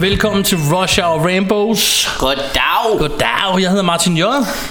Velkommen 0.00 0.44
til 0.44 0.58
Rush 0.72 1.00
Hour 1.02 1.24
Rainbows. 1.26 2.10
Goddag. 2.18 2.98
Goddag, 2.98 3.60
jeg 3.60 3.68
hedder 3.70 3.82
Martin 3.82 4.16
J. 4.16 4.20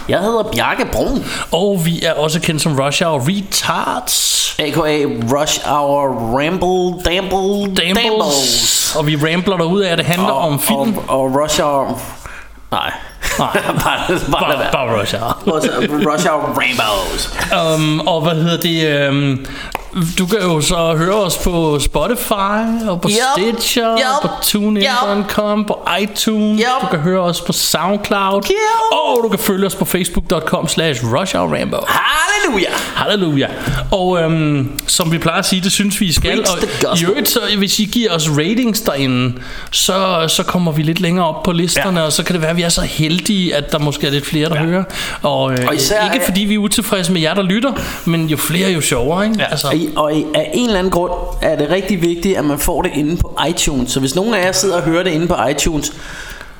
Jeg 0.09 0.19
hedder 0.19 0.43
Bjarke 0.53 0.85
Brun, 0.91 1.25
Og 1.51 1.81
vi 1.85 2.01
er 2.03 2.13
også 2.13 2.39
kendt 2.41 2.61
som 2.61 2.79
Rush 2.79 3.03
Hour 3.05 3.19
Retards. 3.29 4.55
a.k.a. 4.59 5.05
Rush 5.39 5.59
Hour 5.69 6.07
Ramble 6.39 7.03
Damble 7.05 7.75
Dambles. 7.75 8.03
Dambles. 8.03 8.95
Og 8.99 9.07
vi 9.07 9.15
rambler 9.15 9.57
derud 9.57 9.81
af, 9.81 9.91
at 9.91 9.97
det 9.97 10.05
handler 10.05 10.31
om 10.31 10.59
film. 10.59 10.97
Og, 11.07 11.19
og 11.21 11.35
Rush 11.43 11.61
Hour... 11.61 12.01
Nej. 12.71 12.91
Nej. 13.39 13.47
bare, 13.83 14.19
bare, 14.31 14.47
Bare, 14.57 14.71
bare 14.71 15.01
Rush 15.01 15.15
Hour. 15.15 15.33
Rush- 15.59 16.07
Rush 16.13 16.27
Hour 16.29 16.59
Rainbows. 16.59 17.29
Um, 17.77 17.99
og 18.07 18.21
hvad 18.21 18.35
hedder 18.43 18.57
det? 18.57 19.07
Um, 19.09 19.45
du 20.17 20.25
kan 20.25 20.39
jo 20.41 20.61
så 20.61 20.95
høre 20.97 21.13
os 21.15 21.37
på 21.37 21.79
Spotify, 21.79 22.87
og 22.87 23.01
på 23.01 23.09
Yup. 23.09 23.43
Stitcher, 23.57 23.91
Yup. 23.91 24.21
på 24.21 24.27
TuneIn.com, 24.43 25.65
på 25.65 25.87
iTunes. 26.01 26.61
Yup. 26.61 26.81
Du 26.81 26.87
kan 26.87 26.99
høre 26.99 27.21
os 27.21 27.41
på 27.41 27.53
SoundCloud. 27.53 28.41
Yup. 28.49 28.91
Og 28.91 29.19
du 29.23 29.29
kan 29.29 29.39
følge 29.39 29.65
os 29.65 29.75
på 29.75 29.85
Facebook.com 29.85 30.67
slash. 30.67 31.03
Halleluja. 31.87 32.69
Halleluja. 32.95 33.47
Og 33.91 34.21
øhm, 34.21 34.79
som 34.87 35.11
vi 35.11 35.17
plejer 35.17 35.39
at 35.39 35.45
sige, 35.45 35.61
det 35.61 35.71
synes 35.71 36.01
vi, 36.01 36.05
I 36.05 36.11
skal. 36.11 36.45
Og 36.87 36.97
i 36.99 37.05
øvrigt, 37.05 37.29
så, 37.29 37.39
hvis 37.57 37.79
I 37.79 37.85
giver 37.85 38.11
os 38.15 38.29
ratings 38.29 38.81
derinde, 38.81 39.33
så, 39.71 40.25
så 40.27 40.43
kommer 40.43 40.71
vi 40.71 40.81
lidt 40.81 40.99
længere 40.99 41.25
op 41.27 41.43
på 41.43 41.51
listerne, 41.51 41.99
ja. 41.99 42.05
og 42.05 42.11
så 42.13 42.23
kan 42.23 42.33
det 42.33 42.41
være, 42.41 42.51
at 42.51 42.57
vi 42.57 42.61
er 42.61 42.69
så 42.69 42.81
heldige, 42.81 43.55
at 43.55 43.71
der 43.71 43.79
måske 43.79 44.07
er 44.07 44.11
lidt 44.11 44.25
flere, 44.25 44.49
der 44.49 44.55
ja. 44.55 44.61
hører. 44.65 44.83
Og, 45.21 45.51
øh, 45.53 45.57
Og 45.67 45.75
især- 45.75 46.13
ikke 46.13 46.25
fordi 46.25 46.41
vi 46.41 46.53
er 46.53 46.57
utilfredse 46.59 47.11
med 47.11 47.21
jer, 47.21 47.33
der 47.33 47.41
lytter, 47.43 47.71
men 48.05 48.27
jo 48.27 48.37
flere, 48.37 48.71
jo 48.71 48.81
sjovere. 48.81 49.25
Ikke? 49.25 49.35
Ja. 49.39 49.45
Altså, 49.45 49.67
Og, 49.67 49.76
i- 49.77 49.89
og 49.95 50.13
i- 50.15 50.25
af 50.35 50.51
en 50.53 50.65
eller 50.65 50.79
anden 50.79 50.91
grund 50.91 51.11
er 51.41 51.55
det 51.55 51.69
rigtig 51.69 52.01
vigtigt, 52.01 52.37
at 52.37 52.45
man 52.45 52.59
får 52.59 52.81
det 52.81 52.91
inde 52.95 53.17
på 53.17 53.37
iTunes. 53.49 53.91
Så 53.91 53.99
hvis 53.99 54.15
nogen 54.15 54.33
af 54.33 54.45
jer 54.45 54.51
sidder 54.51 54.75
og 54.75 54.81
hører 54.83 55.03
det 55.03 55.11
inde 55.11 55.27
på 55.27 55.35
iTunes, 55.51 55.93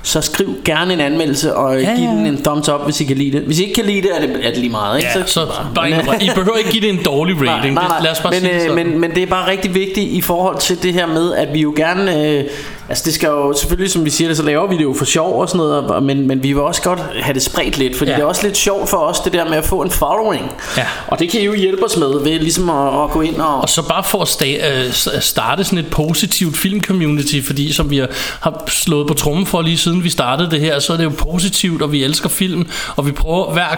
så 0.04 0.22
skriv 0.22 0.56
gerne 0.66 0.94
en 0.94 1.00
anmeldelse 1.00 1.56
og 1.56 1.82
Ja, 1.82 1.90
ja, 1.90 1.96
giv 1.96 2.04
ja. 2.06 2.10
den 2.12 2.26
en 2.26 2.44
thumbs 2.44 2.70
up, 2.70 2.84
hvis 2.86 3.02
I 3.02 3.04
kan 3.04 3.18
lide 3.18 3.32
det. 3.32 3.42
Hvis 3.42 3.60
I 3.60 3.64
ikke 3.64 3.76
kan 3.76 3.86
lide 3.86 4.02
det, 4.02 4.10
er 4.16 4.20
det, 4.22 4.30
er 4.46 4.50
det 4.50 4.58
lige 4.58 4.70
meget. 4.70 4.98
Ikke? 4.98 5.10
ja, 5.16 5.26
så 5.26 5.46
bare 5.76 5.90
Men, 5.90 6.00
ignorer. 6.00 6.20
I 6.20 6.30
behøver 6.36 6.58
ikke 6.58 6.72
give 6.72 6.82
det 6.82 6.90
en 6.90 7.04
dårlig 7.06 7.36
rating. 7.50 7.74
Nej, 7.74 7.84
nej, 7.84 7.88
nej. 7.88 8.04
Lad 8.04 8.12
os 8.12 8.20
bare 8.20 8.32
men, 8.32 8.40
sige 8.40 8.54
det 8.54 8.62
øh, 8.62 8.70
sådan. 8.70 8.76
men, 8.88 9.00
men 9.02 9.12
det 9.16 9.24
er 9.24 9.28
bare 9.28 9.52
rigtig 9.52 9.74
vigtigt 9.76 10.12
i 10.12 10.22
forhold 10.22 10.58
til 10.60 10.84
det 10.84 10.94
her 10.94 11.06
med, 11.08 11.34
at 11.34 11.54
vi 11.54 11.60
jo 11.62 11.74
gerne... 11.78 12.24
Øh, 12.26 12.44
altså 12.90 13.04
det 13.06 13.14
skal 13.14 13.28
jo 13.28 13.54
selvfølgelig, 13.58 13.92
som 13.92 14.06
vi 14.06 14.10
siger 14.10 14.28
det, 14.28 14.38
så 14.38 14.44
laver 14.44 14.68
vi 14.68 14.78
det 14.78 14.84
jo 14.84 14.96
for 14.98 15.06
sjov 15.06 15.42
og 15.42 15.48
sådan 15.50 15.58
noget, 15.58 15.74
og- 15.92 16.04
men, 16.04 16.28
men 16.28 16.44
vi 16.44 16.54
vil 16.54 16.62
også 16.62 16.82
godt 16.82 17.00
have 17.22 17.34
det 17.34 17.42
spredt 17.42 17.78
lidt, 17.78 17.98
fordi 17.98 18.12
Ja. 18.12 18.18
det 18.18 18.24
er 18.24 18.28
også 18.28 18.44
lidt 18.48 18.58
sjovt 18.58 18.90
for 18.90 18.98
os, 18.98 19.20
det 19.20 19.34
der 19.34 19.50
med 19.50 19.58
at 19.58 19.66
få 19.66 19.82
en 19.82 19.92
following. 19.92 20.52
Ja. 20.78 20.86
Og 21.08 21.20
det 21.20 21.30
kan 21.30 21.42
I 21.42 21.46
jo 21.46 21.54
hjælpe 21.54 21.86
os 21.86 21.98
med, 21.98 22.08
ved 22.24 22.40
ligesom 22.40 22.70
at, 22.70 23.04
at 23.04 23.10
gå 23.12 23.22
ind 23.22 23.36
og... 23.36 23.62
Og 23.62 23.70
så 23.70 23.88
bare 23.88 24.04
for 24.04 24.22
at 24.22 24.28
sta- 24.28 24.68
øh, 24.86 25.22
starte 25.22 25.64
sådan 25.64 25.80
et 25.80 25.90
positivt 25.90 26.58
filmcommunity, 26.58 27.42
fordi 27.46 27.74
som 27.74 27.90
vi 27.90 27.98
har- 27.98 28.10
har 28.42 28.64
slået 28.68 29.08
på 29.08 29.14
trummen 29.14 29.46
for 29.46 29.62
lige 29.62 29.78
siden 29.78 30.04
vi 30.04 30.10
startede 30.10 30.52
det 30.52 30.60
her, 30.60 30.80
så 30.80 30.94
er 30.94 30.98
det 30.98 31.04
jo 31.04 31.12
positivt, 31.18 31.82
og 31.82 31.92
vi 31.92 32.04
elsker 32.04 32.30
film, 32.30 32.68
og 32.96 33.06
vi 33.08 33.12
prøver 33.12 33.54
hver 33.54 33.76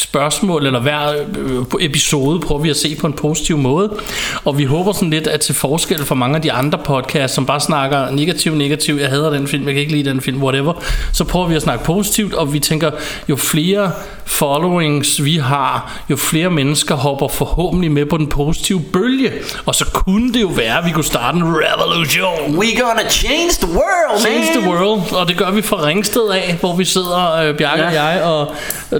spørgsmål 0.00 0.66
eller 0.66 0.80
hver 0.80 1.12
øh, 1.38 1.62
episode 1.80 2.40
prøver 2.40 2.60
vi 2.60 2.70
at 2.70 2.76
se 2.76 2.96
på 2.96 3.06
en 3.06 3.12
positiv 3.12 3.58
måde 3.58 3.96
og 4.44 4.58
vi 4.58 4.64
håber 4.64 4.92
sådan 4.92 5.10
lidt 5.10 5.26
at 5.26 5.40
til 5.40 5.54
forskel 5.54 6.04
fra 6.04 6.14
mange 6.14 6.36
af 6.36 6.42
de 6.42 6.52
andre 6.52 6.78
podcasts 6.84 7.34
som 7.34 7.46
bare 7.46 7.60
snakker 7.60 8.10
negativ 8.10 8.54
negativ 8.54 8.94
jeg 8.94 9.08
hader 9.08 9.30
den 9.30 9.48
film 9.48 9.64
jeg 9.64 9.74
kan 9.74 9.80
ikke 9.80 9.92
lide 9.92 10.10
den 10.10 10.20
film 10.20 10.42
whatever 10.42 10.72
så 11.12 11.24
prøver 11.24 11.46
vi 11.46 11.54
at 11.54 11.62
snakke 11.62 11.84
positivt 11.84 12.34
og 12.34 12.52
vi 12.52 12.60
tænker 12.60 12.90
jo 13.28 13.36
flere 13.36 13.92
followings 14.24 15.24
vi 15.24 15.36
har 15.36 16.00
jo 16.10 16.16
flere 16.16 16.50
mennesker 16.50 16.94
hopper 16.94 17.28
forhåbentlig 17.28 17.92
med 17.92 18.06
på 18.06 18.16
den 18.16 18.26
positive 18.26 18.80
bølge 18.92 19.32
og 19.66 19.74
så 19.74 19.84
kunne 19.92 20.32
det 20.32 20.42
jo 20.42 20.48
være 20.48 20.78
at 20.78 20.84
vi 20.84 20.90
kunne 20.90 21.04
starte 21.04 21.38
en 21.38 21.44
revolution 21.44 22.58
We 22.58 22.80
gonna 22.80 23.08
change 23.10 23.50
the 23.60 23.72
world, 23.72 24.20
Change 24.20 24.46
man! 24.54 24.62
the 24.62 24.70
world, 24.70 25.12
og 25.12 25.28
det 25.28 25.36
gør 25.36 25.50
vi 25.50 25.62
fra 25.62 25.86
Ringsted 25.86 26.28
af, 26.30 26.56
hvor 26.60 26.76
vi 26.76 26.84
sidder, 26.84 27.34
øh, 27.34 27.56
Bjarke 27.56 27.82
ja. 27.82 27.88
Og 27.88 27.94
jeg, 27.94 28.22
og 28.22 28.54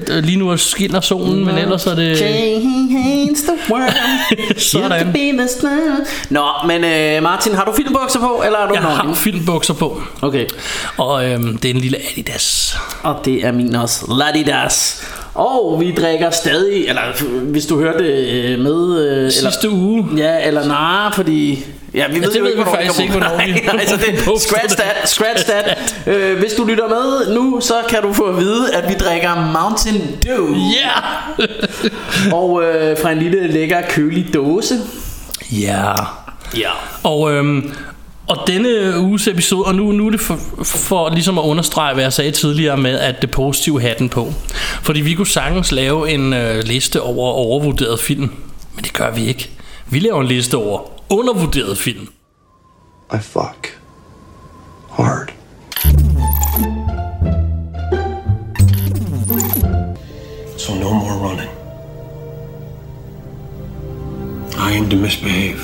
øh, 0.09 0.25
lige 0.25 0.39
nu 0.39 0.57
skinner 0.89 1.01
solen, 1.01 1.45
men 1.45 1.59
ellers 1.59 1.87
er 1.87 1.95
det 1.95 2.19
Change 2.19 3.37
the 3.37 3.73
world. 3.75 4.59
sådan. 4.59 5.17
Nå, 6.31 6.45
men 6.67 6.85
øh, 6.85 7.23
Martin, 7.23 7.55
har 7.55 7.65
du 7.65 7.73
filmbukser 7.73 8.21
på, 8.21 8.43
eller 8.47 8.59
er 8.59 8.69
du 8.69 8.75
Jeg 8.75 8.83
har 8.83 9.03
nøgen? 9.03 9.17
filmbukser 9.17 9.75
på, 9.75 10.03
Okay. 10.23 10.47
og 10.97 11.25
øh, 11.25 11.41
det 11.63 11.65
er 11.65 11.71
en 11.75 11.81
lille 11.81 11.99
Adidas. 12.13 12.77
Og 13.03 13.17
det 13.25 13.47
er 13.47 13.53
min 13.53 13.75
også. 13.75 14.15
Ladidas. 14.19 15.03
Og 15.35 15.81
vi 15.81 15.95
drikker 16.01 16.31
stadig, 16.31 16.89
eller 16.89 17.01
hvis 17.43 17.67
du 17.67 17.79
hørte 17.81 18.05
øh, 18.05 18.59
med... 18.61 19.09
Øh, 19.09 19.31
Sidste 19.33 19.49
eller, 19.67 19.79
uge. 19.79 20.07
Ja, 20.17 20.47
eller 20.47 20.67
nej, 20.67 21.13
fordi... 21.13 21.65
Ja, 21.95 22.05
vi 22.09 22.21
ved 22.21 22.31
det 22.33 22.39
jo 22.39 22.45
ved 22.45 22.51
ikke, 22.53 22.65
vi 22.65 22.71
faktisk 22.71 23.01
ikke, 23.01 23.13
hvornår 23.13 23.37
vi- 23.47 23.53
Nej, 23.53 23.75
nej, 23.77 23.87
så 23.87 23.97
det, 23.97 24.21
poster 24.25 24.49
scratch 24.49 24.77
det. 24.77 24.85
that, 24.85 25.09
scratch 25.09 25.45
that. 25.47 25.95
øh, 26.07 26.39
hvis 26.39 26.53
du 26.53 26.65
lytter 26.65 26.89
med 26.89 27.35
nu, 27.35 27.61
så 27.61 27.75
kan 27.89 28.03
du 28.03 28.13
få 28.13 28.23
at 28.25 28.37
vide, 28.39 28.75
at 28.75 28.89
vi 28.89 28.95
drikker 28.95 29.53
Mountain 29.61 30.17
Dew. 30.27 30.57
Ja! 30.57 31.01
Og 32.37 32.63
øh, 32.65 32.97
fra 33.03 33.11
en 33.13 33.19
lille 33.19 33.47
lækker 33.53 33.83
kølig 33.91 34.35
dåse. 34.35 34.75
Ja. 35.53 35.93
Ja. 36.57 36.71
Og, 37.03 37.33
øhm, 37.33 37.73
og 38.29 38.37
denne 38.47 38.99
uges 39.01 39.27
episode, 39.29 39.65
og 39.65 39.75
nu, 39.75 39.93
nu 39.93 40.07
er 40.07 40.11
det 40.11 40.21
for, 40.21 40.39
for 40.65 41.11
ligesom 41.11 41.39
at 41.39 41.43
understrege, 41.43 41.95
hvad 41.95 42.05
jeg 42.05 42.13
sagde 42.13 42.31
tidligere 42.31 42.77
med, 42.77 42.99
at 42.99 43.23
det 43.23 43.31
positive 43.31 43.81
hatten 43.81 44.09
på. 44.09 44.33
Fordi 44.83 45.01
vi 45.01 45.15
kunne 45.15 45.27
sagtens 45.27 45.73
lave 45.73 46.11
en 46.11 46.33
øh, 46.33 46.63
liste 46.65 47.01
over 47.03 47.31
overvurderet 47.33 48.01
film, 48.01 48.31
men 48.75 48.85
det 48.85 48.93
gør 48.93 49.11
vi 49.11 49.27
ikke. 49.27 49.51
Vi 49.87 49.99
laver 49.99 50.21
en 50.21 50.27
liste 50.27 50.55
over 50.57 50.81
undervurderet 51.11 51.77
film. 51.77 52.09
I 53.11 53.19
fuck 53.19 53.71
hard. 54.91 55.33
So 60.57 60.75
no 60.75 60.93
more 60.93 61.17
running. 61.23 61.51
I 64.57 64.73
aim 64.73 64.91
to 64.91 64.97
misbehave. 64.97 65.61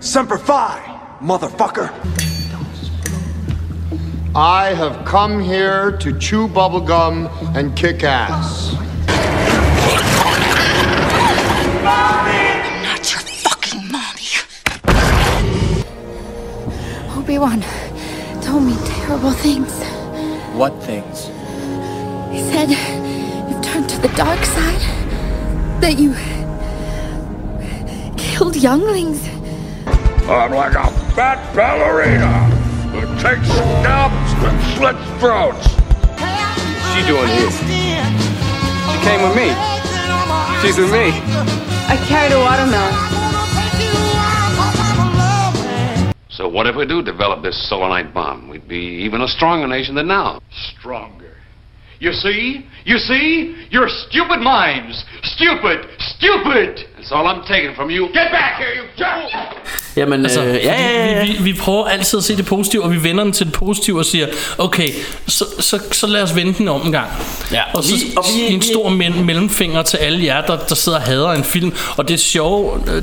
Semper 0.00 0.38
Fi, 0.38 0.78
motherfucker. 1.20 1.90
I 4.34 4.74
have 4.74 5.04
come 5.04 5.40
here 5.40 5.92
to 5.98 6.18
chew 6.18 6.48
bubblegum 6.48 7.28
and 7.56 7.74
kick 7.76 8.04
ass. 8.04 8.74
Not 11.82 13.12
your 13.12 13.20
fucking 13.20 13.90
mommy. 13.90 14.28
Obi-Wan 17.18 17.62
told 18.40 18.62
me 18.64 18.76
terrible 18.84 19.32
things. 19.32 19.72
What 20.54 20.80
things? 20.82 21.26
He 22.32 22.40
said 22.50 22.70
you've 22.70 23.62
turned 23.62 23.88
to 23.90 24.00
the 24.00 24.08
dark 24.16 24.44
side. 24.44 24.80
That 25.80 25.98
you 25.98 26.14
killed 28.16 28.54
younglings. 28.56 29.26
I'm 30.28 30.52
like 30.52 30.74
a 30.74 30.88
fat 31.14 31.54
ballerina 31.56 32.44
who 32.92 33.00
takes 33.20 33.48
scalps 33.48 34.32
and 34.44 34.62
slits 34.76 35.20
throats. 35.20 35.66
What's 36.14 36.94
she 36.94 37.02
doing 37.06 37.28
here? 37.28 37.50
She 38.92 38.98
came 39.02 39.22
with 39.22 39.36
me. 39.36 39.71
She's 40.62 40.78
with 40.78 40.90
me. 40.90 41.10
I 41.88 41.96
carried 42.08 42.32
a 42.32 42.38
watermelon. 42.38 42.94
So 46.30 46.48
what 46.48 46.66
if 46.66 46.74
we 46.76 46.86
do 46.86 47.02
develop 47.02 47.42
this 47.42 47.68
selenite 47.68 48.14
bomb? 48.14 48.48
We'd 48.48 48.66
be 48.66 49.04
even 49.04 49.20
a 49.20 49.28
stronger 49.28 49.66
nation 49.66 49.94
than 49.94 50.08
now. 50.08 50.40
Stronger. 50.78 51.36
You 52.00 52.12
see? 52.12 52.66
You 52.84 52.98
see? 52.98 53.68
Your 53.70 53.88
stupid 53.88 54.40
minds. 54.40 55.04
Stupid. 55.22 55.86
Stupid. 55.98 56.80
That's 57.02 57.14
all 57.16 57.26
I'm 57.26 57.46
taking 57.52 57.74
from 57.76 57.90
you. 57.90 58.04
Get 58.06 58.28
back 58.32 58.52
here, 58.58 58.72
you 58.78 58.84
jerk! 58.98 59.32
Jamen, 59.96 60.24
Altså, 60.24 60.44
øh, 60.44 60.54
ja, 60.54 60.82
ja, 60.82 61.16
ja. 61.18 61.24
Vi, 61.24 61.32
vi, 61.32 61.42
vi 61.42 61.52
prøver 61.52 61.84
altid 61.84 62.18
at 62.18 62.24
se 62.24 62.36
det 62.36 62.46
positive, 62.46 62.82
og 62.82 62.92
vi 62.92 63.02
vender 63.02 63.24
den 63.24 63.32
til 63.32 63.46
det 63.46 63.54
positive 63.54 63.98
og 63.98 64.04
siger, 64.04 64.26
okay, 64.58 64.88
så, 65.26 65.44
så, 65.60 65.78
så 65.92 66.06
lad 66.06 66.22
os 66.22 66.36
vende 66.36 66.54
den 66.58 66.68
om 66.68 66.86
en 66.86 66.92
gang. 66.92 67.08
Ja, 67.52 67.60
og 67.74 67.84
så 67.84 67.94
vi- 67.94 68.12
og 68.16 68.24
vi- 68.48 68.54
en 68.54 68.62
stor 68.62 68.88
men- 68.88 69.24
mellemfinger 69.26 69.82
til 69.82 69.96
alle 69.96 70.24
jer, 70.24 70.40
der, 70.46 70.56
der 70.68 70.74
sidder 70.74 70.98
og 70.98 71.04
hader 71.04 71.30
en 71.32 71.44
film. 71.44 71.72
Og 71.96 72.08
det 72.08 72.14
er 72.14 72.18
sjovt, 72.18 72.88
øh, 72.90 73.02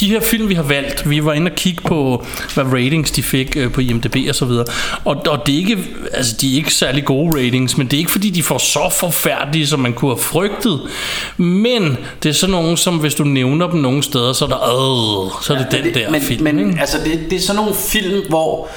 de- 0.00 0.08
her 0.08 0.20
film, 0.20 0.48
vi 0.48 0.54
har 0.54 0.62
valgt, 0.62 1.10
vi 1.10 1.24
var 1.24 1.32
inde 1.32 1.50
og 1.50 1.56
kigge 1.56 1.82
på, 1.82 2.26
hvad 2.54 2.64
ratings 2.64 3.10
de 3.10 3.22
fik 3.22 3.56
øh, 3.56 3.72
på 3.72 3.80
IMDb 3.80 4.16
og 4.28 4.34
så 4.34 4.44
videre. 4.44 4.64
Og, 5.04 5.16
og 5.26 5.46
det 5.46 5.54
er 5.54 5.58
ikke, 5.58 5.78
altså 6.12 6.36
de 6.40 6.52
er 6.52 6.56
ikke 6.56 6.74
særlig 6.74 7.04
gode 7.04 7.38
ratings, 7.38 7.76
men 7.76 7.86
det 7.86 7.92
er 7.96 7.98
ikke 7.98 8.10
fordi, 8.12 8.30
de 8.30 8.42
får 8.42 8.58
så 8.58 8.92
forfærdelige, 9.00 9.66
som 9.66 9.80
man 9.80 9.92
kunne 9.92 10.10
have 10.10 10.22
frygtet. 10.22 10.80
Men 11.36 11.96
det 12.22 12.28
er 12.28 12.32
sådan 12.32 12.50
nogle, 12.52 12.76
som 12.76 12.96
hvis 12.98 13.14
du 13.14 13.24
nævner 13.40 13.70
dem 13.70 13.80
nogle 13.80 14.02
steder, 14.02 14.32
så 14.32 14.44
er 14.44 14.48
der, 14.48 14.62
øh, 14.62 15.42
så 15.42 15.54
er 15.54 15.58
det 15.58 15.84
den 15.84 15.94
der 15.94 16.10
men, 16.10 16.20
film. 16.20 16.44
Men 16.44 16.58
ikke? 16.58 16.80
altså, 16.80 16.98
det, 17.04 17.20
det 17.30 17.36
er 17.36 17.40
sådan 17.40 17.56
nogle 17.56 17.74
film, 17.74 18.28
hvor 18.28 18.68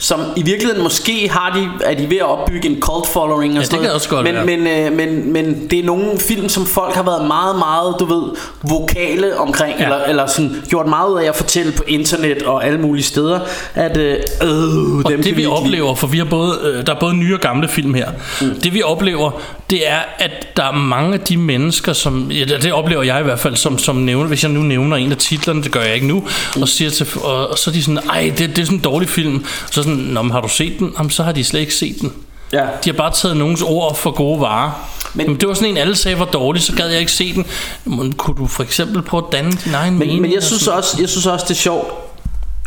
som 0.00 0.20
i 0.36 0.42
virkeligheden 0.42 0.82
måske 0.82 1.28
har 1.32 1.52
de, 1.56 1.68
er 1.90 1.94
de 1.94 2.10
ved 2.10 2.16
at 2.16 2.24
opbygge 2.26 2.68
en 2.68 2.80
cult 2.80 3.06
following 3.08 3.52
og 3.52 3.54
Ja, 3.54 3.60
det 3.60 3.66
sådan 3.66 3.78
kan 3.78 3.82
noget. 3.82 3.94
også 3.94 4.08
godt 4.08 4.24
men, 4.24 4.34
være. 4.34 4.44
men, 4.46 4.66
øh, 4.66 4.92
men, 4.92 5.32
men 5.32 5.70
det 5.70 5.78
er 5.78 5.84
nogle 5.84 6.18
film, 6.18 6.48
som 6.48 6.66
folk 6.66 6.94
har 6.94 7.02
været 7.02 7.26
meget, 7.26 7.58
meget, 7.58 7.94
du 8.00 8.04
ved, 8.04 8.22
vokale 8.62 9.38
omkring, 9.38 9.74
Ja. 9.78 9.84
eller, 9.84 9.98
eller 10.04 10.26
sådan 10.26 10.62
gjort 10.68 10.86
meget 10.86 11.10
ud 11.10 11.20
af 11.20 11.28
at 11.28 11.36
fortælle 11.36 11.72
på 11.72 11.82
internet 11.86 12.42
og 12.42 12.66
alle 12.66 12.80
mulige 12.80 13.04
steder, 13.04 13.40
at 13.74 13.96
øh, 13.96 14.16
øh, 14.42 14.48
Og 14.48 14.48
dem 14.48 15.02
kan 15.04 15.22
det 15.22 15.36
vi 15.36 15.40
lide. 15.42 15.52
oplever, 15.52 15.94
for 15.94 16.06
vi 16.06 16.18
har 16.18 16.24
både, 16.24 16.58
øh, 16.64 16.86
der 16.86 16.94
er 16.94 16.98
både 17.00 17.14
nye 17.14 17.34
og 17.34 17.40
gamle 17.40 17.68
film 17.68 17.94
her. 17.94 18.08
Mm. 18.40 18.60
Det 18.60 18.74
vi 18.74 18.82
oplever, 18.82 19.30
det 19.70 19.88
er, 19.90 19.98
at 20.18 20.56
der 20.56 20.62
er 20.64 20.72
mange 20.72 21.14
af 21.14 21.20
de 21.20 21.36
mennesker, 21.36 21.92
som, 21.92 22.30
ja, 22.30 22.44
det 22.44 22.72
oplever 22.72 23.02
jeg 23.02 23.20
i 23.20 23.24
hvert 23.24 23.38
fald, 23.38 23.56
som, 23.56 23.78
som 23.78 23.96
nævner, 23.96 24.26
hvis 24.28 24.42
jeg 24.42 24.50
nu 24.52 24.60
nævner 24.60 24.96
en 24.96 25.10
af 25.12 25.16
titlerne, 25.18 25.62
det 25.62 25.72
gør 25.72 25.80
jeg 25.82 25.94
ikke 25.94 26.06
nu, 26.06 26.24
mm. 26.56 26.62
og 26.62 26.68
siger 26.68 26.90
til, 26.90 27.06
og, 27.22 27.48
og 27.48 27.58
så 27.58 27.70
er 27.70 27.72
de 27.74 27.82
sådan, 27.82 27.98
ej, 28.10 28.32
det, 28.38 28.50
det 28.56 28.58
er 28.58 28.64
sådan 28.64 28.78
en 28.78 28.84
dårlig 28.84 29.08
film. 29.08 29.44
Så 29.70 29.87
sådan, 29.88 30.04
Nå, 30.04 30.22
men 30.22 30.30
har 30.32 30.40
du 30.40 30.48
set 30.48 30.78
den? 30.78 30.92
Jamen, 30.98 31.10
så 31.10 31.22
har 31.22 31.32
de 31.32 31.44
slet 31.44 31.60
ikke 31.60 31.74
set 31.74 32.00
den. 32.00 32.12
Ja. 32.52 32.60
De 32.84 32.90
har 32.90 32.96
bare 32.96 33.12
taget 33.12 33.36
nogens 33.36 33.62
ord 33.62 33.96
for 33.96 34.10
gode 34.10 34.40
varer. 34.40 34.70
Men, 35.14 35.26
Men- 35.26 35.32
men 35.32 35.40
det 35.40 35.48
var 35.48 35.54
sådan 35.54 35.68
en, 35.70 35.76
alle 35.76 35.96
sagde 35.96 36.18
var 36.18 36.24
dårlig, 36.24 36.62
så 36.62 36.72
gad 36.76 36.88
jeg 36.88 37.00
ikke 37.00 37.12
se 37.12 37.34
den. 37.34 37.46
Men, 37.84 38.12
kunne 38.12 38.36
du 38.36 38.46
for 38.46 38.62
eksempel 38.62 39.02
prøve 39.02 39.22
at 39.26 39.32
danne 39.32 39.52
din 39.64 39.74
egen 39.74 39.98
mening? 39.98 40.12
Men, 40.12 40.22
men 40.22 40.32
jeg 40.34 40.42
synes 40.42 40.68
også, 40.68 40.96
jeg 41.00 41.08
synes 41.08 41.26
også 41.26 41.44
det 41.48 41.54
er 41.54 41.58
sjovt 41.58 41.88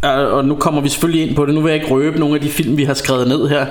og 0.03 0.45
nu 0.45 0.55
kommer 0.55 0.81
vi 0.81 0.89
selvfølgelig 0.89 1.27
ind 1.27 1.35
på 1.35 1.45
det 1.45 1.53
Nu 1.53 1.61
vil 1.61 1.69
jeg 1.71 1.81
ikke 1.81 1.93
røbe 1.93 2.19
nogle 2.19 2.35
af 2.35 2.41
de 2.41 2.49
film 2.49 2.77
Vi 2.77 2.83
har 2.83 2.93
skrevet 2.93 3.27
ned 3.27 3.47
her 3.47 3.65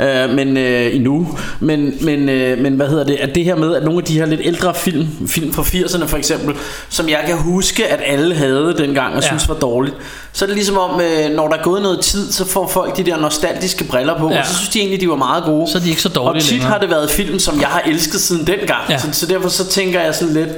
øh, 0.00 0.34
Men 0.36 0.56
øh, 0.56 0.94
endnu 0.96 1.38
Men, 1.60 1.94
men, 2.00 2.28
øh, 2.28 2.58
men 2.58 2.74
hvad 2.74 2.88
hedder 2.88 3.04
det 3.04 3.14
At 3.14 3.34
det 3.34 3.44
her 3.44 3.54
med 3.56 3.74
at 3.76 3.84
nogle 3.84 3.98
af 3.98 4.04
de 4.04 4.18
her 4.18 4.26
lidt 4.26 4.40
ældre 4.44 4.74
film 4.74 5.08
Film 5.28 5.52
fra 5.52 5.62
80'erne 5.62 6.06
for 6.06 6.16
eksempel 6.16 6.54
Som 6.88 7.08
jeg 7.08 7.22
kan 7.26 7.36
huske 7.38 7.86
at 7.88 8.00
alle 8.06 8.34
havde 8.34 8.74
dengang 8.78 9.14
Og 9.16 9.22
Ja. 9.22 9.26
synes 9.28 9.48
var 9.48 9.54
dårligt 9.54 9.94
Så 10.32 10.44
er 10.44 10.46
det 10.46 10.56
ligesom 10.56 10.78
om 10.78 11.00
øh, 11.00 11.30
Når 11.36 11.48
der 11.48 11.56
er 11.56 11.62
gået 11.62 11.82
noget 11.82 12.00
tid 12.00 12.32
Så 12.32 12.44
får 12.44 12.68
folk 12.68 12.96
de 12.96 13.02
der 13.04 13.16
nostalgiske 13.20 13.84
briller 13.84 14.18
på 14.18 14.30
Ja. 14.30 14.40
Og 14.40 14.46
så 14.46 14.54
synes 14.54 14.68
de 14.68 14.78
egentlig 14.78 15.00
de 15.00 15.08
var 15.08 15.16
meget 15.16 15.44
gode 15.44 15.70
Så 15.70 15.78
er 15.78 15.82
de 15.82 15.88
ikke 15.90 16.02
så 16.02 16.08
Og 16.08 16.14
dårlige 16.14 16.42
tit 16.42 16.50
længere. 16.52 16.70
har 16.70 16.78
det 16.78 16.90
været 16.90 17.10
film 17.10 17.38
Som 17.38 17.60
jeg 17.60 17.68
har 17.68 17.82
elsket 17.86 18.20
siden 18.20 18.46
dengang 18.46 18.82
Ja. 18.90 18.98
så, 18.98 19.08
så 19.12 19.26
derfor 19.26 19.48
så 19.48 19.66
tænker 19.66 20.00
jeg 20.00 20.14
sådan 20.14 20.34
lidt 20.34 20.48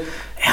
Ja 0.46 0.52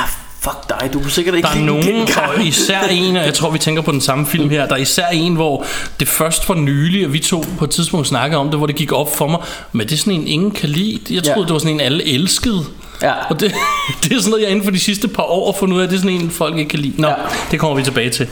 dig 0.81 0.93
Du 0.93 0.99
kunne 0.99 1.11
sikkert 1.11 1.35
ikke 1.35 1.47
Der 1.53 1.55
er 1.61 1.65
nogen, 1.65 2.07
og 2.37 2.43
især 2.45 2.79
en, 2.91 3.17
og 3.17 3.25
jeg 3.25 3.33
tror 3.33 3.49
vi 3.49 3.57
tænker 3.59 3.81
på 3.81 3.91
den 3.91 4.01
samme 4.01 4.25
film 4.25 4.49
her, 4.49 4.67
der 4.67 4.73
er 4.75 4.79
især 4.79 5.07
en, 5.07 5.35
hvor 5.35 5.65
det 5.99 6.07
først 6.07 6.49
var 6.49 6.55
nylig, 6.55 7.05
og 7.05 7.13
vi 7.13 7.19
to 7.19 7.45
på 7.57 7.63
et 7.65 7.69
tidspunkt 7.71 8.07
snakkede 8.07 8.39
om 8.39 8.49
det, 8.49 8.57
hvor 8.57 8.67
det 8.67 8.75
gik 8.75 8.91
op 8.91 9.15
for 9.15 9.27
mig, 9.27 9.39
men 9.71 9.87
det 9.87 9.93
er 9.93 9.97
sådan 9.97 10.13
en, 10.13 10.27
ingen 10.27 10.51
kan 10.51 10.69
lide. 10.69 10.99
Jeg 11.15 11.23
troede, 11.23 11.39
Ja. 11.39 11.45
det 11.45 11.53
var 11.53 11.59
sådan 11.59 11.73
en, 11.73 11.79
alle 11.81 12.13
elskede. 12.13 12.63
Ja. 13.01 13.11
Og 13.29 13.39
det, 13.39 13.53
det 14.03 14.13
er 14.13 14.19
sådan 14.19 14.29
noget, 14.29 14.43
jeg 14.43 14.51
inden 14.51 14.63
for 14.63 14.71
de 14.71 14.79
sidste 14.79 15.07
par 15.07 15.23
år 15.23 15.51
har 15.51 15.59
fundet 15.59 15.75
ud 15.77 15.81
af, 15.81 15.87
det 15.87 15.95
er 15.95 15.99
sådan 16.01 16.15
en, 16.21 16.29
folk 16.31 16.57
ikke 16.57 16.69
kan 16.69 16.79
lide. 16.79 16.93
Nå, 17.01 17.07
Ja. 17.07 17.13
det 17.51 17.59
kommer 17.59 17.77
vi 17.77 17.83
tilbage 17.83 18.09
til. 18.09 18.27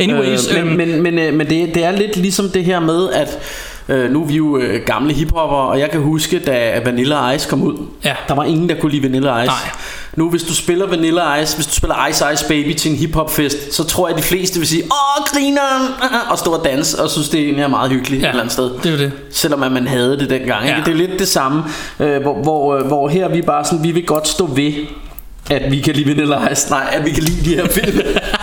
Anyways, 0.00 0.48
øh, 0.52 0.58
øhm, 0.58 0.66
men, 0.68 0.76
men, 0.76 1.02
men, 1.02 1.18
øh, 1.18 1.34
men 1.34 1.50
det, 1.50 1.74
det 1.74 1.84
er 1.84 1.90
lidt 1.90 2.16
ligesom 2.16 2.48
det 2.48 2.64
her 2.64 2.80
med 2.80 3.08
at 3.12 3.28
øh, 3.88 4.10
nu 4.12 4.22
er 4.22 4.26
vi 4.26 4.34
jo 4.34 4.58
øh, 4.58 4.82
gamle 4.86 5.14
hiphopper 5.14 5.56
og 5.56 5.78
jeg 5.80 5.90
kan 5.90 6.00
huske 6.00 6.38
da 6.38 6.80
Vanilla 6.84 7.30
Ice 7.30 7.48
kom 7.48 7.62
ud 7.62 7.74
Ja. 8.04 8.14
der 8.28 8.34
var 8.34 8.44
ingen 8.44 8.68
der 8.68 8.74
kunne 8.80 8.92
lide 8.92 9.02
Vanilla 9.02 9.38
Ice 9.42 9.46
Nej. 9.46 9.56
Nu 10.16 10.30
hvis 10.30 10.42
du 10.42 10.54
spiller 10.54 10.86
Vanilla 10.86 11.34
Ice 11.42 11.56
hvis 11.56 11.66
du 11.66 11.74
spiller 11.74 12.06
Ice 12.06 12.24
Ice 12.32 12.44
Baby 12.48 12.74
til 12.74 12.90
en 12.90 12.96
hiphop 12.96 13.30
fest 13.30 13.74
så 13.74 13.84
tror 13.84 14.08
jeg 14.08 14.16
de 14.16 14.22
fleste 14.22 14.58
vil 14.58 14.68
sige 14.68 14.82
åh 14.82 15.24
grineren 15.32 15.86
og 16.30 16.38
stå 16.38 16.52
og 16.52 16.64
danse 16.64 17.02
og 17.02 17.10
synes 17.10 17.28
det 17.28 17.40
egentlig 17.40 17.62
er 17.62 17.68
meget 17.68 17.90
hyggeligt 17.90 18.22
ja, 18.22 18.26
et 18.26 18.30
eller 18.30 18.40
andet 18.40 18.52
sted 18.52 18.70
det 18.82 18.92
er 18.92 18.96
det. 18.96 19.12
Selvom 19.30 19.62
at 19.62 19.72
man 19.72 19.86
havde 19.86 20.18
det 20.18 20.30
dengang 20.30 20.64
ikke? 20.64 20.78
Ja. 20.78 20.84
Det 20.84 20.92
er 20.92 20.96
lidt 21.08 21.18
det 21.18 21.28
samme 21.28 21.64
øh, 22.00 22.22
hvor, 22.22 22.42
hvor, 22.42 22.76
øh, 22.76 22.86
hvor 22.86 23.08
her 23.08 23.24
er 23.24 23.28
vi 23.28 23.42
bare 23.42 23.64
sådan 23.64 23.84
Vi 23.84 23.92
vil 23.92 24.06
godt 24.06 24.28
stå 24.28 24.46
ved 24.46 24.72
At 25.50 25.72
vi 25.72 25.80
kan 25.80 25.94
lide 25.94 26.08
Vanilla 26.08 26.52
Ice 26.52 26.70
Nej, 26.70 26.88
at 26.92 27.04
vi 27.04 27.10
kan 27.10 27.22
lide 27.22 27.50
de 27.50 27.56
her 27.56 27.68
film 27.68 28.00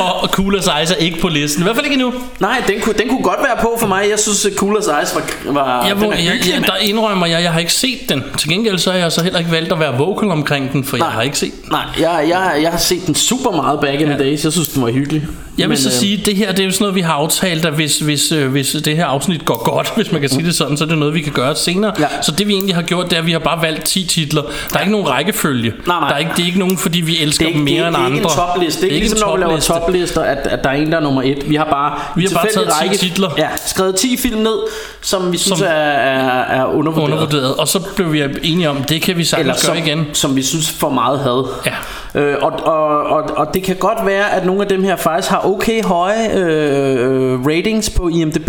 Og, 0.00 0.28
Cool 0.28 0.56
as 0.58 0.68
Ice 0.82 0.94
er 0.94 0.98
ikke 0.98 1.20
på 1.20 1.28
listen. 1.28 1.62
I 1.62 1.64
hvert 1.64 1.76
fald 1.76 1.86
ikke 1.86 1.94
endnu. 1.94 2.12
Nej, 2.40 2.62
den 2.68 2.80
kunne, 2.80 2.94
den 2.98 3.08
kunne 3.08 3.22
godt 3.22 3.38
være 3.42 3.56
på 3.62 3.76
for 3.80 3.86
mig 3.86 4.10
Jeg 4.10 4.18
synes 4.18 4.46
at 4.46 4.52
Cool 4.56 4.76
as 4.78 4.84
Ice 4.84 5.14
var, 5.14 5.52
var 5.52 5.86
Jeg, 5.86 5.96
den 5.96 6.12
er 6.12 6.16
jeg, 6.16 6.38
jeg, 6.54 6.66
der 6.66 6.76
indrømmer 6.76 7.26
jeg, 7.26 7.42
jeg 7.42 7.52
har 7.52 7.60
ikke 7.60 7.72
set 7.72 7.98
den. 8.08 8.24
Til 8.38 8.48
gengæld 8.48 8.78
så 8.78 8.90
har 8.92 8.98
jeg 8.98 9.12
så 9.12 9.22
heller 9.22 9.38
ikke 9.38 9.50
valgt 9.52 9.72
at 9.72 9.80
være 9.80 9.98
vocal 9.98 10.30
omkring 10.30 10.72
den, 10.72 10.84
for 10.84 10.96
jeg 10.96 11.06
har 11.06 11.22
ikke 11.22 11.38
set 11.38 11.52
den. 11.62 11.70
Nej, 11.70 11.84
jeg, 12.00 12.26
jeg, 12.28 12.58
jeg 12.62 12.70
har 12.70 12.78
set 12.78 13.06
den 13.06 13.14
super 13.14 13.50
meget 13.50 13.80
back 13.80 14.00
in 14.00 14.06
the 14.06 14.18
days 14.18 14.44
Jeg 14.44 14.52
synes 14.52 14.68
den 14.68 14.82
var 14.82 14.90
hyggelig 14.90 15.26
Jeg 15.58 15.62
vil 15.64 15.68
Men, 15.68 15.78
så 15.78 15.88
øh, 15.88 15.92
sige, 15.92 16.18
at 16.20 16.26
det 16.26 16.36
her 16.36 16.50
det 16.52 16.60
er 16.60 16.64
jo 16.64 16.70
sådan 16.70 16.82
noget, 16.82 16.94
vi 16.94 17.00
har 17.00 17.12
aftalt, 17.12 17.64
at 17.64 17.72
hvis, 17.72 17.98
hvis, 17.98 18.32
øh, 18.32 18.50
hvis 18.50 18.76
det 18.84 18.96
her 18.96 19.06
afsnit 19.06 19.44
går 19.44 19.64
godt, 19.64 19.92
hvis 19.96 20.12
man 20.12 20.20
kan 20.20 20.30
sige 20.30 20.44
det 20.46 20.54
sådan, 20.54 20.76
så 20.76 20.84
er 20.84 20.88
det 20.88 20.98
noget, 20.98 21.14
vi 21.14 21.20
kan 21.20 21.32
gøre 21.32 21.56
senere. 21.56 21.92
Ja. 21.98 22.06
Så 22.22 22.32
det 22.32 22.48
vi 22.48 22.52
egentlig 22.52 22.74
har 22.74 22.82
gjort, 22.82 23.04
det 23.10 23.12
er, 23.12 23.20
at 23.20 23.26
vi 23.26 23.32
har 23.32 23.38
bare 23.38 23.62
valgt 23.62 23.84
10 23.84 24.04
titler. 24.06 24.42
Der 24.42 24.76
er 24.76 24.80
ikke 24.80 24.92
nogen 24.92 25.08
rækkefølge. 25.08 25.70
Nej, 25.86 26.00
nej. 26.00 26.08
Der 26.08 26.14
er 26.14 26.18
ikke, 26.18 26.30
det 26.36 26.42
er 26.42 26.46
ikke 26.46 26.58
nogen, 26.58 26.78
fordi 26.78 27.00
vi 27.00 27.18
elsker 27.22 27.46
er, 27.48 27.52
dem 27.52 27.60
mere 27.60 27.74
det, 27.74 27.82
er, 27.82 27.86
end 27.86 27.94
det 27.96 28.02
er 28.02 28.06
ikke 28.06 28.18
andre. 28.18 28.30
en 28.30 28.36
topliste 28.54 28.80
Det 28.82 28.88
er 28.90 28.94
ikke 28.94 29.06
ligesom 29.06 29.28
når 29.28 29.36
vi 29.36 29.40
laver 29.42 29.60
topliste. 29.60 29.72
toplister 30.14 30.22
at, 30.22 30.38
at 30.46 30.64
der 30.64 30.70
er 30.70 30.74
en 30.74 30.92
der 30.92 30.96
er 30.98 31.02
nummer 31.02 31.22
et 31.22 31.50
Vi 31.50 31.54
har 31.54 31.64
bare 31.64 31.98
Vi 32.16 32.24
har 32.24 32.30
bare 32.34 32.46
taget 32.82 32.92
10 33.00 33.06
titler. 33.06 33.30
Ja, 33.38 33.48
skrevet 33.66 33.94
10 33.96 34.16
film 34.16 34.40
ned 34.40 34.56
Som 35.02 35.32
vi 35.32 35.38
synes 35.38 35.58
Som- 35.58 35.66
er, 35.66 35.70
er, 35.70 36.60
er 36.60 36.64
undervurderet, 36.66 37.04
Undervurderet. 37.12 37.54
Og 37.54 37.68
så 37.68 37.80
blev 37.96 38.12
vi 38.12 38.22
enige 38.42 38.70
om, 38.70 38.84
det 38.84 39.02
kan 39.02 39.16
vi 39.18 39.24
sagtens 39.24 39.40
Eller 39.62 39.74
gøre 39.74 39.84
som, 39.84 39.98
igen. 39.98 40.06
som 40.14 40.36
vi 40.36 40.42
synes 40.42 40.70
for 40.70 40.90
meget 40.90 41.18
had 41.20 41.48
Ja. 41.66 41.70
Øh, 42.14 42.34
og, 42.42 42.52
og, 42.52 43.02
og, 43.06 43.22
og 43.36 43.54
det 43.54 43.62
kan 43.62 43.76
godt 43.76 43.98
være 44.06 44.32
At 44.34 44.46
nogle 44.46 44.62
af 44.62 44.68
dem 44.68 44.84
her 44.84 44.96
faktisk 44.96 45.30
har 45.30 45.46
okay 45.46 45.82
høje 45.84 46.32
øh, 46.34 47.46
ratings 47.46 47.90
På 47.90 48.08
IMDb 48.08 48.48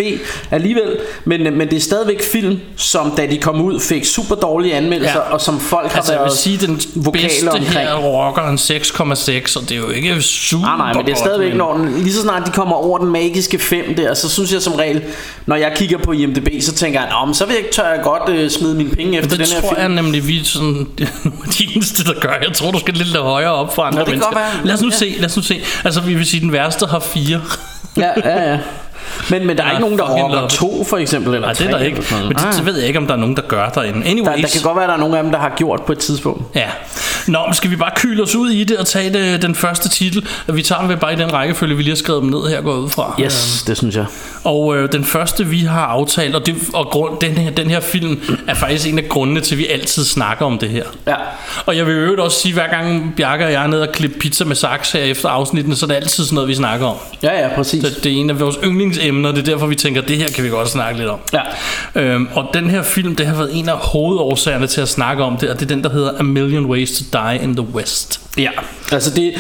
alligevel 0.51 0.97
men, 1.25 1.57
men 1.57 1.69
det 1.69 1.75
er 1.77 1.81
stadigvæk 1.81 2.23
film 2.31 2.59
Som 2.75 3.11
da 3.11 3.25
de 3.25 3.37
kom 3.37 3.61
ud 3.61 3.79
fik 3.79 4.05
super 4.05 4.35
dårlige 4.35 4.73
anmeldelser 4.75 5.13
Ja. 5.27 5.33
Og 5.33 5.41
som 5.41 5.59
folk 5.59 5.89
har 5.91 5.97
Altså 5.97 6.11
jeg 6.11 6.19
været 6.19 6.31
vil 6.31 6.37
sige, 6.37 6.57
den 6.67 6.75
bedste 7.11 7.47
omkring. 7.49 7.69
her 7.73 7.95
rocker 7.95 8.41
en 8.41 8.55
6,6, 8.57 9.57
og 9.57 9.69
det 9.69 9.71
er 9.71 9.75
jo 9.77 9.89
ikke 9.89 10.21
super 10.21 10.65
Nej, 10.67 10.77
nej, 10.77 10.93
men 10.93 11.05
det 11.05 11.11
er 11.11 11.15
stadigvæk, 11.15 11.49
men- 11.49 11.57
når 11.57 11.87
lige 11.97 12.13
så 12.13 12.21
snart 12.21 12.45
de 12.47 12.51
kommer 12.51 12.75
over 12.75 12.97
den 12.97 13.07
magiske 13.11 13.59
5 13.59 13.95
der, 13.97 14.13
så 14.13 14.29
synes 14.29 14.53
jeg 14.53 14.61
som 14.61 14.73
regel, 14.73 15.03
når 15.45 15.55
jeg 15.55 15.71
kigger 15.75 15.97
på 15.97 16.11
IMDb, 16.11 16.47
så 16.61 16.73
tænker 16.73 16.99
jeg, 17.01 17.09
"Nå, 17.19 17.25
men 17.25 17.33
så 17.35 17.45
vil 17.45 17.51
jeg 17.53 17.59
ikke 17.59 17.71
tør 17.75 17.87
jeg 17.93 17.99
godt 18.03 18.29
øh, 18.29 18.49
smide 18.49 18.75
mine 18.75 18.89
penge 18.89 19.17
efter 19.17 19.29
Det 19.29 19.39
den 19.39 19.47
her 19.53 19.61
tror 19.61 19.69
film. 19.69 19.81
jeg 19.81 19.89
nemlig, 19.89 20.27
vi 20.27 20.43
sådan, 20.43 20.87
de 21.57 21.67
eneste, 21.75 22.03
der 22.03 22.19
gør. 22.19 22.33
Jeg 22.41 22.53
tror, 22.53 22.71
du 22.71 22.79
skal 22.79 22.93
lidt 22.93 23.17
højere 23.17 23.51
op 23.57 23.75
for 23.75 23.81
andre 23.83 24.05
kan 24.05 24.11
mennesker. 24.11 24.35
være. 24.35 24.47
Lad 24.65 24.73
os 24.73 24.81
nu 24.81 24.87
Ja. 24.91 24.95
se, 24.95 25.15
lad 25.19 25.25
os 25.25 25.35
nu 25.35 25.41
se. 25.43 25.61
Altså, 25.83 26.01
vi 26.01 26.13
vil 26.13 26.25
sige, 26.25 26.41
den 26.41 26.51
værste 26.51 26.85
har 26.85 26.99
fire. 26.99 27.41
Ja, 27.97 28.09
ja, 28.25 28.49
ja. 28.51 28.59
Men, 29.29 29.47
men 29.47 29.57
der 29.57 29.63
er 29.63 29.67
Ja, 29.67 29.71
ikke 29.73 29.81
nogen, 29.81 29.97
der 29.99 30.05
rocker 30.05 30.47
to 30.47 30.83
for 30.89 30.97
eksempel, 30.97 31.33
eller 31.33 31.47
Nej, 31.47 31.53
det 31.53 31.65
er 31.67 31.71
der 31.71 31.79
ikke. 31.85 32.03
Men 32.11 32.29
det, 32.29 32.45
Ah. 32.59 32.65
ved 32.65 32.77
jeg 32.77 32.87
ikke, 32.87 32.99
om 32.99 33.07
der 33.07 33.13
er 33.13 33.17
nogen, 33.17 33.35
der 33.35 33.41
gør 33.41 33.69
derinde. 33.69 34.05
Anyways. 34.07 34.35
der, 34.35 34.41
der 34.41 34.47
kan 34.53 34.61
godt 34.61 34.75
være, 34.75 34.83
at 34.85 34.89
der 34.89 34.95
er 34.95 34.99
nogle 34.99 35.17
af 35.17 35.23
dem, 35.23 35.31
der 35.31 35.39
har 35.39 35.49
gjort 35.57 35.81
på 35.81 35.91
et 35.91 35.97
tidspunkt. 35.97 36.55
Ja. 36.55 36.67
Nå, 37.27 37.39
men 37.45 37.53
skal 37.53 37.71
vi 37.71 37.75
bare 37.75 37.91
kyle 37.95 38.23
os 38.23 38.35
ud 38.35 38.49
i 38.49 38.63
det 38.63 38.77
og 38.77 38.85
tage 38.87 39.13
det, 39.13 39.41
den 39.41 39.55
første 39.55 39.89
titel? 39.89 40.27
Vi 40.47 40.61
tager 40.61 40.87
dem 40.87 40.99
bare 40.99 41.13
i 41.13 41.15
den 41.15 41.33
rækkefølge, 41.33 41.77
vi 41.77 41.83
lige 41.83 41.91
har 41.91 41.95
skrevet 41.97 42.21
dem 42.21 42.29
ned 42.29 42.47
her, 42.49 42.61
går 42.61 42.73
ud 42.75 42.89
fra. 42.89 43.15
Yes, 43.21 43.63
det 43.67 43.77
synes 43.77 43.95
jeg. 43.95 44.05
Og 44.43 44.77
øh, 44.77 44.91
den 44.91 45.05
første 45.05 45.45
vi 45.47 45.59
har 45.59 45.85
aftalt 45.85 46.35
Og, 46.35 46.45
det, 46.45 46.55
og 46.73 46.85
grund, 46.85 47.19
den, 47.21 47.31
her, 47.37 47.51
den 47.51 47.69
her 47.69 47.79
film 47.79 48.19
Er 48.47 48.53
faktisk 48.53 48.87
en 48.87 48.99
af 48.99 49.09
grundene 49.09 49.41
til 49.41 49.55
at 49.55 49.59
vi 49.59 49.67
altid 49.67 50.05
snakker 50.05 50.45
om 50.45 50.57
det 50.57 50.69
her 50.69 50.83
Ja. 51.07 51.15
Og 51.65 51.77
jeg 51.77 51.85
vil 51.85 51.93
øvrigt 51.95 52.19
også 52.21 52.39
sige 52.39 52.53
Hver 52.53 52.67
gang 52.67 53.13
Bjarke 53.17 53.45
og 53.45 53.51
jeg 53.51 53.63
er 53.63 53.67
nede 53.67 53.81
og 53.81 53.93
klippe 53.93 54.19
pizza 54.19 54.45
med 54.45 54.55
saks 54.55 54.91
Her 54.91 54.99
efter 55.01 55.29
afsnittene 55.29 55.75
Så 55.75 55.85
er 55.85 55.87
det 55.87 55.95
altid 55.95 56.23
sådan 56.23 56.35
noget 56.35 56.49
vi 56.49 56.55
snakker 56.55 56.85
om 56.87 56.95
Ja, 57.23 57.41
ja, 57.41 57.55
præcis. 57.55 57.83
Så 57.83 57.99
det 58.03 58.11
er 58.11 58.15
en 58.15 58.29
af 58.29 58.39
vores 58.39 58.57
yndlingsemner 58.63 59.31
Det 59.31 59.39
er 59.39 59.43
derfor 59.43 59.67
vi 59.67 59.75
tænker 59.75 60.01
Det 60.01 60.17
her 60.17 60.29
kan 60.29 60.43
vi 60.43 60.49
godt 60.49 60.69
snakke 60.69 60.99
lidt 60.99 61.09
om 61.09 61.19
Ja. 61.33 61.41
øhm, 62.01 62.27
Og 62.33 62.45
den 62.53 62.69
her 62.69 62.83
film 62.83 63.15
Det 63.15 63.25
har 63.27 63.35
været 63.35 63.49
en 63.57 63.69
af 63.69 63.77
hovedårsagerne 63.77 64.67
til 64.67 64.81
at 64.81 64.89
snakke 64.89 65.23
om 65.23 65.37
det 65.37 65.49
Og 65.49 65.55
det 65.59 65.71
er 65.71 65.75
den 65.75 65.83
der 65.83 65.89
hedder 65.89 66.11
A 66.19 66.23
Million 66.23 66.65
Ways 66.65 66.91
to 66.97 67.03
Die 67.23 67.43
in 67.43 67.55
the 67.55 67.65
West 67.73 68.19
Ja, 68.37 68.49
altså 68.91 69.09
det, 69.15 69.33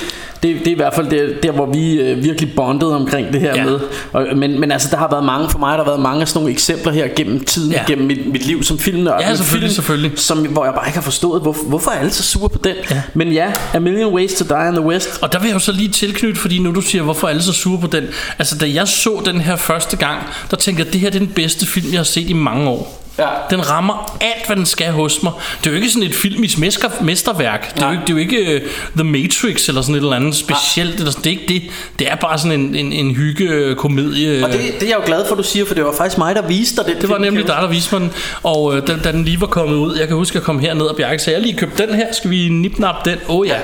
det, 0.43 0.55
det 0.59 0.67
er 0.67 0.71
i 0.71 0.75
hvert 0.75 0.93
fald 0.93 1.09
der, 1.09 1.27
der 1.43 1.51
hvor 1.51 1.65
vi 1.65 1.93
øh, 1.93 2.23
virkelig 2.23 2.55
bondede 2.55 2.95
omkring 2.95 3.33
det 3.33 3.41
her 3.41 3.55
Ja. 3.55 3.63
med. 3.65 3.79
Og, 4.13 4.27
men, 4.35 4.59
men 4.59 4.71
altså 4.71 4.87
der 4.91 4.97
har 4.97 5.09
været 5.09 5.23
mange 5.25 5.49
for 5.49 5.59
mig, 5.59 5.77
der 5.77 5.83
har 5.83 5.91
været 5.91 5.99
mange 6.01 6.21
af 6.21 6.27
sådan 6.27 6.39
nogle 6.39 6.53
eksempler 6.53 6.91
her 6.91 7.07
gennem 7.15 7.43
tiden, 7.45 7.71
Ja. 7.71 7.83
gennem 7.87 8.07
mit, 8.07 8.31
mit 8.31 8.45
liv 8.45 8.63
som 8.63 8.79
filmnørd. 8.79 9.21
Ja, 9.21 9.35
selvfølgelig, 9.35 9.69
film, 9.69 9.75
selvfølgelig. 9.75 10.19
Som, 10.19 10.37
hvor 10.47 10.65
jeg 10.65 10.73
bare 10.73 10.87
ikke 10.87 10.97
har 10.97 11.03
forstået, 11.03 11.41
hvor, 11.41 11.55
hvorfor 11.67 11.91
er 11.91 11.95
alle 11.95 12.11
så 12.11 12.23
sure 12.23 12.49
på 12.49 12.57
den. 12.63 12.75
Ja. 12.91 13.01
Men 13.13 13.31
ja, 13.31 13.51
A 13.73 13.79
Million 13.79 14.13
Ways 14.13 14.33
to 14.33 14.45
Die 14.55 14.67
in 14.67 14.73
the 14.73 14.81
West. 14.85 15.19
Og 15.21 15.33
der 15.33 15.39
vil 15.39 15.47
jeg 15.47 15.53
jo 15.53 15.59
så 15.59 15.71
lige 15.71 15.89
tilknytte, 15.89 16.39
fordi 16.41 16.59
nu 16.59 16.71
du 16.75 16.81
siger, 16.81 17.01
hvorfor 17.03 17.27
er 17.27 17.31
alle 17.31 17.43
så 17.43 17.53
sure 17.53 17.79
på 17.81 17.87
den. 17.87 18.03
Altså, 18.39 18.57
da 18.57 18.65
jeg 18.73 18.87
så 18.87 19.21
den 19.25 19.41
her 19.41 19.55
første 19.55 19.97
gang, 19.97 20.17
der 20.51 20.57
tænkte 20.57 20.81
jeg, 20.81 20.87
at 20.87 20.93
det 20.93 21.01
her 21.01 21.09
det 21.09 21.15
er 21.21 21.25
den 21.25 21.33
bedste 21.35 21.65
film, 21.65 21.87
jeg 21.91 21.99
har 21.99 22.03
set 22.03 22.29
i 22.29 22.33
mange 22.33 22.69
år. 22.69 23.03
Ja. 23.19 23.27
Den 23.49 23.69
rammer 23.69 24.17
alt, 24.21 24.47
hvad 24.47 24.55
den 24.55 24.65
skal 24.65 24.91
hos 24.91 25.23
mig. 25.23 25.31
Det 25.59 25.67
er 25.67 25.71
jo 25.71 25.75
ikke 25.75 25.89
sådan 25.89 26.07
et 26.07 26.15
filmisk 26.15 26.57
mesterværk. 27.01 27.75
Det 27.75 27.83
er, 27.83 27.87
jo 27.87 27.91
ikke, 27.91 28.01
det 28.01 28.09
er 28.09 28.13
jo 28.13 28.17
ikke 28.17 28.61
uh, 28.65 28.71
The 28.95 29.03
Matrix 29.03 29.67
eller 29.67 29.81
sådan 29.81 29.95
et 29.95 29.99
eller 29.99 30.15
andet 30.15 30.35
specielt. 30.35 30.95
Eller 30.95 31.11
sådan. 31.11 31.23
Det 31.23 31.33
er 31.33 31.39
ikke 31.39 31.53
det. 31.53 31.71
Det 31.99 32.11
er 32.11 32.15
bare 32.15 32.37
sådan 32.37 32.59
en, 32.59 32.75
en, 32.75 32.93
en 32.93 33.15
hygge-komedie. 33.15 34.45
Og 34.45 34.51
det, 34.51 34.59
det 34.59 34.83
er 34.83 34.87
jeg 34.87 34.97
jo 34.97 35.05
glad 35.05 35.25
for, 35.27 35.35
du 35.35 35.43
siger, 35.43 35.65
for 35.65 35.73
det 35.73 35.85
var 35.85 35.93
faktisk 35.97 36.17
mig, 36.17 36.35
der 36.35 36.47
viste 36.47 36.75
dig 36.75 36.85
den 36.85 37.01
Det 37.01 37.09
var 37.09 37.15
film, 37.15 37.25
nemlig 37.25 37.45
kan 37.45 37.55
dig, 37.55 37.61
der 37.61 37.69
viste 37.69 37.95
mig 37.95 38.01
den. 38.01 38.11
Og 38.43 38.75
øh, 38.75 38.87
da, 38.87 38.97
da 39.03 39.11
den 39.11 39.23
lige 39.23 39.41
var 39.41 39.47
kommet 39.47 39.75
ud, 39.75 39.97
jeg 39.97 40.07
kan 40.07 40.17
huske, 40.17 40.31
at 40.31 40.35
jeg 40.35 40.43
kom 40.43 40.59
herned, 40.59 40.85
og 40.85 40.95
Bjarke 40.95 41.19
sagde, 41.19 41.37
jeg 41.37 41.47
lige 41.47 41.57
købt 41.57 41.77
den 41.77 41.95
her, 41.95 42.13
skal 42.13 42.29
vi 42.29 42.49
nipnap 42.49 43.05
den? 43.05 43.17
Åh 43.27 43.35
oh, 43.35 43.47
ja. 43.47 43.57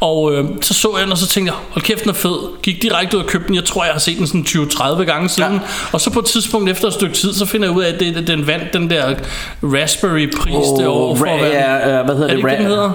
Og 0.00 0.32
øh, 0.34 0.44
så 0.62 0.74
så 0.74 0.92
jeg 0.96 1.04
den, 1.04 1.12
og 1.12 1.18
så 1.18 1.26
tænkte 1.26 1.52
jeg, 1.52 1.60
hold 1.70 1.84
kæft, 1.84 2.00
den 2.00 2.10
er 2.10 2.14
fed. 2.14 2.62
Gik 2.62 2.82
direkte 2.82 3.16
ud 3.16 3.22
og 3.22 3.28
købte 3.28 3.48
den. 3.48 3.54
Jeg 3.54 3.64
tror, 3.64 3.84
jeg 3.84 3.92
har 3.92 4.00
set 4.00 4.18
den 4.18 4.26
sådan 4.26 4.46
20-30 4.48 5.04
gange 5.04 5.28
siden. 5.28 5.52
Ja. 5.52 5.58
Og 5.92 6.00
så 6.00 6.10
på 6.10 6.18
et 6.18 6.24
tidspunkt 6.24 6.70
efter 6.70 6.88
et 6.88 6.94
stykke 6.94 7.14
tid, 7.14 7.34
så 7.34 7.46
finder 7.46 7.68
jeg 7.68 7.76
ud 7.76 7.82
af, 7.82 7.92
at 7.92 8.00
det, 8.00 8.26
den 8.26 8.46
vandt 8.46 8.72
den 8.72 8.85
der 8.90 9.14
Raspberry-pris 9.62 10.54
Åh, 10.54 10.78
det 10.78 10.86
år 10.86 11.14
for 11.16 11.24
ra- 11.26 11.30
at 11.30 11.40
den. 11.40 11.52
ja, 11.52 11.98
øh, 11.98 12.04
hvad 12.04 12.14
hedder 12.16 12.28
er 12.30 12.34
det? 12.36 12.44
det? 12.44 12.50
Den 12.58 12.66
Ra- 12.66 12.68
hedder? 12.68 12.92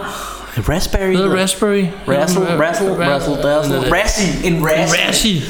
Raspberry? 0.69 1.15
Hvad 1.15 1.41
Raspberry? 1.41 1.85
Razzle, 2.07 2.41
razzle, 2.59 3.07
razzle, 3.07 3.35
dazzle. 3.43 3.93
Razzie, 3.95 4.47
en 4.47 4.65
Razzie. 4.65 5.07
Razzie. 5.07 5.41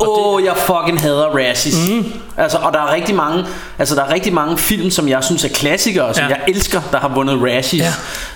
Åh, 0.00 0.34
oh, 0.34 0.44
jeg 0.44 0.56
fucking 0.56 1.00
hader 1.00 1.26
Razzies. 1.36 1.74
Mm. 1.90 2.12
Altså, 2.36 2.58
og 2.58 2.72
der 2.72 2.78
er 2.78 2.94
rigtig 2.94 3.14
mange, 3.14 3.44
altså 3.78 3.94
der 3.94 4.02
er 4.04 4.12
rigtig 4.14 4.32
mange 4.34 4.58
film, 4.58 4.90
som 4.90 5.08
jeg 5.08 5.24
synes 5.24 5.44
er 5.44 5.48
klassikere, 5.48 6.14
som 6.14 6.24
Ja. 6.24 6.28
jeg 6.28 6.38
elsker, 6.48 6.80
der 6.92 6.98
har 6.98 7.08
vundet 7.08 7.38
Razzies. 7.42 7.84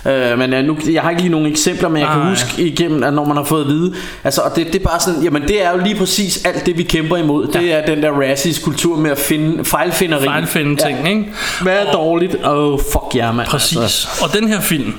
Ja. 0.05 0.33
Øh, 0.33 0.39
men 0.39 0.53
uh, 0.55 0.59
nu, 0.61 0.77
jeg 0.93 1.03
har 1.03 1.11
ikke 1.11 1.23
lige 1.23 1.33
nogen 1.33 1.47
eksempler, 1.47 1.89
men 1.89 2.01
jeg 2.01 2.09
kan 2.09 2.19
Nej. 2.19 2.29
huske 2.29 2.63
igennem, 2.63 3.03
at 3.03 3.15
når 3.15 3.25
man 3.25 3.37
har 3.37 3.45
fået 3.45 3.63
at 3.63 3.69
vide, 3.69 3.95
altså, 4.25 4.41
og 4.41 4.57
det, 4.57 4.67
det 4.67 4.75
er 4.75 4.85
bare 4.85 5.01
sådan, 5.01 5.23
jamen 5.23 5.43
det 5.43 5.65
er 5.65 5.71
jo 5.71 5.79
lige 5.85 5.95
præcis 5.95 6.45
alt 6.45 6.67
det, 6.67 6.79
vi 6.79 6.83
kæmper 6.83 7.17
imod. 7.17 7.49
Ja. 7.55 7.61
Det 7.61 7.73
er 7.73 7.87
den 7.87 8.03
der 8.03 8.11
Razzies 8.11 8.59
kultur 8.59 8.97
med 8.97 9.11
at 9.11 9.19
finde 9.19 9.65
fejlfinderi. 9.65 10.25
Fejlfinde 10.25 10.83
ting, 10.83 11.09
ikke? 11.09 11.25
Hvad 11.63 11.73
er 11.73 11.93
dårligt? 11.93 12.37
Oh, 12.45 12.81
fuck 12.93 13.15
ja, 13.15 13.33
mand. 13.33 13.49
Præcis. 13.49 13.77
Altså, 13.79 14.09
Og 14.23 14.33
den 14.41 14.49
her 14.49 14.61
film, 14.61 14.93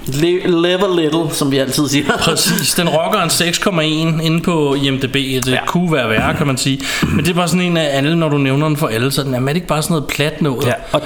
live 0.46 0.84
a 1.00 1.02
little, 1.02 1.32
som 1.36 1.52
vi 1.52 1.58
altid 1.58 1.88
siger. 1.88 2.06
Præcis, 2.20 2.74
den 2.74 2.90
rocker 2.90 3.20
en 3.22 3.30
6,1 3.30 3.82
inde 4.26 4.42
på 4.42 4.76
IMDb. 4.76 5.14
Det 5.14 5.48
ja. 5.48 5.66
kunne 5.66 5.92
være 5.94 6.10
værre, 6.10 6.34
kan 6.36 6.48
man 6.48 6.58
sige. 6.58 6.82
Men 7.08 7.26
det 7.26 7.32
er 7.32 7.36
bare 7.36 7.48
sådan 7.48 7.62
en 7.62 7.78
af 7.78 7.98
alle, 7.98 8.16
når 8.16 8.30
du 8.30 8.38
nævner 8.38 8.68
den 8.68 8.78
for 8.78 8.89
alle, 8.94 9.12
så 9.12 9.24
den 9.24 9.34
er, 9.36 9.40
det 9.40 9.56
ikke 9.56 9.68
bare 9.68 9.82
sådan 9.82 9.94
noget 9.94 10.08
plat 10.08 10.42
noget? 10.42 10.66
Ja, 10.68 10.74
og, 10.92 11.02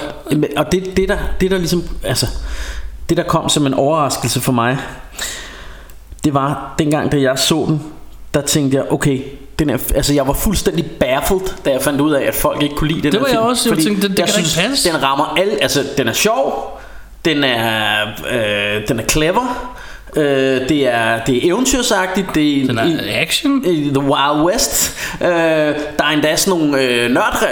og 0.57 0.71
det, 0.71 0.97
det, 0.97 1.09
der, 1.09 1.17
det 1.41 1.51
der 1.51 1.57
ligesom, 1.57 1.83
altså, 2.03 2.27
det 3.09 3.17
der 3.17 3.23
kom 3.23 3.49
som 3.49 3.65
en 3.65 3.73
overraskelse 3.73 4.41
for 4.41 4.51
mig, 4.51 4.77
det 6.23 6.33
var 6.33 6.75
dengang, 6.79 7.11
da 7.11 7.17
jeg 7.21 7.39
så 7.39 7.65
den, 7.67 7.81
der 8.33 8.41
tænkte 8.41 8.77
jeg, 8.77 8.85
okay, 8.91 9.21
den 9.59 9.69
er, 9.69 9.77
altså 9.95 10.13
jeg 10.13 10.27
var 10.27 10.33
fuldstændig 10.33 10.85
baffled, 10.99 11.39
da 11.65 11.71
jeg 11.71 11.81
fandt 11.81 12.01
ud 12.01 12.11
af, 12.11 12.23
at 12.27 12.35
folk 12.35 12.61
ikke 12.63 12.75
kunne 12.75 12.87
lide 12.87 13.01
den 13.01 13.11
Det 13.11 13.19
her 13.19 13.19
var 13.19 13.27
jeg 13.27 13.35
film, 13.37 13.45
også, 13.49 13.69
jeg 13.69 13.77
tænkte, 13.77 14.01
det- 14.07 14.11
det 14.11 14.19
jeg 14.19 14.27
kan 14.27 14.33
da 14.33 14.39
ikke 14.39 14.49
synes, 14.49 14.69
passe. 14.69 14.89
den 14.93 15.03
rammer 15.03 15.25
alle, 15.37 15.63
altså 15.63 15.83
den 15.97 16.07
er 16.07 16.13
sjov, 16.13 16.79
den 17.25 17.43
er, 17.43 18.01
øh, 18.31 18.87
den 18.87 18.99
er 18.99 19.03
clever, 19.03 19.72
Øh, 20.15 20.69
det 20.69 20.87
er 20.87 21.19
det 21.25 21.35
er 21.37 21.47
eventyrsagtigt 21.53 22.27
Det 22.35 22.61
er, 22.63 22.67
Den 22.67 22.77
er 22.77 23.21
action? 23.21 23.65
i 23.65 23.89
The 23.93 23.99
Wild 24.03 24.45
West. 24.45 24.97
Øh, 25.21 25.27
Der 25.27 25.73
er 26.03 26.09
endda 26.13 26.35
sådan 26.35 26.59
nogle 26.59 26.81
øh, 26.81 27.11
nørd 27.11 27.43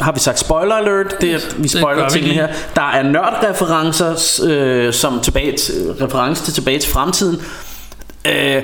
Har 0.00 0.12
vi 0.12 0.20
sagt 0.20 0.38
spoiler 0.38 0.74
alert? 0.74 1.20
Det, 1.20 1.34
er- 1.34 1.38
Vi 1.56 1.62
Det 1.62 1.70
spoiler 1.70 2.08
tingene 2.08 2.32
lige. 2.32 2.40
her. 2.46 2.48
Der 2.76 2.90
er 2.90 3.02
nørdreferencer 3.02 4.40
øh, 4.48 4.92
Som 4.92 5.20
tilbage 5.20 5.56
til, 5.56 5.74
reference 6.00 6.44
til 6.44 6.54
tilbage 6.54 6.78
til 6.78 6.90
fremtiden. 6.90 7.42
Øh, 8.24 8.62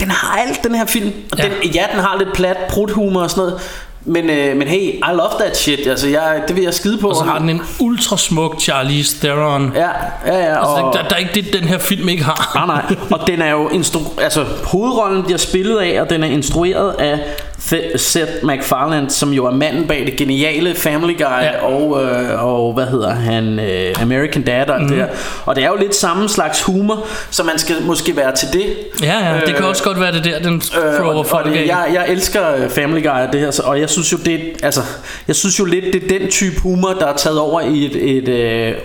Den 0.00 0.10
har 0.10 0.38
alt 0.38 0.62
den 0.64 0.74
her 0.74 0.86
film. 0.86 1.12
Og 1.32 1.38
ja. 1.38 1.44
Den, 1.44 1.52
ja 1.74 1.84
den 1.92 2.00
har 2.00 2.16
lidt 2.18 2.32
plat 2.34 2.56
Pruthumor 2.68 3.22
og 3.22 3.30
sådan 3.30 3.40
noget 3.44 3.60
men, 4.04 4.30
øh, 4.30 4.56
men 4.56 4.68
hey, 4.68 4.80
I 4.92 5.00
love 5.12 5.30
that 5.40 5.56
shit 5.56 5.86
Altså 5.86 6.08
jeg, 6.08 6.42
det 6.48 6.56
vil 6.56 6.64
jeg 6.64 6.74
skide 6.74 6.98
på 6.98 7.08
Og 7.08 7.16
så 7.16 7.22
har 7.24 7.38
den 7.38 7.50
en 7.50 7.62
ultra 7.80 8.16
smuk 8.16 8.60
Charlize 8.60 9.20
Theron 9.20 9.72
Ja, 9.74 9.80
ja, 10.26 10.38
ja 10.38 10.58
altså, 10.58 10.82
og, 10.82 10.94
der, 10.94 11.02
der 11.08 11.14
er 11.14 11.18
ikke 11.18 11.34
det, 11.34 11.52
den 11.60 11.68
her 11.68 11.78
film 11.78 12.08
ikke 12.08 12.24
har 12.24 12.66
Nej, 12.66 12.66
nej. 12.66 12.96
Og 13.20 13.26
den 13.26 13.42
er 13.42 13.50
jo 13.50 13.68
instru- 13.68 14.22
altså 14.22 14.44
hovedrollen 14.64 15.22
bliver 15.22 15.38
spillet 15.38 15.78
af, 15.78 16.00
og 16.00 16.10
den 16.10 16.22
er 16.24 16.28
instrueret 16.28 16.94
af 16.98 17.18
Th- 17.60 17.96
Seth 17.96 18.30
MacFarlane, 18.42 19.10
som 19.10 19.32
jo 19.32 19.46
er 19.46 19.50
manden 19.50 19.86
bag 19.88 20.06
det 20.06 20.16
geniale 20.16 20.74
Family 20.74 21.16
Guy 21.18 21.24
Ja. 21.42 21.64
og, 21.64 22.02
øh, 22.04 22.44
og 22.44 22.72
hvad 22.72 22.86
hedder 22.86 23.10
han, 23.14 23.58
øh, 23.60 24.02
American 24.02 24.42
Dad 24.42 24.68
og 24.70 24.82
mm. 24.82 24.88
det 24.88 24.98
der. 24.98 25.06
Og 25.46 25.56
det 25.56 25.64
er 25.64 25.68
jo 25.68 25.76
lidt 25.76 25.94
samme 25.94 26.28
slags 26.28 26.62
humor, 26.62 27.06
så 27.30 27.42
man 27.42 27.58
skal 27.58 27.76
måske 27.86 28.16
være 28.16 28.34
til 28.36 28.48
det. 28.52 28.64
Ja, 29.02 29.28
ja, 29.28 29.34
det 29.46 29.54
kan 29.54 29.64
Øh, 29.64 29.68
også 29.68 29.82
godt 29.84 30.00
være 30.00 30.12
det 30.12 30.24
der, 30.24 30.38
den 30.38 30.62
Øh, 30.98 31.06
og, 31.06 31.26
og 31.32 31.44
det, 31.44 31.66
jeg, 31.66 31.90
jeg 31.94 32.04
elsker 32.08 32.54
øh, 32.56 32.70
Family 32.70 33.02
Guy 33.02 33.32
det 33.32 33.40
her, 33.40 33.50
så- 33.50 33.62
og 33.62 33.80
jeg 33.80 33.89
synes 33.90 34.12
jo 34.12 34.18
det, 34.24 34.40
altså, 34.62 34.80
jeg 35.28 35.36
synes 35.36 35.58
jo 35.58 35.64
lidt 35.64 35.84
det 35.92 36.04
er 36.04 36.18
den 36.18 36.30
type 36.30 36.60
humor 36.60 36.88
der 36.88 37.06
er 37.06 37.16
taget 37.16 37.38
over 37.38 37.60
i 37.60 37.84
et, 37.84 38.16
et 38.16 38.28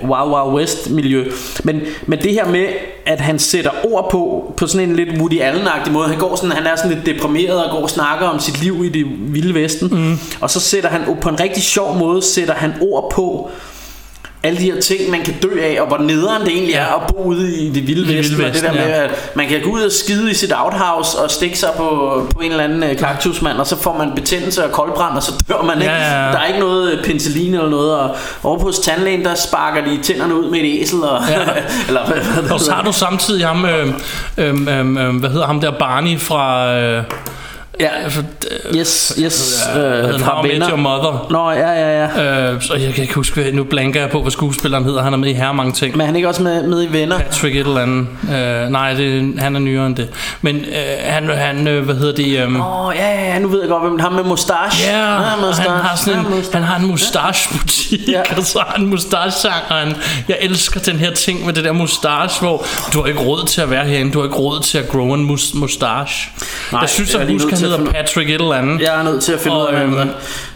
uh, 0.03 0.09
Wild 0.09 0.33
Wild 0.33 0.55
West 0.55 0.89
miljø. 0.89 1.31
Men, 1.63 1.81
men 2.05 2.21
det 2.21 2.33
her 2.33 2.47
med 2.47 2.67
at 3.05 3.19
han 3.19 3.39
sætter 3.39 3.71
ord 3.83 4.12
på 4.12 4.53
på 4.57 4.67
sådan 4.67 4.89
en 4.89 4.95
lidt 4.95 5.09
Woody 5.19 5.41
Allen-agtig 5.41 5.91
måde. 5.91 6.07
Han 6.07 6.19
går 6.19 6.35
sådan, 6.35 6.51
han 6.51 6.67
er 6.67 6.75
sådan 6.75 6.91
lidt 6.91 7.05
deprimeret 7.05 7.65
og 7.65 7.71
går 7.71 7.81
og 7.81 7.89
snakker 7.89 8.27
om 8.27 8.39
sit 8.39 8.62
liv 8.62 8.83
i 8.85 8.89
det 8.89 9.05
vilde 9.33 9.53
vesten. 9.53 9.88
Mm. 9.91 10.19
Og 10.41 10.50
så 10.50 10.59
sætter 10.59 10.89
han 10.89 11.01
på 11.21 11.29
en 11.29 11.39
rigtig 11.39 11.63
sjov 11.63 11.97
måde 11.97 12.21
sætter 12.21 12.53
han 12.53 12.74
ord 12.81 13.12
på 13.12 13.50
alle 14.45 14.59
de 14.59 14.71
her 14.71 14.81
ting, 14.81 15.11
man 15.11 15.21
kan 15.21 15.33
dø 15.43 15.49
af, 15.61 15.81
og 15.81 15.87
hvor 15.87 15.97
nederen 15.97 16.41
det 16.41 16.51
egentlig 16.51 16.73
er 16.75 16.85
at 16.85 17.01
bo 17.07 17.23
ude 17.23 17.55
i 17.55 17.69
det 17.69 17.87
vilde 17.87 18.07
vilde 18.07 18.21
vesten. 18.21 18.45
Og 18.45 18.53
det 18.53 18.63
der 18.63 18.71
med, 18.71 18.87
ja. 18.87 19.03
at 19.03 19.31
man 19.35 19.47
kan 19.47 19.61
gå 19.61 19.69
ud 19.69 19.81
og 19.81 19.91
skide 19.91 20.31
i 20.31 20.33
sit 20.33 20.53
outhouse 20.55 21.17
og 21.19 21.31
stikke 21.31 21.59
sig 21.59 21.69
på, 21.77 21.87
på 22.35 22.39
en 22.39 22.51
eller 22.51 22.63
anden 22.63 22.83
øh, 22.83 22.97
kaktusmand, 22.97 23.57
og 23.57 23.67
så 23.67 23.81
får 23.81 23.97
man 23.97 24.11
betændelse 24.15 24.65
og 24.65 24.71
koldbrand, 24.71 25.15
og 25.15 25.23
så 25.23 25.31
dør 25.49 25.61
man 25.61 25.81
ikke. 25.81 25.93
Ja, 25.93 26.13
ja, 26.13 26.25
ja. 26.25 26.31
Der 26.31 26.37
er 26.37 26.45
ikke 26.45 26.59
noget 26.59 26.91
øh, 26.91 27.03
penicillin 27.03 27.53
eller 27.53 27.69
noget, 27.69 27.95
og 27.95 28.15
over 28.43 28.59
på 28.59 28.71
tandlægen, 28.83 29.25
der 29.25 29.35
sparker 29.35 29.85
de 29.85 29.99
tænderne 30.03 30.35
ud 30.35 30.49
med 30.49 30.59
et 30.59 30.81
æsel, 30.81 31.03
og, 31.03 31.21
Ja. 31.29 31.39
eller 31.87 32.05
hvad, 32.07 32.41
hvad 32.41 32.51
Og 32.51 32.59
så 32.59 32.71
har 32.71 32.83
du 32.83 32.91
samtidig 32.91 33.45
ham, 33.47 33.65
øh, 33.65 33.87
øh, 34.37 34.49
øh, 34.49 35.19
hvad 35.19 35.29
hedder 35.29 35.45
ham 35.45 35.61
der, 35.61 35.71
Barney 35.71 36.19
fra... 36.19 36.73
Øh, 36.75 37.03
Ja, 37.79 38.08
for, 38.10 38.24
yes, 38.75 39.13
yes, 39.24 39.63
øh, 39.75 39.84
øh, 39.84 40.03
How 40.03 40.17
fra 40.17 40.41
Met 40.41 40.51
venner. 40.51 40.70
Your 40.70 40.77
Mother. 40.77 41.27
Nå, 41.32 41.51
ja, 41.51 41.72
ja, 41.72 42.08
ja. 42.24 42.51
Øh, 42.53 42.62
så 42.62 42.74
jeg 42.74 42.94
kan 42.94 43.01
ikke 43.01 43.15
huske, 43.15 43.51
nu 43.53 43.63
blanker 43.63 44.01
jeg 44.01 44.10
på, 44.10 44.22
hvad 44.22 44.32
skuespilleren 44.32 44.84
hedder. 44.84 45.03
Han 45.03 45.13
er 45.13 45.17
med 45.17 45.29
i 45.29 45.34
her 45.34 45.51
mange 45.51 45.72
ting. 45.74 45.91
Men 45.94 46.01
er 46.01 46.05
han 46.05 46.15
ikke 46.15 46.27
også 46.27 46.44
med, 46.44 46.63
med 46.63 46.84
i 46.84 46.88
venner? 46.94 47.20
Patrick 47.20 47.55
et 47.55 47.60
eller 47.67 47.82
andet. 47.82 48.08
Øh, 48.63 48.70
nej, 48.70 48.94
det, 48.94 49.34
han 49.38 49.55
er 49.55 49.60
nyere 49.60 49.86
end 49.88 49.96
det. 49.96 50.10
Men 50.41 50.55
øh, 50.55 50.63
han, 51.03 51.29
han 51.29 51.67
øh, 51.67 51.86
hvad 51.86 51.96
hedder 51.96 52.15
det? 52.15 52.39
Øh, 52.39 52.55
Åh, 52.60 52.86
oh, 52.88 52.96
ja, 52.96 53.25
ja, 53.34 53.39
nu 53.39 53.48
ved 53.48 53.60
jeg 53.60 53.70
godt, 53.70 53.84
hvem 53.89 54.00
ham 54.00 54.13
med 54.13 54.24
mustache. 54.24 54.91
Ja, 54.91 55.15
Ah, 55.17 55.34
og 55.34 55.48
mustache. 55.48 55.72
han 55.72 55.82
har, 55.82 55.96
sådan 55.96 56.20
en, 56.20 56.25
han 56.53 56.63
har 56.63 56.79
en 56.79 56.86
mustachebutik, 56.88 58.00
Ja. 58.08 58.22
og 58.38 58.44
så 58.44 58.60
har 58.60 58.74
han 58.77 58.86
mustache-sang, 58.88 59.63
og 59.70 59.75
han, 59.75 59.96
jeg 60.27 60.38
elsker 60.41 60.79
den 60.79 60.96
her 60.96 61.13
ting 61.13 61.46
med 61.46 61.53
det 61.53 61.63
der 61.63 61.72
mustache, 61.72 62.39
hvor 62.41 62.65
du 62.94 63.01
har 63.01 63.08
ikke 63.08 63.20
råd 63.20 63.46
til 63.48 63.62
at 63.62 63.70
være 63.70 63.86
herinde, 63.86 64.12
du 64.12 64.20
har 64.20 64.25
ikke 64.25 64.38
råd 64.38 64.60
til 64.60 64.77
at 64.77 64.89
grow 64.89 65.13
en 65.13 65.24
mus, 65.25 65.53
mustache. 65.53 66.32
Nej, 66.72 66.82
jeg 66.82 66.89
synes, 66.89 67.10
jeg 67.13 67.17
er 67.17 67.22
at 67.22 67.27
lige 67.27 67.36
husk, 67.36 67.46
nødt 67.46 67.51
han 67.51 67.58
til 67.60 67.64
at 67.64 67.64
hedder 67.65 67.77
finde- 67.77 67.91
Patrick 67.93 68.29
et 68.29 68.34
eller 68.34 68.53
andet. 68.53 68.81
Jeg 68.81 69.00
er 69.00 69.03
nødt 69.03 69.24
til 69.24 69.34
at 69.34 69.39
finde 69.39 69.57
ud 69.57 69.62
Og, 69.62 69.74
af, 69.74 69.79
hvem 69.79 69.98
øhm, 70.00 70.10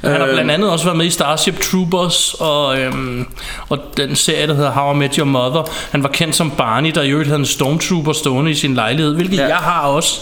han 0.03 0.11
har 0.21 0.27
Øh, 0.27 0.33
blandt 0.33 0.51
andet 0.51 0.71
også 0.71 0.85
været 0.85 0.97
med 0.97 1.05
i 1.05 1.09
Starship 1.09 1.59
Troopers 1.59 2.33
og, 2.39 2.79
øhm, 2.79 3.25
og 3.69 3.79
den 3.97 4.15
serie, 4.15 4.47
der 4.47 4.53
hedder 4.53 4.71
How 4.71 4.93
I 4.93 4.97
Met 4.97 5.15
Your 5.15 5.25
Mother. 5.25 5.69
Han 5.91 6.03
var 6.03 6.09
kendt 6.09 6.35
som 6.35 6.51
Barney, 6.51 6.91
der 6.95 7.01
i 7.01 7.09
øvrigt 7.09 7.27
havde 7.29 7.39
en 7.39 7.45
Stormtrooper 7.45 8.13
stående 8.13 8.51
i 8.51 8.55
sin 8.55 8.73
lejlighed, 8.75 9.15
hvilket 9.15 9.37
ja. 9.37 9.41
Ja. 9.41 9.47
jeg 9.47 9.57
har 9.57 9.81
også. 9.81 10.21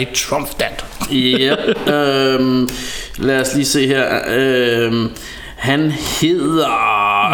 I 0.00 0.06
trump 0.14 0.48
that. 0.58 0.84
Yep. 1.12 1.58
øhm, 1.94 2.68
lad 3.18 3.40
os 3.40 3.54
lige 3.54 3.66
se 3.66 3.86
her. 3.86 4.06
Øhm, 4.28 5.10
han 5.56 5.90
hedder 6.20 6.68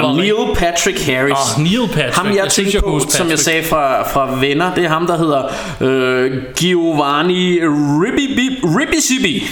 Hvor- 0.01 0.17
Neil 0.17 0.57
Patrick 0.57 1.07
Harris. 1.07 1.57
Åh, 1.57 1.63
Neil 1.63 1.89
Patrick. 1.93 2.17
Ham 2.17 2.27
jeg, 2.27 2.37
Jeg 2.37 2.49
tænkte 2.49 2.75
jeg 2.75 2.83
på, 2.83 2.91
huske 2.91 3.13
som 3.13 3.27
jeg 3.27 3.31
Patrick. 3.31 3.45
sagde 3.45 3.65
fra, 3.65 4.09
fra 4.13 4.35
Venner, 4.41 4.75
det 4.75 4.85
er 4.85 4.89
ham, 4.89 5.07
der 5.07 5.19
hedder 5.19 5.43
øh, 5.81 6.33
Giovanni 6.57 7.59
Ribby 7.63 8.59
Ribby 8.65 9.43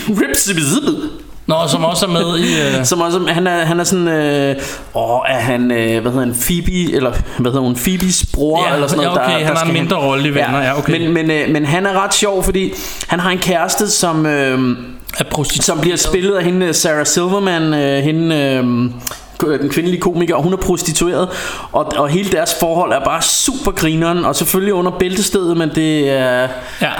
Nå, 1.46 1.54
som 1.68 1.84
også 1.84 2.06
er 2.06 2.10
med 2.10 2.38
i... 2.38 2.78
Øh, 2.78 2.84
som 2.90 3.00
også, 3.00 3.20
han 3.28 3.46
er, 3.46 3.64
han 3.64 3.80
er 3.80 3.84
sådan, 3.84 4.08
øh, 4.08 4.56
åh, 4.94 5.20
er 5.28 5.38
han, 5.38 5.70
øh, 5.70 6.02
hvad 6.02 6.12
hedder 6.12 6.26
han, 6.26 6.34
Phoebe, 6.46 6.92
eller 6.96 7.12
hvad 7.38 7.50
hedder 7.52 7.64
hun, 7.64 7.74
Phoebes 7.74 8.26
bror, 8.34 8.66
Ja, 8.68 8.74
eller 8.74 8.86
sådan 8.86 9.04
noget. 9.04 9.18
ja, 9.18 9.24
okay, 9.36 9.46
han 9.46 9.56
har 9.56 9.64
en 9.64 9.72
mindre 9.72 9.96
rolle 9.96 10.28
i 10.28 10.34
Venner, 10.34 10.62
ja, 10.62 10.78
okay. 10.78 10.92
Men, 10.98 11.12
men, 11.14 11.30
øh, 11.30 11.50
men 11.50 11.64
han 11.66 11.86
er 11.86 12.04
ret 12.04 12.14
sjov, 12.14 12.44
fordi 12.44 12.72
han 13.08 13.20
har 13.20 13.30
en 13.30 13.38
kæreste, 13.38 13.90
som, 13.90 14.26
øh, 14.26 14.76
er 15.18 15.24
prostitueret. 15.30 15.64
som 15.64 15.80
bliver 15.80 15.96
spillet 15.96 16.34
af 16.34 16.44
hende, 16.44 16.66
øh, 16.66 16.74
Sarah 16.74 17.06
Silverman, 17.06 17.74
øh, 17.74 18.02
hende... 18.02 18.36
Øh, 18.36 18.90
den 19.60 19.68
kvindelige 19.68 20.00
komiker, 20.00 20.34
og 20.36 20.42
hun 20.42 20.52
er 20.52 20.56
prostitueret 20.56 21.28
og, 21.72 21.92
og 21.96 22.08
hele 22.08 22.32
deres 22.32 22.54
forhold 22.60 22.92
er 22.92 23.04
bare 23.04 23.22
super 23.22 23.70
grineren 23.70 24.24
og 24.24 24.36
selvfølgelig 24.36 24.74
under 24.74 24.90
bæltestedet, 24.90 25.56
men 25.56 25.70
det 25.74 26.10
er 26.10 26.48
Ja, 26.82 26.92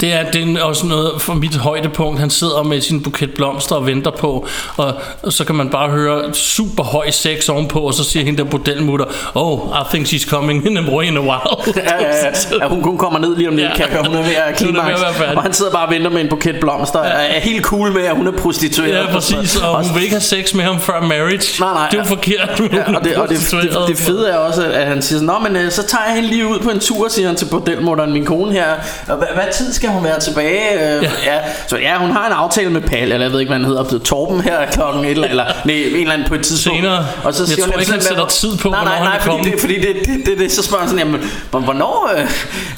det 0.00 0.12
er, 0.12 0.30
det 0.30 0.56
er 0.56 0.62
også 0.62 0.86
noget 0.86 1.22
for 1.22 1.34
mit 1.34 1.56
højdepunkt. 1.56 2.20
Han 2.20 2.30
sidder 2.30 2.62
med 2.62 2.80
sin 2.80 3.02
buket 3.02 3.34
blomster 3.34 3.76
og 3.76 3.86
venter 3.86 4.10
på, 4.10 4.46
og, 4.76 4.94
og 5.22 5.32
så 5.32 5.44
kan 5.44 5.54
man 5.54 5.70
bare 5.70 5.88
høre 5.90 6.34
super 6.34 6.82
høj 6.84 7.10
sex 7.10 7.48
ovenpå, 7.48 7.80
og 7.80 7.94
så 7.94 8.04
siger 8.04 8.24
hende 8.24 8.38
der 8.38 8.50
bordelmutter, 8.50 9.06
oh, 9.34 9.58
I 9.58 9.84
think 9.94 10.06
she's 10.06 10.30
coming 10.30 10.66
in 10.66 10.76
a, 10.76 10.80
in 10.80 11.16
a 11.16 11.20
while. 11.20 11.40
Ja, 11.76 12.02
ja, 12.02 12.26
ja. 12.62 12.68
hun, 12.68 12.82
hun 12.84 12.98
kommer 12.98 13.18
ned 13.18 13.36
lige 13.36 13.48
om 13.48 13.56
lidt, 13.56 13.68
Ja. 13.68 13.76
kan 13.76 13.86
jeg 13.90 13.96
høre. 13.96 14.06
Hun 14.06 14.16
er 14.16 14.22
ved 14.22 14.34
at 14.46 14.56
klimaks, 14.58 15.00
og 15.36 15.42
han 15.42 15.52
sidder 15.52 15.72
bare 15.72 15.86
og 15.86 15.92
venter 15.92 16.10
med 16.10 16.20
en 16.20 16.28
buket 16.28 16.56
blomster. 16.60 17.04
Ja. 17.04 17.10
Er 17.10 17.40
helt 17.40 17.64
cool 17.64 17.92
med, 17.92 18.02
at 18.04 18.16
hun 18.16 18.26
er 18.26 18.32
prostitueret. 18.32 18.94
Ja, 18.94 19.12
præcis, 19.12 19.56
og 19.56 19.84
hun 19.84 19.94
vil 19.94 20.02
ikke 20.02 20.14
have 20.14 20.20
sex 20.20 20.54
med 20.54 20.64
ham 20.64 20.80
før 20.80 21.00
marriage. 21.00 21.60
Nej, 21.60 21.72
nej, 21.74 21.88
det 21.90 21.98
er 21.98 22.02
jo 22.02 22.04
ja. 22.08 22.10
forkert. 22.14 22.72
Ja, 22.72 22.96
og 22.96 23.04
det, 23.04 23.16
og 23.16 23.28
det, 23.28 23.38
det, 23.62 23.78
det 23.88 23.96
fede 23.98 24.28
er 24.30 24.36
også, 24.36 24.62
at 24.64 24.86
han 24.86 25.02
siger 25.02 25.20
Nå, 25.22 25.38
men 25.38 25.56
øh, 25.56 25.70
så 25.70 25.86
tager 25.86 26.04
jeg 26.06 26.14
hende 26.14 26.28
lige 26.28 26.46
ud 26.46 26.58
på 26.58 26.70
en 26.70 26.80
tur, 26.80 27.08
siger 27.08 27.26
han 27.28 27.36
til 27.36 27.46
bordelmutteren, 27.50 28.12
min 28.12 28.24
kone 28.24 28.52
her. 28.52 28.64
Hvad, 29.06 29.16
hvad 29.16 29.44
tid 29.52 29.72
skal 29.80 29.90
hun 29.90 30.04
være 30.04 30.20
tilbage? 30.20 30.72
Øh, 30.74 31.02
ja. 31.02 31.10
ja. 31.34 31.38
Så 31.68 31.76
ja, 31.76 31.98
hun 31.98 32.10
har 32.10 32.26
en 32.26 32.32
aftale 32.32 32.70
med 32.70 32.80
Pal, 32.80 33.02
eller 33.12 33.20
jeg 33.20 33.32
ved 33.32 33.40
ikke, 33.40 33.50
hvad 33.50 33.58
han 33.58 33.66
hedder, 33.66 33.98
Torben 34.04 34.40
her 34.40 34.66
klokken 34.72 35.04
et 35.04 35.10
eller, 35.10 35.28
eller 35.28 35.44
nej, 35.64 35.74
en 35.74 35.96
eller 35.96 36.12
anden 36.12 36.28
på 36.28 36.34
et 36.34 36.40
tidspunkt. 36.42 36.78
Senere. 36.78 37.06
Og 37.24 37.34
så 37.34 37.46
siger 37.46 37.64
hun, 37.64 37.72
tror 37.72 37.72
"Jamen, 37.72 37.80
ikke, 37.80 37.92
han 37.92 38.02
sætter 38.02 38.26
tid 38.26 38.56
på, 38.56 38.68
nej, 38.70 38.84
nej, 38.84 38.98
nej, 38.98 39.12
kan 39.12 39.20
fordi, 39.22 39.36
komme." 39.36 39.50
det, 39.52 39.60
fordi 39.60 39.80
det, 39.80 39.96
det, 40.06 40.26
det, 40.26 40.38
det, 40.38 40.52
så 40.52 40.62
spørger 40.62 40.80
han 40.84 40.90
sådan, 40.90 41.06
jamen, 41.06 41.30
hvor- 41.50 41.60
hvornår, 41.60 42.10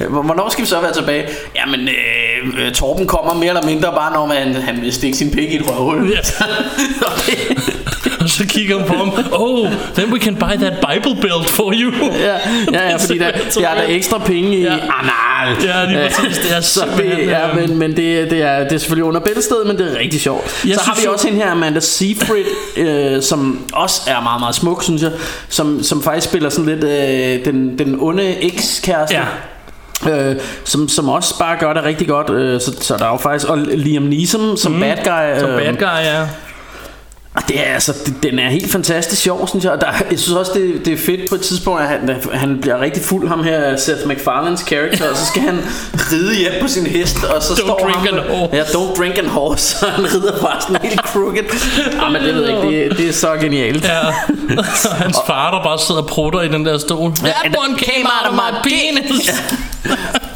øh, 0.00 0.10
hvor- 0.12 0.22
hvornår 0.22 0.48
skal 0.50 0.62
vi 0.64 0.68
så 0.68 0.80
være 0.80 0.92
tilbage? 0.92 1.24
Jamen, 1.56 1.88
øh, 2.58 2.72
Torben 2.72 3.06
kommer 3.06 3.34
mere 3.34 3.48
eller 3.48 3.62
mindre 3.66 3.92
bare, 3.92 4.12
når 4.12 4.26
man, 4.26 4.54
han 4.54 4.78
vil 4.82 4.92
stikke 4.92 5.16
sin 5.18 5.30
pik 5.30 5.50
i 5.52 5.56
et 5.56 5.62
røvhul. 5.70 6.10
Ja. 6.10 6.18
Og 8.20 8.28
så 8.28 8.46
kigger 8.46 8.76
hun 8.76 8.84
på 8.86 8.94
ham, 8.94 9.12
oh, 9.32 9.68
then 9.96 10.12
we 10.12 10.20
can 10.20 10.34
buy 10.36 10.56
that 10.60 10.72
Bible 10.72 11.20
belt 11.22 11.48
for 11.48 11.72
you. 11.76 11.92
ja, 12.12 12.36
ja, 12.72 12.88
ja, 12.90 12.96
fordi 12.96 13.18
der, 13.18 13.30
der 13.60 13.68
er 13.68 13.74
der 13.74 13.82
ekstra 13.88 14.18
penge 14.18 14.56
i 14.56 14.62
Ja. 14.62 14.72
anal. 14.72 15.56
Ja, 15.64 15.84
lige 15.84 16.08
præcis. 16.10 16.38
Det 16.38 16.56
er 16.56 16.60
så 16.76 16.84
det, 16.96 16.98
simpelthen, 16.98 17.28
ja, 17.28 17.48
øh, 17.48 17.68
men, 17.68 17.78
men 17.78 17.90
det, 17.90 18.30
det, 18.30 18.42
er, 18.42 18.58
det 18.64 18.72
er 18.72 18.78
selvfølgelig 18.78 19.04
under 19.04 19.20
bæltestedet, 19.20 19.66
men 19.66 19.78
det 19.78 19.92
er 19.92 19.98
rigtig 19.98 20.20
sjovt. 20.20 20.64
Jeg 20.66 20.74
så 20.74 20.84
har 20.84 21.00
vi 21.00 21.06
også 21.06 21.26
hende 21.28 21.42
her, 21.42 21.50
Amanda 21.50 21.80
Seyfried, 21.80 22.44
øh, 22.76 23.22
som 23.22 23.64
også 23.72 24.02
er 24.06 24.20
meget, 24.20 24.40
meget 24.40 24.54
smuk, 24.54 24.82
synes 24.82 25.02
jeg. 25.02 25.10
Som, 25.48 25.82
som 25.82 26.02
faktisk 26.02 26.28
spiller 26.28 26.50
sådan 26.50 26.78
lidt 26.78 26.84
øh, 26.84 27.44
den, 27.44 27.78
den 27.78 27.96
onde 28.00 28.42
ekskæreste. 28.42 29.14
Ja. 29.14 29.24
Øh, 30.10 30.36
som, 30.64 30.88
som 30.88 31.08
også 31.08 31.38
bare 31.38 31.56
gør 31.60 31.72
det 31.72 31.84
rigtig 31.84 32.08
godt 32.08 32.30
øh, 32.30 32.60
så, 32.60 32.76
så 32.80 32.96
der 32.96 33.04
er 33.04 33.10
jo 33.10 33.16
faktisk 33.16 33.50
Og 33.50 33.58
Liam 33.58 34.02
Neeson 34.02 34.56
som 34.56 34.72
mm, 34.72 34.80
bad 34.80 34.96
guy 34.96 35.40
Som 35.40 35.50
øh, 35.50 35.56
bad 35.56 35.74
guy, 35.74 36.04
ja. 36.04 36.26
Og 37.34 37.42
det 37.48 37.68
er 37.68 37.74
altså, 37.74 37.92
det, 38.06 38.14
den 38.22 38.38
er 38.38 38.50
helt 38.50 38.72
fantastisk 38.72 39.22
sjov, 39.22 39.48
synes 39.48 39.64
jeg. 39.64 39.72
Og 39.72 39.80
Der, 39.80 39.86
jeg 40.10 40.18
synes 40.18 40.36
også, 40.38 40.52
det, 40.54 40.84
det 40.84 40.92
er 40.92 40.96
fedt 40.96 41.28
på 41.28 41.34
et 41.34 41.40
tidspunkt, 41.40 41.82
at 41.82 41.88
han, 41.88 42.20
han 42.32 42.58
bliver 42.60 42.80
rigtig 42.80 43.02
fuld, 43.02 43.28
ham 43.28 43.44
her, 43.44 43.76
Seth 43.76 44.00
MacFarlane's 44.00 44.66
character, 44.66 45.10
og 45.10 45.16
så 45.16 45.26
skal 45.26 45.42
han 45.42 45.58
ride 46.12 46.34
hjem 46.34 46.52
på 46.60 46.68
sin 46.68 46.86
hest, 46.86 47.24
og 47.24 47.42
så 47.42 47.52
Don't 47.52 47.56
står 47.56 47.78
drink 47.78 47.96
ham, 47.96 48.18
an 48.18 48.24
horse. 48.28 48.56
Ja, 48.56 48.62
don't 48.62 48.98
drink 48.98 49.18
an 49.18 49.26
horse, 49.26 49.76
og 49.86 49.92
han 49.92 50.04
rider 50.04 50.40
bare 50.40 50.60
sådan 50.60 50.76
helt 50.82 51.00
crooked. 51.00 51.44
Ah, 52.02 52.12
men 52.12 52.22
det 52.22 52.34
ved 52.34 52.48
jeg 52.48 52.64
ikke, 52.64 52.88
det, 52.88 52.98
det 52.98 53.08
er 53.08 53.12
så 53.12 53.36
genialt. 53.40 53.84
Ja, 53.84 54.06
og 54.06 54.14
hans 55.04 55.16
far, 55.26 55.50
der 55.56 55.62
bare 55.62 55.78
sidder 55.78 56.02
og 56.02 56.08
prutter 56.08 56.40
i 56.40 56.48
den 56.48 56.66
der 56.66 56.78
stol. 56.78 57.12
That 57.14 57.56
one 57.58 57.78
came 57.78 58.04
out 58.04 58.30
of 58.30 58.34
my 58.34 58.50
penis. 58.68 59.30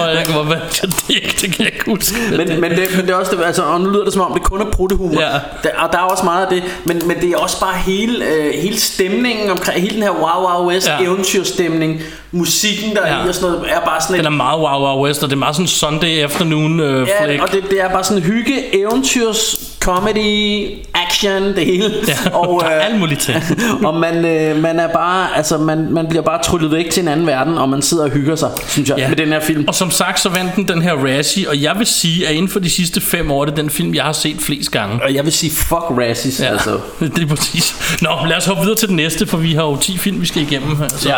og 0.00 0.14
jeg 0.16 0.22
kan 0.26 0.34
bare 0.34 0.48
være 0.50 0.60
det, 0.82 1.40
det 1.40 1.54
kan 1.56 1.64
jeg 1.64 1.72
ikke 1.74 1.84
huske. 1.86 2.14
Men, 2.30 2.60
men, 2.60 2.70
det, 2.70 2.88
men 2.96 3.00
det 3.06 3.10
er 3.10 3.14
også 3.14 3.36
det, 3.36 3.44
altså, 3.44 3.62
og 3.62 3.80
nu 3.80 3.90
lyder 3.90 4.04
det 4.04 4.12
som 4.12 4.22
om 4.22 4.32
det 4.32 4.42
kun 4.42 4.60
er 4.60 4.64
pruttehumor 4.70 5.20
Ja. 5.20 5.28
der, 5.62 5.70
Og 5.78 5.92
der 5.92 5.98
er 5.98 6.02
også 6.02 6.24
meget 6.24 6.46
af 6.46 6.50
det 6.50 6.62
Men, 6.84 7.02
men 7.08 7.20
det 7.20 7.30
er 7.30 7.36
også 7.36 7.60
bare 7.60 7.74
hele, 7.86 8.24
øh, 8.26 8.54
hele 8.62 8.80
stemningen 8.80 9.50
omkring 9.50 9.80
Hele 9.82 9.94
den 9.94 10.02
her 10.02 10.10
Wow 10.10 10.46
Wow 10.48 10.68
West 10.68 10.88
Ja. 10.88 11.04
eventyrstemning 11.04 12.00
Musikken 12.32 12.96
der 12.96 13.06
Ja. 13.06 13.12
er 13.14 13.24
i 13.24 13.28
og 13.28 13.34
sådan 13.34 13.50
noget 13.50 13.70
Er 13.70 13.80
bare 13.80 14.00
sådan 14.00 14.16
Den 14.16 14.20
et 14.20 14.26
er 14.26 14.30
meget 14.30 14.60
wow 14.60 14.80
wow 14.86 15.04
west, 15.06 15.22
og 15.22 15.28
det 15.28 15.34
er 15.34 15.38
meget 15.38 15.56
sådan 15.56 15.66
Sunday 15.66 16.22
afternoon 16.22 16.80
øh, 16.80 17.08
Ja, 17.08 17.24
flick. 17.26 17.42
og 17.42 17.52
det, 17.52 17.62
det 17.70 17.80
er 17.80 17.88
bare 17.88 18.04
sådan 18.04 18.22
hygge, 18.22 18.80
eventyrs, 18.82 19.56
comedy, 19.82 20.68
action, 20.94 21.42
det 21.42 21.66
hele. 21.66 21.94
Ja, 22.08 22.36
og, 22.36 22.62
er 22.64 22.76
øh, 22.76 22.86
alt 22.86 22.98
muligt 23.00 23.20
til. 23.20 23.34
og 23.86 23.94
man, 23.94 24.24
øh, 24.24 24.62
man 24.62 24.80
er 24.80 24.88
bare, 24.92 25.36
altså 25.36 25.58
man, 25.58 25.86
man 25.92 26.06
bliver 26.08 26.22
bare 26.22 26.42
tryllet 26.42 26.70
væk 26.70 26.90
til 26.90 27.02
en 27.02 27.08
anden 27.08 27.26
verden, 27.26 27.58
og 27.58 27.68
man 27.68 27.82
sidder 27.82 28.04
og 28.04 28.10
hygger 28.10 28.36
sig, 28.36 28.50
synes 28.68 28.88
jeg, 28.88 28.98
Ja. 28.98 29.08
med 29.08 29.16
den 29.16 29.28
her 29.28 29.40
film. 29.40 29.64
Og 29.68 29.74
som 29.74 29.90
sagt, 29.90 30.20
så 30.20 30.28
vandt 30.28 30.56
den 30.56 30.68
den 30.68 30.82
her 30.82 30.92
Razzie, 30.92 31.48
og 31.48 31.62
jeg 31.62 31.74
vil 31.78 31.86
sige, 31.86 32.28
at 32.28 32.34
inden 32.34 32.48
for 32.50 32.58
de 32.60 32.70
sidste 32.70 33.00
fem 33.00 33.30
år, 33.30 33.44
det 33.44 33.52
er 33.52 33.56
den 33.56 33.70
film, 33.70 33.94
jeg 33.94 34.04
har 34.04 34.12
set 34.12 34.36
flest 34.40 34.70
gange. 34.70 35.02
Og 35.02 35.14
jeg 35.14 35.24
vil 35.24 35.32
sige, 35.32 35.50
fuck 35.50 35.84
Razzies. 35.90 36.40
Ja, 36.40 36.44
altså. 36.46 36.78
det 37.16 37.22
er 37.22 37.26
præcis. 37.26 37.74
Nå, 38.00 38.10
lad 38.26 38.36
os 38.36 38.44
hoppe 38.46 38.62
videre 38.62 38.76
til 38.78 38.88
den 38.88 38.96
næste, 38.96 39.26
for 39.26 39.36
vi 39.36 39.52
har 39.54 39.62
jo 39.62 39.76
10 39.76 39.98
film, 39.98 40.20
vi 40.20 40.26
skal 40.26 40.42
igennem. 40.42 40.82
Altså. 40.82 41.08
Ja. 41.08 41.16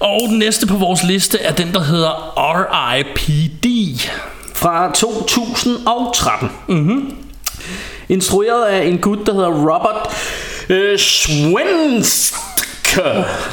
Og 0.00 0.20
den 0.28 0.38
næste 0.38 0.66
på 0.66 0.76
vores 0.76 1.02
liste 1.04 1.38
er 1.40 1.52
den, 1.52 1.72
der 1.72 1.82
hedder 1.82 2.32
R.I.P.D. 2.36 3.66
Fra 4.62 4.92
2013. 4.94 6.50
Mm-hmm. 6.68 7.14
Instrueret 8.08 8.64
af 8.64 8.86
en 8.86 8.98
gut, 8.98 9.18
der 9.26 9.34
hedder 9.34 9.50
Robert 9.50 10.08
øh, 10.68 10.98
Swenstke. 10.98 12.51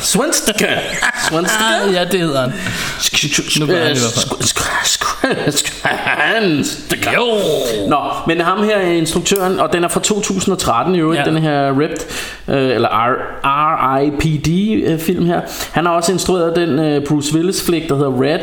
Swenstke. 0.02 0.68
Swenstke. 1.30 1.64
Ah, 1.88 1.94
ja, 1.94 2.04
det 2.06 2.20
hedder 2.20 2.42
han. 2.42 2.54
Nu 3.60 3.66
gør 3.66 3.84
han 3.84 3.96
det 3.96 3.98
i 3.98 4.00
hvert 4.00 4.14
fald. 4.30 4.36
Jo! 7.16 7.26
Nå, 7.90 7.98
men 8.28 8.42
ham 8.42 8.64
her 8.64 8.76
er 8.78 8.92
instruktøren, 8.92 9.60
og 9.60 9.74
den 9.74 9.84
er 9.84 9.88
fra 9.88 10.00
2013 10.00 10.96
i 10.96 11.00
øvrigt, 11.00 11.20
Ja. 11.26 11.26
den 11.32 11.38
her 11.38 11.80
Ripped, 11.80 11.98
øh, 12.48 12.76
eller 12.76 12.90
R- 12.90 13.46
R.I.P.D. 13.46 14.84
øh, 14.88 15.00
film 15.00 15.26
her. 15.26 15.42
Han 15.72 15.86
har 15.86 15.94
også 15.94 16.12
instrueret 16.12 16.56
den 16.56 16.80
øh, 16.80 17.06
Bruce 17.06 17.36
Willis 17.36 17.64
flick, 17.66 17.90
der 17.90 17.96
hedder 17.96 18.22
Red, 18.22 18.40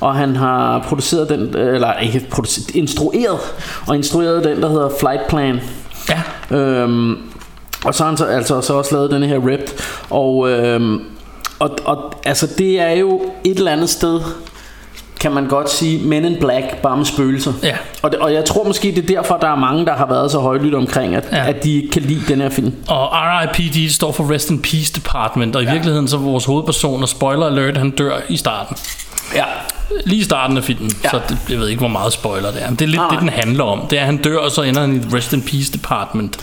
og 0.00 0.14
han 0.14 0.36
har 0.36 0.84
produceret 0.88 1.28
den, 1.28 1.56
øh, 1.56 1.74
eller 1.74 1.98
ikke 1.98 2.26
produceret, 2.30 2.70
instrueret, 2.74 3.38
og 3.86 3.96
instrueret 3.96 4.44
den, 4.44 4.62
der 4.62 4.68
hedder 4.68 4.90
Flight 5.00 5.26
Plan. 5.28 5.60
Ja. 6.08 6.56
Øhm, 6.56 7.18
og 7.84 7.94
så 7.94 8.02
har 8.02 8.10
han 8.10 8.16
så, 8.16 8.24
altså 8.24 8.60
så 8.60 8.74
også 8.74 8.94
lavet 8.94 9.10
den 9.10 9.22
her 9.22 9.36
Ripped, 9.36 9.68
og, 10.10 10.50
øhm, 10.50 11.00
og, 11.58 11.70
og 11.84 12.12
altså 12.24 12.46
det 12.58 12.80
er 12.80 12.90
jo 12.90 13.20
et 13.44 13.56
eller 13.58 13.72
andet 13.72 13.90
sted, 13.90 14.20
kan 15.20 15.32
man 15.32 15.46
godt 15.46 15.70
sige, 15.70 16.06
Men 16.08 16.24
in 16.24 16.36
Black, 16.40 16.76
bare 16.82 16.96
med 16.96 17.04
spøgelser. 17.04 17.52
Ja. 17.62 17.76
Og, 18.02 18.10
det, 18.10 18.18
og 18.20 18.32
jeg 18.32 18.44
tror 18.44 18.64
måske, 18.64 18.88
det 18.88 18.98
er 18.98 19.06
derfor, 19.16 19.36
der 19.36 19.48
er 19.48 19.56
mange, 19.56 19.86
der 19.86 19.92
har 19.94 20.06
været 20.06 20.30
så 20.30 20.38
højlydt 20.38 20.74
omkring, 20.74 21.14
at, 21.14 21.24
Ja. 21.32 21.48
at 21.48 21.64
de 21.64 21.74
ikke 21.74 21.90
kan 21.90 22.02
lide 22.02 22.20
den 22.28 22.40
her 22.40 22.48
film. 22.48 22.74
Og 22.88 23.08
RIPD 23.12 23.92
står 23.92 24.12
for 24.12 24.34
Rest 24.34 24.50
in 24.50 24.62
Peace 24.62 24.92
Department, 24.94 25.56
og 25.56 25.62
i 25.62 25.64
ja. 25.64 25.72
virkeligheden 25.72 26.08
så 26.08 26.16
er 26.16 26.20
vores 26.20 26.44
hovedperson, 26.44 27.02
og 27.02 27.08
spoiler 27.08 27.46
alert, 27.46 27.76
han 27.76 27.90
dør 27.90 28.16
i 28.28 28.36
starten. 28.36 28.76
Ja. 29.34 29.44
Lige 30.06 30.20
i 30.20 30.24
starten 30.24 30.56
af 30.56 30.64
filmen, 30.64 30.90
ja. 31.04 31.10
Så 31.10 31.20
det, 31.28 31.38
jeg 31.50 31.58
ved 31.58 31.68
ikke, 31.68 31.78
hvor 31.78 31.88
meget 31.88 32.12
spoiler 32.12 32.50
det 32.50 32.62
er. 32.62 32.68
Men 32.68 32.76
det 32.78 32.84
er 32.84 32.88
lidt 32.88 33.00
Nej, 33.00 33.10
det, 33.10 33.20
den 33.20 33.28
handler 33.28 33.64
om. 33.64 33.86
Det 33.90 33.96
er, 33.98 34.00
at 34.00 34.06
han 34.06 34.16
dør, 34.16 34.38
og 34.38 34.50
så 34.50 34.62
ender 34.62 34.80
han 34.80 34.92
i 34.92 34.96
et 34.96 35.06
Rest 35.14 35.32
in 35.32 35.42
Peace 35.42 35.72
Department. 35.72 36.38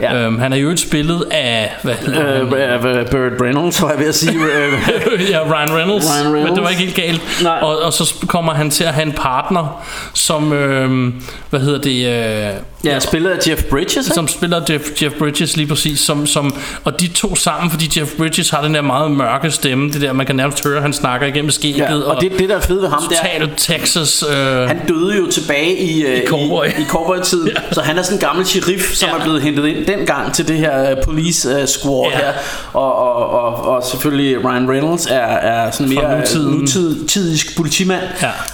Ja. 0.00 0.14
Øhm, 0.16 0.38
han 0.38 0.52
er 0.52 0.56
jo 0.56 0.70
et 0.70 0.80
spillet 0.80 1.24
af... 1.30 1.72
Hvad 1.82 1.94
hedder 1.94 2.22
han? 2.22 2.86
Øh, 2.86 3.00
øh, 3.00 3.10
Burt 3.10 3.40
Reynolds, 3.42 3.82
var 3.82 3.90
jeg 3.90 3.98
ved 3.98 4.08
at 4.08 4.14
sige. 4.14 4.30
Øh, 4.50 5.30
ja, 5.30 5.38
Ryan 5.40 5.76
Reynolds, 5.76 6.04
Ryan 6.04 6.24
men 6.24 6.34
Reynolds. 6.34 6.54
det 6.54 6.62
var 6.62 6.68
ikke 6.68 6.82
helt 6.82 6.94
galt. 6.94 7.20
Nej. 7.42 7.58
Og, 7.62 7.78
og 7.82 7.92
så 7.92 8.14
kommer 8.26 8.54
han 8.54 8.70
til 8.70 8.84
at 8.84 8.94
have 8.94 9.06
en 9.06 9.12
partner, 9.12 9.84
som, 10.14 10.52
øh, 10.52 11.12
hvad 11.50 11.60
hedder 11.60 11.78
det, 11.80 12.06
øh, 12.06 12.54
ja, 12.84 12.98
spillet 13.00 13.30
af 13.30 13.48
Jeff 13.48 13.64
Bridges, 13.64 13.96
ikke? 13.96 14.14
som 14.14 14.28
spiller 14.28 14.60
Jeff, 14.70 15.02
Jeff 15.02 15.14
Bridges 15.14 15.56
lige 15.56 15.66
præcis, 15.66 16.00
som, 16.00 16.26
som, 16.26 16.54
og 16.84 17.00
de 17.00 17.08
to 17.08 17.34
sammen, 17.36 17.70
fordi 17.70 18.00
Jeff 18.00 18.10
Bridges 18.16 18.50
har 18.50 18.62
den 18.62 18.74
der 18.74 18.80
meget 18.82 19.10
mørke 19.10 19.50
stemme, 19.50 19.90
det 19.90 20.00
der, 20.00 20.12
man 20.12 20.26
kan 20.26 20.36
nærmest 20.36 20.64
høre, 20.64 20.80
han 20.82 20.92
snakker 20.92 21.26
igennem 21.26 21.50
skægget, 21.50 21.78
Ja, 21.80 21.96
og 21.96 22.20
det, 22.20 22.32
det 22.38 22.48
der 22.48 22.56
er 22.56 22.60
fedt 22.60 22.79
ved 22.80 22.88
ham, 22.88 23.02
total 23.02 23.50
Texas, 23.56 24.24
øh, 24.30 24.36
Han 24.68 24.80
døde 24.88 25.16
jo 25.16 25.30
tilbage 25.30 25.76
i, 25.78 26.04
øh, 26.06 26.16
I 26.18 26.26
cowboy. 26.26 26.64
i, 26.66 26.82
i 26.82 26.84
cowboy-tiden, 26.88 27.48
Ja. 27.56 27.60
så 27.72 27.80
han 27.80 27.98
er 27.98 28.02
sådan 28.02 28.16
en 28.16 28.20
gammel 28.20 28.46
sheriff, 28.46 28.92
som 28.94 29.08
Ja. 29.08 29.14
er 29.18 29.22
blevet 29.22 29.42
hentet 29.42 29.66
ind 29.66 29.86
dengang 29.86 30.34
til 30.34 30.48
det 30.48 30.56
her 30.56 30.92
uh, 30.96 31.02
police 31.04 31.48
uh, 31.62 31.64
squad 31.68 32.10
Ja. 32.12 32.16
her. 32.18 32.32
Og, 32.72 32.94
og, 32.98 33.30
og, 33.30 33.68
og 33.68 33.82
selvfølgelig 33.84 34.44
Ryan 34.44 34.70
Reynolds 34.70 35.06
er, 35.06 35.16
er 35.16 35.70
sådan 35.70 35.94
mere 35.94 36.18
nutiden. 36.18 36.50
nutid, 36.58 37.00
nutidisk 37.00 37.56
politimand. 37.56 38.02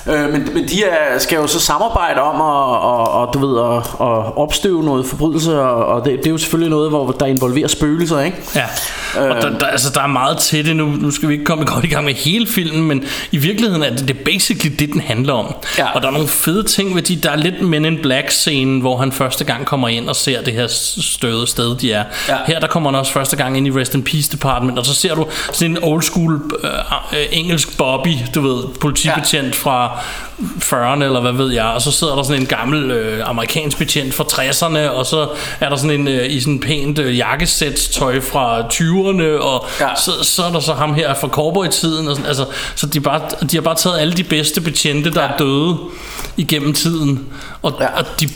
Ja. 0.07 0.15
Øh, 0.25 0.33
men, 0.33 0.49
men 0.55 0.69
de 0.69 0.85
er, 0.85 1.19
skal 1.19 1.37
jo 1.37 1.47
så 1.47 1.61
samarbejde 1.61 2.21
om 2.21 2.35
at, 2.41 2.83
og, 2.83 3.11
og, 3.13 3.35
du 3.35 3.47
ved, 3.47 3.61
at, 3.77 3.77
at 4.01 4.37
opstøve 4.37 4.85
noget 4.85 5.07
forbrydelse, 5.07 5.61
og, 5.61 5.87
og 5.87 6.05
det, 6.05 6.19
det 6.19 6.27
er 6.27 6.31
jo 6.31 6.39
selvfølgelig 6.39 6.71
noget, 6.71 6.91
hvor 6.91 7.11
der 7.11 7.27
involverer 7.27 7.69
spøgelser, 7.69 8.21
ikke? 8.21 8.37
Ja, 8.55 8.65
og 9.21 9.43
der, 9.43 9.59
der, 9.59 9.67
altså, 9.67 9.91
der 9.95 10.01
er 10.01 10.07
meget 10.07 10.39
til 10.39 10.67
det 10.67 10.77
nu. 10.77 10.87
Nu 10.87 11.11
skal 11.11 11.29
vi 11.29 11.33
ikke 11.35 11.45
komme 11.45 11.65
godt 11.65 11.85
i 11.85 11.89
gang 11.89 12.05
med 12.05 12.15
hele 12.15 12.47
filmen, 12.47 12.83
men 12.89 13.05
i 13.33 13.37
virkeligheden 13.37 13.83
er 13.83 13.91
det, 13.91 14.09
det 14.09 14.16
er 14.19 14.25
basically 14.25 14.77
det, 14.79 14.93
den 14.93 15.01
handler 15.01 15.33
om. 15.33 15.55
Ja. 15.79 15.95
Og 15.95 16.03
der 16.03 16.09
er 16.09 16.13
nogle 16.13 16.29
fede 16.29 16.63
ting 16.63 16.95
ved 16.95 17.03
de, 17.03 17.17
der 17.17 17.31
er 17.31 17.37
lidt 17.37 17.63
Men 17.63 17.85
in 17.85 17.99
Black 18.03 18.31
scenen, 18.31 18.81
hvor 18.81 18.97
han 18.97 19.13
første 19.13 19.45
gang 19.45 19.67
kommer 19.67 19.89
ind 19.89 20.09
og 20.09 20.17
ser 20.17 20.43
det 20.43 20.53
her 20.53 20.67
støde 21.01 21.47
sted, 21.47 21.77
de 21.77 21.93
er. 21.93 22.05
Ja. 22.29 22.37
Her 22.47 22.61
der 22.61 22.67
kommer 22.67 22.91
han 22.91 22.99
også 22.99 23.13
første 23.13 23.37
gang 23.37 23.57
ind 23.57 23.67
i 23.67 23.71
Rest 23.71 23.95
in 23.95 24.03
Peace 24.03 24.33
Department, 24.33 24.79
og 24.79 24.87
så 24.87 24.95
ser 24.95 25.15
du 25.15 25.27
sådan 25.53 25.71
en 25.71 25.79
old 25.83 26.03
school 26.03 26.41
øh, 26.65 26.71
øh, 27.13 27.27
engelsk 27.31 27.79
Bobby, 27.79 28.11
du 28.35 28.41
ved, 28.41 28.65
politibetjent 28.81 29.55
ja. 29.55 29.61
fra 29.63 30.05
40'erne, 30.39 31.05
eller 31.05 31.21
hvad 31.21 31.33
ved 31.33 31.53
jeg, 31.53 31.65
og 31.65 31.83
så 31.83 31.91
sidder 31.91 32.15
der 32.17 32.23
sådan 32.23 32.43
en 32.43 32.47
gammel 32.47 32.91
øh, 32.91 33.29
amerikansk 33.29 33.79
betjent 33.79 34.15
fra 34.15 34.25
60'erne, 34.25 34.91
og 34.91 35.07
så 35.07 35.29
er 35.61 35.69
der 35.69 35.77
sådan 35.77 36.01
en 36.01 36.09
øh, 36.09 36.31
i 36.31 36.41
sådan 36.41 36.61
pænt 36.61 36.99
øh, 36.99 37.19
jakkesætstøj 37.19 38.21
fra 38.21 38.61
20'erne, 38.61 39.43
og 39.43 39.67
ja. 39.81 39.89
så, 39.97 40.11
så 40.23 40.43
er 40.45 40.53
der 40.53 40.61
så 40.61 40.75
ham 40.75 40.95
her 40.95 41.15
fra 41.15 41.29
cowboy-tiden, 41.29 42.09
og 42.09 42.17
sådan, 42.17 42.29
altså, 42.29 42.47
så 42.75 42.87
de, 42.87 43.01
bare, 43.01 43.21
de 43.51 43.57
har 43.57 43.63
bare 43.63 43.75
taget 43.75 43.99
alle 43.99 44.15
de 44.15 44.25
bedste 44.25 44.61
betjente, 44.61 45.11
der 45.11 45.23
ja. 45.23 45.29
er 45.29 45.37
døde 45.37 45.77
igennem 46.37 46.73
tiden, 46.73 47.27
og, 47.63 47.75
ja. 47.81 47.99
og 47.99 48.05
de 48.21 48.29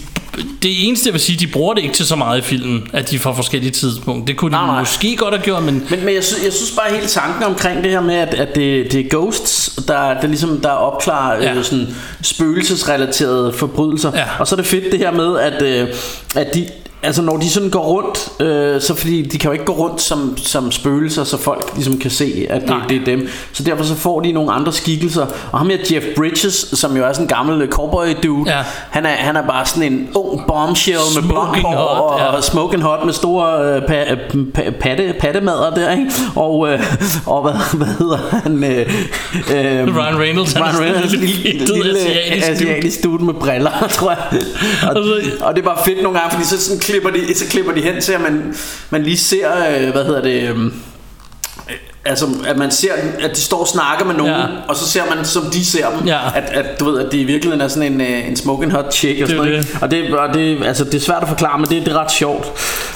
det 0.62 0.88
eneste 0.88 1.06
jeg 1.06 1.12
vil 1.12 1.20
sige, 1.20 1.38
de 1.38 1.46
bruger 1.46 1.74
det 1.74 1.82
ikke 1.82 1.94
til 1.94 2.06
så 2.06 2.16
meget 2.16 2.38
i 2.38 2.42
filmen, 2.42 2.88
at 2.92 3.10
de 3.10 3.18
får 3.18 3.34
forskellige 3.34 3.70
tidspunkter. 3.70 4.26
Det 4.26 4.36
kunne 4.36 4.50
de 4.50 4.56
Nej, 4.56 4.66
nej. 4.66 4.80
måske 4.80 5.16
godt 5.16 5.34
have 5.34 5.44
gjort, 5.44 5.62
men 5.62 5.86
Men, 5.90 6.04
men 6.04 6.14
jeg, 6.14 6.24
synes, 6.24 6.44
jeg 6.44 6.52
synes 6.52 6.70
bare 6.70 6.94
hele 6.94 7.06
tanken 7.06 7.42
omkring 7.42 7.82
det 7.84 7.90
her 7.90 8.00
med, 8.00 8.14
at, 8.14 8.34
at 8.34 8.54
det, 8.54 8.92
det 8.92 9.00
er 9.00 9.08
ghosts, 9.10 9.70
der, 9.88 10.20
der 10.20 10.26
ligesom 10.26 10.60
der 10.60 10.68
opklarer. 10.70 11.42
Ja. 11.42 11.54
øh, 11.54 11.64
sådan 11.64 11.86
spøgelsesrelaterede 12.22 13.52
forbrydelser. 13.52 14.12
Ja. 14.14 14.24
Og 14.38 14.46
så 14.46 14.54
er 14.54 14.56
det 14.56 14.66
fedt 14.66 14.84
det 14.92 14.98
her 14.98 15.10
med, 15.12 15.38
at, 15.38 15.62
øh, 15.62 15.88
at 16.36 16.54
de, 16.54 16.68
altså 17.02 17.22
når 17.22 17.36
de 17.36 17.50
sådan 17.50 17.70
går 17.70 17.80
rundt, 17.84 18.28
øh, 18.40 18.80
så 18.80 18.94
fordi 18.94 19.22
de 19.22 19.38
kan 19.38 19.48
jo 19.48 19.52
ikke 19.52 19.64
gå 19.64 19.72
rundt 19.72 20.00
som, 20.02 20.36
som 20.36 20.72
spøgelser, 20.72 21.24
så 21.24 21.36
folk 21.36 21.72
ligesom 21.74 21.98
kan 21.98 22.10
se, 22.10 22.46
at 22.50 22.60
det, 22.60 22.68
Nej. 22.70 22.86
det 22.88 22.96
er 23.00 23.04
dem. 23.04 23.28
Så 23.52 23.62
derfor 23.62 23.84
så 23.84 23.94
får 23.94 24.20
de 24.20 24.32
nogle 24.32 24.52
andre 24.52 24.72
skikkelser. 24.72 25.26
Og 25.52 25.58
ham 25.58 25.70
her 25.70 25.76
Jeff 25.92 26.06
Bridges, 26.16 26.54
som 26.72 26.96
jo 26.96 27.04
er 27.04 27.12
sådan 27.12 27.24
en 27.24 27.28
gammel 27.28 27.68
cowboy 27.70 28.06
dude, 28.22 28.50
Ja. 28.50 28.58
han, 28.90 29.06
er, 29.06 29.10
han 29.10 29.36
er 29.36 29.42
bare 29.46 29.66
sådan 29.66 29.92
en 29.92 30.08
ung 30.14 30.46
bombshell 30.46 30.98
med 31.14 31.28
blond 31.28 31.46
Smoking 31.46 31.66
hår 31.66 31.94
hot, 31.94 32.12
og, 32.12 32.18
ja. 32.20 32.24
og 32.26 32.44
smoking 32.44 32.82
hot 32.82 33.04
med 33.04 33.12
store 33.12 33.74
øh, 33.76 33.82
pa, 33.86 34.04
pa, 34.54 34.70
patte, 34.80 35.14
pattemader 35.20 35.70
der, 35.74 35.92
ikke? 35.92 36.10
Og, 36.36 36.68
øh, 36.72 36.80
og 37.26 37.42
hvad, 37.42 37.52
hvad 37.84 37.94
hedder 37.98 38.18
han? 38.42 38.64
Øh, 38.64 38.80
øh, 39.88 39.96
Ryan 39.96 40.18
Reynolds, 40.20 40.52
han 40.52 40.62
Ryan 40.62 40.74
en 40.74 40.80
Reynolds, 40.80 41.12
lille 41.12 41.26
lille, 41.26 41.74
lille 41.74 41.98
asiatisk 41.98 42.48
asiatisk 42.62 43.02
dude 43.04 43.24
med 43.24 43.34
briller, 43.34 43.70
tror 43.96 44.10
jeg. 44.10 44.18
Og, 44.82 44.96
Altså- 44.96 45.30
og 45.40 45.54
det 45.54 45.60
er 45.60 45.64
bare 45.64 45.78
fedt 45.86 46.02
nogle 46.02 46.18
gange, 46.18 46.32
fordi 46.34 46.44
så, 46.46 46.64
sådan 46.64 46.80
klipper 46.90 47.10
de, 47.10 47.34
så 47.34 47.46
klipper 47.46 47.72
de 47.72 47.82
hen 47.82 48.00
til, 48.00 48.12
at 48.12 48.20
man, 48.20 48.54
man 48.90 49.02
lige 49.02 49.16
ser, 49.16 49.50
øh, 49.50 49.90
hvad 49.90 50.04
hedder 50.04 50.22
det... 50.22 50.48
Øh, 50.48 50.72
Altså 52.04 52.26
at 52.46 52.58
man 52.58 52.70
ser 52.70 52.92
At 53.20 53.30
de 53.36 53.40
står 53.40 53.60
og 53.60 53.68
snakker 53.68 54.04
med 54.04 54.14
nogen 54.14 54.32
Ja. 54.32 54.46
Og 54.68 54.76
så 54.76 54.88
ser 54.88 55.02
man 55.16 55.24
som 55.24 55.42
de 55.52 55.64
ser 55.64 55.86
dem 55.98 56.06
Ja. 56.08 56.18
at, 56.34 56.44
at 56.44 56.80
du 56.80 56.90
ved 56.90 57.00
at 57.00 57.12
det 57.12 57.18
i 57.18 57.24
virkeligheden 57.24 57.60
er 57.60 57.68
sådan 57.68 57.92
en, 57.92 58.00
øh, 58.00 58.28
en 58.28 58.36
smoking 58.36 58.72
hot 58.72 58.94
chick 58.94 59.22
og 59.22 59.28
Det 59.28 59.36
sådan 59.36 59.50
noget, 59.50 59.58
ikke? 59.58 59.78
Og 59.82 59.90
det, 59.90 60.14
og 60.14 60.34
det, 60.34 60.64
altså, 60.64 60.84
det 60.84 60.94
er 60.94 61.00
svært 61.00 61.22
at 61.22 61.28
forklare 61.28 61.58
Men 61.58 61.66
det, 61.70 61.86
det 61.86 61.92
er 61.94 61.98
ret 62.00 62.12
sjovt 62.12 62.46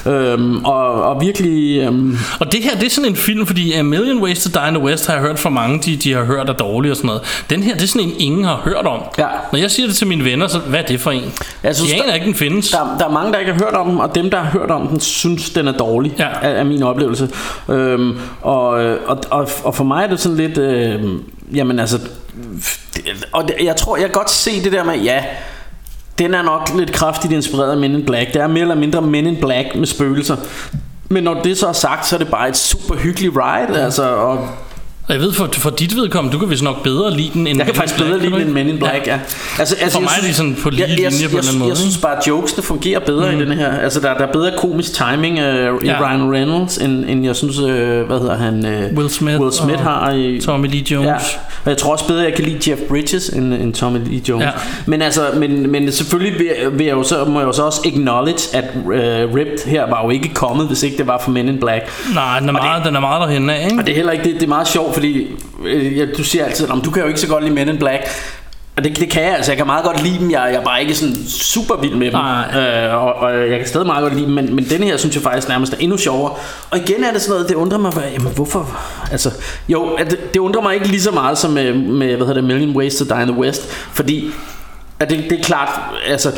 øhm, 0.06 0.64
og, 0.64 1.02
og 1.02 1.20
virkelig 1.20 1.80
øhm, 1.82 2.18
Og 2.40 2.52
det 2.52 2.62
her, 2.62 2.74
det 2.74 2.86
er 2.86 2.90
sådan 2.90 3.10
en 3.10 3.16
film, 3.16 3.46
fordi 3.46 3.72
A 3.72 3.82
Million 3.82 4.22
Ways 4.22 4.42
to 4.44 4.60
Die 4.60 4.68
in 4.68 4.74
the 4.74 4.82
West 4.84 5.06
har 5.06 5.14
jeg 5.14 5.22
hørt 5.22 5.38
fra 5.38 5.50
mange, 5.50 5.80
de, 5.84 5.96
de 5.96 6.12
har 6.12 6.24
hørt 6.24 6.48
er 6.48 6.52
dårlige 6.52 6.92
og 6.92 6.96
sådan 6.96 7.06
noget. 7.06 7.22
Den 7.50 7.62
her, 7.62 7.74
det 7.74 7.82
er 7.82 7.86
sådan 7.86 8.08
en, 8.08 8.14
ingen 8.18 8.44
har 8.44 8.60
hørt 8.64 8.86
om. 8.86 9.00
Ja. 9.18 9.26
Når 9.52 9.58
jeg 9.58 9.70
siger 9.70 9.86
det 9.86 9.96
til 9.96 10.06
mine 10.06 10.24
venner, 10.24 10.46
så 10.46 10.58
hvad 10.58 10.80
er 10.80 10.84
det 10.84 11.00
for 11.00 11.10
en? 11.10 11.32
Jeg 11.62 11.76
synes, 11.76 11.92
de 11.92 12.02
aner 12.02 12.14
ikke, 12.14 12.26
den 12.26 12.34
findes. 12.34 12.70
der, 12.70 12.96
der 12.98 13.04
er 13.06 13.10
mange 13.10 13.32
der 13.32 13.38
ikke 13.38 13.52
har 13.52 13.58
hørt 13.64 13.74
om 13.74 13.88
den 13.88 13.98
Og 14.00 14.14
dem 14.14 14.30
der 14.30 14.38
har 14.38 14.50
hørt 14.50 14.70
om 14.70 14.88
den 14.88 15.00
Synes 15.00 15.50
den 15.50 15.68
er 15.68 15.72
dårlig 15.72 16.12
Ja. 16.18 16.24
er, 16.42 16.48
er 16.48 16.64
min 16.64 16.82
oplevelse 16.82 17.28
øhm, 17.68 18.18
og, 18.42 18.84
Øh, 18.94 19.08
og, 19.08 19.18
og, 19.30 19.48
og 19.64 19.74
for 19.74 19.84
mig 19.84 20.04
er 20.04 20.08
det 20.08 20.20
sådan 20.20 20.36
lidt 20.36 20.58
øh, 20.58 21.04
Jamen 21.54 21.78
altså 21.78 21.98
Og 23.32 23.48
jeg 23.62 23.76
tror 23.76 23.96
jeg 23.96 24.06
kan 24.06 24.12
godt 24.12 24.30
se 24.30 24.64
det 24.64 24.72
der 24.72 24.84
med 24.84 24.98
Ja 24.98 25.24
den 26.18 26.34
er 26.34 26.42
nok 26.42 26.70
lidt 26.76 26.92
kraftigt 26.92 27.32
inspireret 27.32 27.70
af 27.70 27.76
Men 27.76 27.94
in 27.94 28.04
Black. 28.04 28.34
Det 28.34 28.42
er 28.42 28.46
mere 28.46 28.60
eller 28.60 28.74
mindre 28.74 29.02
Men 29.02 29.26
in 29.26 29.36
Black 29.40 29.76
med 29.76 29.86
spøgelser. 29.86 30.36
Men 31.08 31.24
når 31.24 31.42
det 31.42 31.58
så 31.58 31.68
er 31.68 31.72
sagt, 31.72 32.06
så 32.06 32.16
er 32.16 32.18
det 32.18 32.28
bare 32.30 32.48
et 32.48 32.56
super 32.56 32.94
hyggeligt 32.94 33.32
ride, 33.36 33.82
altså, 33.82 34.14
og 34.14 34.48
og 35.08 35.14
jeg 35.14 35.20
ved, 35.22 35.32
for, 35.32 35.48
for 35.52 35.70
dit 35.70 35.96
vedkommende, 35.96 36.34
du 36.34 36.38
kan 36.40 36.50
vist 36.50 36.62
nok 36.62 36.82
bedre 36.82 37.16
lide 37.16 37.30
den 37.34 37.46
end 37.46 37.58
Jeg 37.58 37.66
kan 37.66 37.74
faktisk 37.74 37.98
bedre 37.98 38.18
lide 38.18 38.30
den 38.32 38.40
end? 38.40 38.50
Men 38.50 38.68
in 38.68 38.78
Black, 38.78 39.06
ja. 39.06 39.18
Altså, 39.58 39.76
altså, 39.80 39.98
For 39.98 40.00
jeg 40.00 40.02
mig 40.02 40.10
er 40.22 40.28
de 40.28 40.34
sådan 40.34 40.56
på 40.62 40.70
lige 40.70 40.80
jeg, 40.82 40.88
jeg, 41.00 41.10
linje 41.12 41.28
på 41.28 41.36
en 41.36 41.44
jeg, 41.44 41.52
jeg, 41.52 41.58
måde, 41.58 41.68
Jeg 41.68 41.76
synes 41.76 41.98
bare, 41.98 42.16
at 42.16 42.26
jokesene 42.28 42.62
fungerer 42.62 43.00
bedre 43.00 43.32
mm. 43.32 43.38
i 43.40 43.44
den 43.44 43.52
her. 43.52 43.72
Altså, 43.78 44.00
der, 44.00 44.14
der 44.14 44.26
er 44.26 44.32
bedre 44.32 44.50
komisk 44.58 44.92
timing 44.92 45.38
uh, 45.38 45.44
i 45.44 45.46
Ja. 45.86 46.00
Ryan 46.00 46.32
Reynolds, 46.34 46.78
end, 46.78 47.04
end 47.08 47.24
jeg 47.24 47.36
synes, 47.36 47.58
uh, 47.58 47.66
hvad 47.70 48.20
hedder 48.20 48.36
han? 48.36 48.66
Uh, 48.66 48.98
Will 48.98 49.10
Smith 49.10 49.40
Will 49.40 49.52
Smith 49.52 49.86
og 49.86 49.92
har 49.92 50.12
i... 50.12 50.40
Tommy 50.40 50.66
Lee 50.70 50.84
Jones. 50.90 51.06
Ja, 51.06 51.14
og 51.64 51.70
jeg 51.70 51.76
tror 51.76 51.92
også 51.92 52.06
bedre, 52.06 52.22
jeg 52.22 52.34
kan 52.34 52.44
lide 52.44 52.70
Jeff 52.70 52.80
Bridges 52.88 53.28
end, 53.28 53.54
end 53.54 53.74
Tommy 53.74 53.98
Lee 54.06 54.22
Jones. 54.28 54.44
Ja. 54.44 54.50
Men 54.86 55.02
altså, 55.02 55.22
men, 55.36 55.70
men 55.70 55.92
selvfølgelig 55.92 56.38
vil, 56.38 56.46
jeg- 56.62 56.78
vil 56.78 56.86
jeg 56.86 56.94
jo 56.94 57.02
så, 57.02 57.24
må 57.24 57.38
jeg 57.40 57.46
jo 57.46 57.52
så 57.52 57.62
også 57.62 57.80
acknowledge, 57.86 58.56
at 58.56 58.64
uh, 58.84 58.90
Ripped 59.36 59.66
her 59.66 59.90
var 59.90 60.04
jo 60.04 60.10
ikke 60.10 60.34
kommet, 60.34 60.66
hvis 60.66 60.82
ikke 60.82 60.96
det 60.96 61.06
var 61.06 61.20
for 61.24 61.30
Men 61.30 61.48
in 61.48 61.60
Black. 61.60 61.84
Nej, 62.14 62.38
den 62.40 62.48
er 62.48 62.52
meget, 62.52 62.84
den 62.84 62.96
er 62.96 63.00
meget 63.00 63.20
derhen 63.20 63.50
af, 63.50 63.64
ikke? 63.64 63.78
Og 63.78 63.86
det 63.86 63.92
er 63.92 63.96
heller 63.96 64.12
ikke 64.12 64.24
det, 64.24 64.34
det 64.34 64.42
er 64.42 64.46
meget 64.48 64.68
sjovt, 64.68 64.93
fordi 64.94 65.36
øh, 65.64 65.98
ja, 65.98 66.06
du 66.18 66.24
siger 66.24 66.44
altid, 66.44 66.68
du 66.84 66.90
kan 66.90 67.02
jo 67.02 67.08
ikke 67.08 67.20
så 67.20 67.28
godt 67.28 67.44
lide 67.44 67.54
Men 67.54 67.68
in 67.68 67.78
Black. 67.78 68.02
Og 68.76 68.84
det, 68.84 68.98
det 69.00 69.10
kan 69.10 69.22
jeg, 69.22 69.34
altså 69.36 69.50
jeg 69.52 69.56
kan 69.56 69.66
meget 69.66 69.84
godt 69.84 70.02
lide 70.02 70.18
dem, 70.18 70.30
jeg, 70.30 70.40
jeg 70.52 70.54
er 70.60 70.64
bare 70.64 70.80
ikke 70.80 70.94
sådan 70.94 71.16
super 71.28 71.76
vild 71.80 71.94
med 71.94 72.06
dem 72.06 72.12
Nej. 72.12 72.60
øh, 72.60 72.94
og, 72.94 73.14
og 73.14 73.50
jeg 73.50 73.58
kan 73.58 73.68
stadig 73.68 73.86
meget 73.86 74.02
godt 74.02 74.14
lide 74.14 74.26
dem, 74.26 74.34
men, 74.34 74.54
men 74.54 74.64
denne 74.70 74.86
her 74.86 74.96
synes 74.96 75.14
jeg 75.14 75.22
faktisk 75.22 75.48
nærmest 75.48 75.72
er 75.72 75.76
endnu 75.80 75.96
sjovere 75.96 76.32
Og 76.70 76.78
igen 76.78 77.04
er 77.04 77.12
det 77.12 77.22
sådan 77.22 77.32
noget, 77.32 77.48
det 77.48 77.54
undrer 77.54 77.78
mig, 77.78 77.92
hvad- 77.92 78.02
jamen 78.12 78.32
hvorfor, 78.34 78.78
altså 79.12 79.30
jo, 79.68 79.96
det, 79.98 80.34
det 80.34 80.40
undrer 80.40 80.62
mig 80.62 80.74
ikke 80.74 80.88
lige 80.88 81.00
så 81.02 81.10
meget 81.10 81.38
som 81.38 81.50
med, 81.50 81.72
med 81.74 82.06
hvad 82.06 82.26
hedder 82.26 82.34
det, 82.40 82.44
Million 82.44 82.76
Ways 82.76 82.94
to 82.96 83.04
Die 83.04 83.22
in 83.22 83.28
the 83.28 83.36
West 83.38 83.72
Fordi 83.72 84.30
at 85.00 85.10
det, 85.10 85.24
det 85.30 85.38
er 85.38 85.42
klart, 85.42 85.80
altså 86.08 86.32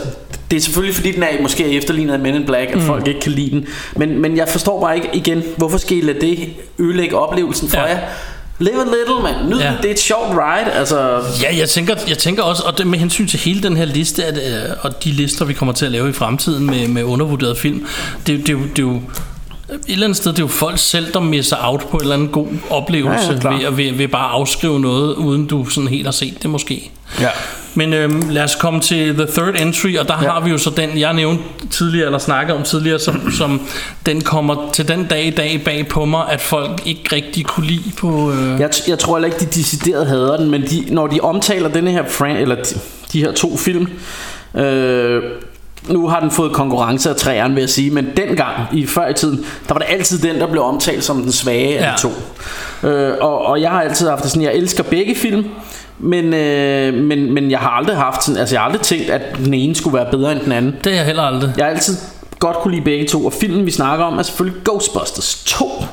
det 0.51 0.57
er 0.57 0.61
selvfølgelig 0.61 0.95
fordi 0.95 1.13
den 1.13 1.23
er 1.23 1.43
måske 1.43 1.75
er 1.75 1.79
efterlignet 1.79 2.13
af 2.15 2.19
Men 2.21 2.35
in 2.35 2.47
Black 2.47 2.71
At 2.71 2.77
mm. 2.77 2.83
folk 2.83 3.09
ikke 3.09 3.21
kan 3.21 3.33
lide 3.33 3.51
den 3.51 3.67
men, 3.97 4.19
men 4.23 4.37
jeg 4.37 4.49
forstår 4.49 4.81
bare 4.81 4.97
ikke 4.97 5.09
igen 5.13 5.43
Hvorfor 5.57 5.79
skal 5.79 5.97
I 5.97 6.01
lade 6.01 6.21
det 6.21 6.49
ødelægge 6.79 7.17
oplevelsen 7.19 7.69
for 7.69 7.81
ja. 7.81 7.85
jer 7.87 7.99
Live 8.59 8.81
a 8.81 8.85
little 8.85 9.23
man 9.23 9.51
Nyd 9.51 9.59
Ja. 9.59 9.71
det, 9.71 9.79
det 9.83 9.89
er 9.89 9.93
et 9.93 10.01
sjovt 10.01 10.31
ride 10.31 10.73
Altså. 10.73 11.23
Ja, 11.43 11.57
jeg 11.57 11.69
tænker, 11.69 11.95
jeg 12.09 12.19
tænker 12.19 12.43
også, 12.43 12.63
og 12.63 12.79
det 12.79 12.87
med 12.87 12.99
hensyn 12.99 13.27
til 13.27 13.39
hele 13.39 13.63
den 13.63 13.77
her 13.77 13.85
liste, 13.85 14.25
at, 14.25 14.37
øh, 14.37 14.77
og 14.81 15.05
de 15.05 15.11
lister, 15.11 15.45
vi 15.45 15.53
kommer 15.55 15.73
til 15.73 15.87
at 15.87 15.93
lave 15.93 16.09
i 16.09 16.13
fremtiden 16.13 16.67
med, 16.67 16.89
med 16.89 17.05
undervurderet 17.05 17.59
film, 17.59 17.87
det, 18.27 18.39
det, 18.39 18.47
det, 18.47 18.55
er 18.55 18.59
det 18.59 18.79
er 18.79 18.83
jo 18.83 19.03
et 19.71 19.81
eller 19.89 20.05
andet 20.07 20.17
sted, 20.17 20.33
det 20.33 20.39
er 20.39 20.43
jo 20.43 20.49
folk 20.49 20.79
selv, 20.79 21.13
der 21.13 21.21
misser 21.21 21.57
out 21.63 21.81
på 21.91 21.97
en 21.97 22.03
eller 22.03 22.15
anden 22.15 22.29
god 22.29 22.47
oplevelse 22.71 23.41
Ja, 23.45 23.51
ja, 23.51 23.57
ved, 23.57 23.65
at- 23.67 23.77
ved, 23.77 23.93
ved 23.93 24.09
bare 24.09 24.25
at 24.29 24.31
afskrive 24.33 24.81
noget, 24.81 25.15
uden 25.15 25.47
du 25.47 25.67
sådan 25.69 25.89
helt 25.89 26.05
har 26.07 26.13
set 26.13 26.43
det 26.43 26.51
måske. 26.51 26.91
Ja. 27.21 27.29
Men 27.75 27.93
øhm, 27.93 28.23
lad 28.31 28.43
os 28.45 28.55
komme 28.55 28.81
til 28.81 29.15
The 29.15 29.27
Third 29.27 29.55
Entry, 29.59 29.97
og 29.97 30.09
der 30.09 30.15
ja. 30.23 30.31
har 30.31 30.41
vi 30.41 30.51
jo 30.51 30.59
så 30.59 30.71
den, 30.71 30.99
jeg 30.99 31.13
nævnte 31.13 31.43
tidligere, 31.71 32.07
eller 32.07 32.19
snakkede 32.19 32.59
om 32.59 32.63
tidligere, 32.65 32.99
som, 32.99 33.31
som 33.31 33.61
den 34.07 34.21
kommer 34.21 34.71
til 34.73 34.89
den 34.89 35.05
dag 35.05 35.27
i 35.27 35.31
dag 35.31 35.63
bag 35.65 35.89
på 35.89 36.05
mig, 36.05 36.25
at 36.31 36.41
folk 36.41 36.83
ikke 36.87 37.17
rigtig 37.17 37.45
kunne 37.47 37.67
lide 37.67 37.93
på... 37.99 38.33
Øh, 38.33 38.61
Jeg, 38.61 38.71
jeg 38.89 38.99
tror 38.99 39.17
heller 39.17 39.27
ikke, 39.27 39.39
de 39.41 39.45
decideret 39.47 40.07
hader 40.07 40.37
den, 40.37 40.51
men 40.51 40.63
de, 40.63 40.85
når 40.89 41.07
de 41.07 41.21
omtaler 41.21 41.69
denne 41.69 41.91
her 41.91 42.05
fran, 42.09 42.37
eller 42.37 42.55
de, 42.55 42.81
de 43.13 43.21
her 43.21 43.33
to 43.33 43.57
film, 43.57 43.87
øh, 44.55 45.23
nu 45.89 46.09
har 46.09 46.21
den 46.21 46.31
fået 46.31 46.53
konkurrence 46.53 47.11
af 47.11 47.17
træerne, 47.17 47.55
vil 47.55 47.61
jeg 47.61 47.71
sige, 47.71 47.91
men 47.91 48.09
dengang, 48.17 48.53
i 48.73 48.87
før 48.87 49.09
i 49.09 49.15
tiden, 49.15 49.45
der 49.69 49.75
var 49.75 49.79
det 49.79 49.87
altid 49.91 50.19
den, 50.19 50.41
der 50.41 50.47
blev 50.47 50.63
omtalt 50.63 51.05
som 51.05 51.23
den 51.23 51.33
svage 51.33 51.79
af 51.79 51.83
Ja. 51.83 51.93
de 51.97 52.01
to. 52.01 52.13
Øh, 52.89 53.13
og, 53.21 53.47
og 53.47 53.61
jeg 53.61 53.71
har 53.71 53.83
altid 53.83 54.09
haft 54.09 54.23
det 54.23 54.31
sådan, 54.31 54.43
jeg 54.43 54.55
elsker 54.55 54.83
begge 54.83 55.15
film, 55.15 55.45
men, 55.99 56.35
øh, 56.35 56.95
men, 56.95 57.35
men 57.35 57.51
jeg 57.51 57.59
har 57.59 57.71
aldrig 57.71 57.97
haft 57.97 58.25
sådan, 58.25 58.41
altså 58.41 58.55
jeg 58.55 58.61
har 58.61 58.67
aldrig 58.67 58.81
tænkt, 58.83 59.11
at 59.11 59.23
den 59.45 59.55
ene 59.55 59.75
skulle 59.75 59.97
være 59.99 60.07
bedre 60.11 60.33
end 60.33 60.41
den 60.41 60.53
anden. 60.53 60.77
Det 60.85 60.93
er 60.93 60.97
jeg 60.97 61.05
heller 61.05 61.23
aldrig. 61.23 61.53
Jeg 61.57 61.65
har 61.65 61.71
altid 61.73 61.97
godt 62.39 62.57
kunne 62.57 62.75
lide 62.75 62.85
begge 62.85 63.07
to, 63.09 63.27
og 63.27 63.33
filmen 63.33 63.67
vi 63.67 63.71
snakker 63.71 64.05
om 64.05 64.19
er 64.19 64.23
selvfølgelig 64.23 64.63
Ghostbusters 64.65 65.43
2. 65.45 65.85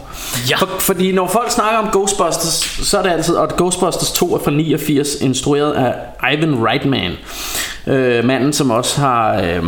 Ja. 0.50 0.58
For, 0.58 0.70
fordi 0.80 1.12
når 1.12 1.28
folk 1.28 1.52
snakker 1.52 1.78
om 1.80 1.88
Ghostbusters, 1.92 2.80
så 2.88 2.98
er 2.98 3.04
det 3.04 3.10
altid, 3.10 3.36
og 3.36 3.50
Ghostbusters 3.58 4.12
2 4.12 4.36
er 4.36 4.40
fra 4.44 4.52
89, 4.52 5.16
instrueret 5.22 5.72
af 5.74 5.94
Ivan 6.34 6.66
Reitman. 6.68 7.12
Øh, 7.88 8.26
manden, 8.26 8.54
som 8.54 8.72
også 8.72 9.02
har... 9.02 9.42
Øh, 9.42 9.64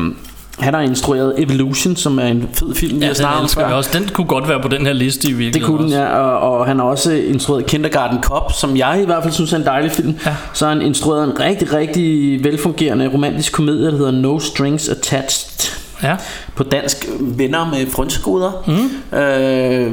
han 0.60 0.74
har 0.74 0.82
instrueret 0.82 1.34
Evolution, 1.38 1.96
som 1.96 2.20
er 2.20 2.24
en 2.26 2.50
fed 2.54 2.76
film, 2.76 2.98
Ja, 3.00 3.06
har 3.06 3.08
den 3.08 3.16
snakket 3.16 3.42
om 3.42 3.50
før. 3.50 3.66
jeg 3.68 3.76
også. 3.76 3.90
Den 3.94 4.10
kunne 4.14 4.28
godt 4.28 4.48
være 4.50 4.62
på 4.62 4.68
den 4.68 4.86
her 4.86 4.94
liste 4.94 5.28
i 5.28 5.32
Det 5.32 5.40
virkeligheden 5.40 5.78
kunne 5.78 5.92
den, 5.92 6.00
ja, 6.02 6.18
og, 6.20 6.60
og 6.60 6.66
han 6.66 6.80
har 6.80 6.86
også 6.86 7.12
instrueret 7.12 7.66
Kindergarten 7.66 8.24
Cop, 8.24 8.52
som 8.54 8.78
jeg 8.78 9.00
i 9.02 9.06
hvert 9.06 9.24
fald 9.24 9.34
synes 9.34 9.54
er 9.54 9.58
en 9.58 9.66
dejlig 9.66 9.92
film. 9.92 10.16
Ja. 10.26 10.36
Så 10.54 10.66
har 10.66 10.74
han 10.74 10.82
instrueret 10.82 11.24
en 11.24 11.40
rigtig, 11.40 11.74
rigtig 11.74 12.44
velfungerende 12.44 13.08
romantisk 13.14 13.52
komedie, 13.54 13.86
der 13.92 13.98
hedder 13.98 14.12
No 14.12 14.40
Strings 14.40 14.90
Attached. 14.90 15.72
Ja, 16.04 16.16
På 16.56 16.64
dansk 16.64 17.06
Venner 17.20 17.66
med 17.70 17.88
frynsegoder. 17.92 18.52
Mm. 18.68 19.18
Øh, 19.18 19.92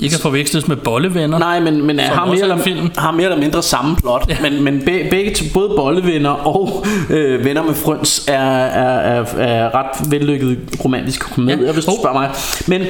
I 0.00 0.08
kan 0.08 0.18
forveksles 0.18 0.68
med 0.68 0.76
bollevenner. 0.76 1.38
nej, 1.38 1.60
men, 1.60 1.86
men 1.86 1.98
Som 1.98 2.18
har, 2.18 2.26
mere 2.26 2.38
er 2.38 2.42
eller, 2.42 2.58
film. 2.58 2.90
har 2.98 3.10
mere 3.10 3.24
eller 3.24 3.38
mindre 3.38 3.62
samme 3.62 3.96
plot. 3.96 4.24
Ja. 4.28 4.36
Men, 4.42 4.62
men 4.62 4.78
be, 4.84 5.06
begge, 5.10 5.36
både 5.54 5.68
Bollevenner 5.76 6.30
og 6.30 6.86
øh, 7.10 7.44
Venner 7.44 7.62
med 7.62 7.74
Frøns 7.74 8.24
er, 8.28 8.34
er, 8.40 9.20
er, 9.20 9.24
er 9.38 9.74
ret 9.74 10.10
vellykket 10.10 10.58
romantiske 10.84 11.24
komedier, 11.24 11.66
ja. 11.66 11.72
hvis 11.72 11.84
du 11.84 11.90
Oh. 11.90 11.96
spørger 12.00 12.18
mig. 12.20 12.30
Men 12.66 12.82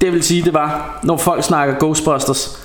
det 0.00 0.12
vil 0.12 0.22
sige, 0.22 0.42
det 0.42 0.54
var, 0.54 1.00
når 1.02 1.16
folk 1.16 1.44
snakker 1.44 1.74
Ghostbusters, 1.78 2.58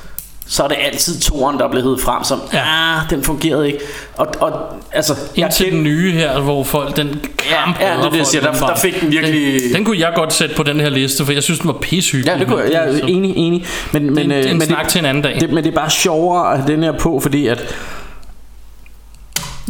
så 0.47 0.63
er 0.63 0.67
det 0.67 0.77
altid 0.81 1.19
toren, 1.19 1.59
der 1.59 1.69
bliver 1.69 1.83
heddet 1.83 2.01
frem 2.01 2.23
som, 2.23 2.39
Ja. 2.53 2.59
ah, 2.97 3.09
den 3.09 3.23
fungerede 3.23 3.67
ikke. 3.67 3.79
Og, 4.17 4.27
og 4.39 4.51
altså, 4.91 5.13
jeg 5.37 5.43
Indtil 5.45 5.71
den 5.71 5.83
nye 5.83 6.11
her, 6.11 6.39
hvor 6.39 6.63
folk, 6.63 6.95
den 6.95 7.07
kamp 7.37 7.79
Ja, 7.81 7.91
ja, 7.91 7.97
det 7.97 8.05
er 8.05 8.09
det, 8.09 8.17
jeg 8.17 8.25
siger. 8.27 8.41
Der- 8.41 8.51
der 8.67 8.75
fik 8.75 9.01
den 9.01 9.11
virkelig- 9.11 9.61
Den, 9.63 9.73
den 9.73 9.85
kunne 9.85 9.99
jeg 9.99 10.11
godt 10.15 10.33
sætte 10.33 10.55
på 10.55 10.63
den 10.63 10.79
her 10.79 10.89
liste, 10.89 11.25
for 11.25 11.31
jeg 11.33 11.43
synes, 11.43 11.59
den 11.59 11.67
var 11.67 11.77
pishyggelig. 11.81 12.33
Ja, 12.33 12.39
det 12.39 12.47
kunne 12.47 12.61
jeg. 12.63 12.71
Jeg 12.71 12.95
er 12.99 13.05
enig, 13.07 13.33
enig. 13.37 13.65
Men, 13.91 14.13
men, 14.13 14.17
en- 14.25 14.31
øh, 14.31 14.51
en 14.51 14.57
men 14.57 14.67
snak 14.67 14.87
til 14.87 14.99
en 14.99 15.05
anden 15.05 15.23
dag. 15.23 15.37
Det, 15.41 15.49
men 15.49 15.63
det 15.63 15.71
er 15.71 15.75
bare 15.75 15.89
sjovere 15.89 16.51
at 16.53 16.59
have 16.59 16.71
den 16.73 16.83
her 16.83 16.91
på, 16.91 17.19
fordi 17.19 17.47
at 17.47 17.75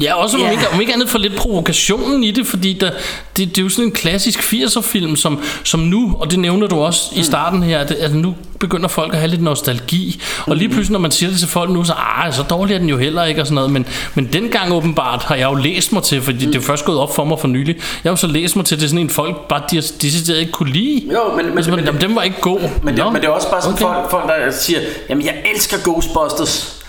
Ja, 0.01 0.13
også 0.13 0.38
om, 0.38 0.43
yeah. 0.43 0.51
ikke, 0.51 0.63
om 0.73 0.81
ikke 0.81 0.93
andet 0.93 1.10
for 1.10 1.17
lidt 1.19 1.36
provokationen 1.36 2.23
i 2.23 2.31
det, 2.31 2.47
fordi 2.47 2.73
der, 2.73 2.89
det, 3.38 3.49
det 3.49 3.58
er 3.58 3.62
jo 3.62 3.69
sådan 3.69 3.86
en 3.86 3.91
klassisk 3.91 4.39
80'er-film, 4.39 5.15
som, 5.15 5.41
som 5.63 5.79
nu, 5.79 6.15
og 6.19 6.31
det 6.31 6.39
nævner 6.39 6.67
du 6.67 6.75
også 6.79 7.01
Mm. 7.13 7.19
i 7.19 7.23
starten 7.23 7.63
her, 7.63 7.79
at, 7.79 7.91
at 7.91 8.15
nu 8.15 8.36
begynder 8.60 8.88
folk 8.88 9.13
at 9.13 9.19
have 9.19 9.29
lidt 9.29 9.41
nostalgi, 9.41 10.21
og 10.45 10.51
Mm. 10.53 10.58
lige 10.58 10.69
pludselig, 10.69 10.91
når 10.91 10.99
man 10.99 11.12
siger 11.12 11.29
det 11.29 11.39
til 11.39 11.47
folk 11.47 11.69
nu, 11.69 11.84
så 11.84 11.93
ah, 11.97 12.34
så 12.34 12.43
dårlig 12.43 12.73
er 12.73 12.77
den 12.79 12.89
jo 12.89 12.97
heller 12.97 13.23
ikke, 13.23 13.41
og 13.41 13.47
sådan 13.47 13.55
noget, 13.55 13.71
men, 13.71 13.86
men 14.15 14.29
dengang 14.34 14.73
åbenbart 14.73 15.23
har 15.23 15.36
jeg 15.36 15.49
jo 15.49 15.53
læst 15.55 15.93
mig 15.93 16.03
til, 16.03 16.21
fordi 16.21 16.45
mm. 16.45 16.51
det 16.51 16.58
er 16.60 16.62
jo 16.62 16.65
først 16.67 16.86
gået 16.86 16.99
op 16.99 17.15
for 17.15 17.23
mig 17.23 17.39
for 17.39 17.47
nylig, 17.47 17.75
jeg 17.75 17.84
har 18.03 18.10
jo 18.12 18.15
så 18.15 18.27
læst 18.27 18.55
mig 18.55 18.65
til, 18.65 18.79
det 18.79 18.89
sådan 18.89 19.01
en 19.03 19.10
folk 19.10 19.47
bare 19.47 19.62
de, 19.71 19.75
decideret 19.77 20.39
ikke 20.39 20.51
kunne 20.51 20.71
lide. 20.71 21.01
Jo, 21.13 21.36
men- 21.36 21.45
men- 21.45 21.58
altså, 21.58 21.71
men- 21.71 21.86
jamen, 21.86 22.01
den 22.01 22.15
var 22.15 22.21
ikke 22.21 22.41
god. 22.41 22.60
Men 22.84 22.97
det, 22.97 23.05
men 23.05 23.15
det 23.21 23.25
er 23.25 23.29
også 23.29 23.49
bare 23.51 23.62
sådan 23.62 23.73
okay. 23.73 23.86
folk, 23.86 24.12
folk, 24.12 24.27
der 24.27 24.51
siger, 24.51 24.79
jamen 25.10 25.25
jeg 25.25 25.36
elsker 25.55 25.77
Ghostbusters, 25.84 26.81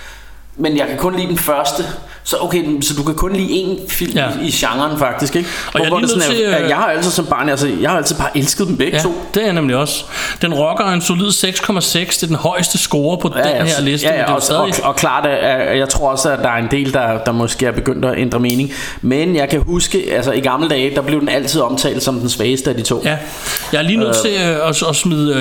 men 0.57 0.77
jeg 0.77 0.87
kan 0.89 0.99
kun 0.99 1.17
lide 1.17 1.29
den 1.29 1.39
første. 1.39 1.85
Så 2.27 2.37
okay, 2.41 2.81
så 2.83 2.95
du 2.95 3.03
kan 3.03 3.15
kun 3.15 3.33
lide 3.33 3.63
én 3.63 3.91
film 3.91 4.13
Ja. 4.17 4.25
ja. 4.25 4.31
i, 4.43 4.47
i 4.47 4.51
genren 4.51 4.99
faktisk, 4.99 5.37
ikke? 5.37 5.49
Og 5.75 5.81
jeg 5.81 5.87
er 5.89 6.07
sådan 6.07 6.23
til, 6.23 6.43
øh, 6.47 6.57
at 6.57 6.69
jeg 6.69 6.77
har 6.77 6.87
altid 6.87 7.11
som 7.11 7.27
barn, 7.27 7.49
altså 7.49 7.69
jeg 7.81 7.91
har 7.91 7.97
altid 7.97 8.17
bare 8.17 8.37
elsket 8.39 8.67
dem 8.69 8.77
begge 8.77 8.97
Ja, 8.97 9.03
to. 9.03 9.15
det 9.35 9.41
er 9.41 9.45
jeg 9.45 9.55
nemlig 9.55 9.77
også. 9.77 10.05
Den 10.43 10.55
rocker 10.55 10.85
en 10.85 11.01
solid 11.01 11.29
6,6. 11.29 11.35
Det 11.93 12.23
er 12.23 12.27
den 12.27 12.37
højeste 12.37 12.79
score 12.79 13.19
på 13.19 13.33
Ja, 13.37 13.43
den 13.43 13.49
ja, 13.57 13.65
her 13.65 13.81
liste. 13.83 14.07
ja, 14.07 14.13
er 14.13 14.19
ja, 14.19 14.31
jo 14.31 14.35
og, 14.37 14.43
stadig... 14.43 14.61
og, 14.63 14.73
og 14.83 14.97
klart, 14.97 15.27
at, 15.27 15.79
jeg 15.79 15.89
tror 15.89 16.11
også, 16.11 16.31
at 16.31 16.39
der 16.39 16.49
er 16.49 16.57
en 16.57 16.69
del, 16.71 16.93
der, 16.93 17.19
der 17.19 17.33
måske 17.33 17.67
er 17.67 17.73
begyndt 17.73 18.05
at 18.05 18.19
ændre 18.19 18.41
mening. 18.41 18.73
Men 19.03 19.37
jeg 19.37 19.49
kan 19.49 19.63
huske, 19.67 20.05
altså 20.17 20.33
i 20.33 20.41
gamle 20.41 20.69
dage, 20.69 20.95
der 20.95 21.03
blev 21.03 21.21
den 21.21 21.29
altid 21.29 21.61
omtalt 21.61 22.03
som 22.03 22.21
den 22.21 22.29
svageste 22.29 22.71
af 22.71 22.77
de 22.77 22.83
to. 22.83 23.03
Ja, 23.05 23.17
jeg 23.73 23.79
er 23.79 23.83
lige 23.83 23.97
nødt 23.99 24.17
til 24.17 24.31
øh, 24.31 24.69
at, 24.69 24.83
at 24.89 24.97
smide 24.97 25.35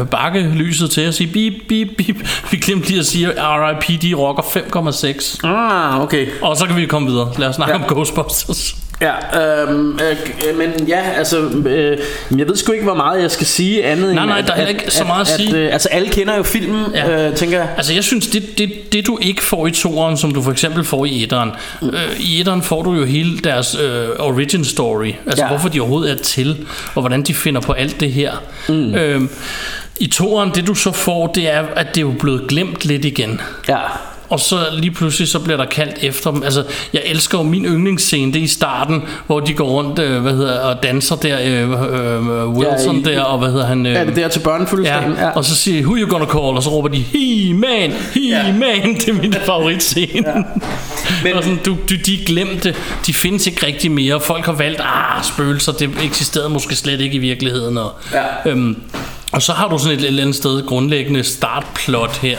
øh, 0.00 0.06
bakkelyset 0.06 0.90
til 0.90 1.00
at 1.00 1.14
sige 1.14 1.26
bip, 1.32 1.52
bip, 1.68 1.88
bip. 1.98 2.16
Vi 2.50 2.56
glemte 2.56 2.88
lige 2.88 3.00
at 3.00 3.06
sige, 3.06 3.28
at 3.28 3.36
RIP, 3.38 4.02
de 4.02 4.14
rocker 4.14 4.42
5,6. 4.42 5.48
Ah, 5.48 6.00
okay. 6.02 6.11
Og 6.42 6.56
så 6.56 6.66
kan 6.66 6.76
vi 6.76 6.86
komme 6.86 7.08
videre. 7.10 7.32
Lad 7.38 7.48
os 7.48 7.54
snakke 7.54 7.74
Ja. 7.74 7.82
om 7.82 7.94
Ghostbusters. 7.94 8.74
Ja, 9.00 9.62
øhm, 9.62 9.92
øh, 9.92 10.16
øh, 10.50 10.58
men 10.58 10.88
ja, 10.88 11.00
altså, 11.16 11.38
øh, 11.66 11.98
jeg 12.38 12.48
ved 12.48 12.56
sgu 12.56 12.72
ikke, 12.72 12.84
hvor 12.84 12.94
meget 12.94 13.22
jeg 13.22 13.30
skal 13.30 13.46
sige 13.46 13.84
andet 13.84 14.14
Nej, 14.14 14.22
end, 14.22 14.30
nej, 14.30 14.38
at, 14.38 14.46
der 14.46 14.52
er 14.52 14.66
ikke 14.66 14.84
så 14.90 15.04
meget 15.04 15.20
at 15.20 15.26
sige. 15.40 15.56
øh, 15.56 15.72
altså, 15.72 15.88
alle 15.88 16.08
kender 16.08 16.36
jo 16.36 16.42
filmen, 16.42 16.84
Ja. 16.94 17.28
øh, 17.28 17.36
tænker 17.36 17.58
jeg. 17.58 17.68
Altså 17.76 17.94
jeg 17.94 18.04
synes, 18.04 18.26
det, 18.26 18.58
det, 18.58 18.72
det 18.92 19.06
du 19.06 19.18
ikke 19.22 19.42
får 19.42 19.66
i 19.66 19.70
toeren, 19.70 20.16
som 20.16 20.34
du 20.34 20.42
for 20.42 20.50
eksempel 20.52 20.84
får 20.84 21.04
i 21.04 21.22
etteren. 21.22 21.50
Øh, 21.82 22.20
I 22.20 22.40
etteren 22.40 22.62
får 22.62 22.82
du 22.82 22.92
jo 22.94 23.04
hele 23.04 23.38
deres 23.38 23.76
øh, 23.82 24.08
origin 24.18 24.64
story. 24.64 25.12
Altså 25.26 25.44
ja. 25.44 25.48
Hvorfor 25.48 25.68
de 25.68 25.80
overhovedet 25.80 26.10
er 26.18 26.22
til, 26.22 26.66
og 26.94 27.00
hvordan 27.02 27.22
de 27.22 27.34
finder 27.34 27.60
på 27.60 27.72
alt 27.72 28.00
det 28.00 28.12
her. 28.12 28.32
Mm. 28.68 28.94
Øhm, 28.94 29.30
I 30.00 30.06
toeren, 30.06 30.50
det 30.54 30.66
du 30.66 30.74
så 30.74 30.92
får, 30.92 31.26
det 31.26 31.50
er, 31.50 31.62
at 31.76 31.86
det 31.94 31.96
er 31.96 32.02
jo 32.06 32.14
blevet 32.20 32.42
glemt 32.48 32.84
lidt 32.84 33.04
igen. 33.04 33.40
Ja. 33.68 33.78
Og 34.32 34.40
så 34.40 34.56
lige 34.72 34.90
pludselig 34.90 35.28
så 35.28 35.38
bliver 35.38 35.56
der 35.56 35.64
kaldt 35.64 35.94
efter 36.02 36.30
dem. 36.30 36.42
Altså, 36.42 36.64
jeg 36.92 37.02
elsker 37.04 37.38
jo 37.38 37.44
min 37.44 37.64
yndlingsscene, 37.64 38.32
det 38.32 38.38
er 38.38 38.42
i 38.44 38.46
starten, 38.46 39.02
hvor 39.26 39.40
de 39.40 39.52
går 39.54 39.64
rundt 39.68 39.98
øh, 39.98 40.22
hvad 40.22 40.32
hedder, 40.32 40.60
og 40.60 40.82
danser 40.82 41.16
der, 41.16 41.38
øh, 41.44 41.70
øh, 41.70 42.48
Wilson 42.48 42.96
Ja, 42.96 43.10
i- 43.10 43.14
der, 43.14 43.22
og 43.22 43.38
hvad 43.38 43.50
hedder 43.50 43.66
han? 43.66 43.86
Øh, 43.86 43.92
Er 43.92 44.04
det 44.04 44.16
der 44.16 44.28
til 44.28 44.40
børnefødselsdagen? 44.40 45.12
Ja, 45.12 45.30
og 45.30 45.44
så 45.44 45.54
siger 45.56 45.82
who 45.82 45.96
you 45.96 46.08
gonna 46.10 46.26
call? 46.26 46.38
Og 46.56 46.62
så 46.62 46.70
råber 46.70 46.88
de, 46.88 46.98
He-Man, 46.98 47.92
He-Man, 48.14 48.94
det 49.00 49.08
er 49.08 49.12
min 49.22 49.32
favoritscene. 49.32 50.28
Ja. 50.28 50.42
Men, 51.24 51.32
og 51.34 51.42
sådan, 51.42 51.58
du, 51.66 51.76
du, 51.90 51.94
de 52.06 52.18
glemte, 52.26 52.74
de 53.06 53.14
findes 53.14 53.46
ikke 53.46 53.66
rigtig 53.66 53.90
mere. 53.90 54.20
Folk 54.20 54.44
har 54.44 54.52
valgt, 54.52 54.80
ah, 54.80 55.24
spøgelser, 55.24 55.72
det 55.72 55.90
eksisterede 56.04 56.48
måske 56.48 56.76
slet 56.76 57.00
ikke 57.00 57.14
i 57.16 57.18
virkeligheden. 57.18 57.78
Og, 57.78 57.92
Ja. 58.12 58.50
øhm, 58.50 58.76
og 59.32 59.42
så 59.42 59.52
har 59.52 59.68
du 59.68 59.78
sådan 59.78 59.98
et, 59.98 60.04
eller 60.04 60.22
andet 60.22 60.36
sted 60.36 60.66
grundlæggende 60.66 61.24
startplot 61.24 62.16
her, 62.16 62.38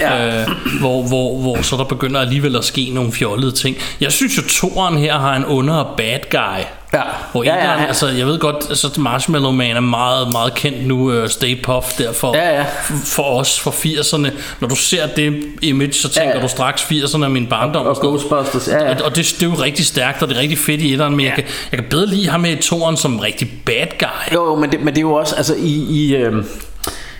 Ja. 0.00 0.40
øh, 0.42 0.48
hvor, 0.80 1.02
hvor, 1.02 1.38
hvor 1.40 1.62
så 1.62 1.76
der 1.76 1.84
begynder 1.84 2.20
alligevel 2.20 2.56
at 2.56 2.64
ske 2.64 2.90
nogle 2.94 3.12
fjollede 3.12 3.52
ting. 3.52 3.76
Jeg 4.00 4.12
synes 4.12 4.36
jo, 4.36 4.42
toren 4.48 4.98
her 4.98 5.18
har 5.18 5.36
en 5.36 5.44
under 5.44 5.94
bad 5.96 6.18
guy. 6.30 6.64
Ja. 6.92 7.00
Hvor 7.32 7.44
Ja, 7.44 7.54
ja, 7.54 7.80
ja, 7.80 7.86
altså 7.86 8.08
jeg 8.08 8.26
ved 8.26 8.38
godt, 8.38 8.56
altså 8.68 8.90
Marshmallow 8.98 9.52
Man 9.52 9.76
er 9.76 9.80
meget, 9.80 10.32
meget 10.32 10.54
kendt 10.54 10.86
nu, 10.86 11.22
uh, 11.22 11.28
Stay 11.28 11.62
Puft 11.62 11.98
derfor 11.98 12.36
Ja, 12.36 12.56
ja. 12.58 12.64
for 13.04 13.22
os, 13.22 13.60
for 13.60 13.70
80'erne. 13.70 14.30
Når 14.60 14.68
du 14.68 14.76
ser 14.76 15.06
det 15.06 15.42
image, 15.62 15.92
så 15.92 16.08
tænker 16.08 16.30
Ja, 16.30 16.36
ja. 16.36 16.42
du 16.42 16.48
straks 16.48 16.82
80'erne 16.82 17.24
af 17.24 17.30
min 17.30 17.46
barndom. 17.46 17.86
Og 17.86 17.98
noget. 18.02 18.20
Ghostbusters, 18.20 18.68
ja, 18.68 18.84
ja. 18.84 18.90
Og, 18.94 19.04
og 19.04 19.16
det, 19.16 19.34
det 19.40 19.42
er 19.42 19.46
jo 19.50 19.54
rigtig 19.62 19.86
stærkt, 19.86 20.22
og 20.22 20.28
det 20.28 20.36
er 20.36 20.40
rigtig 20.40 20.58
fedt 20.58 20.80
i 20.80 20.92
etteren, 20.92 21.16
men 21.16 21.20
ja. 21.20 21.26
jeg, 21.26 21.34
kan, 21.34 21.44
jeg 21.72 21.80
kan 21.80 21.88
bedre 21.90 22.06
lide 22.06 22.28
ham 22.28 22.40
med 22.40 22.50
i 22.50 22.56
toren 22.62 22.96
som 22.96 23.18
rigtig 23.18 23.52
bad 23.66 23.86
guy. 23.98 24.34
Jo, 24.34 24.44
jo, 24.44 24.54
men 24.54 24.70
det, 24.72 24.80
men 24.80 24.88
det 24.88 24.98
er 24.98 25.02
jo 25.02 25.12
også, 25.12 25.34
altså 25.36 25.54
i, 25.58 25.86
i, 25.90 26.16
øh, 26.16 26.44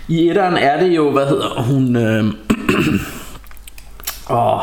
i 0.07 0.29
etteren 0.29 0.57
er 0.57 0.79
det 0.83 0.95
jo, 0.95 1.11
hvad 1.11 1.25
hedder 1.27 1.61
hun, 1.61 1.95
øh, 1.95 2.25
åh, 4.37 4.61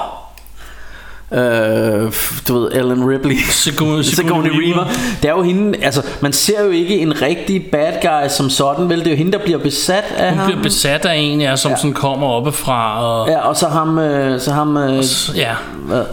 øh, 1.33 2.13
du 2.49 2.59
ved, 2.61 2.71
Ellen 2.73 3.11
Ripley. 3.11 3.35
Sigourney- 3.37 4.15
Sigourney 4.15 4.51
Weaver. 4.51 4.85
Det 5.23 5.29
er 5.29 5.33
jo 5.33 5.43
hende, 5.43 5.79
altså 5.83 6.03
man 6.21 6.33
ser 6.33 6.65
jo 6.65 6.71
ikke 6.71 6.99
en 6.99 7.23
rigtig 7.23 7.67
bad 7.73 7.93
guy 8.03 8.29
som 8.29 8.51
sådan, 8.51 8.89
vel? 8.89 8.99
Det 8.99 9.07
er 9.07 9.11
jo 9.11 9.17
hende, 9.17 9.33
der 9.33 9.39
bliver 9.45 9.59
besat 9.59 10.05
af 10.17 10.31
Hun 10.31 10.39
ham. 10.39 10.47
bliver 10.51 10.63
besat 10.63 11.07
af 11.07 11.15
en, 11.17 11.41
ja, 11.41 11.57
som 11.57 11.71
ja. 11.71 11.77
sådan 11.77 11.93
kommer 11.93 12.27
oppefra. 12.27 13.05
Og, 13.05 13.29
Ja, 13.29 13.39
og 13.49 13.57
så 13.57 13.67
ham, 13.69 13.99
øh, 13.99 14.41
så 14.41 14.53
ham, 14.53 14.77
øh, 14.77 15.05
ja. 15.37 15.53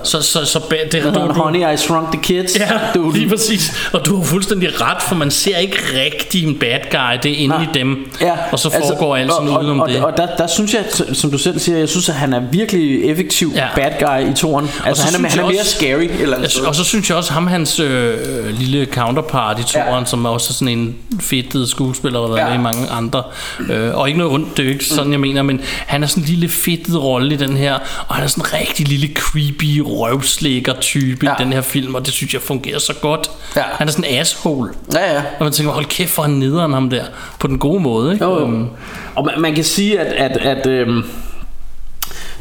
Så, 0.04 0.22
så, 0.22 0.46
så 0.46 0.60
ba- 0.60 0.90
det, 0.92 1.02
hedder 1.04 1.14
du, 1.14 1.34
han? 1.34 1.42
Honey, 1.42 1.74
I 1.74 1.78
Shrunk 1.78 2.12
the 2.12 2.22
Kids. 2.22 2.60
Ja, 2.60 2.66
du, 2.96 3.12
lige 3.12 3.30
præcis. 3.30 3.90
Og 3.94 4.06
du 4.06 4.18
har 4.18 4.24
fuldstændig 4.24 4.82
ret, 4.82 5.02
for 5.02 5.16
man 5.16 5.32
ser 5.32 5.58
ikke 5.58 5.78
rigtig 6.06 6.48
en 6.48 6.56
bad 6.60 6.80
guy. 6.92 7.20
Det 7.24 7.32
er 7.32 7.36
inde 7.44 7.56
i 7.74 7.78
dem. 7.80 8.12
Ja, 8.22 8.32
og 8.52 8.60
så 8.60 8.70
foregår 8.70 9.16
alt 9.16 9.32
sådan 9.34 9.50
og, 9.50 9.60
udenom 9.60 9.80
og, 9.80 9.90
det. 9.90 10.00
Og, 10.00 10.06
og 10.12 10.18
der, 10.18 10.28
der 10.38 10.48
synes 10.48 10.74
jeg, 10.74 10.84
som 11.14 11.32
du 11.32 11.38
selv 11.38 11.60
siger, 11.60 11.78
jeg 11.78 11.90
synes, 11.90 12.10
at 12.10 12.16
han 12.16 12.34
er 12.34 12.40
virkelig 12.52 13.04
effektiv 13.06 13.52
Ja. 13.56 13.62
ja. 13.78 13.90
bad 13.90 14.08
guy 14.24 14.32
i 14.32 14.34
toren. 14.34 14.70
Altså 14.86 15.04
så 15.05 15.05
han 15.06 15.26
er, 15.26 15.30
han 15.30 15.40
er 15.40 15.48
mere 15.48 15.60
også- 15.60 15.76
scary 15.76 16.08
eller 16.22 16.36
andet 16.38 16.52
sted. 16.52 16.64
og 16.64 16.76
så 16.76 16.84
synes 16.84 17.10
jeg 17.10 17.18
også, 17.18 17.34
ham 17.34 17.48
hans 17.48 17.80
øh, 17.80 18.18
lille 18.60 18.86
counterpart 18.86 19.60
i 19.60 19.64
toren, 19.64 20.00
ja. 20.00 20.06
som 20.06 20.26
er 20.26 20.30
også 20.30 20.54
sådan 20.54 20.78
en 20.78 20.96
fedtet 21.22 21.70
skuespiller, 21.70 22.20
der 22.20 22.28
har 22.28 22.36
været 22.36 22.46
Ja. 22.46 22.50
med 22.58 22.60
i 22.60 22.64
mange 22.64 22.90
andre. 22.90 23.24
Øh, 23.70 23.96
og 23.98 24.08
ikke 24.08 24.20
noget 24.20 24.34
ondt, 24.34 24.58
det 24.58 24.60
er 24.60 24.68
jo 24.68 24.74
ikke 24.74 24.86
sådan, 24.86 25.12
jeg 25.12 25.20
mener, 25.20 25.42
men 25.44 25.62
han 25.88 26.04
er 26.04 26.08
sådan 26.08 26.24
en 26.24 26.30
lille 26.30 26.50
fedtet 26.50 27.04
rolle 27.04 27.34
i 27.34 27.38
den 27.38 27.58
her, 27.58 27.74
og 28.08 28.16
han 28.16 28.24
er 28.24 28.28
sådan 28.28 28.42
en 28.42 28.54
rigtig 28.68 28.88
lille 28.88 29.08
creepy 29.16 29.82
røvslækker 29.86 30.74
type 30.82 31.26
ja. 31.26 31.32
I 31.32 31.44
den 31.44 31.54
her 31.54 31.62
film, 31.62 31.96
og 31.96 32.06
det 32.06 32.14
synes 32.14 32.34
jeg 32.34 32.42
fungerer 32.42 32.80
så 32.80 32.94
godt. 33.02 33.30
Ja. 33.56 33.62
Han 33.74 33.88
er 33.88 33.92
sådan 33.92 34.06
en 34.12 34.20
asshole. 34.20 34.70
Ja, 34.94 35.14
ja. 35.14 35.20
Og 35.40 35.44
man 35.44 35.52
tænker, 35.52 35.72
hold 35.74 35.86
kæft, 35.86 36.12
for 36.12 36.22
han 36.22 36.32
nederen 36.32 36.74
ham 36.74 36.90
der, 36.90 37.04
på 37.40 37.48
den 37.48 37.60
gode 37.60 37.80
måde, 37.82 38.14
ikke? 38.14 38.26
Jo, 38.26 38.40
jo. 38.40 38.46
Øhm, 38.48 38.68
Og 39.16 39.26
man, 39.26 39.42
man 39.42 39.56
kan 39.56 39.64
sige, 39.64 40.00
at, 40.00 40.32
at, 40.32 40.38
at 40.58 40.68
øhm, 40.68 41.04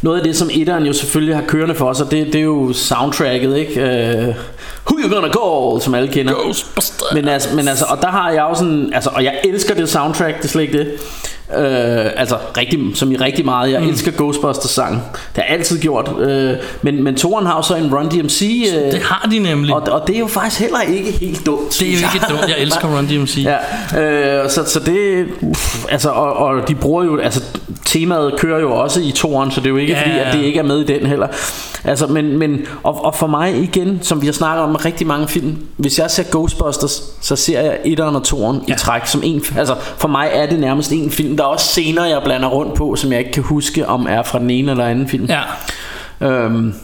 noget 0.04 0.18
af 0.18 0.24
det, 0.24 0.36
som 0.36 0.50
etteren 0.52 0.86
jo 0.86 0.92
selvfølgelig 0.92 1.36
har 1.36 1.42
kørende 1.42 1.74
for 1.74 1.92
sig, 1.92 2.10
det, 2.10 2.26
det 2.26 2.34
er 2.34 2.42
jo 2.42 2.72
soundtracket, 2.72 3.56
ikke? 3.56 3.80
Øh, 3.80 4.34
Who 4.86 4.98
you 5.02 5.14
gonna 5.14 5.28
call, 5.28 5.82
som 5.82 5.94
alle 5.94 6.08
kender. 6.08 6.34
Men 7.14 7.28
altså, 7.28 7.56
men 7.56 7.68
altså, 7.68 7.84
og 7.88 7.98
der 8.00 8.08
har 8.08 8.30
jeg 8.30 8.46
jo 8.50 8.54
sådan, 8.54 8.90
altså, 8.94 9.10
og 9.14 9.24
jeg 9.24 9.40
elsker 9.44 9.74
det 9.74 9.88
soundtrack, 9.88 10.36
det 10.36 10.44
er 10.44 10.48
slet 10.48 10.62
ikke 10.62 10.78
det. 10.78 10.88
Øh, 11.50 12.10
altså, 12.16 12.36
rigtig, 12.56 12.80
som 12.94 13.12
i 13.12 13.16
rigtig 13.16 13.44
meget. 13.44 13.72
Jeg 13.72 13.80
mm. 13.80 13.88
elsker 13.88 14.10
Ghostbusters 14.10 14.70
sang. 14.70 14.94
Det 14.94 15.20
har 15.34 15.42
jeg 15.42 15.52
altid 15.58 15.80
gjort. 15.80 16.10
Øh, 16.20 16.56
men, 16.82 17.02
men 17.02 17.16
toren 17.16 17.46
har 17.46 17.56
jo 17.56 17.62
så 17.62 17.74
en 17.74 17.94
Run 17.94 18.08
DMC. 18.08 18.66
Øh, 18.74 18.92
det 18.92 19.02
har 19.02 19.28
de 19.30 19.38
nemlig. 19.38 19.74
og, 19.74 19.82
og 19.90 20.06
det 20.06 20.16
er 20.16 20.20
jo 20.20 20.26
faktisk 20.26 20.60
heller 20.60 20.80
ikke 20.80 21.12
helt 21.12 21.46
dumt. 21.46 21.76
det 21.80 21.88
er 21.88 21.92
jo 21.92 21.98
ikke 22.14 22.26
dumt. 22.28 22.48
Jeg 22.48 22.58
elsker 22.58 22.96
Run 22.96 23.06
DMC. 23.06 23.46
Ja, 23.94 24.42
øh, 24.42 24.50
så, 24.50 24.64
så 24.64 24.80
det, 24.80 25.26
uff, 25.40 25.84
altså, 25.88 26.10
og, 26.10 26.32
og 26.32 26.68
de 26.68 26.74
bruger 26.74 27.04
jo, 27.04 27.18
altså 27.18 27.42
temaet 27.84 28.34
kører 28.38 28.60
jo 28.60 28.72
også 28.72 29.00
i 29.00 29.10
toren, 29.10 29.50
så 29.50 29.60
det 29.60 29.66
er 29.66 29.70
jo 29.70 29.76
ikke 29.76 29.92
Ja, 29.92 30.00
fordi, 30.00 30.18
at 30.18 30.34
det 30.34 30.42
ikke 30.42 30.58
er 30.58 30.64
med 30.64 30.80
i 30.80 30.84
den 30.84 31.06
heller. 31.06 31.26
Altså, 31.84 32.06
men, 32.06 32.38
men 32.38 32.66
og, 32.82 33.04
og 33.04 33.14
for 33.14 33.26
mig 33.26 33.56
igen, 33.62 33.98
som 34.02 34.20
vi 34.20 34.26
har 34.26 34.32
snakket 34.32 34.62
om 34.62 34.70
med 34.70 34.84
rigtig 34.84 35.06
mange 35.06 35.28
film, 35.28 35.56
hvis 35.76 35.98
jeg 35.98 36.10
ser 36.10 36.22
Ghostbusters, 36.30 37.02
så 37.20 37.36
ser 37.36 37.60
jeg 37.60 37.78
etteren 37.84 38.16
og 38.16 38.22
toren. 38.22 38.62
Ja. 38.68 38.74
i 38.74 38.76
træk 38.78 39.06
som 39.06 39.20
en, 39.24 39.42
altså 39.56 39.74
for 39.96 40.08
mig 40.08 40.30
er 40.32 40.46
det 40.46 40.58
nærmest 40.58 40.92
en 40.92 41.10
film. 41.10 41.33
Der 41.36 41.44
er 41.44 41.48
også 41.48 41.66
scener, 41.66 42.04
jeg 42.04 42.20
blander 42.24 42.48
rundt 42.48 42.74
på, 42.74 42.96
som 42.96 43.12
jeg 43.12 43.18
ikke 43.18 43.32
kan 43.32 43.42
huske, 43.42 43.86
om 43.86 44.06
er 44.10 44.22
fra 44.22 44.38
den 44.38 44.50
ene 44.50 44.70
eller 44.70 44.84
anden 44.84 45.08
film. 45.08 45.24
Ja, 45.24 45.40
Øhm, 46.20 46.74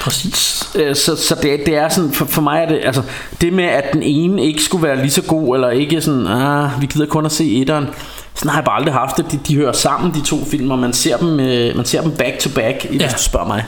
præcis. 0.00 0.68
Øh, 0.74 0.96
så, 0.96 1.16
så 1.16 1.34
det, 1.42 1.60
det 1.66 1.76
er 1.76 1.88
sådan 1.88 2.12
for, 2.12 2.24
for 2.24 2.42
mig 2.42 2.62
er 2.62 2.68
det 2.68 2.80
altså 2.84 3.02
det 3.40 3.52
med 3.52 3.64
at 3.64 3.92
den 3.92 4.02
ene 4.02 4.44
ikke 4.44 4.62
skulle 4.62 4.86
være 4.86 4.96
lige 4.96 5.10
så 5.10 5.22
god 5.22 5.56
eller 5.56 5.70
ikke 5.70 6.00
sådan 6.00 6.26
ah 6.26 6.70
vi 6.80 6.86
gider 6.86 7.06
kun 7.06 7.26
at 7.26 7.32
se 7.32 7.60
etteren 7.60 7.86
sådan 8.34 8.50
har 8.50 8.58
jeg 8.58 8.64
bare 8.64 8.76
aldrig 8.76 8.94
haft 8.94 9.16
det 9.16 9.32
de, 9.32 9.40
de 9.48 9.56
hører 9.56 9.72
sammen 9.72 10.14
de 10.14 10.20
to 10.20 10.44
film 10.44 10.70
og 10.70 10.78
man 10.78 10.92
ser 10.92 11.16
dem 11.16 11.40
øh, 11.40 11.76
man 11.76 11.84
ser 11.84 12.02
dem 12.02 12.12
back 12.12 12.38
to 12.38 12.50
back. 12.54 12.84
Ja. 12.84 12.90
hvis 12.90 13.12
du 13.12 13.22
spørger 13.22 13.46
mig 13.46 13.64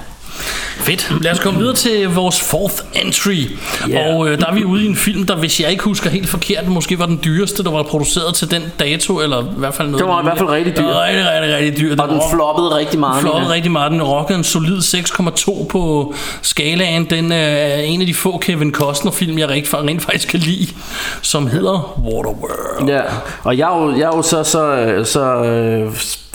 Fedt. 0.77 1.13
Lad 1.21 1.33
os 1.33 1.39
komme 1.39 1.59
videre 1.59 1.75
til 1.75 2.09
vores 2.09 2.41
fourth 2.41 2.75
entry. 2.95 3.47
Ja. 3.89 4.15
Og 4.15 4.29
øh, 4.29 4.39
der 4.39 4.47
er 4.47 4.55
vi 4.55 4.65
ude 4.65 4.85
i 4.85 4.87
en 4.87 4.97
film, 4.97 5.27
der 5.27 5.37
hvis 5.37 5.61
jeg 5.61 5.71
ikke 5.71 5.85
husker 5.85 6.11
helt 6.11 6.29
forkert, 6.29 6.69
måske 6.69 6.99
var 6.99 7.07
den 7.07 7.21
dyreste, 7.25 7.65
der 7.65 7.71
var 7.71 7.83
produceret 7.83 8.35
til 8.35 8.51
den 8.51 8.63
dato, 8.81 9.21
eller 9.21 9.43
i 9.43 9.47
hvert 9.57 9.75
fald 9.75 9.89
noget. 9.89 10.03
Den 10.05 10.09
var 10.13 10.21
i 10.21 10.25
hvert 10.25 10.39
fald 10.39 10.49
rigtig 10.49 10.77
dyr. 10.77 10.83
Den 10.83 10.91
rigtig, 10.97 11.25
rigtig, 11.31 11.57
rigtig 11.57 11.79
dyr. 11.81 12.03
og 12.03 12.09
den 12.09 12.19
rock- 12.19 12.35
floppede 12.35 12.77
rigtig 12.77 13.01
meget 13.01 13.21
floppede 13.21 13.41
mener 13.41 13.49
jeg. 13.51 13.55
rigtig 13.57 13.73
meget. 13.73 13.93
Den 13.93 14.03
rockede 14.03 14.39
en 14.39 14.45
solid 14.45 14.79
6,2 14.79 15.67
på 15.67 16.15
skalaen. 16.43 17.05
Den 17.11 17.33
øh, 17.33 17.39
er 17.39 17.75
en 17.75 18.01
af 18.01 18.07
de 18.07 18.15
få 18.15 18.39
Kevin 18.39 18.73
Costner 18.75 19.13
film, 19.13 19.39
jeg 19.39 19.49
rent, 19.49 19.75
rent 19.75 20.03
faktisk 20.03 20.29
kan 20.29 20.41
lide, 20.41 20.67
som 21.23 21.47
hedder 21.47 21.99
Waterworld. 22.05 22.89
Ja, 22.89 23.01
og 23.45 23.59
jeg 23.59 23.73
er 23.77 23.83
jo, 23.83 23.91
jeg 23.93 24.01
er 24.03 24.17
jo 24.17 24.23
så, 24.23 24.45
så, 24.45 24.87
så 25.05 25.21
øh, 25.45 25.93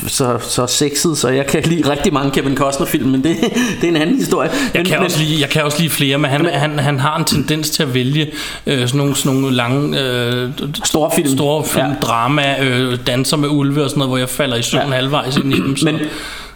så, 0.08 0.38
så 0.42 0.68
sexet, 0.68 1.18
så 1.18 1.30
jeg 1.30 1.48
kan 1.48 1.64
lide 1.64 1.90
rigtig 1.92 2.14
mange 2.14 2.32
Kevin 2.32 2.58
Costner 2.58 2.88
film, 2.88 3.10
men 3.10 3.24
det, 3.24 3.38
det 3.82 3.84
er 3.84 3.88
en 3.88 3.96
anden 3.96 4.18
historie. 4.18 4.50
Jeg 4.52 4.70
men, 4.74 4.86
kan, 4.86 4.98
men, 5.00 5.06
også 5.06 5.20
lide, 5.20 5.42
jeg 5.42 5.50
kan 5.50 5.64
også 5.64 5.80
lide 5.80 5.90
flere, 5.90 6.18
men 6.18 6.32
han, 6.32 6.42
Jamen- 6.46 6.60
han, 6.60 6.80
han 6.80 7.00
har 7.00 7.18
en 7.18 7.26
tendens 7.26 7.70
til 7.70 7.84
at 7.84 7.94
vælge 7.94 8.32
øh, 8.68 8.88
sådan, 8.88 8.98
nogle, 8.98 9.16
sådan 9.16 9.40
nogle 9.40 9.56
lange 9.56 10.02
øh, 10.02 10.50
Store 10.84 11.12
film. 11.16 11.28
store 11.28 11.64
film 11.64 11.86
Ja. 11.86 11.94
drama, 12.02 12.64
øh, 12.64 12.98
danser 13.08 13.38
med 13.38 13.50
ulve 13.50 13.84
og 13.84 13.90
sådan 13.90 14.00
noget, 14.00 14.10
hvor 14.10 14.18
jeg 14.18 14.30
falder 14.30 14.58
i 14.58 14.62
søvn 14.62 14.88
ja. 14.88 14.96
halvvejs 14.96 15.38
ind 15.38 15.54
i 15.54 15.58
dem. 15.58 15.78
Så. 15.78 15.86
men, 15.86 16.00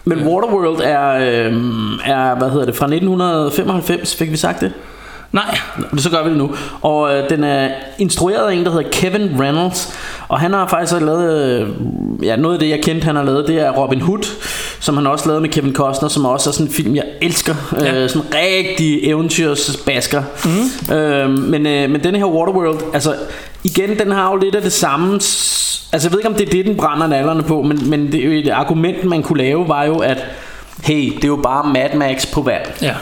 men 0.04 0.18
Waterworld 0.18 0.80
er, 0.82 1.10
øh, 1.10 1.52
er, 2.04 2.38
hvad 2.38 2.50
hedder 2.50 2.66
det, 2.66 2.76
fra 2.76 2.86
1995, 2.86 4.16
fik 4.16 4.32
vi 4.32 4.36
sagt 4.36 4.60
det? 4.60 4.72
Nej, 5.32 5.58
Så 5.98 6.10
gør 6.10 6.24
vi 6.24 6.30
det 6.30 6.38
nu. 6.38 6.50
Og 6.82 7.14
øh, 7.14 7.30
den 7.30 7.44
er 7.44 7.68
instrueret 7.98 8.50
af 8.50 8.54
en, 8.54 8.64
der 8.64 8.70
hedder 8.72 8.90
Kevin 8.92 9.40
Reynolds. 9.40 9.94
Og 10.28 10.40
han 10.40 10.52
har 10.52 10.66
faktisk 10.68 11.00
lavet... 11.00 11.60
Øh, 11.60 11.68
ja, 12.22 12.36
noget 12.36 12.54
af 12.54 12.60
det, 12.60 12.68
jeg 12.68 12.80
kendte, 12.82 13.04
han 13.04 13.16
har 13.16 13.22
lavet, 13.22 13.48
det 13.48 13.56
er 13.60 13.70
Robin 13.70 14.00
Hood. 14.00 14.22
Som 14.80 14.96
han 14.96 15.06
også 15.06 15.26
lavede 15.26 15.40
med 15.40 15.48
Kevin 15.48 15.74
Costner. 15.74 16.08
Som 16.08 16.24
også 16.24 16.50
er 16.50 16.54
sådan 16.54 16.66
en 16.66 16.72
film, 16.72 16.94
jeg 16.96 17.04
elsker. 17.22 17.54
Ja. 17.80 18.02
Øh, 18.02 18.10
sådan 18.10 18.34
rigtig 18.34 19.04
eventyrsbasker. 19.08 20.22
Mm. 20.44 20.94
Øh, 20.94 21.30
men, 21.30 21.66
øh, 21.66 21.90
men 21.90 22.04
den 22.04 22.14
her 22.16 22.24
Waterworld... 22.24 22.80
Altså, 22.94 23.14
igen, 23.64 23.98
den 23.98 24.12
har 24.12 24.30
jo 24.30 24.36
lidt 24.36 24.54
af 24.54 24.62
det 24.62 24.72
samme... 24.72 25.14
Altså, 25.92 26.08
jeg 26.08 26.12
ved 26.12 26.18
ikke, 26.18 26.28
om 26.28 26.34
det 26.34 26.46
er 26.48 26.50
det, 26.52 26.66
den 26.66 26.76
brænder 26.76 27.06
nallerne 27.06 27.42
på. 27.42 27.62
Men, 27.62 27.90
men 27.90 28.12
det, 28.12 28.38
et 28.38 28.48
argument, 28.48 29.04
man 29.04 29.22
kunne 29.22 29.38
lave, 29.38 29.68
var 29.68 29.84
jo, 29.84 29.98
at... 29.98 30.18
Hey, 30.84 31.14
det 31.16 31.24
er 31.24 31.28
jo 31.28 31.36
bare 31.42 31.72
Mad 31.72 31.94
Max 31.94 32.32
på 32.32 32.42
vand. 32.42 32.62
ja. 32.82 32.94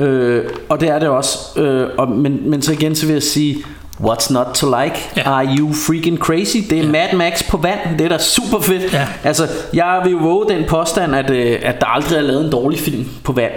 Øh, 0.00 0.44
og 0.68 0.80
det 0.80 0.88
er 0.88 0.98
det 0.98 1.08
også. 1.08 1.60
Øh, 1.60 1.88
og, 1.98 2.08
men, 2.08 2.50
men 2.50 2.62
så 2.62 2.72
igen 2.72 2.94
så 2.94 3.06
vil 3.06 3.12
jeg 3.12 3.22
sige, 3.22 3.64
what's 4.04 4.32
not 4.32 4.46
to 4.54 4.66
like? 4.82 4.96
Ja. 5.16 5.22
Are 5.30 5.46
you 5.58 5.72
freaking 5.72 6.18
crazy? 6.18 6.56
Det 6.70 6.78
er 6.78 6.82
ja. 6.82 6.88
Mad 6.90 7.12
Max 7.16 7.48
på 7.50 7.56
vand. 7.56 7.78
Det 7.98 8.04
er 8.04 8.08
da 8.08 8.18
super 8.18 8.60
fedt. 8.60 8.92
Ja. 8.92 9.06
Altså, 9.24 9.48
jeg 9.74 10.00
vil 10.04 10.12
jo 10.12 10.18
våge 10.18 10.48
den 10.48 10.64
påstand, 10.68 11.14
at, 11.16 11.30
øh, 11.30 11.58
at 11.62 11.80
der 11.80 11.86
aldrig 11.86 12.16
er 12.16 12.22
lavet 12.22 12.44
en 12.44 12.52
dårlig 12.52 12.78
film 12.78 13.06
på 13.24 13.32
vand. 13.32 13.52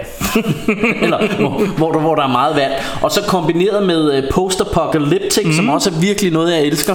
Eller 1.02 1.36
hvor, 1.36 1.66
hvor, 1.76 1.92
der, 1.92 1.98
hvor 2.00 2.14
der 2.14 2.22
er 2.22 2.28
meget 2.32 2.56
vand. 2.56 2.72
Og 3.02 3.10
så 3.10 3.20
kombineret 3.28 3.82
med 3.86 4.12
øh, 4.12 4.22
post-apocalyptic, 4.32 5.46
mm. 5.46 5.52
som 5.52 5.68
også 5.68 5.90
er 5.90 5.94
virkelig 6.00 6.32
noget, 6.32 6.52
jeg 6.52 6.62
elsker. 6.62 6.94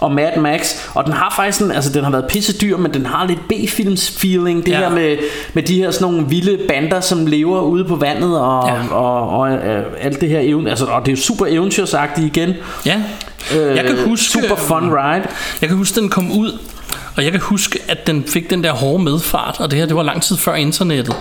Og 0.00 0.12
Mad 0.12 0.36
Max. 0.40 0.74
Og 0.94 1.04
den 1.04 1.12
har 1.12 1.32
faktisk 1.36 1.60
en, 1.64 1.72
altså 1.72 1.92
den 1.92 2.04
har 2.04 2.10
været 2.10 2.24
pisse 2.28 2.58
dyr, 2.60 2.76
men 2.76 2.94
den 2.94 3.06
har 3.06 3.26
lidt 3.26 3.48
B-films 3.48 4.10
feeling. 4.20 4.66
Det 4.66 4.72
Ja. 4.72 4.78
her 4.78 4.90
med, 4.90 5.16
med 5.54 5.62
de 5.62 5.74
her 5.78 5.90
sådan 5.90 6.12
nogle 6.12 6.28
vilde 6.28 6.58
bander, 6.68 7.00
som 7.00 7.26
lever 7.26 7.60
ude 7.60 7.84
på 7.84 7.96
vandet 7.96 8.38
og, 8.40 8.68
Ja. 8.68 8.94
og, 8.96 9.28
og 9.28 9.50
øh, 9.52 9.82
alt 10.00 10.20
det 10.20 10.28
her 10.28 10.40
even, 10.40 10.66
altså, 10.68 10.84
og 10.84 11.00
det 11.06 11.12
er 11.12 11.16
jo 11.16 11.22
super 11.22 11.46
eventyrsagtigt 11.48 12.36
igen. 12.36 12.54
Ja. 12.86 13.00
Øh, 13.54 13.76
Jeg 13.76 13.84
kan 13.84 14.04
huske, 14.04 14.24
super 14.24 14.56
fun 14.56 14.90
ride. 14.90 15.26
Jeg 15.60 15.68
kan 15.68 15.76
huske, 15.78 16.00
den 16.00 16.08
kom 16.08 16.32
ud, 16.32 16.58
og 17.16 17.24
jeg 17.24 17.32
kan 17.32 17.40
huske, 17.40 17.78
at 17.88 18.06
den 18.06 18.24
fik 18.28 18.50
den 18.50 18.64
der 18.64 18.72
hårde 18.72 19.04
medfart, 19.04 19.56
og 19.60 19.70
det 19.70 19.78
her, 19.78 19.86
det 19.86 19.96
var 19.96 20.02
lang 20.02 20.22
tid 20.22 20.36
før 20.36 20.54
internettet. 20.54 21.16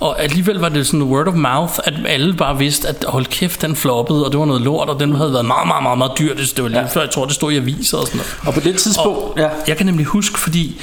Og 0.00 0.22
alligevel 0.22 0.56
var 0.56 0.68
det 0.68 0.86
sådan 0.86 1.02
word 1.02 1.28
of 1.28 1.34
mouth, 1.34 1.72
at 1.84 1.94
alle 2.06 2.34
bare 2.34 2.58
vidste, 2.58 2.88
at 2.88 3.04
hold 3.08 3.26
kæft, 3.26 3.62
den 3.62 3.76
floppede, 3.76 4.24
og 4.26 4.32
det 4.32 4.40
var 4.40 4.46
noget 4.46 4.62
lort, 4.62 4.88
og 4.88 5.00
den 5.00 5.14
havde 5.16 5.32
været 5.32 5.44
meget, 5.44 5.66
meget, 5.66 5.82
meget, 5.82 5.98
meget 5.98 6.12
dyr. 6.18 6.34
Det, 6.34 6.62
var 6.62 6.68
lige 6.68 6.80
ja. 6.80 6.86
før, 6.86 7.00
jeg 7.00 7.10
tror, 7.10 7.24
det 7.24 7.34
stod 7.34 7.52
i 7.52 7.56
aviser 7.56 7.98
og 7.98 8.06
sådan 8.06 8.16
noget. 8.18 8.36
Og 8.46 8.54
på 8.54 8.60
det 8.60 8.76
tidspunkt, 8.76 9.18
Og 9.18 9.34
ja. 9.36 9.48
Jeg 9.68 9.76
kan 9.76 9.86
nemlig 9.86 10.06
huske, 10.06 10.38
fordi 10.38 10.80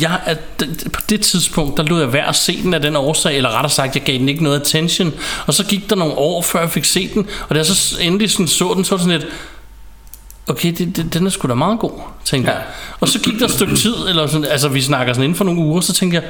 jeg, 0.00 0.20
at 0.24 0.38
på 0.92 1.00
det 1.10 1.20
tidspunkt, 1.20 1.76
der 1.76 1.82
lod 1.82 2.00
jeg 2.00 2.12
være 2.12 2.28
at 2.28 2.36
se 2.36 2.62
den 2.62 2.74
af 2.74 2.80
den 2.80 2.96
årsag, 2.96 3.36
eller 3.36 3.50
rettere 3.50 3.70
sagt, 3.70 3.94
jeg 3.94 4.02
gav 4.02 4.18
den 4.18 4.28
ikke 4.28 4.42
noget 4.42 4.60
attention. 4.60 5.12
Og 5.46 5.54
så 5.54 5.64
gik 5.64 5.90
der 5.90 5.96
nogle 5.96 6.14
år, 6.14 6.42
før 6.42 6.60
jeg 6.60 6.70
fik 6.70 6.84
set 6.84 7.14
den, 7.14 7.28
og 7.48 7.54
da 7.54 7.58
jeg 7.58 7.66
så 7.66 7.96
endelig 8.00 8.30
sådan 8.30 8.48
så 8.48 8.72
den, 8.76 8.84
så 8.84 8.94
var 8.96 9.02
sådan 9.02 9.18
lidt, 9.20 9.26
okay, 10.48 10.72
det, 10.78 10.96
det, 10.96 11.14
den 11.14 11.26
er 11.26 11.30
sgu 11.30 11.48
da 11.48 11.54
meget 11.54 11.78
god, 11.78 11.90
tænkte 12.24 12.50
ja. 12.50 12.56
jeg. 12.56 12.66
Og 13.00 13.08
så 13.08 13.20
gik 13.20 13.38
der 13.38 13.44
et 13.44 13.50
stykke 13.50 13.76
tid, 13.76 13.94
eller 14.08 14.26
sådan, 14.26 14.44
altså 14.44 14.68
vi 14.68 14.80
snakker 14.82 15.12
sådan 15.12 15.24
inden 15.24 15.36
for 15.36 15.44
nogle 15.44 15.60
uger, 15.60 15.80
så 15.80 15.92
tænkte 15.92 16.14
jeg, 16.14 16.24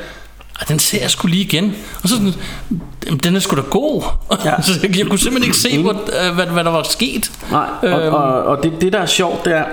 "Ej, 0.60 0.64
den 0.68 0.78
ser 0.78 1.00
jeg 1.00 1.10
sgu 1.10 1.28
lige 1.28 1.42
igen. 1.44 1.74
Og 2.02 2.08
så 2.08 2.14
sådan, 2.16 2.34
"Jamen, 3.06 3.18
den 3.20 3.36
er 3.36 3.40
sgu 3.40 3.56
da 3.56 3.60
god. 3.62 4.02
Ja. 4.44 4.62
så 4.62 4.72
jeg, 4.82 4.98
jeg 4.98 5.06
kunne 5.06 5.18
simpelthen 5.18 5.44
ikke 5.48 5.56
se, 5.58 5.82
hvor, 5.82 5.92
øh, 6.28 6.34
hvad, 6.34 6.46
hvad 6.46 6.64
der 6.64 6.70
var 6.70 6.82
sket. 6.82 7.30
Nej, 7.50 7.66
og, 7.82 7.88
Øhm. 7.88 8.14
og, 8.14 8.42
og 8.42 8.62
det, 8.62 8.72
det 8.80 8.92
der 8.92 8.98
er 8.98 9.06
sjovt, 9.06 9.44
det 9.44 9.56
er 9.56 9.64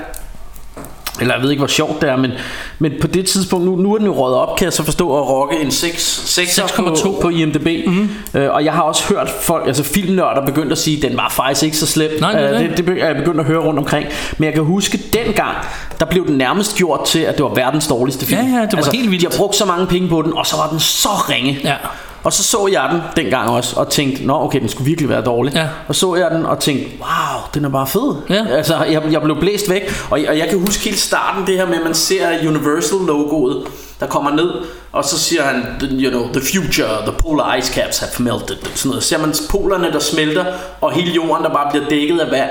eller 1.19 1.33
jeg 1.33 1.43
ved 1.43 1.49
ikke 1.51 1.61
hvor 1.61 1.67
sjovt 1.67 2.01
det 2.01 2.09
er 2.09 2.15
Men, 2.15 2.31
men 2.79 2.93
på 3.01 3.07
det 3.07 3.25
tidspunkt 3.25 3.65
Nu, 3.65 3.75
nu 3.75 3.93
er 3.93 3.97
den 3.97 4.07
jo 4.07 4.13
røget 4.13 4.37
op 4.37 4.57
kan 4.57 4.65
jeg 4.65 4.73
så 4.73 4.83
forstå 4.83 5.17
At 5.17 5.29
rocke 5.29 5.55
en 5.61 5.71
6, 5.71 6.21
6 6.25 6.59
6,2. 6.59 7.03
på, 7.03 7.17
på 7.21 7.29
IMDb 7.29 7.67
mm-hmm. 7.87 8.09
øh, 8.33 8.53
Og 8.53 8.65
jeg 8.65 8.73
har 8.73 8.81
også 8.81 9.03
hørt 9.13 9.29
folk 9.41 9.67
Altså 9.67 9.83
filmnørder 9.83 10.45
begyndt 10.45 10.71
at 10.71 10.77
sige 10.77 11.01
Den 11.01 11.17
var 11.17 11.29
faktisk 11.29 11.63
ikke 11.63 11.77
så 11.77 11.85
slem 11.87 12.11
Nej, 12.19 12.31
det 12.31 12.41
er 12.41 12.53
Øh, 12.53 12.59
det. 12.69 12.77
det, 12.77 12.87
det 12.87 13.01
er 13.03 13.07
jeg 13.07 13.15
begyndt 13.15 13.39
at 13.39 13.45
høre 13.45 13.59
rundt 13.59 13.79
omkring 13.79 14.07
Men 14.37 14.45
jeg 14.45 14.53
kan 14.53 14.63
huske 14.63 14.99
dengang 15.13 15.57
Der 15.99 16.05
blev 16.05 16.27
den 16.27 16.37
nærmest 16.37 16.75
gjort 16.77 17.05
til 17.05 17.19
At 17.19 17.37
det 17.37 17.43
var 17.43 17.53
verdens 17.53 17.87
dårligste 17.87 18.25
film 18.25 18.41
Ja, 18.41 18.45
ja, 18.47 18.61
det 18.61 18.71
var 18.71 18.77
altså, 18.77 18.91
helt 18.91 19.11
vildt. 19.11 19.21
De 19.21 19.27
har 19.31 19.37
brugt 19.37 19.55
så 19.55 19.65
mange 19.65 19.87
penge 19.87 20.09
på 20.09 20.21
den 20.21 20.33
Og 20.33 20.47
så 20.47 20.55
var 20.57 20.69
den 20.69 20.79
så 20.79 21.09
ringe 21.29 21.59
Ja. 21.63 21.75
Og 22.23 22.33
så 22.33 22.43
så 22.43 22.69
jeg 22.71 22.89
den 22.91 23.01
dengang 23.23 23.49
også 23.49 23.75
Og 23.79 23.89
tænkte, 23.89 24.25
nå 24.25 24.43
okay, 24.43 24.59
den 24.59 24.69
skulle 24.69 24.85
virkelig 24.85 25.09
være 25.09 25.21
dårlig 25.21 25.53
Ja. 25.53 25.67
Og 25.87 25.95
så 25.95 26.15
jeg 26.15 26.31
den 26.31 26.45
og 26.45 26.59
tænkte, 26.59 26.85
wow, 26.99 27.41
den 27.53 27.65
er 27.65 27.69
bare 27.69 27.87
fed 27.87 28.15
Ja. 28.29 28.45
Altså, 28.49 28.83
jeg, 28.83 29.01
jeg 29.11 29.21
blev 29.21 29.39
blæst 29.39 29.69
væk 29.69 29.81
og, 30.09 30.19
og 30.29 30.37
jeg 30.37 30.47
kan 30.49 30.59
huske 30.59 30.83
helt 30.83 30.99
starten 30.99 31.47
Det 31.47 31.57
her 31.57 31.65
med, 31.67 31.75
at 31.77 31.83
man 31.83 31.93
ser 31.93 32.27
Universal-logoet 32.47 33.67
Der 33.99 34.07
kommer 34.07 34.31
ned 34.31 34.51
Og 34.91 35.03
så 35.05 35.19
siger 35.19 35.43
han, 35.43 35.63
you 35.81 36.09
know, 36.11 36.27
the 36.33 36.41
future 36.53 36.87
The 37.05 37.11
polar 37.19 37.55
ice 37.55 37.73
caps 37.73 37.99
have 37.99 38.09
melted 38.19 38.57
Sådan 38.75 38.89
noget. 38.89 39.03
Så 39.03 39.09
ser 39.09 39.17
man 39.17 39.33
polerne, 39.51 39.91
der 39.91 39.99
smelter 39.99 40.45
Og 40.81 40.91
hele 40.91 41.11
jorden, 41.11 41.43
der 41.43 41.49
bare 41.49 41.71
bliver 41.71 41.85
dækket 41.89 42.19
af 42.19 42.31
vand 42.31 42.49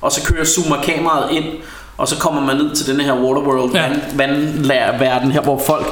Og 0.00 0.12
så 0.12 0.22
kører 0.24 0.44
zoomer 0.44 0.82
kameraet 0.82 1.30
ind 1.32 1.44
og 1.98 2.08
så 2.08 2.16
kommer 2.18 2.40
man 2.40 2.56
ned 2.56 2.74
til 2.74 2.86
den 2.86 3.00
her 3.00 3.12
Waterworld 3.12 3.72
Ja. 3.74 3.82
vand, 3.88 4.66
vandverden 4.66 5.32
her, 5.32 5.40
hvor 5.40 5.58
folk 5.66 5.86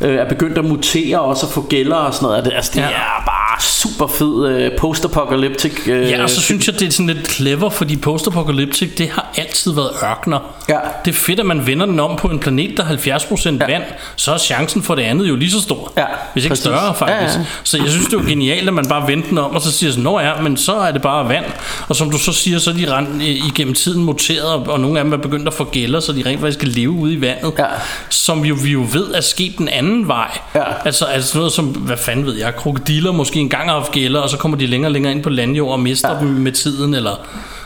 øh, 0.00 0.16
er 0.16 0.28
begyndt 0.28 0.58
at 0.58 0.64
mutere 0.64 1.20
og 1.20 1.36
så 1.36 1.50
få 1.50 1.66
gælder 1.68 1.96
og 1.96 2.14
sådan 2.14 2.26
noget. 2.26 2.52
Altså, 2.56 2.72
det 2.74 2.80
ja. 2.80 2.88
er 2.88 3.24
bare 3.54 3.62
super 3.62 4.06
fed 4.06 4.48
øh, 4.48 4.70
post-apocalyptic. 4.78 5.72
Øh, 5.88 6.10
Ja, 6.10 6.22
og 6.22 6.30
så 6.30 6.40
synes 6.40 6.66
jeg, 6.66 6.80
det 6.80 6.86
er 6.88 6.90
sådan 6.92 7.06
lidt 7.06 7.30
clever, 7.30 7.70
fordi 7.70 7.96
post-apocalyptic, 7.96 8.94
det 8.98 9.08
har 9.08 9.26
altid 9.36 9.72
været 9.74 9.90
ørkner. 10.04 10.38
Ja. 10.68 10.76
Det 11.04 11.10
er 11.10 11.14
fedt, 11.18 11.40
at 11.40 11.46
man 11.46 11.66
vender 11.66 11.86
den 11.86 12.00
om 12.00 12.16
på 12.16 12.28
en 12.28 12.38
planet, 12.38 12.76
der 12.76 12.82
er 12.84 13.18
70% 13.18 13.50
ja. 13.50 13.66
vand, 13.66 13.82
så 14.16 14.32
er 14.32 14.38
chancen 14.38 14.82
for 14.82 14.94
det 14.94 15.02
andet 15.02 15.28
jo 15.28 15.36
lige 15.36 15.50
så 15.50 15.60
stor. 15.60 15.92
Ja, 15.96 16.04
Hvis 16.32 16.44
ikke 16.44 16.50
præcis. 16.52 16.62
større, 16.64 16.94
faktisk. 16.94 17.34
Ja, 17.34 17.40
ja. 17.40 17.46
Så 17.64 17.78
jeg 17.78 17.88
synes, 17.90 18.06
det 18.06 18.14
er 18.14 18.22
jo 18.22 18.28
genialt, 18.28 18.68
at 18.68 18.74
man 18.74 18.86
bare 18.88 19.08
vender 19.08 19.28
den 19.28 19.38
om, 19.38 19.50
og 19.54 19.60
så 19.60 19.72
siger 19.72 19.90
sådan, 19.90 20.04
nå 20.04 20.20
ja, 20.20 20.40
men 20.40 20.56
så 20.56 20.74
er 20.74 20.90
det 20.92 21.02
bare 21.02 21.28
vand. 21.28 21.44
Og 21.88 21.96
som 21.96 22.10
du 22.10 22.18
så 22.18 22.32
siger, 22.32 22.58
så 22.58 22.70
er 22.70 22.74
de 22.74 22.92
rent, 22.96 23.08
øh, 23.08 23.22
igennem 23.28 23.74
tiden 23.74 24.04
muteret, 24.04 24.46
og- 24.52 24.66
og 24.68 24.80
nogle 24.80 24.98
af 24.98 25.04
dem 25.04 25.12
er 25.12 25.16
begyndt 25.16 25.48
at 25.48 25.54
få 25.54 25.64
gælder, 25.64 26.00
så 26.00 26.12
de 26.12 26.22
rent 26.26 26.40
faktisk 26.40 26.58
kan 26.58 26.68
leve 26.68 26.90
ude 26.90 27.12
i 27.12 27.20
vandet. 27.20 27.52
Ja. 27.58 27.64
Som 28.08 28.44
jo, 28.44 28.56
vi 28.62 28.70
jo 28.70 28.86
ved 28.92 29.14
er 29.14 29.20
sket 29.20 29.58
den 29.58 29.68
anden 29.68 30.08
vej. 30.08 30.38
Ja. 30.54 30.62
Altså, 30.84 31.04
altså 31.04 31.38
noget 31.38 31.52
som, 31.52 31.66
hvad 31.66 31.96
fanden 31.96 32.26
ved 32.26 32.34
jeg, 32.34 32.56
krokodiller 32.56 33.12
måske 33.12 33.40
engang 33.44 33.68
har 33.70 33.78
haft 33.78 33.92
gælder, 33.92 34.20
og 34.20 34.28
så 34.30 34.36
kommer 34.38 34.58
de 34.58 34.66
længere 34.66 34.88
og 34.88 34.92
længere 34.92 35.12
ind 35.12 35.22
på 35.22 35.30
landjord 35.30 35.72
og 35.72 35.80
mister 35.80 36.12
ja. 36.14 36.18
Dem 36.20 36.28
med 36.28 36.52
tiden, 36.52 36.94
eller 36.94 37.10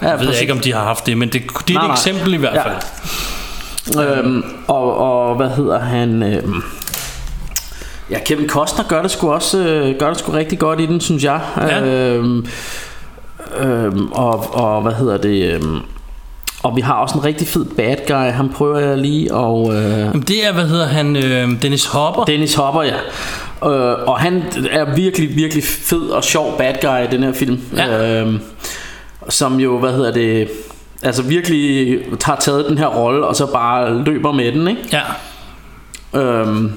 Ja, 0.03 0.09
jeg 0.09 0.21
ved 0.21 0.29
jeg 0.29 0.41
ikke, 0.41 0.53
om 0.53 0.61
de 0.61 0.73
har 0.75 0.85
haft 0.85 1.07
det, 1.07 1.19
men 1.19 1.29
det, 1.29 1.43
det 1.69 1.71
er 1.71 1.75
Nej, 1.75 1.83
et 1.83 1.89
nej. 1.89 1.95
eksempel 1.95 2.35
i 2.35 2.37
hvert 2.37 2.55
Ja. 2.55 2.63
fald. 2.69 4.19
Øhm, 4.19 4.45
og, 4.67 4.97
og 4.99 5.37
hvad 5.37 5.49
hedder 5.51 5.79
han? 5.81 6.23
Øhm, 6.23 6.63
ja, 8.11 8.19
Kevin 8.27 8.49
Costner 8.49 8.85
gør 8.89 9.03
det 9.03 9.11
sgu 9.11 9.33
også 9.33 9.59
øh, 9.59 9.99
gør 9.99 10.09
det 10.09 10.19
sgu 10.19 10.33
rigtig 10.33 10.59
godt 10.59 10.81
i 10.81 10.87
den, 10.87 11.01
synes 11.01 11.25
jeg. 11.25 11.41
Ja. 11.57 11.81
Øhm, 11.85 12.47
øhm, 13.61 14.13
og, 14.13 14.55
og 14.55 14.83
hvad 14.83 14.93
hedder 14.93 15.17
det? 15.17 15.53
Øhm, 15.55 15.79
og 16.63 16.77
vi 16.77 16.81
har 16.81 16.95
også 16.95 17.19
en 17.19 17.25
rigtig 17.25 17.49
fed 17.49 17.65
bad 17.65 17.97
guy. 18.09 18.33
Han 18.33 18.49
prøver 18.53 18.79
jeg 18.79 18.99
lige 18.99 19.35
og 19.35 19.75
øh, 19.75 19.99
Jamen, 19.99 20.23
det 20.23 20.47
er, 20.47 20.53
hvad 20.53 20.67
hedder 20.69 20.87
han, 20.87 21.17
øh, 21.17 21.63
Dennis 21.63 21.87
Hopper. 21.87 22.25
Dennis 22.25 22.55
Hopper, 22.55 22.83
ja. 22.83 22.95
Øh, 23.65 24.09
og 24.09 24.21
han 24.21 24.43
er 24.71 24.95
virkelig, 24.95 25.37
virkelig 25.37 25.65
fed 25.65 26.01
og 26.01 26.25
sjov 26.25 26.59
bad 26.59 26.75
guy 26.81 27.09
i 27.09 27.17
den 27.17 27.23
her 27.23 27.33
film. 27.33 27.61
Ja. 27.77 28.21
Øhm, 28.21 28.41
som 29.29 29.61
jo, 29.61 29.79
hvad 29.79 29.93
hedder 29.93 30.13
det, 30.13 30.49
altså 31.03 31.23
virkelig 31.23 31.99
har 32.25 32.37
taget 32.37 32.69
den 32.69 32.79
her 32.79 32.87
rolle, 32.87 33.27
og 33.27 33.37
så 33.37 33.47
bare 33.47 34.05
løber 34.05 34.33
med 34.33 34.53
den, 34.53 34.69
ikke? 34.69 34.83
Ja. 34.93 36.21
Øhm, 36.21 36.73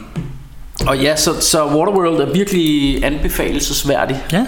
og 0.88 0.98
ja, 0.98 1.16
så, 1.16 1.42
så 1.42 1.66
Waterworld 1.66 2.22
er 2.22 2.34
virkelig 2.34 3.00
anbefalesværdig. 3.06 4.24
Ja. 4.32 4.46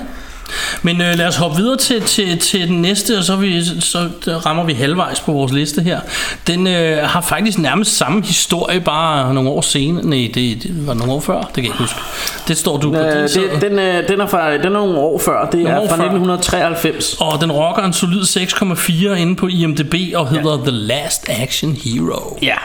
Men 0.82 1.01
øh, 1.01 1.15
lad 1.17 1.27
os 1.27 1.36
hoppe 1.36 1.58
videre 1.58 1.77
til, 1.77 2.01
til, 2.01 2.39
til 2.39 2.67
den 2.67 2.82
næste, 2.82 3.17
og 3.17 3.23
så, 3.23 3.36
vi, 3.36 3.63
så 3.82 4.10
rammer 4.45 4.63
vi 4.63 4.73
halvvejs 4.73 5.19
på 5.19 5.32
vores 5.32 5.51
liste 5.51 5.82
her. 5.82 5.99
Den 6.47 6.67
øh, 6.67 6.97
har 7.03 7.21
faktisk 7.21 7.58
nærmest 7.58 7.97
samme 7.97 8.23
historie, 8.23 8.79
bare 8.79 9.34
nogle 9.34 9.49
år 9.49 9.62
senere. 9.62 10.06
Nej, 10.06 10.32
det, 10.34 10.63
det 10.63 10.88
var 10.88 10.93
nogle 10.93 11.13
år 11.13 11.19
før, 11.19 11.39
det 11.41 11.45
kan 11.53 11.63
jeg 11.63 11.65
ikke 11.65 11.77
huske. 11.77 11.99
Det 12.47 12.58
står 12.58 12.77
du 12.77 12.91
på 12.91 12.97
Øh, 12.97 13.13
din 13.13 13.21
det, 13.21 13.32
side. 13.32 13.49
den, 13.62 13.79
er, 13.79 14.01
den, 14.01 14.21
er 14.21 14.27
fra, 14.27 14.53
den 14.53 14.65
er 14.65 14.69
nogle 14.69 14.97
år 14.99 15.19
før, 15.19 15.49
det 15.49 15.60
Nogle 15.60 15.69
er 15.69 15.88
fra 15.89 15.95
før. 15.95 16.03
1993. 16.03 17.15
Og 17.19 17.41
den 17.41 17.51
rocker 17.51 17.84
en 17.84 17.93
solid 17.93 18.21
6,4 18.21 19.13
inde 19.13 19.36
på 19.36 19.47
IMDb 19.47 19.95
og 20.15 20.29
hedder 20.29 20.51
ja. 20.58 20.63
The 20.63 20.71
Last 20.71 21.29
Action 21.29 21.77
Hero. 21.84 22.38
Ja. 22.41 22.56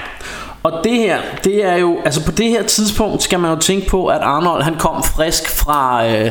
Og 0.63 0.73
det 0.85 0.93
her, 0.97 1.19
det 1.45 1.65
er 1.65 1.77
jo, 1.77 1.97
altså 2.05 2.25
på 2.25 2.31
det 2.33 2.49
her 2.49 2.63
tidspunkt 2.63 3.23
skal 3.23 3.39
man 3.39 3.51
jo 3.51 3.57
tænke 3.61 3.87
på, 3.87 4.07
at 4.07 4.21
Arnold 4.23 4.63
han 4.63 4.75
kom 4.75 5.03
frisk 5.03 5.59
fra, 5.59 6.07
øh, 6.09 6.31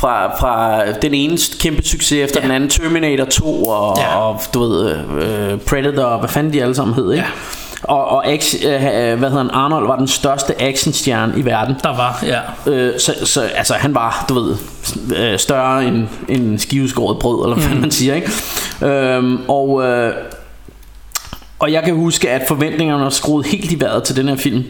fra, 0.00 0.36
fra 0.40 0.82
den 1.02 1.14
ene 1.14 1.38
kæmpe 1.60 1.82
succes 1.82 2.12
efter 2.12 2.40
ja. 2.40 2.44
den 2.46 2.54
anden, 2.54 2.70
Terminator 2.70 3.24
2 3.24 3.64
og, 3.64 3.96
Ja. 3.98 4.02
ja. 4.02 4.16
og 4.18 4.40
du 4.54 4.60
ved, 4.60 4.96
øh, 5.22 5.58
Predator 5.60 6.02
og 6.02 6.18
hvad 6.18 6.28
fanden 6.28 6.52
de 6.52 6.62
alle 6.62 6.74
sammen 6.74 6.94
hed, 6.94 7.12
ikke? 7.12 7.24
Og, 7.82 8.04
og 8.08 8.26
action, 8.26 8.72
øh, 8.72 8.78
hvad 9.18 9.28
hedder 9.30 9.36
han, 9.42 9.50
Arnold 9.50 9.86
var 9.86 9.96
den 9.96 10.08
største 10.08 10.62
actionstjerne 10.62 11.34
i 11.36 11.44
verden. 11.44 11.74
Der 11.82 11.96
var, 11.96 12.24
ja. 12.26 12.40
Øh, 12.72 12.98
så, 12.98 13.14
så 13.26 13.40
altså, 13.42 13.74
han 13.74 13.94
var, 13.94 14.24
du 14.28 14.34
ved, 14.34 14.56
øh, 15.16 15.38
større 15.38 15.84
end, 15.84 16.06
end 16.28 16.58
skiveskåret 16.58 17.18
brød, 17.18 17.44
eller 17.44 17.56
hvad 17.56 17.74
Mm. 17.74 17.80
man 17.80 17.90
siger, 17.90 18.14
ikke? 18.14 18.30
Øhm, 18.82 19.38
og, 19.48 19.84
øh, 19.84 20.12
og 21.58 21.72
jeg 21.72 21.82
kan 21.82 21.94
huske, 21.94 22.30
at 22.30 22.42
forventningerne 22.48 23.02
var 23.04 23.10
skruet 23.10 23.46
helt 23.46 23.72
i 23.72 23.80
vejret 23.80 24.02
til 24.02 24.16
den 24.16 24.28
her 24.28 24.36
film. 24.36 24.64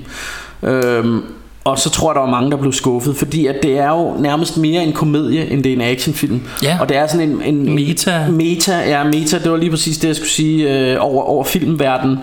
Øhm, 0.63 1.23
og 1.65 1.79
så 1.79 1.91
tror 1.91 2.11
jeg, 2.11 2.15
der 2.15 2.21
var 2.21 2.31
mange, 2.31 2.51
der 2.51 2.57
blev 2.57 2.73
skuffet, 2.73 3.17
fordi 3.17 3.47
at 3.47 3.57
det 3.63 3.79
er 3.79 3.89
jo 3.89 4.15
nærmest 4.19 4.57
mere 4.57 4.85
en 4.85 4.93
komedie, 4.93 5.51
end 5.51 5.65
det 5.65 5.73
er 5.73 5.77
en 5.77 5.83
actionfilm. 5.83 6.43
Ja. 6.63 6.79
Og 6.81 6.89
det 6.89 6.97
er 6.97 7.07
sådan 7.07 7.31
en... 7.31 7.43
en 7.43 7.75
Meta. 7.75 8.27
Meta, 8.31 8.89
ja, 8.89 9.05
meta, 9.05 9.39
det 9.39 9.51
var 9.51 9.57
lige 9.57 9.71
præcis 9.71 9.99
det, 9.99 10.09
jeg 10.09 10.17
skulle 10.17 10.31
sige, 10.31 10.91
øh, 10.93 10.97
over, 11.01 11.23
over 11.23 11.45
filmverdenen. 11.45 12.19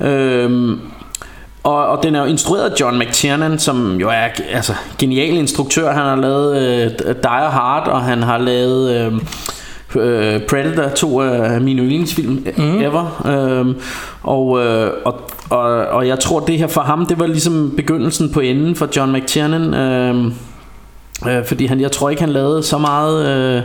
Øhm, 0.00 0.80
og, 1.62 1.86
og 1.86 2.02
den 2.02 2.14
er 2.14 2.20
jo 2.20 2.26
instrueret 2.26 2.70
af 2.70 2.80
John 2.80 2.98
McTiernan, 2.98 3.58
som 3.58 4.00
jo 4.00 4.08
er 4.08 4.28
altså, 4.52 4.72
genial 4.98 5.36
instruktør. 5.36 5.92
Han 5.92 6.02
har 6.02 6.16
lavet 6.16 6.56
øh, 6.56 6.90
Die 7.22 7.50
Hard, 7.50 7.88
og 7.88 8.02
han 8.02 8.22
har 8.22 8.38
lavet... 8.38 8.94
Øh, 8.94 9.12
øh, 9.96 10.40
Predator, 10.48 10.88
to 10.88 11.20
af 11.20 11.60
mine 11.60 11.82
yndlingsfilm 11.82 12.46
mm. 12.56 12.80
ever. 12.80 13.26
Øhm, 13.26 13.74
og, 14.22 14.64
øh, 14.64 14.90
og, 15.04 15.20
og, 15.50 15.62
og 15.86 16.06
jeg 16.08 16.18
tror, 16.18 16.40
det 16.40 16.58
her 16.58 16.66
for 16.66 16.80
ham, 16.80 17.06
det 17.06 17.18
var 17.18 17.26
ligesom 17.26 17.72
begyndelsen 17.76 18.32
på 18.32 18.40
enden 18.40 18.76
for 18.76 18.88
John 18.96 19.12
McTiernan. 19.12 19.74
Øh, 19.74 20.32
øh, 21.28 21.46
fordi 21.46 21.66
han, 21.66 21.80
jeg 21.80 21.92
tror 21.92 22.10
ikke, 22.10 22.22
han 22.22 22.30
lavede 22.30 22.62
så 22.62 22.78
meget... 22.78 23.28
Øh, 23.28 23.62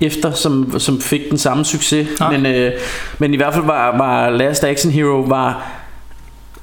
efter, 0.00 0.32
som, 0.32 0.78
som 0.78 1.00
fik 1.00 1.30
den 1.30 1.38
samme 1.38 1.64
succes. 1.64 2.08
Men, 2.30 2.46
øh, 2.46 2.72
men 3.18 3.34
i 3.34 3.36
hvert 3.36 3.54
fald 3.54 3.64
var, 3.64 3.96
var 3.96 4.30
Last 4.30 4.64
Action 4.64 4.92
Hero 4.92 5.20
var 5.20 5.70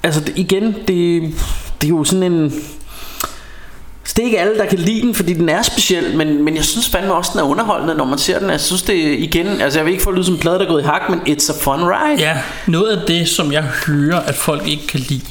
altså 0.03 0.31
igen 0.35 0.63
det, 0.87 1.33
det 1.81 1.87
er 1.87 1.89
jo 1.89 2.03
sådan 2.03 2.33
en 2.33 2.53
så 4.03 4.13
det 4.15 4.21
er 4.21 4.25
ikke 4.25 4.39
alle, 4.39 4.57
der 4.57 4.65
kan 4.65 4.79
lide 4.79 5.01
den, 5.01 5.15
fordi 5.15 5.33
den 5.33 5.49
er 5.49 5.61
speciel, 5.61 6.17
men, 6.17 6.43
men 6.43 6.55
jeg 6.55 6.63
synes 6.63 6.89
fandme 6.89 7.13
også, 7.13 7.31
den 7.33 7.39
er 7.39 7.43
underholdende, 7.43 7.95
når 7.95 8.05
man 8.05 8.17
ser 8.19 8.39
den. 8.39 8.49
Jeg 8.49 8.59
synes 8.59 8.81
det 8.81 8.93
igen, 8.95 9.47
altså 9.47 9.79
jeg 9.79 9.85
vil 9.85 9.91
ikke 9.91 10.03
få 10.03 10.09
at 10.09 10.15
lyde 10.15 10.25
som 10.25 10.33
en 10.33 10.39
plade, 10.39 10.55
der 10.55 10.65
er 10.65 10.69
gået 10.69 10.81
i 10.81 10.85
hak, 10.85 11.09
men 11.09 11.19
it's 11.19 11.51
a 11.51 11.63
fun 11.63 11.79
ride. 11.79 12.21
Ja, 12.21 12.37
noget 12.67 12.97
af 12.97 13.07
det, 13.07 13.29
som 13.29 13.51
jeg 13.51 13.63
hører, 13.63 14.19
at 14.19 14.35
folk 14.35 14.67
ikke 14.67 14.87
kan 14.87 14.99
lide, 14.99 15.25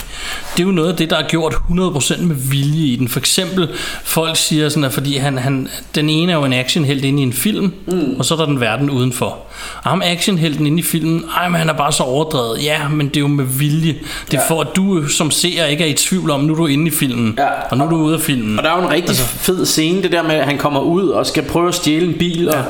det 0.57 0.62
er 0.62 0.66
jo 0.66 0.71
noget 0.71 0.89
af 0.89 0.97
det, 0.97 1.11
der 1.11 1.16
er 1.16 1.29
gjort 1.29 1.55
100% 1.55 2.23
med 2.23 2.37
vilje 2.51 2.87
i 2.87 2.97
den. 2.97 3.09
For 3.09 3.18
eksempel, 3.18 3.68
folk 4.05 4.37
siger 4.37 4.68
sådan, 4.68 4.85
at 4.85 4.93
fordi 4.93 5.16
han, 5.16 5.39
han, 5.39 5.68
den 5.95 6.09
ene 6.09 6.33
er 6.33 6.37
jo 6.37 6.45
en 6.45 6.53
actionhelt 6.53 7.05
inde 7.05 7.21
i 7.21 7.23
en 7.23 7.33
film, 7.33 7.73
mm. 7.87 8.14
og 8.18 8.25
så 8.25 8.35
er 8.35 8.39
der 8.39 8.47
den 8.47 8.61
verden 8.61 8.91
udenfor. 8.91 9.39
Og 9.83 9.91
ham 9.91 10.03
actionhelten 10.05 10.66
inde 10.66 10.79
i 10.79 10.83
filmen, 10.83 11.25
ej, 11.37 11.49
men 11.49 11.59
han 11.59 11.68
er 11.68 11.73
bare 11.73 11.93
så 11.93 12.03
overdrevet. 12.03 12.64
Ja, 12.64 12.89
men 12.89 13.09
det 13.09 13.16
er 13.16 13.21
jo 13.21 13.27
med 13.27 13.45
vilje. 13.45 13.95
Det 14.31 14.39
er 14.39 14.43
ja. 14.43 14.55
for, 14.55 14.61
at 14.61 14.68
du 14.77 15.09
som 15.09 15.31
seer 15.31 15.66
ikke 15.66 15.85
er 15.85 15.89
i 15.89 15.95
tvivl 15.95 16.31
om, 16.31 16.41
nu 16.41 16.53
er 16.53 16.57
du 16.57 16.66
inde 16.66 16.87
i 16.87 16.91
filmen, 16.91 17.35
ja. 17.39 17.49
og 17.71 17.79
nu 17.79 17.85
er 17.85 17.89
du 17.89 17.97
ude 17.97 18.14
af 18.14 18.21
filmen. 18.21 18.60
Og 18.61 18.65
der 18.65 18.71
er 18.73 18.77
jo 18.77 18.83
en 18.83 18.91
rigtig 18.91 19.09
altså, 19.09 19.25
fed 19.25 19.67
scene, 19.67 20.03
det 20.03 20.13
der 20.13 20.23
med, 20.23 20.35
at 20.35 20.45
han 20.45 20.59
kommer 20.59 20.81
ud 20.81 21.09
og 21.09 21.27
skal 21.27 21.43
prøve 21.43 21.69
at 21.69 21.75
stjæle 21.75 22.07
en 22.07 22.15
bil, 22.15 22.49
og 22.49 22.65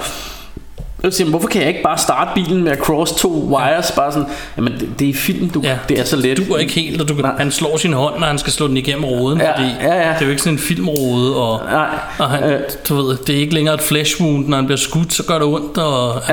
jeg 1.03 1.13
siger, 1.13 1.31
hvorfor 1.31 1.49
kan 1.49 1.61
jeg 1.61 1.69
ikke 1.69 1.83
bare 1.83 1.99
starte 1.99 2.31
bilen 2.35 2.65
med 2.65 2.73
at 2.73 2.79
cross 2.79 3.13
to 3.13 3.29
wires? 3.29 3.93
Bare 3.93 4.13
sådan, 4.13 4.29
jamen 4.57 4.73
det, 4.73 4.89
det 4.99 5.09
er 5.09 5.15
film, 5.15 5.51
du, 5.51 5.61
ja, 5.65 5.79
det 5.89 6.01
er 6.01 6.05
så 6.05 6.17
let. 6.17 6.37
Du 6.37 6.53
er 6.53 6.59
ikke 6.59 6.73
helt, 6.73 7.01
og 7.01 7.09
du, 7.09 7.15
han 7.39 7.51
slår 7.51 7.77
sin 7.77 7.93
hånd, 7.93 8.19
når 8.21 8.27
han 8.27 8.39
skal 8.39 8.53
slå 8.53 8.69
den 8.69 8.77
igennem 8.77 9.05
roden, 9.05 9.41
Ja, 9.41 9.57
fordi 9.57 9.69
ja, 9.81 9.95
ja. 9.95 10.09
det 10.15 10.21
er 10.21 10.25
jo 10.25 10.31
ikke 10.31 10.43
sådan 10.43 10.55
en 10.55 10.59
filmrode, 10.59 11.37
og, 11.37 11.61
Nej, 11.71 11.89
og 12.19 12.31
han, 12.31 12.45
øh. 12.45 12.61
du 12.89 12.95
ved, 12.95 13.17
det 13.27 13.37
er 13.37 13.41
ikke 13.41 13.55
længere 13.55 13.75
et 13.75 13.81
flesh 13.81 14.21
wound, 14.23 14.49
når 14.49 14.57
han 14.57 14.67
bliver 14.67 14.79
skudt, 14.79 15.13
så 15.13 15.23
gør 15.23 15.35
det 15.35 15.43
ondt, 15.43 15.79
og, 15.79 16.15
altså, 16.15 16.33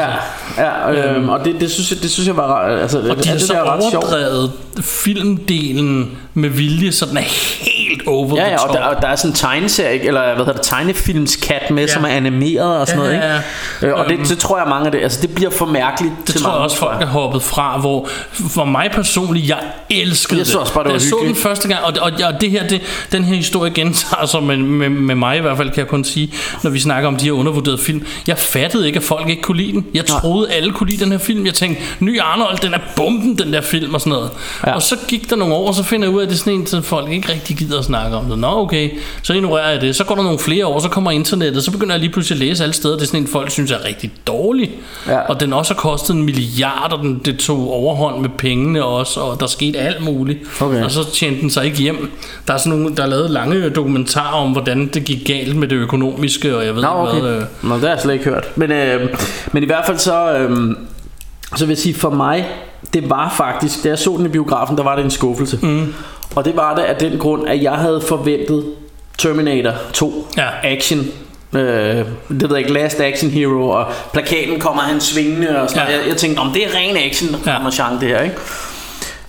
Ja, 0.58 0.92
ja 0.92 1.14
øhm, 1.14 1.30
og 1.30 1.46
det, 1.46 1.56
det, 1.60 1.72
synes 1.72 1.92
jeg, 1.92 2.02
det 2.02 2.12
synes 2.12 2.28
jeg 2.28 2.38
var 2.38 2.56
altså, 2.56 3.00
og 3.00 3.24
de 3.24 3.32
det 3.32 3.42
så 3.42 3.54
der 3.54 3.60
er 3.60 3.76
ret 3.76 3.84
sjovt. 3.92 4.86
filmdelen 4.86 6.18
med 6.34 6.50
vilje, 6.50 6.92
så 6.92 7.06
den 7.06 7.18
er 7.18 7.22
helt 7.22 7.77
over 8.08 8.36
Ja, 8.36 8.50
ja, 8.50 8.58
top. 8.58 8.70
og 8.70 8.76
der, 8.76 8.82
og 8.84 9.02
der 9.02 9.08
er 9.08 9.16
sådan 9.16 9.32
en 9.32 9.36
tegneserie, 9.36 10.08
eller 10.08 10.22
hvad 10.22 10.36
hedder 10.46 10.54
det, 10.54 10.62
tegnefilmskat 10.62 11.72
med, 11.72 11.84
Ja. 11.88 11.94
som 11.94 12.04
er 12.04 12.08
animeret 12.08 12.78
og 12.80 12.88
sådan 12.88 13.02
Ja, 13.02 13.08
noget, 13.08 13.14
ikke? 13.24 13.28
ja, 13.28 13.42
ja. 13.82 13.88
Øh, 13.88 13.94
og 14.00 14.12
Øhm. 14.12 14.18
det, 14.20 14.30
det 14.30 14.38
tror 14.38 14.58
jeg 14.58 14.68
mange 14.70 14.86
af 14.86 14.92
det, 14.92 15.00
altså 15.02 15.22
det 15.22 15.36
bliver 15.36 15.50
for 15.52 15.66
mærkeligt 15.66 16.14
Det 16.26 16.26
til 16.36 16.42
tror 16.42 16.52
jeg 16.52 16.60
også, 16.60 16.78
folk 16.78 17.02
er 17.02 17.06
hoppet 17.06 17.44
fra, 17.44 17.78
hvor 17.80 18.08
for 18.32 18.66
mig 18.66 18.90
personligt, 18.92 19.50
jeg 19.50 19.58
elskede 19.90 20.38
Jeg 20.40 20.46
det. 20.46 20.54
så 20.54 20.60
også 20.60 20.74
bare, 20.74 20.84
det 20.84 20.92
jeg 20.94 21.02
så 21.02 21.18
den 21.26 21.36
første 21.36 21.68
gang, 21.68 21.84
og, 21.86 21.94
og, 22.02 22.12
og 22.34 22.42
det 22.42 22.52
her, 22.52 22.68
det, 22.68 22.82
den 23.12 23.24
her 23.24 23.36
historie 23.36 23.72
gentager 23.72 24.26
sig 24.26 24.44
med, 24.44 24.58
med, 24.58 24.90
med 24.90 25.16
mig 25.16 25.38
i 25.38 25.42
hvert 25.42 25.58
fald, 25.58 25.70
kan 25.70 25.78
jeg 25.80 25.88
kun 25.88 26.04
sige, 26.04 26.34
når 26.64 26.72
vi 26.72 26.80
snakker 26.80 27.08
om 27.08 27.16
de 27.16 27.26
her 27.26 27.32
undervurderede 27.32 27.78
film. 27.82 28.06
Jeg 28.28 28.38
fattede 28.38 28.88
ikke, 28.88 28.98
at 28.98 29.04
folk 29.04 29.30
ikke 29.30 29.42
kunne 29.42 29.58
lide 29.58 29.72
den. 29.72 29.86
Jeg 29.94 30.06
troede, 30.06 30.52
alle 30.52 30.72
kunne 30.74 30.90
lide 30.90 31.04
den 31.04 31.12
her 31.12 31.20
film. 31.20 31.46
Jeg 31.46 31.54
tænkte, 31.54 31.84
ny 32.00 32.22
Arnold, 32.22 32.58
den 32.58 32.74
er 32.74 32.80
bomben, 32.96 33.38
den 33.38 33.54
der 33.54 33.62
film 33.62 33.94
og 33.94 34.00
sådan 34.02 34.12
noget. 34.12 34.30
Ja. 34.68 34.74
Og 34.76 34.82
så 34.82 34.96
gik 35.08 35.30
der 35.30 35.36
nogle 35.36 35.54
år, 35.54 35.68
og 35.68 35.74
så 35.76 35.84
finder 35.84 36.08
jeg 36.08 36.16
ud 36.16 36.20
af, 36.22 36.24
at 36.26 36.30
det 36.30 36.36
er 36.36 36.40
sådan 36.40 36.54
en, 36.54 36.68
som 36.68 36.84
folk 36.84 37.12
ikke 37.12 37.32
rigtig 37.34 37.56
gider 37.58 37.77
at 37.78 37.86
snakke 37.86 38.18
om 38.18 38.26
det. 38.26 38.40
Nå, 38.40 38.48
okay, 38.48 38.90
så 39.24 39.34
ignorerer 39.34 39.72
jeg 39.72 39.82
det. 39.82 39.96
Så 39.96 40.04
går 40.04 40.16
der 40.16 40.24
nogle 40.24 40.40
flere 40.40 40.66
år, 40.66 40.80
så 40.80 40.90
kommer 40.90 41.12
internettet, 41.12 41.64
så 41.64 41.72
begynder 41.72 41.94
jeg 41.94 42.00
lige 42.00 42.12
pludselig 42.12 42.42
at 42.42 42.48
læse 42.48 42.64
alle 42.64 42.74
steder. 42.74 42.96
Det 42.96 43.02
er 43.02 43.06
sådan 43.08 43.22
en, 43.22 43.28
folk 43.28 43.52
synes 43.52 43.72
er 43.72 43.86
rigtig 43.86 44.12
dårlig. 44.28 44.72
Ja. 45.08 45.20
Og 45.20 45.40
den 45.40 45.54
også 45.54 45.74
har 45.74 45.80
kostet 45.80 46.14
en 46.14 46.24
milliard, 46.24 46.94
og 46.94 47.00
den, 47.00 47.22
det 47.26 47.40
tog 47.40 47.72
overhånd 47.74 48.22
med 48.22 48.30
pengene 48.38 48.84
også, 48.84 49.20
og 49.20 49.40
der 49.40 49.48
skete 49.48 49.80
alt 49.80 50.04
muligt. 50.04 50.40
Okay. 50.62 50.84
Og 50.84 50.92
så 50.92 51.12
tjente 51.12 51.42
den 51.42 51.50
sig 51.50 51.66
ikke 51.66 51.78
hjem. 51.78 52.12
Der 52.48 52.54
er 52.54 52.58
sådan 52.58 52.80
nogle, 52.80 52.96
der 52.96 53.04
er 53.04 53.08
lavet 53.08 53.32
lange 53.32 53.70
dokumentarer 53.70 54.42
om, 54.44 54.52
hvordan 54.52 54.88
det 54.94 55.06
gik 55.06 55.28
galt 55.28 55.56
med 55.56 55.68
det 55.68 55.76
økonomiske, 55.76 56.58
og 56.58 56.66
jeg 56.66 56.76
ved 56.76 56.82
Nå, 56.82 56.88
okay. 56.90 57.22
hvad. 57.22 57.32
øh. 57.32 57.44
Nå, 57.62 57.74
det 57.74 57.82
har 57.84 57.90
jeg 57.90 58.00
slet 58.02 58.14
ikke 58.14 58.26
hørt. 58.26 58.58
Men, 58.58 58.72
øh, 58.72 59.10
men 59.52 59.64
i 59.64 59.66
hvert 59.66 59.86
fald 59.86 59.98
så, 59.98 60.32
øh, 60.32 60.76
så 61.56 61.66
vil 61.66 61.72
jeg 61.72 61.78
sige, 61.78 61.96
for 61.96 62.10
mig, 62.10 62.48
det 62.94 63.10
var 63.10 63.34
faktisk, 63.38 63.84
da 63.84 63.90
jeg 63.90 64.00
så 64.00 64.16
den 64.18 64.26
i 64.26 64.30
biografen, 64.30 64.78
der 64.78 64.84
var 64.84 64.96
det 64.96 65.06
en 65.06 65.12
skuffelse. 65.12 65.60
Mm. 65.62 65.94
Og 66.36 66.46
det 66.46 66.56
var 66.56 66.76
det 66.76 66.82
af 66.84 66.96
den 66.96 67.18
grund, 67.20 67.48
at 67.50 67.64
jeg 67.64 67.74
havde 67.74 68.02
forventet 68.08 68.66
Terminator 69.18 69.74
2 69.94 70.28
Ja. 70.38 70.48
action. 70.64 71.00
Øh, 71.54 71.62
det 71.62 72.06
ved 72.30 72.50
jeg 72.50 72.58
ikke, 72.58 72.74
Last 72.74 73.00
Action 73.00 73.32
Hero, 73.32 73.70
og 73.70 73.86
plakaten 74.14 74.60
kommer 74.60 74.82
han 74.82 75.02
svingende, 75.02 75.62
og 75.62 75.70
sådan 75.70 75.88
Ja. 75.90 75.98
jeg, 75.98 76.08
jeg 76.08 76.18
tænkte, 76.18 76.40
om 76.40 76.52
det 76.52 76.64
er 76.66 76.70
ren 76.76 76.98
action, 76.98 77.30
Ja. 77.46 77.52
ja. 77.52 77.58
genre 77.84 78.00
det 78.00 78.08
her, 78.10 78.22
ikke? 78.22 78.36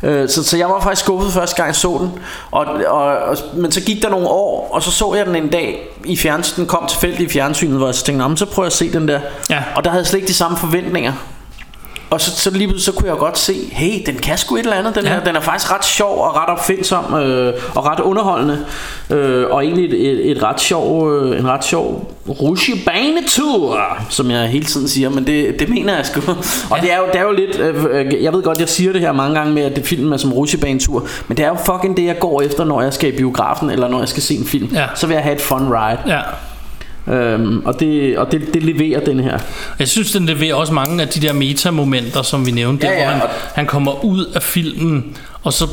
Øh, 0.03 0.29
Så, 0.29 0.45
så 0.45 0.57
jeg 0.57 0.69
var 0.69 0.81
faktisk 0.81 1.05
skuffet 1.05 1.33
første 1.33 1.57
gang 1.57 1.67
jeg 1.67 1.77
så 1.77 1.99
den 2.01 2.11
og, 2.51 2.67
og, 2.87 3.03
og, 3.03 3.37
Men 3.55 3.73
så 3.73 3.81
gik 3.81 4.03
der 4.03 4.09
nogle 4.11 4.29
år 4.29 4.69
Og 4.73 4.83
så 4.83 4.91
så 4.91 5.15
jeg 5.15 5.27
den 5.27 5.37
en 5.37 5.49
dag 5.49 5.89
i 6.05 6.17
fjernsynet 6.17 6.57
Den 6.57 6.67
kom 6.67 6.87
tilfældigt 6.89 7.31
i 7.31 7.33
fjernsynet 7.33 7.77
Hvor 7.77 7.87
jeg 7.87 7.95
så 7.95 8.05
tænkte, 8.05 8.23
"Nå, 8.23 8.29
men 8.29 8.37
så 8.37 8.47
prøver 8.47 8.65
jeg 8.65 8.71
at 8.71 8.73
se 8.73 8.93
den 8.93 9.09
der 9.09 9.21
Ja. 9.51 9.63
Og 9.77 9.85
der 9.85 9.91
havde 9.91 10.01
jeg 10.01 10.07
slet 10.07 10.19
ikke 10.19 10.29
de 10.29 10.35
samme 10.35 10.57
forventninger 10.57 11.13
og 12.11 12.21
så, 12.21 12.31
så 12.31 12.51
lige 12.51 12.81
så 12.81 12.93
kunne 12.93 13.09
jeg 13.09 13.17
godt 13.19 13.39
se 13.39 13.55
Hey, 13.73 14.03
den 14.07 14.15
kan 14.17 14.39
sgu 14.39 14.57
et 14.57 14.61
eller 14.61 14.77
andet 14.77 14.95
den, 14.95 15.05
Ja. 15.05 15.11
ja. 15.11 15.17
her. 15.17 15.25
den 15.25 15.37
er 15.37 15.41
faktisk 15.41 15.73
ret 15.75 15.85
sjov 15.85 16.19
og 16.19 16.37
ret 16.37 16.49
opfindsom 16.49 17.15
øh, 17.15 17.53
Og 17.75 17.87
ret 17.87 18.01
underholdende 18.01 18.65
øh, 19.11 19.47
Og 19.51 19.65
egentlig 19.65 19.85
et, 19.85 20.11
et, 20.13 20.31
et 20.31 20.43
ret 20.43 20.61
sjov 20.61 21.13
øh, 21.13 21.39
En 21.39 21.49
ret 21.49 21.65
sjov 21.65 22.15
Rusjebanetur 22.29 23.81
Som 24.09 24.31
jeg 24.31 24.49
hele 24.49 24.65
tiden 24.65 24.89
siger 24.89 25.11
Men 25.11 25.27
det, 25.27 25.59
det 25.59 25.69
mener 25.69 25.97
jeg 25.97 26.07
sgu 26.07 26.21
Og 26.71 26.79
det, 26.81 26.93
er 26.93 26.97
jo, 26.99 27.05
det 27.13 27.21
er 27.21 27.25
jo 27.25 27.33
lidt 27.33 27.57
øh, 27.59 27.85
øh, 27.91 28.23
Jeg 28.25 28.33
ved 28.33 28.43
godt 28.43 28.61
jeg 28.61 28.69
siger 28.69 28.93
det 28.93 29.01
her 29.01 29.13
mange 29.13 29.35
gange 29.39 29.53
Med 29.55 29.63
at 29.63 29.77
det 29.77 29.87
film 29.87 30.13
er 30.13 30.17
som 30.17 30.33
rusjebanetur 30.33 31.07
Men 31.29 31.37
det 31.37 31.45
er 31.45 31.49
jo 31.49 31.57
fucking 31.67 31.97
det 31.97 32.05
jeg 32.05 32.19
går 32.19 32.43
efter 32.43 32.65
Når 32.65 32.83
jeg 32.83 32.93
skal 32.93 33.15
i 33.15 33.17
biografen 33.17 33.71
Eller 33.71 33.89
når 33.89 33.99
jeg 33.99 34.09
skal 34.09 34.23
se 34.23 34.35
en 34.35 34.47
film 34.47 34.71
Ja. 34.75 34.87
Så 34.95 35.07
vil 35.07 35.15
jeg 35.15 35.23
have 35.23 35.35
et 35.35 35.41
fun 35.41 35.69
ride 35.73 35.99
Ja. 36.07 36.21
Øhm, 37.13 37.63
Og, 37.67 37.81
det, 37.81 38.19
og 38.19 38.33
det, 38.33 38.55
det 38.55 38.63
leverer 38.63 39.01
den 39.05 39.21
her. 39.21 39.39
Jeg 39.79 39.89
synes, 39.89 40.13
den 40.13 40.27
leverer 40.27 40.55
også 40.55 40.73
mange 40.73 41.03
af 41.03 41.09
de 41.09 41.21
der 41.21 41.33
metamomenter, 41.33 42.23
som 42.23 42.47
vi 42.47 42.51
nævnte, 42.51 42.87
Ja, 42.87 42.93
der, 42.93 42.99
ja, 42.99 43.05
hvor 43.05 43.13
han, 43.13 43.23
og- 43.23 43.29
han 43.55 43.67
kommer 43.67 44.05
ud 44.05 44.25
af 44.35 44.43
filmen, 44.43 45.17
og 45.43 45.53
så 45.53 45.67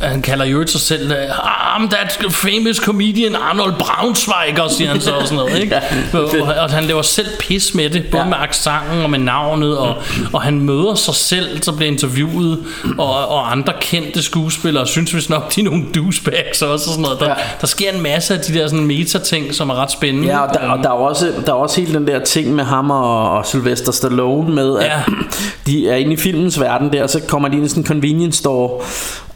han 0.00 0.22
kalder 0.22 0.44
jo 0.44 0.66
sig 0.66 0.80
selv 0.80 1.12
I'm 1.12 1.88
that 1.90 2.18
famous 2.30 2.76
comedian 2.76 3.34
Arnold 3.36 3.72
Braunschweiger 3.78 4.68
Siger 4.68 4.90
han 4.90 5.00
så 5.00 5.10
og 5.12 5.22
sådan 5.24 5.36
noget 5.36 5.58
ikke? 5.62 5.80
Ja, 6.12 6.18
og, 6.20 6.48
og, 6.62 6.70
han 6.70 6.84
laver 6.84 7.02
selv 7.02 7.26
pis 7.40 7.74
med 7.74 7.90
det 7.90 8.04
Både 8.10 8.22
Ja. 8.22 8.28
med 8.28 8.36
accenten 8.40 9.02
og 9.02 9.10
med 9.10 9.18
navnet 9.18 9.78
og, 9.78 9.94
og 10.32 10.42
han 10.42 10.60
møder 10.60 10.94
sig 10.94 11.14
selv 11.14 11.62
Så 11.62 11.72
bliver 11.72 11.90
interviewet 11.92 12.64
Og, 12.98 13.28
og 13.28 13.52
andre 13.52 13.72
kendte 13.80 14.22
skuespillere 14.22 14.86
Synes 14.86 15.14
vist 15.14 15.30
nok 15.30 15.54
de 15.54 15.60
er 15.60 15.64
nogle 15.64 15.84
douchebags 15.94 16.62
også, 16.62 16.72
og 16.72 16.78
sådan 16.80 17.02
noget. 17.02 17.20
Der, 17.20 17.28
Ja. 17.28 17.34
der 17.60 17.66
sker 17.66 17.90
en 17.90 18.02
masse 18.02 18.34
af 18.34 18.40
de 18.40 18.54
der 18.54 18.68
sådan 18.68 18.84
meta-ting 18.86 19.54
Som 19.54 19.70
er 19.70 19.74
ret 19.74 19.90
spændende 19.90 20.28
Ja, 20.28 20.38
og 20.38 20.54
der, 20.54 20.60
og 20.68 20.78
der, 20.82 20.88
er 20.88 20.92
også, 20.92 21.32
der 21.46 21.52
er 21.52 21.56
også 21.56 21.80
hele 21.80 21.94
den 21.94 22.06
der 22.06 22.24
ting 22.24 22.54
med 22.54 22.64
ham 22.64 22.90
og, 22.90 23.30
og 23.30 23.46
Sylvester 23.46 23.92
Stallone 23.92 24.54
med, 24.54 24.78
at 24.78 24.84
Ja. 24.86 24.92
de 25.66 25.88
er 25.88 25.94
inde 25.96 26.12
i 26.12 26.16
filmens 26.16 26.60
verden 26.60 26.92
der, 26.92 27.02
og 27.02 27.10
så 27.10 27.20
kommer 27.28 27.48
de 27.48 27.56
ind 27.56 27.64
i 27.66 27.68
sådan 27.68 27.82
en 27.82 27.86
convenience 27.86 28.38
store, 28.38 28.70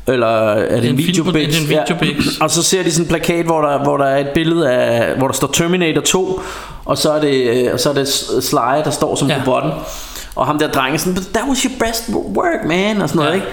eller 0.06 0.26
er 0.52 0.76
det 0.80 0.84
en, 0.84 0.90
En 0.90 0.98
videobix? 0.98 1.46
det 1.46 1.56
er 1.56 1.60
en 1.60 1.68
videobix. 1.68 2.26
Ja. 2.38 2.44
Og 2.44 2.50
så 2.50 2.62
ser 2.62 2.82
de 2.82 2.92
sådan 2.92 3.04
en 3.04 3.08
plakat, 3.08 3.44
hvor 3.44 3.60
der, 3.60 3.78
hvor 3.82 3.96
der 3.96 4.04
er 4.04 4.18
et 4.18 4.28
billede 4.34 4.70
af, 4.72 5.16
hvor 5.18 5.26
der 5.26 5.34
står 5.34 5.50
Terminator 5.52 6.02
2, 6.02 6.40
og 6.84 6.98
så 6.98 7.10
er 7.12 7.20
det, 7.20 7.34
øh, 7.66 7.72
og 7.72 7.80
så 7.80 7.90
er 7.90 7.94
det 7.94 8.08
Sly, 8.42 8.82
der 8.84 8.90
står 8.90 9.14
som 9.16 9.28
Ja. 9.28 9.36
robotten. 9.40 9.70
Og 10.36 10.46
ham 10.46 10.58
der 10.58 10.68
drenge 10.68 10.98
sådan, 10.98 11.14
"But 11.14 11.22
that 11.34 11.44
was 11.48 11.62
your 11.62 11.72
best 11.86 12.02
work, 12.36 12.64
man, 12.66 13.02
og 13.02 13.08
sådan 13.08 13.18
noget, 13.18 13.30
Ja. 13.30 13.34
ikke? 13.34 13.46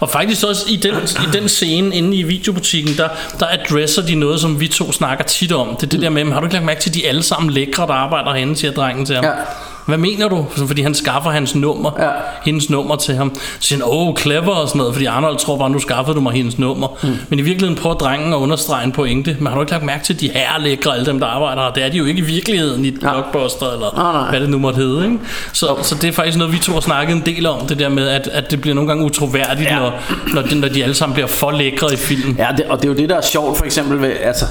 Og 0.00 0.10
faktisk 0.10 0.44
også 0.44 0.64
i 0.68 0.76
den, 0.76 0.94
i 0.94 1.36
den 1.38 1.48
scene 1.48 1.96
inde 1.96 2.16
i 2.16 2.22
videobutikken, 2.22 2.96
der, 2.96 3.08
der 3.40 3.46
adresser 3.50 4.02
de 4.02 4.14
noget, 4.14 4.40
som 4.40 4.60
vi 4.60 4.68
to 4.68 4.92
snakker 4.92 5.24
tit 5.24 5.52
om. 5.52 5.76
Det 5.76 5.82
er 5.82 5.86
det 5.88 6.00
der 6.02 6.10
med, 6.10 6.24
har 6.32 6.40
du 6.40 6.46
ikke 6.46 6.54
lagt 6.54 6.66
mærke 6.66 6.80
til, 6.80 6.90
at 6.90 6.94
de 6.94 7.06
alle 7.08 7.22
sammen 7.22 7.50
lækre, 7.50 7.86
der 7.86 7.92
arbejder 7.92 8.32
herinde, 8.32 8.56
siger 8.56 8.72
drengen 8.72 9.06
til 9.06 9.14
ham. 9.16 9.24
Ja. 9.24 9.30
Hvad 9.86 9.98
mener 9.98 10.28
du? 10.28 10.46
Fordi 10.66 10.82
han 10.82 10.94
skaffer 10.94 11.30
hans 11.30 11.54
nummer, 11.54 11.90
Ja. 11.98 12.08
hendes 12.44 12.70
nummer 12.70 12.96
til 12.96 13.14
ham. 13.14 13.34
Så 13.34 13.40
siger 13.60 13.78
han, 13.78 13.84
oh, 13.92 14.16
clever 14.16 14.54
og 14.54 14.68
sådan 14.68 14.78
noget, 14.78 14.94
fordi 14.94 15.06
Arnold 15.06 15.38
tror 15.38 15.56
bare, 15.58 15.70
nu 15.70 15.78
skaffede 15.78 16.16
du 16.16 16.20
mig 16.20 16.32
hendes 16.32 16.58
nummer. 16.58 16.88
Mm. 17.02 17.08
Men 17.28 17.38
i 17.38 17.42
virkeligheden 17.42 17.82
prøver 17.82 17.96
drengen 17.96 18.32
at 18.32 18.36
understrege 18.36 18.84
en 18.84 18.92
pointe. 18.92 19.36
Men 19.38 19.46
har 19.46 19.54
du 19.54 19.60
ikke 19.60 19.72
lagt 19.72 19.84
mærke 19.84 20.04
til 20.04 20.20
de 20.20 20.30
her 20.34 20.58
lækre, 20.60 20.94
alle 20.94 21.06
dem, 21.06 21.20
der 21.20 21.26
arbejder 21.26 21.62
her? 21.62 21.70
Det 21.72 21.82
er 21.84 21.88
de 21.88 21.96
jo 21.96 22.04
ikke 22.04 22.18
i 22.18 22.24
virkeligheden 22.24 22.84
i 22.84 22.88
et 22.88 23.00
blockbuster, 23.00 23.72
eller 23.72 23.94
Nej, 23.96 24.12
nej. 24.12 24.30
hvad 24.30 24.40
det 24.40 24.50
nu 24.50 24.58
måtte 24.58 24.76
hedde. 24.76 25.04
Ikke? 25.04 25.18
Så, 25.52 25.76
så 25.82 25.94
det 25.94 26.08
er 26.08 26.12
faktisk 26.12 26.38
noget, 26.38 26.52
vi 26.52 26.58
to 26.58 26.72
har 26.72 26.80
snakket 26.80 27.16
en 27.16 27.22
del 27.26 27.46
om, 27.46 27.66
det 27.66 27.78
der 27.78 27.88
med, 27.88 28.08
at, 28.08 28.28
at 28.32 28.50
det 28.50 28.60
bliver 28.60 28.74
nogle 28.74 28.88
gange 28.88 29.04
utroværdigt, 29.04 29.68
ja. 29.70 29.74
Ja. 29.74 29.80
når, 29.80 29.92
når, 30.34 30.42
de, 30.42 30.54
når 30.60 30.68
de 30.68 30.82
alle 30.82 30.94
sammen 30.94 31.14
bliver 31.14 31.26
for 31.28 31.50
lækre 31.50 31.92
i 31.92 31.96
filmen. 31.96 32.36
Ja, 32.38 32.48
det, 32.56 32.64
og 32.64 32.76
det 32.78 32.84
er 32.84 32.88
jo 32.88 32.94
det, 32.98 33.08
der 33.08 33.16
er 33.16 33.20
sjovt 33.22 33.58
for 33.58 33.64
eksempel 33.64 34.02
ved, 34.02 34.12
altså, 34.20 34.44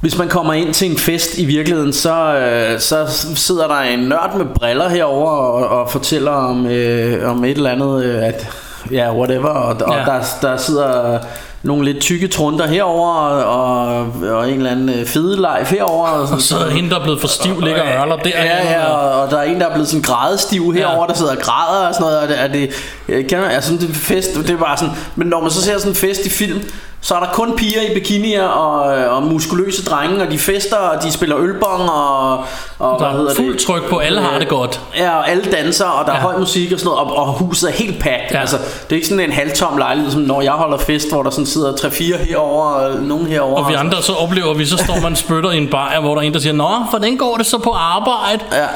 hvis 0.00 0.18
man 0.18 0.28
kommer 0.28 0.52
ind 0.52 0.74
til 0.74 0.90
en 0.90 0.98
fest 0.98 1.38
i 1.38 1.44
virkeligheden, 1.44 1.92
så, 1.92 2.34
øh, 2.34 2.80
så 2.80 3.06
sidder 3.34 3.66
der 3.66 3.80
en 3.80 3.98
nørd 3.98 4.36
med 4.36 4.46
briller 4.54 4.88
herover 4.88 5.30
og, 5.30 5.80
og 5.80 5.90
fortæller 5.90 6.30
om, 6.30 6.66
øh, 6.66 7.30
om 7.30 7.44
et 7.44 7.56
eller 7.56 7.70
andet, 7.70 8.04
øh, 8.04 8.24
at 8.24 8.46
ja, 8.92 9.12
whatever, 9.14 9.48
og, 9.48 9.76
og 9.86 9.94
Ja. 9.94 10.04
der, 10.04 10.22
der 10.42 10.56
sidder 10.56 11.18
nogle 11.62 11.84
lidt 11.84 12.00
tykke 12.00 12.28
trunder 12.28 12.66
herover 12.66 13.12
og, 13.12 14.06
og, 14.36 14.50
en 14.50 14.56
eller 14.56 14.70
anden 14.70 14.88
øh, 14.88 15.06
fedelejf 15.06 15.70
herover 15.70 16.06
og, 16.08 16.28
Og 16.32 16.40
så 16.40 16.56
er 16.56 16.70
hende, 16.70 16.90
der 16.90 16.98
er 16.98 17.02
blevet 17.02 17.20
for 17.20 17.28
stiv, 17.28 17.60
ligger 17.60 17.82
og 17.82 17.88
ørler 17.88 18.16
der. 18.16 18.30
Ja, 18.30 18.70
ja, 18.72 18.86
og, 18.86 19.22
og 19.22 19.30
der 19.30 19.38
er 19.38 19.42
en, 19.42 19.60
der 19.60 19.66
er 19.66 19.72
blevet 19.72 19.88
sådan 19.88 20.02
grædestiv 20.02 20.72
herover, 20.72 21.06
der 21.06 21.14
sidder 21.14 21.32
og 21.32 21.38
græder 21.38 21.88
og 21.88 21.94
sådan 21.94 22.04
noget. 22.04 22.18
Og 22.18 22.28
det, 22.28 22.40
er 22.40 22.48
det, 22.48 23.26
kan 23.28 23.40
man, 23.40 23.50
altså, 23.50 23.72
det 23.72 23.90
er 23.90 23.94
fest, 23.94 24.34
det 24.34 24.50
er 24.50 24.56
bare 24.56 24.76
sådan. 24.76 24.94
Men 25.16 25.28
når 25.28 25.40
man 25.40 25.50
så 25.50 25.62
ser 25.62 25.78
sådan 25.78 25.92
en 25.92 25.96
fest 25.96 26.26
i 26.26 26.30
film, 26.30 26.62
så 27.00 27.14
er 27.14 27.20
der 27.20 27.26
kun 27.32 27.56
piger 27.56 27.80
i 27.90 27.94
bikinier 27.94 28.44
og, 28.44 28.80
og 29.16 29.22
muskuløse 29.22 29.84
drenge, 29.84 30.22
og 30.22 30.30
de 30.30 30.38
fester, 30.38 30.76
og 30.76 31.02
de 31.02 31.12
spiller 31.12 31.36
ølbong, 31.38 31.90
og, 31.90 32.32
og 32.38 32.44
Der 32.78 32.96
hvad 32.98 33.08
hedder 33.18 33.30
er 33.30 33.34
fuld 33.34 33.52
det? 33.52 33.62
tryk 33.62 33.88
på, 33.90 33.98
alle 33.98 34.20
har 34.20 34.38
det 34.38 34.48
godt. 34.48 34.80
Ja, 34.96 35.16
og 35.16 35.30
alle 35.30 35.44
danser, 35.52 35.84
og 35.84 36.06
der 36.06 36.12
er 36.12 36.16
Ja. 36.16 36.22
høj 36.22 36.38
musik 36.38 36.72
og 36.72 36.78
sådan 36.78 36.90
noget, 36.94 37.10
og, 37.12 37.16
og 37.26 37.32
huset 37.32 37.68
er 37.70 37.72
helt 37.74 38.00
pakket. 38.02 38.30
Ja. 38.34 38.40
Altså, 38.40 38.56
det 38.56 38.90
er 38.92 38.94
ikke 38.96 39.08
sådan 39.08 39.24
en 39.24 39.32
halvtom 39.32 39.76
lejlighed, 39.78 40.12
som 40.12 40.20
når 40.20 40.40
jeg 40.40 40.52
holder 40.52 40.78
fest, 40.78 41.12
hvor 41.12 41.22
der 41.22 41.30
sådan 41.30 41.46
sidder 41.46 41.72
3-4 41.72 42.16
herover 42.28 42.64
og 42.64 43.02
nogen 43.02 43.26
herover. 43.26 43.62
Og 43.64 43.68
vi 43.70 43.74
andre 43.74 44.02
så 44.02 44.12
oplever 44.12 44.54
vi, 44.54 44.66
så 44.66 44.76
står 44.76 45.00
man 45.02 45.16
spytter 45.16 45.50
i 45.50 45.56
en 45.58 45.68
bajer, 45.68 46.00
hvor 46.00 46.14
der 46.14 46.22
er 46.22 46.26
en, 46.26 46.34
der 46.34 46.40
siger, 46.40 46.52
Nå, 46.52 46.68
hvordan 46.90 47.16
går 47.16 47.36
det 47.36 47.46
så 47.46 47.58
på 47.58 47.70
arbejde? 47.72 48.44
Ja. 48.52 48.66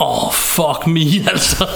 Åh, 0.00 0.26
oh, 0.26 0.32
fuck 0.32 0.86
me, 0.86 1.00
altså. 1.32 1.66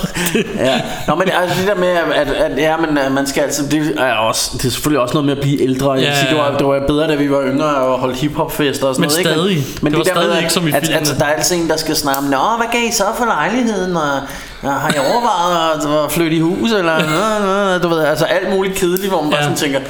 ja. 0.59 0.81
Nå, 1.09 1.15
men 1.15 1.29
altså 1.31 1.59
det 1.61 1.69
der 1.69 1.75
med, 1.75 1.89
at, 1.89 2.29
at 2.29 2.59
ja, 2.59 2.77
men, 2.77 2.99
at 2.99 3.13
man 3.13 3.27
skal 3.27 3.43
altså, 3.43 3.63
det 3.71 3.95
er, 3.99 4.13
også, 4.15 4.51
det 4.53 4.65
er 4.65 4.71
selvfølgelig 4.71 5.01
også 5.01 5.15
noget 5.15 5.27
med 5.27 5.37
at 5.37 5.41
blive 5.43 5.63
ældre. 5.63 5.93
Jeg 5.93 6.03
Ja, 6.03 6.15
sige, 6.21 6.29
det, 6.31 6.39
var, 6.39 6.57
det 6.59 6.67
var 6.67 6.83
bedre, 6.87 7.09
da 7.09 7.15
vi 7.15 7.31
var 7.31 7.43
yngre 7.47 7.67
og 7.67 7.99
holdt 7.99 8.17
hiphopfester 8.17 8.87
og 8.87 8.95
sådan 8.95 9.09
Men 9.09 9.25
noget. 9.25 9.37
stadig. 9.37 9.51
Ikke? 9.57 9.79
Men, 9.83 9.93
Det 9.93 9.99
var 9.99 10.05
der 10.05 10.15
med, 10.15 10.23
stadig 10.23 10.37
at- 10.37 10.43
ikke 10.43 10.53
som 10.53 10.69
i 10.69 10.71
at, 10.71 10.75
filmene. 10.83 10.99
altså, 10.99 11.15
der 11.19 11.25
er 11.25 11.33
altid 11.33 11.57
en, 11.57 11.69
der 11.69 11.77
skal 11.77 11.97
snakke 11.97 12.19
om, 12.19 12.25
Nå, 12.25 12.39
hvad 12.57 12.67
gav 12.73 12.81
I 12.89 12.93
så 12.93 13.05
for 13.19 13.25
lejligheden? 13.25 13.97
Og, 13.97 14.13
og 14.63 14.73
har 14.73 14.89
I 14.93 14.99
overvejet 14.99 15.81
at, 15.99 16.05
at 16.05 16.13
flytte 16.13 16.37
i 16.37 16.41
hus? 16.41 16.73
Eller, 16.73 16.99
nå, 17.41 17.47
nå, 17.73 17.79
du 17.79 17.89
ved, 17.95 18.05
altså 18.05 18.25
alt 18.25 18.51
muligt 18.57 18.75
kedeligt, 18.75 19.09
hvor 19.13 19.23
man 19.23 19.31
bare 19.31 19.41
Ja. 19.41 19.45
sådan 19.45 19.59
tænker, 19.59 19.81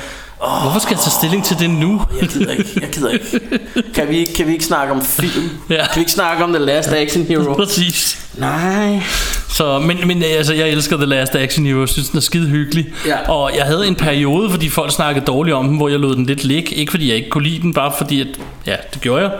Hvorfor 0.62 0.78
skal 0.80 0.95
jeg 0.95 1.01
tage 1.01 1.11
stilling 1.11 1.45
til 1.45 1.59
det 1.59 1.70
nu? 1.70 2.03
jeg 2.20 2.28
gider 2.28 2.51
ikke, 2.53 2.70
jeg 2.80 2.89
gider 2.91 3.11
ikke. 3.11 3.41
Kan 3.95 4.09
vi 4.09 4.18
ikke, 4.18 4.35
kan 4.35 4.47
vi 4.47 4.53
ikke 4.53 4.64
snakke 4.64 4.93
om 4.93 5.03
film? 5.05 5.51
Ja. 5.70 5.76
Kan 5.76 5.87
vi 5.95 6.01
ikke 6.01 6.12
snakke 6.12 6.45
om 6.45 6.53
The 6.53 6.59
Last 6.64 6.93
Action 6.93 7.24
Hero? 7.24 7.55
Præcis. 7.55 8.24
Nej. 8.39 9.03
Så, 9.49 9.78
men, 9.78 9.99
men 10.07 10.22
altså, 10.22 10.55
jeg 10.55 10.68
elsker 10.68 10.97
The 10.97 11.07
Last 11.07 11.35
Action 11.35 11.66
Hero. 11.66 11.80
Jeg 11.80 11.89
synes, 11.89 12.09
den 12.09 12.16
er 12.16 12.20
skide 12.20 12.49
hyggelig. 12.49 12.87
Ja. 13.07 13.30
Og 13.30 13.51
jeg 13.57 13.64
havde 13.64 13.87
en 13.87 13.95
periode, 13.95 14.51
fordi 14.51 14.68
folk 14.68 14.93
snakkede 14.93 15.24
dårligt 15.24 15.57
om 15.57 15.68
den, 15.68 15.76
hvor 15.76 15.89
jeg 15.89 15.99
lod 15.99 16.16
den 16.16 16.26
lidt 16.26 16.45
ligge. 16.45 16.74
Ikke 16.74 16.91
fordi 16.91 17.09
jeg 17.09 17.16
ikke 17.16 17.28
kunne 17.28 17.45
lide 17.45 17.62
den, 17.62 17.72
bare 17.72 17.93
fordi, 17.99 18.20
at, 18.20 18.26
ja, 18.66 18.74
det 18.95 19.01
gjorde 19.01 19.22
jeg. 19.22 19.30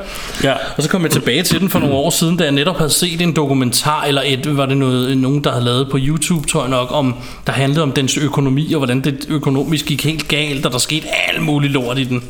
Ja. 0.45 0.53
Og 0.77 0.83
så 0.83 0.89
kom 0.89 1.03
jeg 1.03 1.11
tilbage 1.11 1.43
til 1.43 1.61
den 1.61 1.69
for 1.69 1.79
nogle 1.79 1.95
år 1.95 2.11
siden, 2.11 2.37
da 2.37 2.45
jeg 2.45 2.53
netop 2.53 2.79
havde 2.79 2.91
set 2.91 3.21
en 3.21 3.37
dokumentar, 3.37 4.05
eller 4.05 4.23
et, 4.25 4.57
var 4.57 4.67
det 4.67 4.77
noget, 4.77 5.19
nogen, 5.19 5.45
der 5.45 5.51
havde 5.51 5.65
lavet 5.65 5.91
på 5.91 5.99
YouTube, 6.01 6.49
tror 6.49 6.61
jeg 6.61 6.71
nok, 6.71 6.89
om, 6.93 7.15
der 7.47 7.53
handlede 7.53 7.83
om 7.83 7.93
dens 7.93 8.17
økonomi, 8.17 8.73
og 8.73 8.79
hvordan 8.79 9.01
det 9.01 9.27
økonomisk 9.29 9.87
gik 9.87 10.05
helt 10.05 10.29
galt, 10.29 10.67
og 10.67 10.73
der 10.73 10.79
skete 10.79 11.07
alt 11.29 11.43
muligt 11.43 11.73
lort 11.73 11.99
i 11.99 12.05
den. 12.05 12.23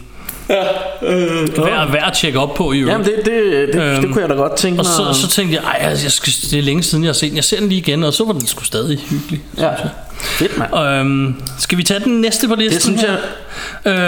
Ja. 0.49 0.63
Øh, 1.03 1.59
Værd, 1.59 1.91
værd 1.93 2.05
at 2.07 2.13
tjekke 2.13 2.39
op 2.41 2.55
på 2.55 2.73
i 2.73 2.79
øvrigt. 2.79 2.93
Jamen 2.93 3.07
det, 3.07 3.17
det, 3.25 3.69
det, 3.75 3.83
øhm, 3.83 4.03
det 4.03 4.13
kunne 4.13 4.21
jeg 4.23 4.29
da 4.31 4.35
godt 4.35 4.57
tænke 4.57 4.81
Og 4.81 4.85
mig. 4.85 5.15
så, 5.15 5.21
så 5.21 5.29
tænkte 5.29 5.55
jeg, 5.57 5.63
ej, 5.65 5.79
altså, 5.81 6.05
jeg 6.05 6.13
skal, 6.13 6.33
det 6.51 6.59
er 6.59 6.63
længe 6.63 6.83
siden, 6.83 7.05
jeg 7.05 7.09
har 7.09 7.15
set 7.15 7.29
den. 7.29 7.37
Jeg 7.37 7.45
ser 7.45 7.61
den 7.61 7.69
lige 7.69 7.79
igen, 7.79 8.05
og 8.05 8.13
så 8.15 8.25
var 8.25 8.33
den 8.33 8.47
sgu 8.47 8.65
stadig 8.65 8.99
hyggelig. 9.11 9.41
Ja. 9.59 9.71
Fedt, 10.21 10.59
mand. 10.59 10.75
Øhm, 11.01 11.35
skal 11.59 11.79
vi 11.79 11.83
tage 11.83 12.01
den 12.01 12.21
næste 12.21 12.49
på 12.49 12.55
listen? 12.55 12.75
Det 12.75 12.83
synes 12.83 13.03
jeg. 13.03 13.19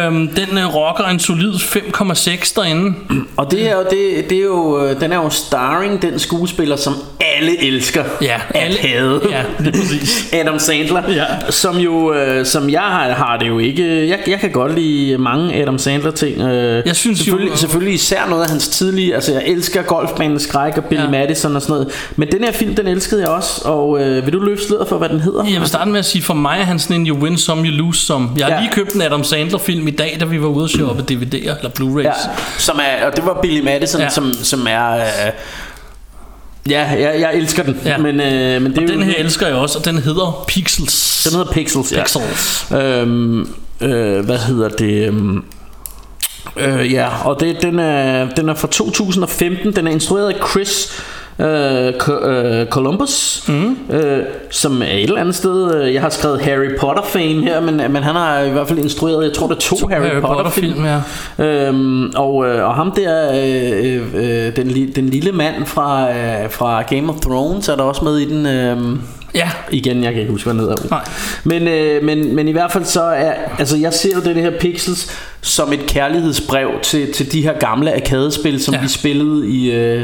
Øhm, 0.06 0.28
den 0.28 0.58
uh, 0.64 0.74
rocker 0.74 1.04
en 1.04 1.18
solid 1.20 1.52
5,6 1.54 2.52
derinde. 2.56 2.94
Og 3.36 3.50
det 3.50 3.68
er 3.70 3.72
jo, 3.76 3.84
det, 3.90 4.30
det 4.30 4.38
er 4.38 4.42
jo, 4.42 4.84
øh, 4.86 5.00
den 5.00 5.12
er 5.12 5.16
jo 5.16 5.30
starring 5.30 6.02
den 6.02 6.18
skuespiller, 6.18 6.76
som 6.76 6.94
alle 7.38 7.64
elsker 7.64 8.04
Ja, 8.22 8.40
at 8.54 8.62
alle- 8.62 8.78
hade. 8.78 9.20
Ja, 9.30 9.42
lige 9.58 9.72
præcis. 9.72 10.28
Adam 10.40 10.58
Sandler, 10.58 11.02
Ja. 11.12 11.24
som 11.50 11.76
jo, 11.76 12.14
øh, 12.14 12.46
som 12.46 12.70
jeg 12.70 12.80
har, 12.80 13.12
har 13.12 13.36
det 13.36 13.48
jo 13.48 13.58
ikke. 13.58 14.08
Jeg, 14.08 14.18
jeg 14.26 14.40
kan 14.40 14.50
godt 14.50 14.74
lide 14.74 15.18
mange 15.18 15.54
Adam 15.62 15.78
Sandler 15.78 16.10
ting. 16.10 16.40
Øh, 16.40 16.82
Jeg 16.86 16.96
synes 16.96 17.18
jo- 17.20 17.24
selvfølgelig, 17.24 17.58
selvfølgelig 17.58 17.94
især 17.94 18.26
noget 18.28 18.42
af 18.42 18.48
hans 18.50 18.68
tidlige. 18.68 19.14
Altså 19.14 19.32
jeg 19.32 19.42
elsker 19.46 19.82
golfbanen 19.82 20.38
skræk 20.40 20.76
og 20.76 20.84
Billy 20.84 21.00
Ja. 21.00 21.08
Madison 21.10 21.56
og 21.56 21.62
sådan 21.62 21.72
noget. 21.72 21.88
Men 22.16 22.28
den 22.32 22.44
her 22.44 22.52
film, 22.52 22.74
den 22.74 22.86
elskede 22.86 23.20
jeg 23.20 23.28
også. 23.30 23.60
Og 23.64 24.00
øh, 24.02 24.24
vil 24.26 24.32
du 24.32 24.40
løfte 24.40 24.66
sløret 24.66 24.88
for, 24.88 24.98
hvad 24.98 25.08
den 25.08 25.20
hedder? 25.20 25.44
Jeg 25.52 25.60
vil 25.60 25.68
starte 25.68 25.90
med 25.90 25.95
at 25.98 26.04
sige, 26.04 26.22
for 26.22 26.34
mig 26.34 26.58
er 26.60 26.64
han 26.64 26.78
sådan 26.78 26.96
en 27.00 27.06
You 27.08 27.16
Win 27.18 27.38
Some, 27.38 27.62
You 27.68 27.72
Lose 27.76 28.00
Some. 28.06 28.28
Jeg 28.36 28.46
har 28.46 28.54
Ja. 28.54 28.60
lige 28.60 28.72
købt 28.72 28.92
en 28.92 29.02
Adam 29.02 29.24
Sandler 29.24 29.58
film 29.58 29.88
i 29.88 29.90
dag, 29.90 30.16
da 30.20 30.24
vi 30.24 30.40
var 30.42 30.46
ude 30.48 30.64
og 30.64 30.68
shoppe 30.70 31.02
DVD'er 31.10 31.36
eller 31.58 31.70
Blu-rays. 31.80 32.02
Ja, 32.04 32.12
som 32.58 32.80
er, 32.82 33.06
og 33.06 33.16
det 33.16 33.26
var 33.26 33.38
Billy 33.42 33.64
Madison, 33.64 34.00
Ja. 34.00 34.08
som, 34.08 34.32
som 34.42 34.66
er... 34.70 34.94
Øh, 34.96 35.02
ja, 36.70 36.82
jeg, 36.90 37.20
jeg 37.20 37.30
elsker 37.34 37.62
den. 37.62 37.80
Ja. 37.84 37.98
Men, 37.98 38.20
øh, 38.20 38.62
men 38.62 38.70
det 38.72 38.78
Og 38.78 38.84
jo, 38.84 38.88
den 38.88 39.02
her 39.02 39.14
elsker 39.18 39.46
jeg 39.46 39.56
også, 39.56 39.78
og 39.78 39.84
den 39.84 39.98
hedder 39.98 40.44
Pixels. 40.48 41.22
Den 41.24 41.38
hedder 41.38 41.52
Pixels, 41.52 41.92
ja. 41.92 42.02
Pixels. 42.02 42.66
Øhm, 42.72 43.40
øh, 43.80 44.24
hvad 44.24 44.38
hedder 44.38 44.68
det? 44.68 45.08
øhm, 45.08 45.44
Øh, 46.56 46.92
ja, 46.92 47.08
og 47.24 47.40
det, 47.40 47.62
den, 47.62 47.78
er, 47.78 48.28
den 48.28 48.48
er 48.48 48.54
fra 48.54 48.68
2015. 48.68 49.76
Den 49.76 49.86
er 49.86 49.90
instrueret 49.90 50.28
af 50.32 50.48
Chris 50.50 50.88
øh, 51.38 51.92
Co- 52.02 52.26
øh, 52.28 52.66
Columbus, 52.66 53.44
mm. 53.48 53.76
øh, 53.96 54.22
som 54.50 54.82
er 54.82 54.86
et 54.86 55.02
eller 55.02 55.20
andet 55.20 55.34
sted. 55.34 55.74
øh, 55.74 55.94
Jeg 55.94 56.02
har 56.02 56.08
skrevet 56.10 56.40
Harry 56.40 56.68
Potter 56.80 57.02
fame 57.02 57.42
her, 57.42 57.60
men, 57.60 57.76
men 57.76 58.02
han 58.02 58.14
har 58.14 58.40
i 58.40 58.50
hvert 58.50 58.68
fald 58.68 58.78
instrueret, 58.78 59.24
jeg 59.24 59.32
tror 59.32 59.46
det 59.46 59.54
er 59.56 59.60
to, 59.60 59.76
to 59.76 59.88
Harry, 59.88 60.02
Harry 60.06 60.20
Potter, 60.20 60.34
Potter 60.36 60.50
film. 60.50 60.72
film, 60.74 60.84
ja. 61.38 61.66
Øhm, 61.68 62.10
og, 62.16 62.46
øh, 62.46 62.64
og 62.68 62.74
ham 62.74 62.92
der, 62.92 63.30
øh, 63.34 64.02
øh, 64.14 64.56
den, 64.56 64.66
li- 64.70 64.92
den 64.96 65.08
lille 65.08 65.32
mand 65.32 65.66
fra, 65.66 66.10
øh, 66.10 66.50
fra 66.50 66.82
Game 66.82 67.08
of 67.12 67.20
Thrones, 67.20 67.68
er 67.68 67.76
der 67.76 67.82
også 67.82 68.04
med 68.04 68.18
i 68.18 68.24
den. 68.34 68.46
Øh, 68.46 68.98
Ja, 69.34 69.50
Igen, 69.70 70.04
jeg 70.04 70.12
kan 70.12 70.20
ikke 70.20 70.32
huske, 70.32 70.44
hvad 70.46 70.54
den 70.54 70.60
hedder. 70.60 70.88
Nej. 70.90 71.04
Men, 71.44 71.68
øh, 71.68 72.04
men, 72.04 72.34
men 72.36 72.48
i 72.48 72.52
hvert 72.52 72.72
fald 72.72 72.84
så 72.84 73.02
er, 73.02 73.32
altså 73.58 73.76
jeg 73.76 73.92
ser 73.94 74.08
jo 74.14 74.20
det 74.20 74.34
her 74.42 74.50
Pixels 74.60 75.12
som 75.40 75.72
et 75.72 75.86
kærlighedsbrev 75.86 76.68
til, 76.82 77.12
til 77.12 77.32
de 77.32 77.42
her 77.42 77.52
gamle 77.58 77.94
arkadespil, 77.94 78.62
som 78.64 78.74
ja. 78.74 78.80
vi 78.80 78.88
spillede 78.88 79.48
i, 79.48 79.70
øh, 79.72 80.02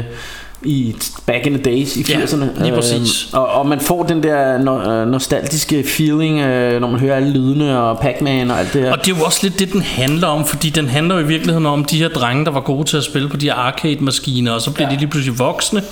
i 0.65 0.95
back 1.25 1.45
in 1.45 1.53
the 1.53 1.63
days 1.63 1.95
i 1.97 2.05
Ja, 2.09 2.19
80'erne. 2.19 2.63
lige 2.63 2.73
præcis. 2.73 3.27
og, 3.33 3.47
og 3.47 3.67
man 3.67 3.79
får 3.79 4.03
den 4.03 4.23
der 4.23 4.57
no, 4.57 4.91
øh, 4.91 5.07
nostalgiske 5.07 5.83
feeling, 5.83 6.39
øh, 6.39 6.81
når 6.81 6.87
man 6.87 6.99
hører 6.99 7.15
alle 7.15 7.31
lydene 7.33 7.79
og 7.79 7.99
Pac-Man 7.99 8.51
og 8.51 8.59
alt 8.59 8.73
det 8.73 8.81
her. 8.81 8.91
Og 8.91 9.05
det 9.05 9.13
er 9.13 9.17
jo 9.17 9.23
også 9.23 9.39
lidt 9.43 9.59
det, 9.59 9.73
den 9.73 9.81
handler 9.81 10.27
om, 10.27 10.45
fordi 10.45 10.69
den 10.69 10.87
handler 10.87 11.15
jo 11.15 11.21
i 11.21 11.27
virkeligheden 11.27 11.65
om 11.65 11.85
de 11.85 11.97
her 11.97 12.07
drenge, 12.07 12.45
der 12.45 12.51
var 12.51 12.59
gode 12.61 12.83
til 12.83 12.97
at 12.97 13.03
spille 13.03 13.29
på 13.29 13.37
de 13.37 13.45
her 13.45 13.53
arcade-maskiner, 13.53 14.51
og 14.51 14.61
så 14.61 14.71
bliver 14.71 14.87
ja. 14.89 14.93
de 14.95 14.99
lige 14.99 15.09
pludselig 15.09 15.39
voksne, 15.39 15.83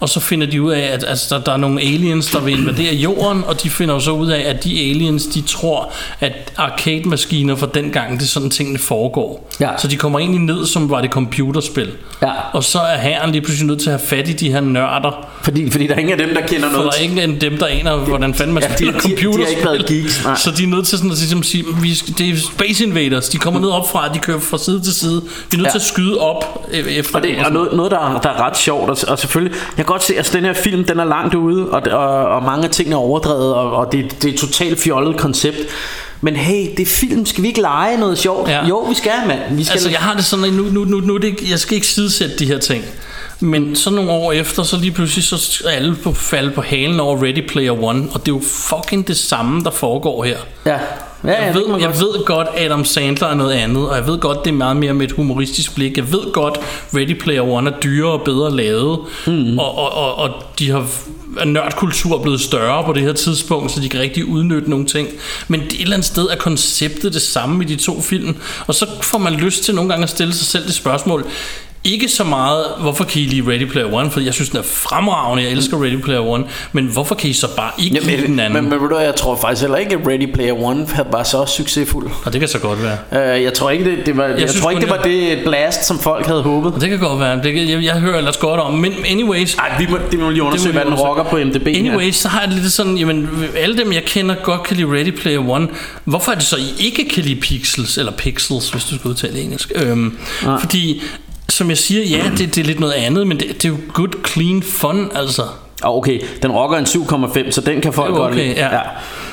og 0.00 0.08
så 0.08 0.20
finder 0.20 0.46
de 0.46 0.62
ud 0.62 0.72
af, 0.72 0.80
at 0.92 1.04
altså, 1.08 1.34
der, 1.34 1.40
der 1.44 1.52
er 1.52 1.56
nogle 1.56 1.80
aliens, 1.80 2.30
der 2.30 2.40
vil 2.40 2.58
invadere 2.58 2.94
jorden, 2.94 3.44
og 3.46 3.62
de 3.62 3.70
finder 3.70 3.94
jo 3.94 4.00
så 4.00 4.10
ud 4.10 4.28
af, 4.28 4.40
at 4.50 4.64
de 4.64 4.80
aliens, 4.90 5.26
de 5.26 5.40
tror, 5.42 5.92
at 6.20 6.52
arcade-maskiner 6.56 7.56
fra 7.56 7.66
dengang, 7.74 8.18
det 8.18 8.22
er 8.22 8.28
sådan 8.28 8.50
tingene 8.50 8.78
foregår. 8.78 9.50
Ja. 9.60 9.68
Så 9.78 9.88
de 9.88 9.96
kommer 9.96 10.18
egentlig 10.18 10.40
ned, 10.40 10.66
som 10.66 10.90
var 10.90 11.00
det 11.00 11.10
computerspil. 11.10 11.90
Ja. 12.22 12.30
Og 12.52 12.64
så 12.64 12.78
er 12.78 12.96
herren 12.98 13.30
lige 13.32 13.42
pludselig 13.42 13.66
nødt 13.66 13.80
til 13.80 13.90
at 13.90 14.00
have 14.00 14.06
fat 14.16 14.28
i 14.28 14.32
de 14.32 14.52
her 14.52 14.60
nørder, 14.60 15.26
Fordi, 15.42 15.70
fordi 15.70 15.86
der 15.86 15.94
er 15.94 15.98
ingen 15.98 16.20
af 16.20 16.26
dem, 16.26 16.34
der 16.34 16.46
kender 16.46 16.70
for 16.70 16.76
noget. 16.76 16.92
der 16.92 16.98
er 16.98 17.02
ingen 17.02 17.18
af 17.18 17.40
dem, 17.40 17.58
der 17.58 17.66
aner, 17.66 17.96
hvordan 17.96 18.34
fanden 18.34 18.54
man 18.54 18.62
Ja, 18.62 18.74
spiller 18.76 19.00
de- 19.00 19.08
de 19.08 19.16
har 19.42 19.46
ikke 19.48 19.64
været 19.64 19.86
geeks, 19.86 20.24
nej. 20.24 20.36
Så 20.36 20.50
de 20.50 20.62
er 20.64 20.66
nødt 20.68 20.86
til 20.86 20.98
sådan 20.98 21.10
at 21.10 21.18
ligesom 21.18 21.42
sige, 21.42 21.64
vi, 21.82 21.94
det 22.18 22.28
er 22.30 22.36
Space 22.54 22.84
Invaders, 22.84 23.28
de 23.28 23.38
kommer 23.38 23.60
ned 23.60 23.68
op 23.68 23.90
fra, 23.90 24.08
de 24.14 24.18
kører 24.18 24.40
fra 24.40 24.58
side 24.58 24.80
til 24.80 24.94
side. 24.94 25.22
Vi 25.50 25.56
er 25.56 25.56
nødt 25.56 25.66
Ja. 25.66 25.70
til 25.70 25.78
at 25.78 25.84
skyde 25.84 26.18
op 26.18 26.66
øh, 26.72 26.78
efter 26.86 27.16
Og 27.16 27.22
det 27.22 27.30
er 27.30 27.38
sådan 27.38 27.52
noget, 27.52 27.72
noget 27.72 27.90
der, 27.90 27.98
er- 27.98 28.20
der 28.20 28.28
er 28.28 28.46
ret 28.46 28.56
sjovt 28.58 28.90
og, 28.90 28.96
og 29.08 29.18
selvfølgelig, 29.18 29.56
jeg 29.76 29.76
kan 29.76 29.92
godt 29.92 30.02
se, 30.04 30.12
at 30.12 30.16
altså, 30.18 30.32
den 30.36 30.44
her 30.44 30.52
film, 30.52 30.84
den 30.84 30.98
er 31.00 31.04
langt 31.04 31.34
ude 31.34 31.68
Og, 31.70 31.82
og, 31.92 32.08
og 32.26 32.42
mange 32.42 32.64
af 32.64 32.70
tingene 32.70 32.94
er 32.96 33.00
overdrevet 33.00 33.54
Og, 33.54 33.72
og 33.72 33.92
det, 33.92 34.22
det 34.22 34.28
er 34.28 34.32
et 34.32 34.38
totalt 34.40 34.80
fjollet 34.80 35.16
koncept 35.16 35.56
Men 36.20 36.36
hey, 36.36 36.70
det 36.76 36.80
er 36.80 36.86
film, 36.86 37.26
skal 37.26 37.42
vi 37.42 37.48
ikke 37.48 37.60
lege 37.60 37.96
noget 38.00 38.18
sjovt? 38.18 38.48
Ja. 38.50 38.66
Jo, 38.66 38.78
vi 38.78 38.94
skal, 38.94 39.12
mand 39.28 39.56
vi 39.56 39.64
skal 39.64 39.72
Altså 39.72 39.90
jeg 39.90 39.98
har 39.98 40.14
det 40.14 40.24
sådan, 40.24 40.52
nu, 40.52 40.62
nu, 40.62 40.84
nu, 40.84 41.00
nu 41.00 41.16
det, 41.16 41.50
jeg 41.50 41.58
skal 41.58 41.74
ikke 41.74 41.86
sidesætte 41.86 42.36
de 42.38 42.46
her 42.46 42.58
ting. 42.58 42.84
Men 43.44 43.76
så 43.76 43.90
nogle 43.90 44.10
år 44.10 44.32
efter, 44.32 44.62
så 44.62 44.76
lige 44.76 44.92
pludselig 44.92 45.24
så 45.24 45.62
er 45.66 45.70
alle 45.70 45.96
på 46.02 46.12
falde 46.12 46.50
på 46.50 46.62
halen 46.62 47.00
over 47.00 47.22
Ready 47.22 47.48
Player 47.48 47.84
One, 47.84 48.08
og 48.12 48.20
det 48.20 48.32
er 48.32 48.36
jo 48.36 48.42
fucking 48.44 49.08
det 49.08 49.16
samme, 49.16 49.64
der 49.64 49.70
foregår 49.70 50.24
her. 50.24 50.38
Ja, 50.66 50.78
Ja, 51.24 51.44
jeg, 51.44 51.54
det 51.54 51.62
ved, 51.62 51.80
jeg 51.80 51.86
godt. 51.86 52.00
ved 52.00 52.24
godt, 52.24 52.48
Adam 52.56 52.84
Sandler 52.84 53.26
er 53.28 53.34
noget 53.34 53.52
andet, 53.52 53.88
og 53.88 53.96
jeg 53.96 54.06
ved 54.06 54.18
godt, 54.18 54.44
det 54.44 54.50
er 54.50 54.54
meget 54.54 54.76
mere 54.76 54.94
med 54.94 55.06
et 55.06 55.12
humoristisk 55.12 55.74
blik. 55.74 55.96
Jeg 55.96 56.12
ved 56.12 56.32
godt, 56.32 56.58
Ready 56.94 57.20
Player 57.20 57.42
One 57.42 57.70
er 57.70 57.80
dyrere 57.80 58.12
og 58.12 58.22
bedre 58.24 58.56
lavet, 58.56 58.98
mm. 59.26 59.58
og, 59.58 59.78
og, 59.78 59.92
og, 59.94 60.14
og 60.18 60.30
de 60.58 60.70
har 60.70 60.86
er 61.38 61.44
nørdkultur 61.44 62.22
blevet 62.22 62.40
større 62.40 62.84
på 62.84 62.92
det 62.92 63.02
her 63.02 63.12
tidspunkt, 63.12 63.72
så 63.72 63.80
de 63.80 63.88
kan 63.88 64.00
rigtig 64.00 64.24
udnytte 64.24 64.70
nogle 64.70 64.86
ting. 64.86 65.08
Men 65.48 65.60
et 65.60 65.80
eller 65.80 65.94
andet 65.94 66.06
sted 66.06 66.26
er 66.30 66.36
konceptet 66.36 67.14
det 67.14 67.22
samme 67.22 67.64
i 67.64 67.66
de 67.66 67.76
to 67.76 68.00
film, 68.00 68.36
og 68.66 68.74
så 68.74 68.86
får 69.02 69.18
man 69.18 69.32
lyst 69.32 69.64
til 69.64 69.74
nogle 69.74 69.90
gange 69.90 70.02
at 70.02 70.10
stille 70.10 70.34
sig 70.34 70.46
selv 70.46 70.66
det 70.66 70.74
spørgsmål, 70.74 71.26
ikke 71.84 72.08
så 72.08 72.24
meget, 72.24 72.64
hvorfor 72.80 73.04
kan 73.04 73.22
I 73.22 73.24
lide 73.24 73.50
Ready 73.50 73.64
Player 73.70 73.92
One, 73.94 74.10
for 74.10 74.20
jeg 74.20 74.34
synes, 74.34 74.48
den 74.50 74.58
er 74.58 74.62
fremragende, 74.62 75.42
jeg 75.44 75.52
elsker 75.52 75.82
Ready 75.84 76.00
Player 76.00 76.20
One, 76.20 76.44
men 76.72 76.84
hvorfor 76.86 77.14
kan 77.14 77.30
I 77.30 77.32
så 77.32 77.56
bare 77.56 77.70
ikke 77.78 77.94
Ja, 78.04 78.16
lide 78.16 78.26
den 78.26 78.40
anden? 78.40 78.70
men, 78.70 78.80
men 78.80 79.00
jeg 79.00 79.14
tror 79.16 79.36
faktisk 79.36 79.62
heller 79.62 79.76
ikke, 79.78 79.92
at 79.94 80.00
Ready 80.06 80.32
Player 80.34 80.62
One 80.64 80.86
var 81.12 81.22
så 81.22 81.46
succesfuld. 81.46 82.10
og 82.24 82.32
det 82.32 82.40
kan 82.40 82.48
så 82.48 82.58
godt 82.58 82.78
være. 82.82 83.36
Uh, 83.36 83.42
jeg 83.42 83.52
tror 83.54 83.70
ikke, 83.70 83.84
det, 83.84 84.06
det 84.06 84.16
var, 84.16 84.24
jeg, 84.24 84.40
jeg 84.40 84.48
synes 84.48 84.62
tror 84.62 84.70
ikke, 84.70 84.80
det 84.80 84.90
var 84.90 85.02
det 85.02 85.38
blast, 85.44 85.84
som 85.86 85.98
folk 85.98 86.26
havde 86.26 86.42
håbet. 86.42 86.72
Og 86.74 86.80
det 86.80 86.88
kan 86.90 86.98
godt 86.98 87.20
være. 87.20 87.42
Det 87.42 87.54
kan, 87.54 87.68
jeg, 87.68 87.84
jeg 87.84 87.94
hører 88.00 88.18
ellers 88.18 88.36
godt 88.36 88.60
om. 88.60 88.74
Men 88.74 88.92
anyways... 89.10 89.54
Ej, 89.54 89.72
vi 89.78 89.86
må, 89.90 89.98
det 90.10 90.18
må 90.18 90.30
lige 90.30 90.42
undersøge, 90.42 90.72
vi 90.72 90.78
hvad 90.78 90.84
den 90.90 90.94
rocker 90.94 91.24
på 91.24 91.36
MDB 91.36 91.66
her. 91.66 91.78
Anyways, 91.78 92.16
så 92.16 92.28
har 92.28 92.40
jeg 92.40 92.50
det 92.50 92.58
lidt 92.58 92.72
sådan, 92.72 92.96
jamen, 92.98 93.28
alle 93.56 93.78
dem, 93.78 93.92
jeg 93.92 94.04
kender, 94.04 94.34
godt 94.34 94.62
kan 94.62 94.76
lide 94.76 94.88
Ready 94.92 95.10
Player 95.16 95.48
One. 95.50 95.68
Hvorfor 96.04 96.32
er 96.32 96.36
det 96.36 96.44
så, 96.44 96.56
I 96.56 96.84
ikke 96.84 97.08
kan 97.08 97.22
lide 97.22 97.40
Pixels, 97.40 97.98
eller 97.98 98.12
Pixels, 98.12 98.70
hvis 98.70 98.84
du 98.84 98.98
skal 98.98 99.08
udtale 99.10 99.40
engelsk? 99.40 99.72
Øhm, 99.74 100.18
Nej. 100.44 100.60
fordi, 100.60 101.02
som 101.48 101.68
jeg 101.68 101.78
siger, 101.78 102.04
ja, 102.18 102.30
det, 102.38 102.54
det 102.54 102.58
er 102.58 102.64
lidt 102.64 102.80
noget 102.80 102.92
andet, 102.92 103.26
men 103.26 103.38
det, 103.40 103.46
det 103.48 103.64
er 103.64 103.68
jo 103.68 103.76
good, 103.92 104.26
clean 104.26 104.62
fun, 104.62 105.10
altså. 105.14 105.42
Ah, 105.82 105.96
okay, 105.96 106.20
den 106.42 106.52
rocker 106.52 106.78
en 106.78 106.84
7,5, 106.84 107.50
så 107.50 107.60
den 107.60 107.80
kan 107.80 107.92
folk 107.92 108.10
er 108.10 108.16
godt 108.16 108.32
okay, 108.32 108.44
lide. 108.48 108.54
ja. 108.56 108.80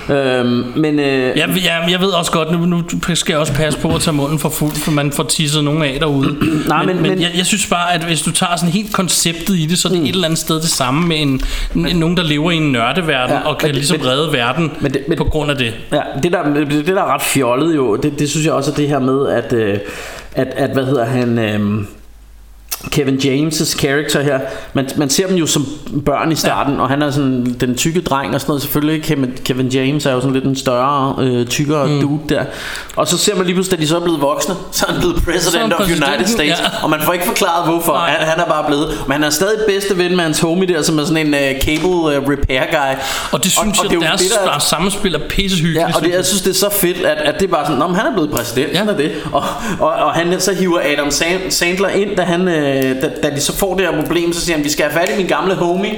Øhm, 0.10 0.64
men 0.76 1.00
øh, 1.00 1.38
Jeg, 1.38 1.50
jeg, 1.66 1.86
jeg 1.90 2.00
ved 2.00 2.08
også 2.10 2.32
godt, 2.32 2.52
nu, 2.52 2.66
nu 2.66 2.84
skal 3.14 3.34
jeg 3.34 3.40
også 3.40 3.54
passe 3.54 3.80
på 3.80 3.96
at 3.96 4.02
tage 4.02 4.14
munden 4.16 4.40
for 4.40 4.50
fuld, 4.50 4.72
for 4.72 4.92
man 4.92 5.12
får 5.12 5.24
tisset 5.24 5.64
nogen 5.64 5.84
af 5.84 5.98
derude. 6.00 6.36
Nej, 6.68 6.86
men, 6.86 6.96
men- 6.96 7.02
men, 7.02 7.12
men- 7.12 7.22
jeg, 7.22 7.32
jeg 7.38 7.46
synes 7.46 7.68
bare, 7.68 7.94
at 7.94 8.04
hvis 8.04 8.22
du 8.22 8.32
tager 8.32 8.56
sådan 8.56 8.72
helt 8.74 8.94
konceptet 8.94 9.56
i 9.58 9.66
det, 9.66 9.78
så 9.78 9.88
er 9.88 9.92
det 9.92 10.00
Mm. 10.02 10.06
et 10.06 10.12
eller 10.14 10.26
andet 10.26 10.40
sted 10.40 10.56
det 10.56 10.70
samme 10.70 11.08
med 11.08 11.22
en, 11.22 11.42
en, 11.76 11.96
nogen, 11.96 12.18
der 12.18 12.24
lever 12.24 12.52
i 12.52 12.56
en 12.56 12.72
nørdeverden 12.72 13.36
Ja, 13.36 13.48
og 13.50 13.58
kan 13.58 13.68
men- 13.68 13.76
ligesom 13.76 13.98
men- 14.00 14.08
redde 14.08 14.34
verden 14.34 14.72
men 14.82 14.96
men- 15.08 15.18
på 15.18 15.24
grund 15.24 15.52
af 15.52 15.58
det. 15.58 15.74
Ja, 15.92 16.02
det 16.24 16.32
der, 16.32 16.44
det 16.66 16.88
der 16.88 17.02
er 17.04 17.14
ret 17.14 17.22
fjollet 17.22 17.76
jo, 17.76 17.96
det, 17.96 18.20
det 18.20 18.30
synes 18.30 18.46
jeg 18.46 18.54
også 18.54 18.72
er 18.72 18.76
det 18.76 18.88
her 18.88 19.00
med, 19.00 19.28
at, 19.28 19.54
øh, 19.54 19.78
at, 20.36 20.48
at 20.56 20.70
hvad 20.70 20.86
hedder 20.86 21.06
han, 21.06 21.40
øh, 21.40 21.84
Kevin 22.92 23.16
James' 23.16 23.78
character 23.80 24.22
her, 24.22 24.40
man, 24.74 24.90
man 24.98 25.10
ser 25.10 25.28
dem 25.28 25.36
jo 25.36 25.46
som 25.46 25.66
børn 26.06 26.32
i 26.32 26.36
starten, 26.36 26.74
ja. 26.76 26.82
og 26.82 26.90
han 26.90 27.02
er 27.02 27.12
sådan 27.12 27.56
den 27.60 27.76
tykke 27.76 28.02
dreng 28.02 28.36
og 28.36 28.42
sådan 28.42 28.50
noget, 28.52 28.62
selvfølgelig 28.62 29.04
Kevin, 29.04 29.32
Kevin 29.46 29.68
James 29.68 30.06
er 30.06 30.12
jo 30.12 30.20
sådan 30.20 30.34
lidt 30.34 30.46
en 30.46 30.56
større, 30.56 31.16
øh, 31.20 31.46
tykkere 31.46 31.88
mm. 31.88 32.02
dude 32.02 32.20
der, 32.30 32.44
og 32.96 33.08
så 33.08 33.18
ser 33.18 33.36
man 33.36 33.46
lige 33.46 33.54
pludselig, 33.56 33.78
da 33.80 33.84
de 33.84 33.88
så 33.88 33.96
er 33.96 34.00
blevet 34.04 34.22
voksne, 34.22 34.56
så 34.72 34.86
er 34.88 34.92
han 34.92 35.00
blevet 35.02 35.24
president 35.26 35.74
of 35.74 35.80
United 35.80 36.26
States, 36.28 36.60
ja. 36.62 36.84
og 36.84 36.90
man 36.90 37.00
får 37.02 37.14
ikke 37.14 37.26
forklaret 37.26 37.70
hvorfor, 37.70 37.92
Nej. 37.94 38.10
han, 38.10 38.28
han 38.28 38.40
er 38.40 38.46
bare 38.46 38.64
blevet, 38.68 38.88
men 39.08 39.12
han 39.14 39.24
er 39.24 39.30
stadig 39.30 39.60
bedste 39.68 39.98
ven 39.98 40.16
med 40.16 40.24
hans 40.24 40.40
homie 40.40 40.68
der, 40.74 40.82
som 40.82 41.00
er 41.00 41.04
sådan 41.06 41.28
en 41.28 41.34
uh, 41.34 41.62
cable 41.62 41.90
uh, 41.90 42.30
repair 42.32 42.62
guy, 42.72 42.96
Og 43.32 43.44
det 43.44 43.52
synes 43.52 43.58
og, 43.58 43.66
jeg, 43.66 43.76
det 43.84 43.92
er 43.92 43.94
jo 43.96 44.02
deres 44.02 44.22
det, 44.22 44.32
der- 44.46 44.60
sammenspil 44.60 45.16
er 45.16 45.20
pissehyggeligt. 45.30 45.90
Ja, 45.90 45.96
og 45.96 46.02
det, 46.02 46.12
jeg 46.14 46.26
synes, 46.26 46.42
det 46.42 46.50
er 46.50 46.54
så 46.56 46.70
fedt, 46.82 46.98
at, 46.98 47.18
at 47.18 47.40
det 47.40 47.44
er 47.48 47.52
bare 47.52 47.66
sådan, 47.66 47.80
Nå, 47.80 47.88
men 47.88 47.96
han 47.96 48.06
er 48.06 48.14
blevet 48.14 48.32
præsident, 48.32 48.74
ja. 48.74 48.84
Ja. 48.84 48.92
er 48.92 48.98
det. 48.98 49.12
Og, 49.32 49.44
og, 49.80 49.90
og 49.90 50.14
han 50.14 50.40
så 50.42 50.54
hiver 50.54 50.80
Adam 50.94 51.12
Sand- 51.12 51.52
Sandler 51.52 51.90
ind, 51.90 52.16
da, 52.18 52.22
han, 52.24 52.48
øh, 52.48 52.71
da, 53.02 53.10
da 53.24 53.30
de 53.36 53.42
så 53.42 53.56
får 53.56 53.76
det 53.76 53.86
her 53.88 54.02
problem, 54.02 54.34
så 54.34 54.42
siger 54.42 54.56
han, 54.56 54.64
vi 54.66 54.70
skal 54.70 54.86
have 54.86 55.02
fat 55.02 55.14
i 55.14 55.18
min 55.18 55.28
gamle 55.28 55.56
homie. 55.56 55.92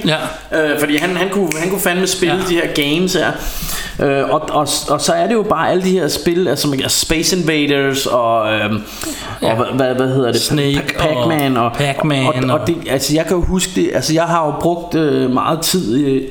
Ja. 0.51 0.63
Øh, 0.73 0.79
fordi 0.79 0.97
han, 0.97 1.15
han, 1.17 1.29
kunne, 1.29 1.49
han 1.59 1.69
kunne 1.69 1.81
fandme 1.81 2.07
spille 2.07 2.35
ja. 2.35 2.41
De 2.49 2.53
her 2.55 2.67
games 2.89 3.13
her. 3.13 3.31
Øh, 4.01 4.29
og, 4.29 4.41
og, 4.51 4.67
og 4.89 5.01
så 5.01 5.13
er 5.15 5.27
det 5.27 5.33
jo 5.33 5.43
bare 5.43 5.71
alle 5.71 5.83
de 5.83 5.91
her 5.91 6.07
spil, 6.07 6.47
altså 6.47 6.67
man 6.67 6.79
kan- 6.79 6.89
Space 6.89 7.37
Invaders 7.37 8.05
og, 8.05 8.53
øh, 8.53 8.71
Ja. 9.41 9.49
og 9.51 9.55
hvad, 9.55 9.65
hvad, 9.75 9.95
hvad 9.95 10.15
hedder 10.15 10.31
det? 10.31 10.41
Snake 10.41 10.81
Pa- 10.97 11.01
Pac-Man 11.07 11.57
og, 11.57 11.65
og 11.65 11.73
Pac-Man 11.73 12.25
og, 12.27 12.33
og, 12.53 12.59
og- 12.59 12.67
det, 12.67 12.75
altså 12.89 13.13
jeg 13.15 13.25
kan 13.25 13.37
jo 13.37 13.41
huske 13.43 13.71
det, 13.75 13.91
altså 13.93 14.13
jeg 14.13 14.23
har 14.23 14.45
jo 14.45 14.53
brugt 14.61 14.95
øh, 14.95 15.31
meget 15.31 15.61
tid 15.61 16.05
øh, 16.05 16.21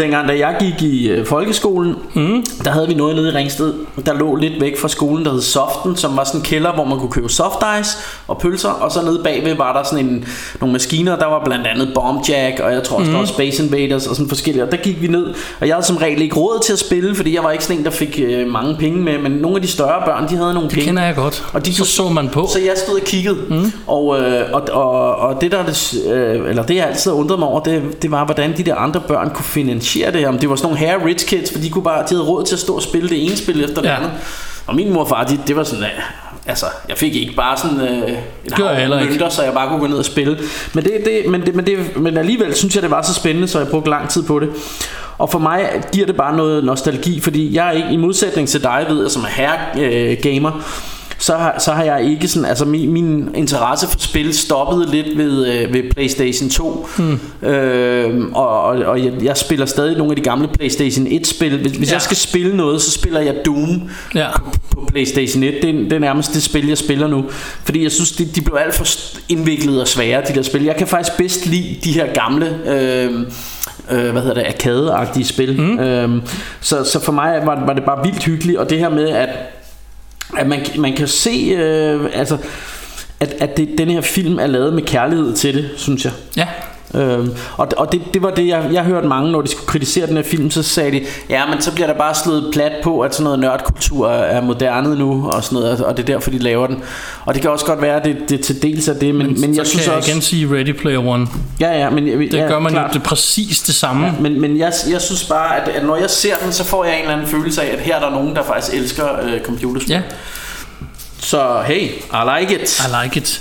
dengang 0.00 0.28
da 0.28 0.38
jeg 0.38 0.56
gik 0.60 0.82
i 0.82 1.08
øh, 1.08 1.26
folkeskolen, 1.26 1.94
mm. 2.14 2.44
der 2.64 2.70
havde 2.70 2.88
vi 2.88 2.94
noget 2.94 3.16
nede 3.16 3.28
i 3.28 3.32
Ringsted, 3.36 3.74
der 4.06 4.14
lå 4.14 4.36
lidt 4.36 4.60
væk 4.60 4.78
fra 4.80 4.88
skolen, 4.88 5.24
der 5.24 5.32
hed 5.32 5.40
Soften, 5.40 5.96
som 5.96 6.16
var 6.16 6.24
sådan 6.24 6.40
en 6.40 6.44
kælder, 6.44 6.72
hvor 6.72 6.84
man 6.84 6.98
kunne 6.98 7.10
købe 7.10 7.28
soft 7.28 7.58
ice 7.80 7.96
og 8.28 8.38
pølser, 8.38 8.68
og 8.68 8.92
så 8.92 9.02
nede 9.02 9.20
bagved 9.24 9.56
var 9.56 9.72
der 9.72 9.82
sådan 9.90 10.06
en, 10.06 10.24
nogle 10.60 10.72
maskiner, 10.72 11.16
der 11.16 11.26
var 11.26 11.42
blandt 11.44 11.66
andet 11.66 11.90
Bomb 11.94 12.28
Jack, 12.28 12.60
og 12.60 12.72
jeg 12.72 12.82
tror 12.82 12.96
også, 12.96 13.06
mm. 13.10 13.12
der 13.12 13.18
var 13.20 13.26
Space 13.26 13.64
Invaders 13.64 14.06
og 14.06 14.16
sådan 14.16 14.28
forskellige, 14.28 14.62
og 14.64 14.70
der 14.70 14.76
gik 14.76 15.02
vi 15.02 15.06
ned, 15.06 15.26
og 15.60 15.66
jeg 15.68 15.74
havde 15.74 15.86
som 15.86 15.96
regel 15.96 16.22
ikke 16.22 16.36
råd 16.36 16.62
til 16.64 16.72
at 16.72 16.78
spille, 16.78 17.14
fordi 17.14 17.34
jeg 17.34 17.44
var 17.44 17.50
ikke 17.50 17.64
sådan 17.64 17.78
en, 17.78 17.84
der 17.84 17.90
fik 17.90 18.20
øh, 18.24 18.48
mange 18.48 18.76
penge 18.78 18.98
med, 18.98 19.18
men 19.18 19.32
nogle 19.32 19.56
af 19.56 19.62
de 19.62 19.68
større 19.68 20.02
børn, 20.06 20.28
de 20.28 20.36
havde 20.36 20.54
nogle 20.54 20.68
Det 20.68 20.74
penge. 20.74 20.86
kender 20.86 21.02
jeg 21.04 21.14
godt. 21.14 21.44
Og 21.52 21.66
de 21.66 21.74
så 21.74 21.78
kunne- 21.82 21.86
så 21.86 22.08
man 22.08 22.28
på. 22.28 22.48
Så 22.52 22.58
jeg 22.58 22.72
stod 22.86 22.94
og 23.00 23.04
kiggede, 23.06 23.36
mm. 23.48 23.72
og, 23.86 24.20
øh, 24.20 24.42
og, 24.52 24.62
og, 24.72 25.16
og 25.16 25.40
det 25.40 25.52
der, 25.52 25.64
det, 25.64 25.94
øh, 26.12 26.48
eller 26.48 26.62
det 26.62 26.76
jeg 26.76 26.86
altid 26.86 27.12
undret 27.12 27.38
mig 27.38 27.48
over, 27.48 27.60
det, 27.60 28.02
det 28.02 28.10
var, 28.10 28.24
hvordan 28.24 28.56
de 28.56 28.62
der 28.62 28.74
andre 28.74 29.00
børn 29.08 29.30
kunne 29.34 29.44
finansiere 29.90 30.12
det 30.12 30.20
her. 30.20 30.28
Om 30.28 30.38
det 30.38 30.50
var 30.50 30.56
sådan 30.56 30.66
nogle 30.74 30.78
hair 30.86 31.06
rich 31.06 31.26
kids, 31.26 31.52
for 31.52 31.58
de 31.58 31.70
kunne 31.70 31.84
bare, 31.84 32.02
de 32.02 32.08
havde 32.14 32.22
råd 32.24 32.44
til 32.44 32.54
at 32.54 32.60
stå 32.60 32.74
og 32.74 32.82
spille 32.82 33.08
det 33.08 33.24
ene 33.26 33.36
spil 33.36 33.64
efter 33.64 33.82
det 33.82 33.88
Ja. 33.88 33.96
andet. 33.96 34.10
Og 34.66 34.74
min 34.74 34.92
mor 34.92 35.00
og 35.00 35.08
far, 35.08 35.24
de, 35.24 35.38
det 35.46 35.56
var 35.56 35.64
sådan, 35.64 35.84
altså, 36.46 36.66
jeg 36.88 36.98
fik 36.98 37.16
ikke 37.16 37.34
bare 37.34 37.56
sådan 37.56 37.80
øh, 37.80 38.18
et 38.44 38.52
hav 38.52 38.88
mønter, 38.88 39.28
så 39.28 39.42
jeg 39.42 39.52
bare 39.52 39.68
kunne 39.68 39.80
gå 39.80 39.86
ned 39.86 39.96
og 39.98 40.04
spille. 40.04 40.38
Men, 40.74 40.84
det, 40.84 40.92
det, 41.04 41.30
men, 41.30 41.46
det, 41.46 41.54
men, 41.54 41.66
det, 41.66 41.96
men 41.96 42.16
alligevel 42.16 42.54
synes 42.54 42.74
jeg, 42.74 42.82
det 42.82 42.90
var 42.90 43.02
så 43.02 43.14
spændende, 43.14 43.48
så 43.48 43.58
jeg 43.58 43.68
brugte 43.68 43.90
lang 43.90 44.08
tid 44.08 44.22
på 44.22 44.38
det. 44.38 44.48
Og 45.18 45.30
for 45.30 45.38
mig 45.38 45.82
giver 45.92 46.06
det 46.06 46.16
bare 46.16 46.36
noget 46.36 46.64
nostalgi, 46.64 47.20
fordi 47.20 47.54
jeg 47.56 47.68
er 47.68 47.72
ikke, 47.72 47.88
i 47.90 47.96
modsætning 47.96 48.48
til 48.48 48.62
dig, 48.62 48.86
ved 48.88 49.02
jeg, 49.02 49.10
som 49.10 49.22
er 49.22 49.28
herre 49.28 49.58
øh, 49.78 50.16
gamer, 50.22 50.50
så 51.20 51.36
har, 51.36 51.54
så 51.58 51.72
har 51.72 51.84
jeg 51.84 52.04
ikke 52.04 52.28
sådan, 52.28 52.48
altså 52.48 52.64
min, 52.64 52.92
min 52.92 53.28
interesse 53.34 53.88
for 53.88 53.98
spil 53.98 54.34
stoppede 54.34 54.90
lidt 54.90 55.18
ved, 55.18 55.46
øh, 55.46 55.74
ved 55.74 55.90
Playstation 55.90 56.50
2 56.50 56.88
mm. 56.98 57.48
øh, 57.48 58.26
og, 58.32 58.62
og, 58.62 58.76
og 58.78 59.04
jeg, 59.04 59.12
jeg 59.22 59.36
spiller 59.36 59.66
stadig 59.66 59.96
nogle 59.96 60.12
af 60.12 60.16
de 60.16 60.22
gamle 60.22 60.48
Playstation 60.48 61.06
1 61.10 61.26
spil 61.26 61.56
Hvis, 61.60 61.72
hvis 61.72 61.88
Ja. 61.88 61.94
jeg 61.94 62.02
skal 62.02 62.16
spille 62.16 62.56
noget, 62.56 62.82
så 62.82 62.90
spiller 62.90 63.20
jeg 63.20 63.34
Doom 63.46 63.82
Ja. 64.14 64.26
på 64.70 64.88
Playstation 64.88 65.42
1 65.42 65.54
det, 65.62 65.74
det 65.74 65.92
er 65.92 65.98
nærmest 65.98 66.34
det 66.34 66.42
spil, 66.42 66.68
jeg 66.68 66.78
spiller 66.78 67.06
nu 67.06 67.24
Fordi 67.64 67.82
jeg 67.82 67.92
synes, 67.92 68.12
de, 68.12 68.24
de 68.24 68.40
blev 68.40 68.56
alt 68.64 68.74
for 68.74 68.86
indviklede 69.28 69.80
og 69.80 69.88
svære, 69.88 70.22
de 70.28 70.34
der 70.34 70.42
spil 70.42 70.64
Jeg 70.64 70.76
kan 70.76 70.86
faktisk 70.86 71.16
bedst 71.16 71.46
lide 71.46 71.76
de 71.84 71.92
her 71.92 72.12
gamle... 72.12 72.58
Øh, 72.66 73.10
øh, 73.90 74.10
hvad 74.12 74.22
hedder 74.22 74.34
det, 74.34 74.42
arcade-agtige 74.42 75.24
spil. 75.24 75.60
Mm. 75.60 75.78
Øhm, 75.78 76.22
så, 76.60 76.84
så 76.84 77.00
for 77.00 77.12
mig 77.12 77.40
var, 77.44 77.64
var 77.66 77.72
det 77.72 77.84
bare 77.84 78.04
vildt 78.04 78.24
hyggeligt, 78.24 78.58
og 78.58 78.70
det 78.70 78.78
her 78.78 78.88
med, 78.88 79.08
at, 79.08 79.28
at 80.38 80.46
man, 80.46 80.66
man 80.78 80.96
kan 80.96 81.08
se, 81.08 81.54
øh, 81.56 82.10
altså, 82.12 82.38
at, 83.20 83.28
at 83.28 83.56
det, 83.56 83.68
den 83.78 83.90
her 83.90 84.00
film 84.00 84.38
er 84.38 84.46
lavet 84.46 84.72
med 84.74 84.82
kærlighed 84.82 85.34
til 85.36 85.54
det, 85.54 85.70
synes 85.76 86.04
jeg. 86.04 86.12
Ja. 86.36 86.46
Øhm, 86.94 87.34
og 87.56 87.68
og 87.76 87.92
det, 87.92 88.02
det 88.14 88.22
var 88.22 88.30
det 88.30 88.46
jeg, 88.46 88.64
jeg 88.72 88.84
hørte 88.84 89.06
mange 89.08 89.32
Når 89.32 89.42
de 89.42 89.48
skulle 89.50 89.66
kritisere 89.66 90.06
den 90.06 90.16
her 90.16 90.22
film 90.22 90.50
Så 90.50 90.62
sagde 90.62 90.90
de 90.90 91.06
Ja 91.28 91.46
men 91.46 91.60
så 91.60 91.72
bliver 91.74 91.86
der 91.86 91.94
bare 91.94 92.14
slået 92.14 92.50
plat 92.52 92.72
på 92.82 93.00
At 93.00 93.14
sådan 93.14 93.24
noget 93.24 93.38
nørdkultur 93.38 94.08
er 94.10 94.40
moderne 94.40 94.98
nu 94.98 95.30
Og 95.30 95.44
sådan 95.44 95.58
noget 95.58 95.84
Og 95.84 95.96
det 95.96 96.02
er 96.02 96.06
derfor 96.06 96.30
de 96.30 96.38
laver 96.38 96.66
den 96.66 96.82
Og 97.24 97.34
det 97.34 97.42
kan 97.42 97.50
også 97.50 97.64
godt 97.64 97.82
være 97.82 97.96
at 97.96 98.04
det, 98.04 98.16
det 98.28 98.40
til 98.40 98.62
dels 98.62 98.88
er 98.88 98.94
det 98.94 99.14
Men, 99.14 99.26
men, 99.26 99.40
men 99.40 99.56
jeg 99.56 99.66
synes 99.66 99.86
jeg 99.86 99.94
også 99.94 100.10
igen 100.10 100.22
sige 100.22 100.54
Ready 100.56 100.72
Player 100.72 101.06
One. 101.06 101.26
Ja 101.60 101.78
ja 101.78 101.90
men, 101.90 102.06
Det 102.06 102.32
ja, 102.32 102.46
gør 102.48 102.58
man 102.58 102.72
klart. 102.72 102.88
jo 102.88 102.92
det 102.98 103.02
præcis 103.02 103.60
det 103.62 103.74
samme. 103.74 104.06
Ja, 104.06 104.12
men, 104.20 104.40
men 104.40 104.58
jeg, 104.58 104.72
jeg 104.90 105.00
synes 105.00 105.24
bare 105.24 105.56
at, 105.62 105.68
at 105.68 105.84
når 105.86 105.96
jeg 105.96 106.10
ser 106.10 106.34
den 106.44 106.52
Så 106.52 106.64
får 106.64 106.84
jeg 106.84 106.94
en 106.94 107.00
eller 107.00 107.12
anden 107.14 107.26
følelse 107.28 107.62
af 107.62 107.72
At 107.72 107.80
her 107.80 107.96
er 107.96 108.00
der 108.00 108.10
nogen 108.10 108.36
der 108.36 108.42
faktisk 108.42 108.76
elsker 108.76 109.04
øh, 109.22 109.40
computerspil 109.40 109.90
Ja, 109.92 110.00
Så 111.22 111.62
hey, 111.66 111.82
I 111.88 112.40
like 112.40 112.62
it 112.62 112.80
I 112.80 113.04
like 113.04 113.16
it. 113.16 113.40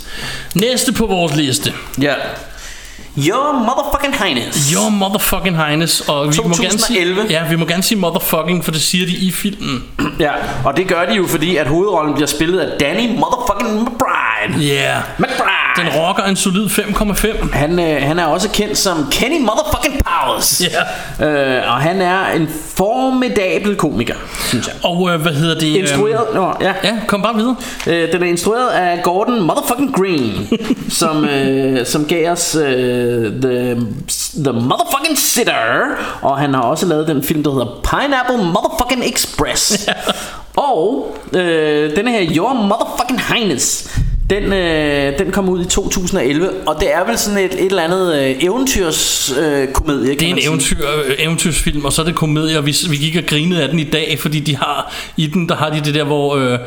Næste 0.55 0.93
på 0.93 1.05
vores 1.05 1.35
liste. 1.35 1.73
Ja 2.01 2.13
Your 3.17 3.53
motherfucking 3.53 4.15
highness 4.23 4.71
Your 4.73 4.89
motherfucking 4.89 5.55
highness. 5.65 6.01
Og 6.01 6.33
vi 6.33 6.37
må 6.43 6.49
gerne 6.49 6.79
sige, 6.79 7.05
2011. 7.05 7.25
ja, 7.29 7.47
vi 7.49 7.55
må 7.55 7.65
gerne 7.65 7.83
sige 7.83 7.99
motherfucking, 7.99 8.65
for 8.65 8.71
det 8.71 8.81
siger 8.81 9.05
de 9.05 9.11
i 9.11 9.31
filmen. 9.31 9.83
Ja, 10.19 10.31
og 10.65 10.77
det 10.77 10.87
gør 10.87 11.05
de 11.05 11.13
jo 11.15 11.27
fordi 11.27 11.55
At 11.55 11.67
hovedrollen 11.67 12.13
bliver 12.13 12.27
spillet 12.27 12.59
af 12.59 12.79
Danny 12.79 13.19
motherfucking 13.19 13.81
McBride 13.81 14.63
Yeah. 14.63 15.01
McBride 15.17 15.58
Den 15.77 15.87
rocker 15.95 16.23
en 16.23 16.35
solid 16.35 16.65
5,5. 16.65 17.53
Han, 17.57 17.79
øh, 17.79 18.01
han 18.01 18.19
er 18.19 18.25
også 18.25 18.49
kendt 18.49 18.77
som 18.77 19.07
Kenny 19.11 19.39
Motherfucking 19.39 20.01
Powers. 20.05 20.61
Ja. 21.19 21.25
Øh, 21.27 21.71
og 21.71 21.77
han 21.77 22.01
er 22.01 22.27
en 22.29 22.49
formidabel 22.75 23.75
komiker, 23.75 24.15
synes 24.47 24.67
jeg. 24.67 24.75
Og 24.83 25.09
øh, 25.13 25.21
hvad 25.21 25.31
hedder 25.31 25.59
det? 25.59 25.67
Instrueret, 25.67 26.25
nå, 26.33 26.53
ja. 26.61 26.73
Ja, 26.83 26.93
kom 27.07 27.21
bare 27.21 27.35
videre. 27.35 27.55
Øh, 27.87 28.11
den 28.11 28.23
er 28.23 28.27
instrueret 28.27 28.67
af 28.69 29.03
Gordon 29.03 29.41
Motherfucking 29.41 29.95
Green, 29.95 30.47
som, 30.99 31.25
øh, 31.25 31.85
som 31.85 32.05
gav 32.05 32.31
os 32.31 32.55
øh, 32.55 33.31
the, 33.41 33.75
the 34.43 34.51
Motherfucking 34.53 35.17
Sitter. 35.17 35.53
Og 36.21 36.37
han 36.37 36.53
har 36.53 36.61
også 36.61 36.85
lavet 36.85 37.07
den 37.07 37.23
film, 37.23 37.43
der 37.43 37.51
hedder 37.51 37.81
Pineapple 37.83 38.37
Motherfucking 38.37 39.05
Express. 39.13 39.89
og 40.55 41.15
øh, 41.33 41.95
denne 41.95 42.11
her 42.11 42.35
Your 42.37 42.53
Motherfucking 42.53 43.21
Highness, 43.33 43.97
Den, 44.29 44.53
øh, 44.53 45.19
den 45.19 45.31
kom 45.31 45.49
ud 45.49 45.65
i 45.65 45.67
2011, 45.67 46.49
og 46.67 46.75
det 46.79 46.93
er 46.93 47.05
vel 47.05 47.17
sådan 47.17 47.45
et, 47.45 47.53
et 47.53 47.65
eller 47.65 47.83
andet 47.83 48.15
øh, 48.21 48.35
eventyrskomedie, 48.43 49.61
øh, 49.61 49.73
komedie, 49.73 50.13
Det 50.13 50.21
er 50.21 50.27
en 50.27 50.39
eventyr, 50.41 50.77
øh, 51.05 51.15
eventyrsfilm, 51.19 51.85
og 51.85 51.93
så 51.93 52.01
er 52.01 52.05
det 52.05 52.15
komedie, 52.15 52.57
og 52.57 52.65
vi, 52.65 52.75
vi 52.89 52.95
gik 52.95 53.15
og 53.15 53.23
grinede 53.27 53.63
af 53.63 53.69
den 53.69 53.79
i 53.79 53.83
dag, 53.83 54.17
fordi 54.19 54.39
de 54.39 54.55
har 54.55 54.93
i 55.17 55.27
den, 55.27 55.49
der 55.49 55.55
har 55.55 55.69
de 55.69 55.81
det 55.85 55.93
der, 55.93 56.03
hvor 56.03 56.35
øh, 56.35 56.59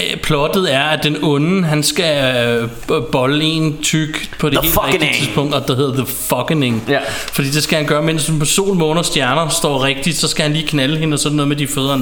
øh, 0.00 0.16
plottet 0.22 0.74
er, 0.74 0.82
at 0.82 1.04
den 1.04 1.16
onde, 1.22 1.64
han 1.64 1.82
skal 1.82 2.34
øh, 2.90 3.02
bolle 3.12 3.44
en 3.44 3.78
tyk 3.82 4.38
på 4.38 4.48
det 4.48 4.58
The 4.58 4.66
helt 4.66 4.78
rigtige 4.94 5.12
tidspunkt, 5.14 5.54
og 5.54 5.68
der 5.68 5.76
hedder 5.76 5.94
The 5.94 6.06
Fucking. 6.06 6.82
Ja. 6.88 6.98
Fordi 7.08 7.50
det 7.50 7.62
skal 7.62 7.76
han 7.76 7.86
gøre, 7.86 8.02
mens 8.02 8.32
på 8.38 8.44
sol, 8.44 8.74
måne 8.74 9.00
og 9.00 9.04
stjerner 9.04 9.48
står 9.48 9.84
rigtigt, 9.84 10.16
så 10.16 10.28
skal 10.28 10.42
han 10.42 10.52
lige 10.52 10.66
knalde 10.66 10.98
hende, 10.98 11.14
og 11.14 11.18
sådan 11.18 11.36
noget 11.36 11.48
med 11.48 11.56
de 11.56 11.66
fødder 11.66 11.98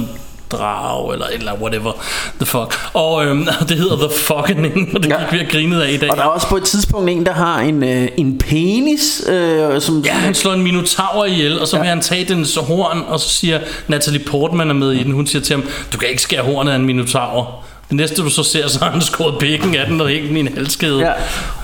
drag, 0.51 1.13
eller, 1.13 1.25
eller 1.25 1.53
whatever 1.53 1.91
the 2.37 2.45
fuck. 2.45 2.75
Og 2.93 3.25
øhm, 3.25 3.47
det 3.69 3.77
hedder 3.77 3.97
The 3.97 4.09
Fucking, 4.19 4.95
og 4.95 5.03
det 5.03 5.09
Ja. 5.09 5.15
vi 5.31 5.39
og 5.39 5.45
grinede 5.51 5.85
af 5.85 5.91
i 5.91 5.97
dag. 5.97 6.11
Og 6.11 6.17
der 6.17 6.23
er 6.23 6.27
også 6.27 6.47
på 6.47 6.57
et 6.57 6.63
tidspunkt 6.63 7.09
en, 7.09 7.25
der 7.25 7.33
har 7.33 7.59
en, 7.59 7.83
øh, 7.83 8.07
en 8.17 8.37
penis, 8.37 9.23
øh, 9.29 9.81
som... 9.81 10.01
Ja, 10.05 10.13
han 10.13 10.33
slår 10.35 10.53
en 10.53 10.61
minotaur 10.63 11.25
ihjel, 11.25 11.59
og 11.59 11.67
så 11.67 11.77
vil 11.77 11.87
han 11.87 12.01
tage 12.01 12.25
dens 12.25 12.55
horn, 12.55 13.03
og 13.07 13.19
så 13.19 13.29
siger 13.29 13.59
Natalie 13.87 14.19
Portman 14.19 14.69
er 14.69 14.73
med 14.73 14.91
i 14.91 15.03
den. 15.03 15.11
Hun 15.11 15.27
siger 15.27 15.41
til 15.41 15.55
ham, 15.55 15.65
du 15.93 15.97
kan 15.97 16.09
ikke 16.09 16.21
skære 16.21 16.43
hornet 16.43 16.71
af 16.71 16.75
en 16.75 16.85
minotaur. 16.85 17.63
Det 17.89 17.97
næste 17.97 18.21
du 18.21 18.29
så 18.29 18.43
ser, 18.43 18.67
så 18.67 18.79
har 18.79 18.91
han 18.91 19.01
skåret 19.01 19.39
bækken 19.39 19.75
af 19.75 19.87
den 19.87 20.01
og 20.01 20.07
hængt 20.07 20.27
den 20.27 20.37
i 20.37 20.39
en 20.39 20.47
halskæde. 20.55 20.99
Ja, 20.99 21.11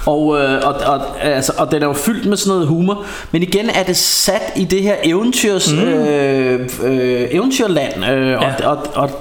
og, 0.05 0.37
øh, 0.39 0.61
og, 0.63 0.73
og, 0.73 1.23
altså, 1.23 1.53
og 1.57 1.71
den 1.71 1.81
er 1.81 1.87
jo 1.87 1.93
fyldt 1.93 2.25
med 2.25 2.37
sådan 2.37 2.53
noget 2.53 2.67
humor 2.67 3.05
Men 3.31 3.41
igen 3.43 3.69
er 3.69 3.83
det 3.83 3.97
sat 3.97 4.41
i 4.55 4.63
det 4.63 4.81
her 4.81 4.95
eventyrs, 5.03 5.73
mm. 5.73 5.79
øh, 5.79 6.69
øh, 6.83 7.27
eventyrland 7.31 8.05
øh, 8.05 8.37
og, 8.37 8.43
Ja. 8.59 8.67
og, 8.95 9.11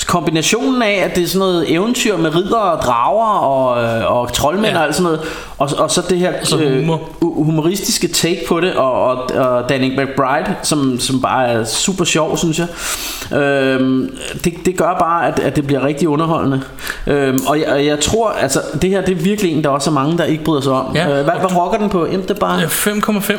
og, 0.00 0.06
kombinationen 0.06 0.82
af 0.82 1.02
At 1.04 1.16
det 1.16 1.22
er 1.22 1.26
sådan 1.26 1.38
noget 1.38 1.72
eventyr 1.74 2.16
med 2.16 2.34
ridder 2.36 2.56
og 2.56 2.82
drager 2.82 3.38
Og, 3.38 3.84
øh, 3.84 4.12
og 4.16 4.32
troldmænd 4.32 4.72
Ja. 4.72 4.78
og 4.78 4.84
alt 4.84 4.94
sådan 4.94 5.02
noget 5.04 5.20
og, 5.58 5.70
og 5.78 5.90
så 5.90 6.02
det 6.08 6.18
her 6.18 6.32
så 6.42 6.56
humor. 6.56 6.96
hu- 7.20 7.44
humoristiske 7.44 8.08
take 8.08 8.40
på 8.48 8.60
det 8.60 8.74
Og, 8.74 8.92
og, 9.04 9.16
og 9.36 9.68
Danny 9.68 9.90
McBride 10.00 10.54
som, 10.62 11.00
som 11.00 11.20
bare 11.22 11.48
er 11.48 11.64
super 11.64 12.04
sjov 12.04 12.36
synes 12.38 12.58
jeg 12.58 12.66
øhm, 13.38 14.16
det, 14.44 14.54
det 14.66 14.76
gør 14.76 14.96
bare 15.00 15.28
at, 15.28 15.38
at 15.38 15.56
det 15.56 15.66
bliver 15.66 15.84
rigtig 15.84 16.08
underholdende 16.08 16.62
øhm, 17.06 17.40
og, 17.46 17.60
jeg, 17.60 17.68
og 17.68 17.86
jeg 17.86 18.00
tror 18.00 18.30
altså 18.30 18.60
Det 18.82 18.90
her 18.90 19.00
det 19.00 19.12
er 19.18 19.22
virkelig 19.22 19.52
en 19.52 19.64
der 19.64 19.70
også 19.70 19.90
er 19.90 19.94
mange 19.94 20.18
der 20.18 20.24
ikke 20.24 20.44
bryder 20.44 20.60
sig 20.62 20.72
om 20.72 20.96
Ja, 20.96 21.04
øh, 21.08 21.24
hvad, 21.24 21.34
hvad 21.40 21.56
rocker 21.56 21.78
den 21.78 21.88
på? 21.90 22.06
Jamen, 22.06 22.22
det 22.22 22.30
er 22.30 22.34
bare... 22.34 22.58
Ja, 22.58 22.66
5,5 22.66 23.32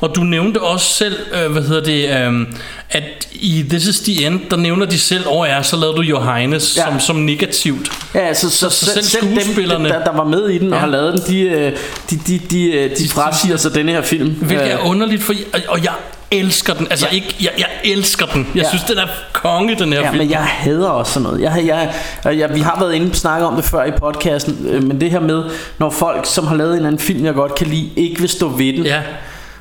Og 0.00 0.14
du 0.16 0.20
nævnte 0.20 0.58
også 0.62 0.86
selv 0.86 1.16
øh, 1.44 1.52
Hvad 1.52 1.62
hedder 1.62 1.82
det 1.84 2.26
øh, 2.32 2.46
At 2.90 3.02
i 3.32 3.64
This 3.70 3.86
is 3.86 4.00
the 4.00 4.26
End 4.26 4.40
Der 4.50 4.56
nævner 4.56 4.86
de 4.86 4.98
selv 4.98 5.24
Åh 5.30 5.48
ja, 5.48 5.62
så 5.62 5.76
lavede 5.76 5.95
du 5.96 6.02
Johannes 6.02 6.76
Ja. 6.76 6.84
som, 6.84 7.00
som 7.00 7.16
negativt 7.16 7.88
Ja, 8.14 8.34
så, 8.34 8.50
så, 8.50 8.70
så 8.70 8.70
så 8.70 8.84
selv 8.86 8.94
selv, 8.94 9.04
selv 9.04 9.22
dem, 9.30 9.40
skuespillerne- 9.40 9.88
der, 9.88 10.04
der 10.04 10.12
var 10.12 10.24
med 10.24 10.48
i 10.48 10.58
den 10.58 10.72
og 10.72 10.76
Ja. 10.76 10.80
har 10.80 10.86
lavet 10.86 11.12
den, 11.12 11.22
de, 11.34 11.40
øh, 11.40 11.72
de, 12.10 12.16
de, 12.26 12.38
de, 12.50 12.72
øh, 12.72 12.90
de 12.98 13.08
frasiger 13.08 13.56
sig 13.56 13.74
denne 13.74 13.92
her 13.92 14.02
film. 14.02 14.30
Hvilket 14.30 14.72
er 14.72 14.78
Øh, 14.80 14.90
underligt 14.90 15.22
for, 15.22 15.34
og- 15.68 15.84
jeg 15.84 15.92
elsker 16.30 16.74
den 16.74 16.86
Altså 16.90 17.06
Ja. 17.10 17.14
ikke, 17.16 17.36
jeg, 17.40 17.50
jeg 17.58 17.66
elsker 17.84 18.26
den 18.26 18.46
Jeg 18.54 18.62
Ja. 18.62 18.68
synes 18.68 18.82
den 18.84 18.98
er 18.98 19.06
konge 19.32 19.74
den 19.78 19.92
her 19.92 20.00
Ja, 20.00 20.10
film 20.10 20.18
men 20.22 20.30
jeg 20.30 20.44
hader 20.44 20.88
også 20.88 21.12
sådan 21.12 21.22
noget. 21.28 21.40
Jeg, 21.42 21.62
jeg, 21.66 21.94
jeg, 22.24 22.38
jeg, 22.38 22.54
vi 22.54 22.60
har 22.60 22.76
været 22.80 22.94
inde 22.94 23.10
og 23.10 23.16
snakke 23.16 23.46
om 23.46 23.54
det 23.56 23.64
før 23.64 23.84
i 23.84 23.90
podcasten, 23.90 24.66
øh, 24.70 24.82
men 24.82 25.00
det 25.00 25.10
her 25.10 25.20
med, 25.20 25.42
når 25.78 25.90
folk, 25.90 26.20
som 26.26 26.46
har 26.46 26.56
lavet 26.56 26.70
en 26.70 26.76
eller 26.76 26.86
anden 26.88 27.00
film, 27.02 27.24
jeg 27.24 27.34
godt 27.34 27.54
kan 27.54 27.66
lide, 27.66 27.90
ikke 27.96 28.20
vil 28.20 28.28
stå 28.28 28.48
ved 28.48 28.72
den, 28.76 28.84
Ja 28.84 29.00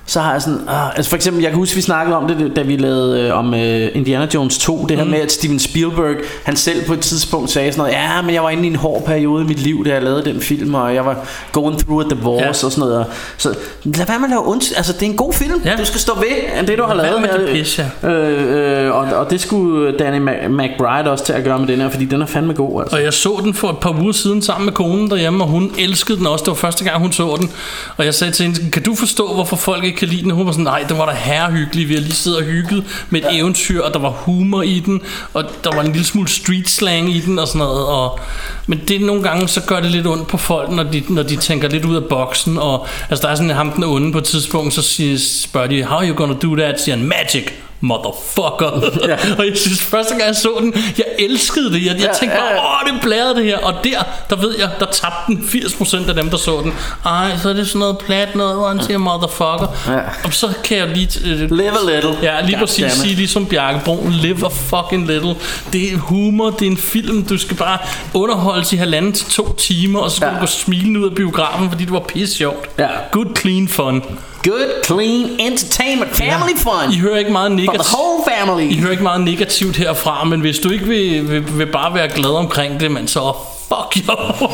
så 0.08 0.20
har 0.20 0.32
jeg 0.32 0.41
sådan, 0.41 0.60
ah, 0.68 0.95
altså 0.95 1.10
for 1.10 1.16
eksempel, 1.16 1.41
jeg 1.43 1.51
kan 1.51 1.58
huske, 1.60 1.76
vi 1.76 1.82
snakkede 1.82 2.18
om 2.18 2.28
det, 2.28 2.51
da 2.56 2.62
vi 2.62 2.76
lavede 2.78 3.22
øh, 3.22 3.38
om 3.38 3.53
øh, 3.53 3.89
Indiana 3.93 4.28
Jones 4.34 4.58
2, 4.58 4.86
det 4.89 4.97
her 4.97 5.03
Mm. 5.03 5.10
med, 5.10 5.20
at 5.20 5.32
Steven 5.32 5.60
Spielberg, 5.60 6.16
han 6.43 6.56
selv 6.56 6.86
på 6.88 6.93
et 6.93 6.99
tidspunkt 6.99 7.49
sagde 7.51 7.72
sådan 7.72 7.80
noget, 7.82 7.93
ja, 7.93 8.22
men 8.22 8.34
jeg 8.36 8.43
var 8.43 8.49
inde 8.49 8.64
i 8.64 8.68
en 8.68 8.76
hård 8.76 9.03
periode 9.06 9.43
i 9.43 9.47
mit 9.47 9.60
liv, 9.60 9.86
da 9.86 9.93
jeg 9.93 10.03
lavede 10.03 10.26
den 10.26 10.41
film, 10.41 10.74
og 10.74 10.95
jeg 10.95 11.06
var 11.06 11.26
going 11.51 11.80
through 11.80 12.06
a 12.06 12.10
divorce 12.10 12.43
Ja. 12.43 12.49
og 12.49 12.56
sådan 12.56 12.80
noget. 12.80 12.97
Og, 12.99 13.06
så 13.38 13.49
lad 13.84 14.06
være 14.06 14.20
med 14.20 14.26
at 14.26 14.30
lave 14.30 14.49
ondt, 14.49 14.74
altså 14.78 14.93
det 14.93 15.01
er 15.01 15.06
en 15.06 15.18
god 15.18 15.34
film, 15.34 15.62
Ja. 15.66 15.76
du 15.80 15.86
skal 15.86 15.99
stå 15.99 16.16
ved 16.16 16.26
af 16.56 16.66
det, 16.66 16.78
du 16.78 16.84
har 16.84 16.93
lavet 16.93 17.20
her. 17.20 17.38
med 17.38 17.47
det 17.47 17.53
pis, 17.56 17.80
ja. 18.03 18.10
øh, 18.10 18.86
øh, 18.86 18.91
og, 18.95 19.01
og 19.20 19.30
det 19.30 19.41
skulle 19.41 19.97
Danny 19.97 20.20
McBride 20.49 21.12
også 21.12 21.26
til 21.26 21.34
at 21.34 21.43
gøre 21.43 21.60
med 21.60 21.68
den 21.68 21.82
her, 21.82 21.89
fordi 21.89 22.06
den 22.06 22.22
er 22.22 22.26
fandme 22.26 22.53
god, 22.53 22.82
altså. 22.82 22.95
Og 22.97 23.03
jeg 23.03 23.14
så 23.14 23.39
den 23.43 23.53
for 23.53 23.70
et 23.70 23.78
par 23.78 24.01
uger 24.01 24.12
siden 24.12 24.41
sammen 24.41 24.66
med 24.66 24.74
konen 24.74 25.10
derhjemme, 25.10 25.43
og 25.43 25.49
hun 25.49 25.72
elskede 25.78 26.18
den 26.18 26.28
også. 26.28 26.43
Det 26.43 26.49
var 26.49 26.56
første 26.56 26.84
gang, 26.84 26.99
hun 27.01 27.12
så 27.12 27.36
den. 27.39 27.51
Og 27.97 28.06
jeg 28.06 28.14
sagde 28.14 28.34
til 28.34 28.45
hende, 28.45 28.72
kan 28.72 28.84
du 28.84 28.95
forstå, 28.95 29.34
hvorfor 29.34 29.56
folk 29.56 29.84
ikke 29.84 29.95
kan 29.96 30.08
lide 30.08 30.22
den? 30.22 30.32
Hun 30.32 30.46
var 30.46 30.52
sådan, 30.52 30.64
nej, 30.64 30.86
den 30.89 30.98
var 30.98 31.06
da 31.06 31.12
herrehyggelig. 31.12 31.89
Vi 31.89 31.93
har 31.93 32.02
lige 32.02 32.14
siddet 32.14 32.39
og 32.39 32.46
hygget 32.46 32.84
med 33.10 33.20
et 33.22 33.26
ja. 33.32 33.38
eventyr, 33.38 33.82
og 33.82 33.93
der 33.93 34.00
var 34.00 34.10
humor 34.10 34.62
i 34.62 34.80
den, 34.80 35.02
og 35.34 35.43
der 35.64 35.76
var 35.76 35.82
en 35.82 35.91
lille 35.91 36.06
smule 36.06 36.30
street 36.30 36.70
slang 36.70 37.16
i 37.16 37.20
den 37.20 37.39
og 37.39 37.48
sådan 37.48 37.60
noget. 37.60 37.86
Og, 37.86 38.20
men 38.68 38.82
det 38.88 39.02
nogle 39.02 39.24
gange, 39.24 39.48
så 39.48 39.62
gør 39.62 39.80
det 39.80 39.91
lidt 39.91 40.08
ondt 40.08 40.28
på 40.28 40.38
folk, 40.38 40.72
når 40.72 40.84
de, 40.84 41.04
når 41.10 41.24
de 41.24 41.36
tænker 41.36 41.70
lidt 41.70 41.86
ud 41.86 41.96
af 41.96 42.04
boksen. 42.04 42.58
Og, 42.58 42.88
altså, 43.10 43.28
der 43.28 43.32
er 43.32 43.36
sådan 43.36 43.50
ham 43.50 43.72
den 43.72 43.84
onde 43.84 44.12
på 44.12 44.18
et 44.18 44.24
tidspunkt, 44.24 44.74
så 44.74 44.82
siger, 44.82 45.18
spørger 45.20 45.68
de, 45.68 45.84
how 45.84 45.98
are 45.98 46.08
you 46.08 46.16
gonna 46.16 46.36
do 46.43 46.56
that? 46.56 46.82
Siger 46.82 46.96
han, 46.96 47.08
magic 47.08 47.46
motherfucker. 47.82 48.90
Ja. 49.08 49.18
og 49.40 49.46
jeg 49.48 49.58
synes, 49.58 49.82
første 49.84 50.14
gang 50.16 50.28
jeg 50.28 50.36
så 50.36 50.50
den, 50.62 50.74
jeg 50.98 51.06
elskede 51.20 51.74
det. 51.74 51.86
Jeg, 51.86 51.96
jeg 51.96 52.00
Ja, 52.02 52.14
tænkte 52.20 52.38
bare, 52.38 52.48
ja, 52.48 52.54
ja. 52.54 52.86
åh, 52.88 52.94
det 52.94 53.02
blærede 53.02 53.36
det 53.36 53.46
her. 53.46 53.58
Og 53.58 53.74
der, 53.84 54.04
der 54.30 54.36
ved 54.36 54.56
jeg, 54.60 54.70
der 54.80 54.86
tabte 54.86 55.18
den 55.28 55.38
80% 55.54 56.10
af 56.10 56.16
dem, 56.16 56.30
der 56.30 56.38
så 56.38 56.62
den. 56.64 56.74
Ej, 57.06 57.32
så 57.42 57.50
er 57.50 57.54
det 57.54 57.68
sådan 57.68 57.80
noget 57.80 57.98
plat 57.98 58.36
noget, 58.36 58.56
hvor 58.56 58.68
han 58.68 58.84
siger 58.84 58.98
motherfucker. 58.98 59.68
Ja. 59.88 60.00
Og 60.24 60.34
så 60.34 60.54
kan 60.64 60.78
jeg 60.78 60.88
lige... 60.88 61.10
Øh, 61.26 61.52
Live 61.52 61.72
a 61.92 61.96
little. 61.96 62.18
Ja, 62.22 62.42
lige 62.42 62.52
God 62.58 62.60
præcis 62.68 62.92
sige, 62.92 63.16
ligesom 63.16 63.46
Bjarke 63.46 63.80
Brun, 63.86 64.12
live 64.12 64.46
a 64.46 64.50
fucking 64.50 65.08
little. 65.08 65.36
Det 65.74 65.94
er 65.94 65.98
humor, 65.98 66.50
det 66.50 66.68
er 66.68 66.72
en 66.72 66.78
film, 66.78 67.26
du 67.26 67.38
skal 67.38 67.58
bare 67.58 67.78
underholdes 68.14 68.74
i 68.74 68.76
halvanden 68.76 69.14
til 69.14 69.26
to 69.30 69.54
timer, 69.56 70.00
og 70.00 70.10
så 70.12 70.16
skal 70.16 70.28
Ja. 70.28 70.34
du 70.34 70.40
gå 70.40 70.46
smilende 70.46 71.00
ud 71.00 71.10
af 71.10 71.16
biografen, 71.16 71.70
fordi 71.70 71.84
det 71.84 71.94
var 71.94 72.00
pisse 72.00 72.36
sjovt. 72.36 72.70
Ja. 72.80 72.88
Good 73.12 73.36
clean 73.40 73.68
fun. 73.68 74.04
Good, 74.46 74.84
clean 74.84 75.39
entertainment, 75.39 76.12
family 76.16 76.56
fun. 76.58 76.91
I 76.93 76.98
hører 77.00 77.18
ikke 77.18 77.32
meget 77.32 77.52
negativt. 77.52 77.86
the 77.86 77.98
whole 77.98 78.24
family. 78.32 78.72
I 78.72 78.80
hører 78.80 78.91
ikke 78.91 79.04
meget 79.04 79.22
negativt 79.22 79.78
herfra, 79.78 80.24
men 80.24 80.39
hvis 80.39 80.60
du 80.60 80.70
ikke 80.70 80.86
vil, 80.86 81.30
vil, 81.30 81.58
vil 81.58 81.66
bare 81.66 81.93
være 81.93 82.10
glad 82.10 82.30
omkring 82.30 82.80
det, 82.80 82.91
men 82.91 83.08
så 83.08 83.34
fuck 83.68 84.07
jo. 84.07 84.16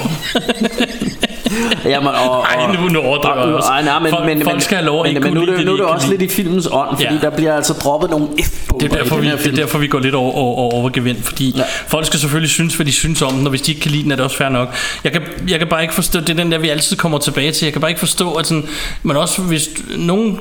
Jamen, 1.85 2.07
og, 2.07 2.41
Ej, 2.43 2.75
nu- 2.75 2.89
nu 2.89 2.99
overdriver 2.99 3.45
jeg 3.45 3.55
også. 3.55 3.69
Ej, 3.69 3.81
nej, 3.83 3.99
men, 3.99 4.09
Folk- 4.11 4.25
men, 4.25 4.41
folk 4.43 4.55
men, 4.55 4.61
skal 4.61 4.77
have 4.77 4.85
lov 4.85 5.03
men, 5.05 5.13
men 5.23 5.33
nu, 5.33 5.39
lide 5.41 5.45
nu 5.45 5.51
er 5.51 5.57
det, 5.57 5.67
det 5.67 5.79
de 5.79 5.85
også 5.85 6.09
lidt 6.09 6.21
i 6.21 6.27
filmens 6.27 6.67
ånd, 6.71 6.89
fordi 6.89 7.03
Ja. 7.13 7.19
der 7.21 7.29
bliver 7.29 7.55
altså 7.55 7.73
droppet 7.73 8.09
nogle 8.09 8.27
f 8.45 8.49
Det 8.79 8.91
er, 8.91 8.95
derfor, 8.97 9.15
vi, 9.17 9.27
det 9.27 9.47
er 9.47 9.51
derfor, 9.55 9.77
vi 9.77 9.87
går 9.87 9.99
lidt 9.99 10.15
over, 10.15 10.33
over, 10.33 10.73
over 10.73 10.89
gevind, 10.89 11.23
fordi 11.23 11.53
ja. 11.57 11.63
Folk 11.87 12.05
skal 12.05 12.19
selvfølgelig 12.19 12.49
synes, 12.49 12.75
hvad 12.75 12.85
de 12.85 12.91
synes 12.91 13.21
om 13.21 13.33
den, 13.33 13.43
og 13.45 13.49
hvis 13.49 13.61
de 13.61 13.71
ikke 13.71 13.81
kan 13.81 13.91
lide 13.91 14.03
den, 14.03 14.11
er 14.11 14.15
det 14.15 14.25
også 14.25 14.37
fair 14.37 14.49
nok. 14.49 14.73
Jeg 15.03 15.11
kan, 15.11 15.21
jeg 15.47 15.59
kan 15.59 15.67
bare 15.67 15.81
ikke 15.81 15.93
forstå, 15.93 16.19
det 16.19 16.29
er 16.29 16.33
den 16.33 16.51
der, 16.51 16.57
vi 16.57 16.69
altid 16.69 16.97
kommer 16.97 17.17
tilbage 17.17 17.51
til, 17.51 17.65
jeg 17.65 17.73
kan 17.73 17.81
bare 17.81 17.91
ikke 17.91 17.99
forstå, 17.99 18.33
at 18.33 18.47
sådan, 18.47 18.67
men 19.03 19.17
også 19.17 19.41
hvis 19.41 19.69
nogen 19.97 20.39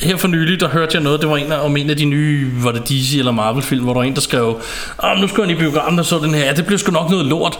her 0.00 0.16
for 0.16 0.28
nylig, 0.28 0.60
der 0.60 0.68
hørte 0.68 0.90
jeg 0.94 1.02
noget, 1.02 1.20
det 1.20 1.30
var 1.30 1.36
en 1.36 1.52
af, 1.52 1.64
om 1.64 1.76
en 1.76 1.90
af 1.90 1.96
de 1.96 2.04
nye, 2.04 2.50
var 2.64 2.72
det 2.72 2.88
DC 2.88 3.14
eller 3.18 3.32
Marvel 3.32 3.62
film, 3.62 3.84
hvor 3.84 3.92
der 3.92 4.00
var 4.00 4.06
en, 4.06 4.14
der 4.14 4.20
skrev, 4.20 4.60
ah, 5.02 5.18
nu 5.20 5.28
skal 5.28 5.42
jeg 5.42 5.50
i 5.50 5.54
biografen 5.54 5.98
og 5.98 6.04
så 6.04 6.18
den 6.18 6.34
her, 6.34 6.44
ja, 6.44 6.52
det 6.52 6.66
bliver 6.66 6.78
sgu 6.78 6.92
nok 6.92 7.10
noget 7.10 7.26
lort. 7.26 7.58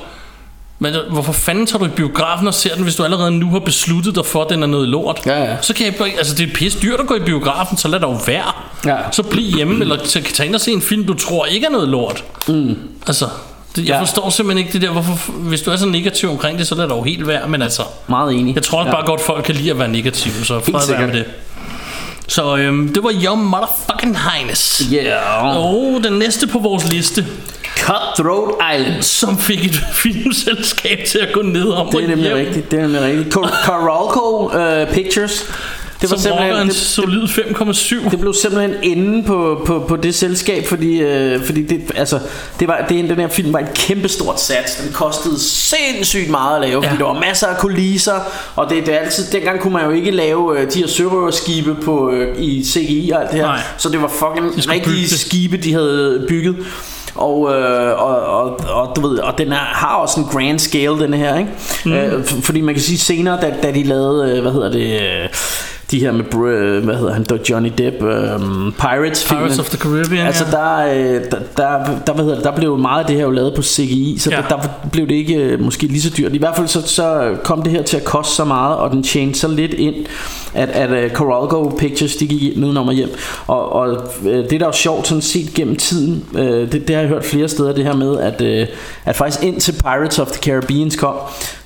Men 0.82 0.94
hvorfor 1.10 1.32
fanden 1.32 1.66
tager 1.66 1.78
du 1.78 1.84
i 1.84 1.88
biografen 1.88 2.46
og 2.48 2.54
ser 2.54 2.74
den, 2.74 2.82
hvis 2.82 2.94
du 2.96 3.04
allerede 3.04 3.30
nu 3.30 3.50
har 3.50 3.58
besluttet 3.58 4.14
dig 4.14 4.26
for, 4.26 4.42
at 4.44 4.50
den 4.50 4.62
er 4.62 4.66
noget 4.66 4.88
lort? 4.88 5.20
Ja, 5.26 5.44
ja. 5.44 5.56
Så 5.60 5.74
kan 5.74 5.86
jeg 5.86 5.94
bare, 5.94 6.08
altså 6.18 6.34
det 6.34 6.48
er 6.50 6.54
pisse 6.54 6.78
dyrt 6.82 7.00
at 7.00 7.06
gå 7.06 7.14
i 7.14 7.20
biografen, 7.20 7.76
så 7.76 7.88
lad 7.88 8.00
dog 8.00 8.20
være. 8.26 8.52
Ja. 8.86 8.96
Så 9.12 9.22
bliv 9.22 9.54
hjemme, 9.56 9.80
eller 9.80 9.96
t- 9.96 10.34
tag 10.34 10.46
ind 10.46 10.54
og 10.54 10.60
se 10.60 10.72
en 10.72 10.82
film, 10.82 11.04
du 11.06 11.14
tror 11.14 11.46
ikke 11.46 11.66
er 11.66 11.70
noget 11.70 11.88
lort. 11.88 12.24
Mm. 12.48 12.76
Altså, 13.06 13.24
det, 13.76 13.82
jeg 13.82 13.88
Ja. 13.94 14.00
forstår 14.00 14.30
simpelthen 14.30 14.66
ikke 14.66 14.72
det 14.72 14.82
der, 14.82 14.90
hvorfor, 14.92 15.32
hvis 15.32 15.62
du 15.62 15.70
er 15.70 15.76
så 15.76 15.86
negativ 15.86 16.30
omkring 16.30 16.58
det, 16.58 16.66
så 16.66 16.74
lad 16.74 16.88
dog 16.88 17.04
helt 17.04 17.26
være. 17.26 17.48
Men 17.48 17.62
altså, 17.62 17.82
Meget 18.08 18.32
enig. 18.32 18.54
jeg 18.54 18.62
tror 18.62 18.78
også 18.78 18.88
ja. 18.88 18.94
bare 18.96 19.06
godt, 19.06 19.20
folk 19.20 19.44
kan 19.44 19.54
lide 19.54 19.70
at 19.70 19.78
være 19.78 19.88
negative, 19.88 20.44
så 20.44 20.60
fred 20.60 20.88
være 20.96 21.06
med 21.06 21.14
det. 21.14 21.24
Så 22.28 22.56
øhm, 22.56 22.92
det 22.94 23.02
var 23.04 23.12
Your 23.24 23.34
Motherfucking 23.34 24.18
Highness. 24.30 24.82
Yeah. 24.92 25.56
Og 25.56 26.00
den 26.04 26.12
næste 26.12 26.46
på 26.46 26.58
vores 26.58 26.88
liste, 26.92 27.26
Cutthroat 27.80 28.54
Island. 28.76 29.02
som 29.02 29.38
fik 29.38 29.64
et 29.66 29.80
filmselskab 30.02 30.98
til 31.08 31.18
at 31.18 31.28
gå 31.32 31.42
ned 31.42 31.68
om 31.68 31.88
Det 31.92 32.04
er 32.04 32.08
nemlig 32.08 32.34
rigtigt. 32.34 32.70
Det 32.70 32.76
er 32.78 32.82
nemlig 32.82 33.00
rigtigt. 33.00 33.32
Coralco 33.34 34.44
uh, 34.46 34.88
Pictures. 34.94 35.44
Det 36.02 36.10
var 36.10 36.16
Som 36.16 36.22
simpelthen 36.22 36.56
en 36.62 36.68
det, 36.68 36.76
solid 36.76 37.22
5,7. 37.22 38.10
det 38.10 38.20
blev 38.20 38.34
simpelthen 38.34 38.74
inde 38.82 39.24
på, 39.26 39.62
på, 39.66 39.84
på 39.88 39.96
det 39.96 40.14
selskab, 40.14 40.66
fordi, 40.66 41.00
øh, 41.00 41.44
fordi 41.44 41.62
det, 41.62 41.80
altså, 41.96 42.18
det 42.60 42.68
var, 42.68 42.86
det, 42.88 43.08
den 43.10 43.18
her 43.18 43.28
film 43.28 43.52
var 43.52 43.58
et 43.58 43.74
kæmpestort 43.74 44.40
sats. 44.40 44.74
Den 44.76 44.92
kostede 44.92 45.40
sindssygt 45.40 46.30
meget 46.30 46.54
at 46.62 46.68
lave, 46.68 46.82
fordi 46.82 46.94
Ja. 46.94 46.98
der 46.98 47.12
var 47.12 47.20
masser 47.20 47.46
af 47.46 47.58
kulisser, 47.58 48.12
og 48.56 48.70
det, 48.70 48.86
det 48.86 48.94
er 48.94 48.98
altid, 48.98 49.24
dengang 49.32 49.60
kunne 49.60 49.72
man 49.72 49.84
jo 49.84 49.90
ikke 49.90 50.10
lave 50.10 50.60
øh, 50.60 50.72
de 50.72 50.78
her 50.78 50.86
sørøverskibe 50.88 51.74
på, 51.74 52.10
øh, 52.10 52.42
i 52.42 52.64
CGI 52.64 53.10
og 53.14 53.20
alt 53.22 53.30
det 53.30 53.38
her, 53.38 53.46
Nej. 53.46 53.60
så 53.78 53.88
det 53.88 54.02
var 54.02 54.08
fucking 54.08 54.68
rigtige 54.70 55.08
skibe, 55.18 55.56
de 55.56 55.72
havde 55.72 56.24
bygget. 56.28 56.56
Og, 57.14 57.54
øh, 57.54 58.02
og, 58.02 58.16
og, 58.20 58.60
og, 58.68 58.96
du 58.96 59.08
ved, 59.08 59.18
og 59.18 59.38
den 59.38 59.52
er, 59.52 59.56
har 59.56 59.96
også 59.96 60.20
en 60.20 60.26
grand 60.26 60.58
scale, 60.58 61.00
den 61.00 61.14
her, 61.14 61.38
ikke? 61.38 61.50
Mm. 61.84 61.92
Øh, 61.92 62.24
fordi 62.24 62.60
man 62.60 62.74
kan 62.74 62.82
sige 62.82 62.98
senere, 62.98 63.40
da, 63.40 63.54
da 63.62 63.72
de 63.72 63.82
lavede, 63.82 64.36
øh, 64.36 64.42
hvad 64.42 64.52
hedder 64.52 64.70
det, 64.70 65.00
øh, 65.00 65.28
de 65.90 66.00
her 66.00 66.12
med, 66.12 66.24
Br- 66.24 66.84
hvad 66.84 66.94
hedder 66.96 67.12
han, 67.12 67.26
Johnny 67.50 67.72
Depp, 67.78 68.02
um, 68.02 68.74
Pirates 68.78 69.28
Pirates 69.28 69.58
of 69.58 69.68
the 69.68 69.78
Caribbean, 69.78 70.26
Altså 70.26 70.44
der, 70.50 70.76
øh, 70.76 71.20
der, 71.30 71.38
der, 71.56 71.84
der, 72.06 72.12
hvad 72.12 72.24
hedder 72.24 72.34
det, 72.34 72.44
der 72.44 72.56
blev 72.56 72.78
meget 72.78 73.00
af 73.00 73.06
det 73.06 73.16
her 73.16 73.22
jo 73.22 73.30
lavet 73.30 73.52
på 73.56 73.62
CGI, 73.62 74.16
så 74.18 74.30
Ja. 74.30 74.36
der, 74.36 74.42
der 74.48 74.58
blev 74.92 75.08
det 75.08 75.14
ikke 75.14 75.34
øh, 75.34 75.60
måske 75.60 75.86
lige 75.86 76.00
så 76.02 76.10
dyrt. 76.18 76.34
I 76.34 76.38
hvert 76.38 76.56
fald 76.56 76.68
så, 76.68 76.82
så 76.88 77.34
kom 77.44 77.62
det 77.62 77.72
her 77.72 77.82
til 77.82 77.96
at 77.96 78.04
koste 78.04 78.34
så 78.34 78.44
meget, 78.44 78.76
og 78.76 78.90
den 78.90 79.02
tjente 79.02 79.38
så 79.38 79.48
lidt 79.48 79.74
ind, 79.74 79.94
at, 80.54 80.68
at 80.68 81.04
uh, 81.04 81.10
Coralgo 81.16 81.68
Pictures, 81.78 82.16
de 82.16 82.26
gik 82.26 82.56
nedenom 82.56 82.88
og 82.88 82.94
hjem. 82.94 83.10
Og, 83.46 83.72
og 83.72 83.88
øh, 84.26 84.50
det 84.50 84.50
der 84.50 84.60
er 84.60 84.66
jo 84.66 84.72
sjovt 84.72 85.06
sådan 85.08 85.22
set 85.22 85.54
gennem 85.54 85.76
tiden, 85.76 86.24
øh, 86.34 86.72
det, 86.72 86.88
det 86.88 86.90
har 86.96 87.02
jeg 87.02 87.08
hørt 87.08 87.24
flere 87.24 87.48
steder, 87.48 87.72
det 87.72 87.84
her 87.84 87.94
med, 87.96 88.18
at, 88.18 88.40
øh, 88.40 88.66
at 89.04 89.16
faktisk 89.16 89.42
indtil 89.44 89.72
Pirates 89.72 90.18
of 90.18 90.26
the 90.30 90.42
Caribbean 90.42 90.90
kom, 90.98 91.14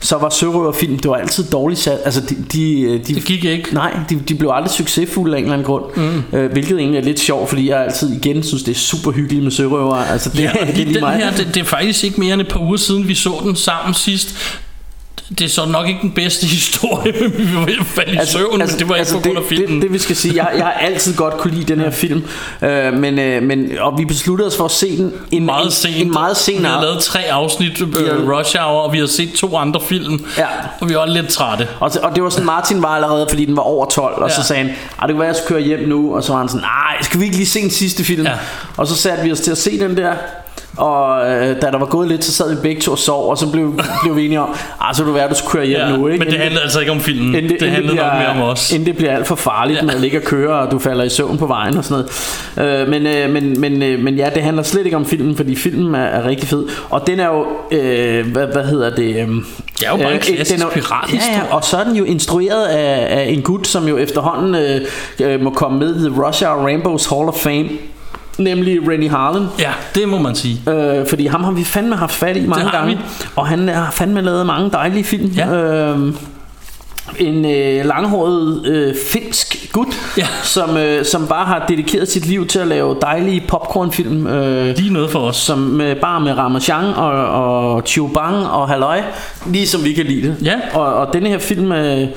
så 0.05 0.17
var 0.19 0.29
sørøverfilm, 0.29 0.99
det 0.99 1.11
var 1.11 1.17
altid 1.17 1.45
dårligt 1.45 1.81
sat. 1.81 1.99
Altså 2.05 2.21
de, 2.21 2.37
de, 2.53 2.99
de, 3.07 3.15
Det 3.15 3.25
gik 3.25 3.45
ikke. 3.45 3.75
Nej, 3.75 3.97
de, 4.11 4.21
de 4.29 4.35
blev 4.35 4.51
aldrig 4.53 4.71
succesfulde 4.71 5.35
af 5.35 5.39
en 5.39 5.45
eller 5.45 5.53
anden 5.55 5.67
grund. 5.67 5.85
Mm. 5.97 6.39
Øh, 6.39 6.53
hvilket 6.53 6.79
egentlig 6.79 6.99
er 6.99 7.05
lidt 7.05 7.21
sjovt, 7.21 7.49
fordi 7.49 7.69
jeg 7.71 7.85
altid 7.85 8.13
igen 8.13 8.43
synes, 8.43 8.63
det 8.63 8.73
er 8.75 8.79
super 8.79 9.11
hyggeligt 9.11 9.43
med 9.43 9.51
sørøver. 9.51 9.95
Altså, 9.95 10.31
det, 10.31 10.39
Ja, 10.41 10.51
det 10.61 10.69
er 10.69 10.75
lige 10.75 10.95
den 10.95 11.01
mig. 11.01 11.17
her, 11.17 11.31
det, 11.31 11.49
det 11.55 11.61
er 11.61 11.65
faktisk 11.65 12.05
ikke 12.05 12.21
mere 12.21 12.33
end 12.35 12.43
et 12.43 12.49
par 12.49 12.61
uger 12.61 12.77
siden, 12.77 13.09
vi 13.09 13.15
så 13.15 13.33
den 13.43 13.57
sammen 13.57 13.95
sidst. 13.95 14.37
Det 15.39 15.41
er 15.45 15.49
så 15.49 15.65
nok 15.67 15.89
ikke 15.89 16.01
den 16.03 16.11
bedste 16.11 16.47
historie, 16.57 17.13
men 17.21 17.33
vi 17.39 17.55
var 17.57 17.65
ved 17.65 17.75
at 17.81 17.87
falde 17.87 18.13
i 18.15 18.17
altså, 18.17 18.39
søvn, 18.39 18.61
altså, 18.61 18.75
men 18.77 18.79
det 18.81 18.89
var 18.89 18.95
ikke 18.95 18.99
altså, 19.01 19.15
på 19.15 19.21
grund 19.21 19.37
af 19.37 19.43
det, 19.43 19.49
filmen. 19.59 19.75
det, 19.75 19.83
det, 19.83 19.93
vi 19.93 19.99
skal 19.99 20.17
sige, 20.17 20.35
jeg, 20.45 20.53
jeg 20.57 20.65
har 20.65 20.73
altid 20.73 21.17
godt 21.17 21.35
kunne 21.37 21.55
lide 21.55 21.65
den 21.73 21.81
her 21.81 21.91
film, 21.91 22.25
øh, 22.63 22.93
men, 22.93 23.19
øh, 23.19 23.43
men, 23.43 23.71
og 23.81 23.99
vi 23.99 24.05
besluttede 24.05 24.47
os 24.49 24.57
for 24.57 24.65
at 24.65 24.71
se 24.71 24.97
den 24.99 25.13
en, 25.31 25.45
meget 25.47 25.65
en, 25.67 25.71
sent. 25.73 25.97
en 25.97 26.11
meget 26.13 26.37
sen 26.37 26.59
Vi 26.61 26.65
har 26.65 26.81
lavet 26.83 26.99
tre 27.03 27.21
afsnit 27.21 27.81
øh, 27.81 27.89
Ja. 28.07 28.39
Rush 28.39 28.57
Hour, 28.59 28.81
og 28.81 28.93
vi 28.93 28.99
har 28.99 29.07
set 29.07 29.33
to 29.33 29.57
andre 29.57 29.81
film, 29.89 30.27
Ja. 30.39 30.47
og 30.81 30.89
vi 30.89 30.95
var 30.95 31.07
lidt 31.07 31.29
trætte. 31.29 31.69
Og, 31.81 31.91
og 32.03 32.15
det 32.15 32.23
var 32.23 32.31
sådan, 32.31 32.47
Martin 32.47 32.83
var 32.83 32.89
allerede, 32.89 33.27
fordi 33.29 33.45
den 33.45 33.57
var 33.57 33.63
over 33.63 33.87
12, 33.87 34.15
og 34.23 34.29
Ja. 34.29 34.35
så 34.35 34.43
sagde 34.43 34.63
han, 34.63 34.71
"Ej, 35.01 35.07
det 35.07 35.15
kan 35.15 35.19
være, 35.19 35.27
jeg 35.29 35.37
skal 35.37 35.49
køre 35.49 35.61
hjem 35.61 35.89
nu, 35.89 36.17
og 36.17 36.25
så 36.25 36.33
var 36.33 36.39
han 36.39 36.49
sådan, 36.49 36.61
nej, 36.63 37.03
skal 37.03 37.21
vi 37.21 37.25
ikke 37.25 37.37
lige 37.37 37.47
se 37.49 37.61
den 37.61 37.71
sidste 37.71 38.05
film? 38.05 38.27
Ja. 38.27 38.33
Og 38.77 38.87
så 38.87 38.97
satte 38.97 39.25
vi 39.25 39.33
os 39.33 39.41
til 39.41 39.51
at 39.51 39.59
se 39.59 39.79
den 39.81 39.97
der, 39.97 40.13
og 40.77 41.31
øh, 41.31 41.63
da 41.63 41.71
der 41.71 41.79
var 41.79 41.87
gået 41.87 42.09
lidt, 42.09 42.25
så 42.25 42.33
sad 42.33 42.55
vi 42.55 42.61
begge 42.63 42.81
to 42.81 42.93
og 42.93 42.99
sov, 42.99 43.31
og 43.31 43.39
så 43.39 43.51
blev, 43.51 43.81
blev 44.03 44.17
vi 44.17 44.25
enige 44.25 44.41
om, 44.41 44.49
ah, 44.81 44.95
så 44.95 45.03
vil 45.03 45.13
det 45.13 45.21
være, 45.21 45.29
du 45.29 45.35
skulle 45.35 45.53
køre 45.53 45.67
hjem 45.67 45.81
Ja, 45.81 45.97
nu, 45.97 46.07
ikke? 46.07 46.25
men 46.25 46.33
det 46.33 46.39
handlede 46.39 46.63
altså 46.63 46.81
ikke 46.81 46.93
om 46.93 47.01
filmen. 47.01 47.35
Inden 47.35 47.61
det, 47.61 47.71
handlede 47.71 47.97
nok 47.97 48.13
mere 48.19 48.29
om 48.29 48.41
os. 48.43 48.73
Inden 48.73 48.87
det 48.87 48.97
bliver 48.97 49.13
alt 49.17 49.27
for 49.27 49.35
farligt 49.35 49.79
ja. 49.79 49.85
med 49.85 49.95
at 49.95 50.01
ligge 50.01 50.19
og 50.19 50.23
køre, 50.25 50.59
og 50.61 50.71
du 50.71 50.79
falder 50.79 51.05
i 51.05 51.09
søvn 51.09 51.39
på 51.39 51.47
vejen 51.47 51.77
og 51.77 51.85
sådan 51.85 52.05
noget. 52.57 52.83
Øh, 52.83 52.89
men, 52.89 53.07
øh, 53.07 53.31
men, 53.31 53.61
men, 53.61 53.83
øh, 53.83 53.99
men 53.99 54.15
ja, 54.17 54.31
det 54.35 54.43
handler 54.43 54.63
slet 54.63 54.85
ikke 54.85 54.97
om 54.97 55.07
filmen, 55.07 55.37
fordi 55.37 55.57
filmen 55.57 55.95
er, 55.95 55.99
er 56.05 56.25
rigtig 56.29 56.49
fed. 56.49 56.65
Og 56.91 57.07
den 57.07 57.21
er 57.21 57.27
jo, 57.27 57.47
øh, 57.71 58.27
hvad, 58.33 58.47
hvad 58.47 58.65
hedder 58.65 58.91
det? 58.91 59.17
Øh, 59.17 59.29
Det 59.79 59.87
er 59.87 59.91
jo 59.91 59.97
bare 59.97 60.15
en 60.15 60.21
klassisk 60.21 60.59
den 60.61 60.67
er, 60.67 60.71
pirathistorie. 60.71 61.37
Ja, 61.39 61.47
ja, 61.51 61.55
og 61.55 61.65
så 61.65 61.77
er 61.77 61.85
den 61.85 61.97
jo 61.97 62.05
instrueret 62.05 62.65
af, 62.67 63.19
af 63.19 63.29
en 63.29 63.43
gut, 63.43 63.67
som 63.67 63.89
jo 63.89 63.97
efterhånden 63.97 64.55
øh, 64.55 64.81
øh, 65.21 65.41
må 65.41 65.51
komme 65.51 65.79
med 65.79 66.07
i 66.07 66.09
Russia 66.09 66.55
Rainbows 66.55 67.07
Hall 67.07 67.29
of 67.29 67.35
Fame. 67.35 67.69
Nemlig 68.39 68.89
Rennie 68.89 69.09
Harlan 69.11 69.47
Ja, 69.59 69.73
det 69.95 70.09
må 70.09 70.19
man 70.19 70.35
sige. 70.35 70.61
øh, 70.71 71.07
Fordi 71.09 71.27
ham 71.27 71.45
har 71.45 71.53
vi 71.53 71.65
fandme 71.65 71.97
haft 71.97 72.13
fat 72.15 72.37
i 72.37 72.47
mange 72.47 72.71
gange 72.71 72.95
vi. 72.97 73.01
Og 73.37 73.47
han 73.47 73.69
har 73.69 73.91
fandme 73.91 74.21
lavet 74.21 74.47
mange 74.47 74.71
dejlige 74.71 75.05
film 75.05 75.27
Ja. 75.37 75.55
Øhm, 75.55 76.17
en 77.19 77.45
øh, 77.45 77.87
langhåret 77.87 78.67
øh, 78.67 78.95
finsk 79.13 79.73
gut, 79.73 79.87
Ja. 80.19 80.27
som, 80.43 80.77
øh, 80.77 81.05
som 81.05 81.27
bare 81.27 81.45
har 81.47 81.65
dedikeret 81.69 82.09
sit 82.09 82.27
liv 82.27 82.47
til 82.47 82.59
at 82.59 82.67
lave 82.67 82.97
dejlige 83.03 83.43
popcornfilm, 83.49 84.27
øh, 84.27 84.77
Lige 84.77 84.93
noget 84.93 85.11
for 85.11 85.19
os. 85.19 85.37
som 85.37 85.59
med, 85.59 85.97
bare 85.97 86.21
med 86.21 86.33
Ramachan 86.39 86.85
og, 86.85 87.11
og 87.29 87.83
Chiubang 87.87 88.47
og 88.47 88.69
Halløj, 88.69 89.03
lige 89.47 89.67
som 89.69 89.85
vi 89.85 89.93
kan 89.93 90.05
lide 90.07 90.23
det. 90.29 90.37
Ja. 90.43 90.55
Og, 90.75 90.95
og 90.95 91.13
denne 91.13 91.29
her 91.29 91.39
film, 91.39 91.73
øh, 91.73 92.09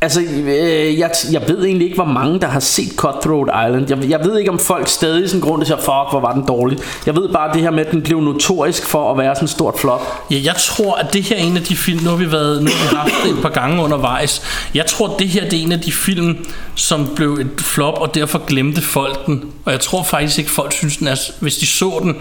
altså 0.00 0.20
øh, 0.20 0.98
jeg, 0.98 1.10
jeg 1.32 1.42
ved 1.48 1.64
egentlig 1.64 1.84
ikke, 1.84 1.94
hvor 1.94 2.04
mange 2.04 2.40
der 2.40 2.46
har 2.46 2.60
set 2.60 2.92
Cutthroat 2.96 3.68
Island. 3.68 3.90
Jeg, 3.90 4.10
jeg 4.10 4.24
ved 4.24 4.38
ikke, 4.38 4.50
om 4.50 4.58
folk 4.58 4.88
stadig 4.88 5.30
sådan 5.30 5.40
grund 5.40 5.64
til 5.64 5.72
at 5.72 5.78
fuck, 5.78 6.10
hvor 6.10 6.20
var 6.20 6.32
den 6.32 6.46
dårlig. 6.48 6.78
Jeg 7.06 7.16
ved 7.16 7.28
bare 7.28 7.52
det 7.54 7.62
her 7.62 7.70
med, 7.70 7.86
at 7.86 7.92
den 7.92 8.02
blev 8.02 8.20
notorisk 8.20 8.86
for 8.86 9.10
at 9.12 9.18
være 9.18 9.34
sådan 9.34 9.44
et 9.44 9.50
stort 9.50 9.74
flop. 9.78 10.00
Ja, 10.30 10.36
jeg 10.44 10.54
tror, 10.56 10.94
at 10.94 11.12
det 11.12 11.22
her 11.22 11.36
er 11.36 11.40
en 11.40 11.56
af 11.56 11.62
de 11.62 11.76
film, 11.76 12.02
nu 12.02 12.10
har 12.10 12.16
vi, 12.16 12.32
været, 12.32 12.62
nu 12.62 12.70
har 12.70 12.90
vi 12.90 12.96
haft 12.96 13.14
det 13.24 13.30
et 13.30 13.42
par 13.42 13.60
gange 13.60 13.82
undervejs. 13.82 14.42
Jeg 14.74 14.86
tror, 14.86 15.16
det 15.18 15.28
her 15.28 15.48
det 15.48 15.58
er 15.58 15.62
en 15.62 15.72
af 15.72 15.80
de 15.80 15.92
film, 15.92 16.46
som 16.74 17.08
blev 17.16 17.32
et 17.32 17.60
flop, 17.60 17.94
og 18.00 18.14
derfor 18.14 18.46
glemte 18.46 18.82
folk 18.82 19.26
den. 19.26 19.44
Og 19.64 19.72
jeg 19.72 19.80
tror 19.80 20.02
faktisk 20.02 20.38
ikke, 20.38 20.50
folk 20.50 20.72
synes, 20.72 20.96
den 20.96 21.06
er, 21.06 21.16
hvis 21.40 21.56
de 21.56 21.66
så 21.66 21.98
den. 22.02 22.16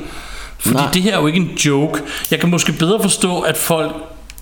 Fordi. 0.60 0.76
Nej. 0.76 0.92
det 0.94 1.02
her 1.02 1.18
er 1.18 1.22
jo 1.22 1.28
ikke 1.28 1.40
en 1.40 1.50
joke. 1.66 2.02
Jeg 2.32 2.40
kan 2.40 2.50
måske 2.50 2.72
bedre 2.72 3.02
forstå, 3.02 3.40
at 3.40 3.58
folk 3.58 3.92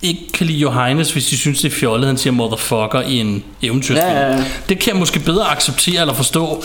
ikke 0.02 0.32
kan 0.32 0.46
lide 0.46 0.58
Johannes, 0.58 1.12
hvis 1.12 1.26
de 1.26 1.36
synes, 1.36 1.60
det 1.60 1.72
er 1.72 1.76
fjollet, 1.76 2.06
han 2.06 2.16
siger 2.16 2.32
motherfucker 2.32 3.00
i 3.00 3.18
en 3.18 3.44
eventyrsfilm. 3.62 4.10
Ja, 4.10 4.20
ja, 4.20 4.36
ja. 4.36 4.44
Det 4.68 4.78
kan 4.78 4.92
jeg 4.92 4.96
måske 4.96 5.20
bedre 5.20 5.50
acceptere 5.50 6.00
eller 6.00 6.14
forstå. 6.14 6.64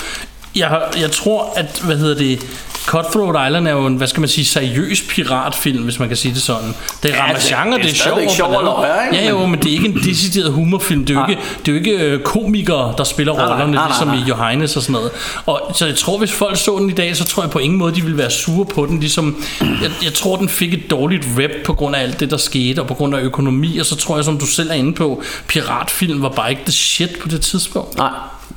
Jeg, 0.55 0.81
jeg 0.99 1.11
tror, 1.11 1.53
at, 1.55 1.81
hvad 1.85 1.97
hedder 1.97 2.15
det, 2.15 2.39
Cutthroat 2.85 3.47
Island 3.47 3.67
er 3.67 3.71
jo 3.71 3.85
en, 3.85 3.95
hvad 3.95 4.07
skal 4.07 4.19
man 4.19 4.29
sige, 4.29 4.45
seriøs 4.45 5.01
piratfilm, 5.01 5.83
hvis 5.83 5.99
man 5.99 6.07
kan 6.07 6.17
sige 6.17 6.33
det 6.33 6.41
sådan. 6.41 6.67
Det 7.03 7.11
er 7.11 7.15
Ja, 7.15 7.33
det- 7.33 7.35
og 7.35 7.41
det 7.41 7.51
er 7.51 7.63
det 7.77 7.79
er 7.79 7.81
sjovt. 7.87 7.97
stadigvæk 7.97 8.29
sjov 8.29 8.53
og 8.55 8.63
løjer, 8.63 9.05
ikke? 9.11 9.23
Ja, 9.23 9.29
jo, 9.29 9.45
men 9.45 9.59
det 9.59 9.67
er 9.69 9.71
ikke 9.73 9.85
en 9.87 9.95
decideret 10.03 10.51
humorfilm. 10.53 11.05
Det 11.05 11.15
er 11.17 11.21
jo 11.21 11.27
ikke, 11.29 11.41
det 11.59 11.67
er 11.67 11.71
jo 11.71 11.77
ikke 11.77 11.91
øh, 12.05 12.19
komikere, 12.23 12.93
der 12.97 13.03
spiller 13.03 13.33
nej, 13.33 13.41
rollerne, 13.45 13.71
nej, 13.71 13.81
nej, 13.81 13.87
ligesom 13.87 14.07
nej. 14.07 14.15
i 14.17 14.21
Johannes 14.29 14.75
og 14.75 14.81
sådan 14.81 14.93
noget. 14.93 15.11
Og 15.45 15.71
så 15.75 15.85
jeg 15.85 15.95
tror, 15.95 16.17
hvis 16.17 16.31
folk 16.31 16.57
så 16.57 16.77
den 16.79 16.89
i 16.89 16.93
dag, 16.93 17.15
så 17.17 17.23
tror 17.25 17.43
jeg 17.43 17.49
på 17.51 17.59
ingen 17.59 17.79
måde, 17.79 17.95
de 17.95 18.01
ville 18.01 18.17
være 18.17 18.31
sure 18.31 18.65
på 18.65 18.85
den. 18.85 18.99
Ligesom, 18.99 19.43
jeg, 19.61 19.91
jeg 20.03 20.13
tror, 20.13 20.35
den 20.35 20.49
fik 20.49 20.73
et 20.73 20.89
dårligt 20.91 21.27
rep 21.37 21.51
på 21.65 21.73
grund 21.73 21.95
af 21.95 22.01
alt 22.01 22.19
det, 22.19 22.31
der 22.31 22.37
skete, 22.37 22.79
og 22.79 22.87
på 22.87 22.93
grund 22.93 23.15
af 23.15 23.19
økonomi, 23.21 23.77
og 23.77 23.85
så 23.85 23.95
tror 23.95 24.15
jeg, 24.15 24.25
som 24.25 24.37
du 24.39 24.45
selv 24.45 24.69
er 24.69 24.73
inde 24.73 24.93
på, 24.93 25.23
piratfilm 25.47 26.21
var 26.21 26.29
bare 26.29 26.49
ikke 26.49 26.61
det 26.65 26.73
shit 26.73 27.09
på 27.21 27.27
det 27.27 27.41
tidspunkt. 27.41 27.97
Nej, 27.97 28.09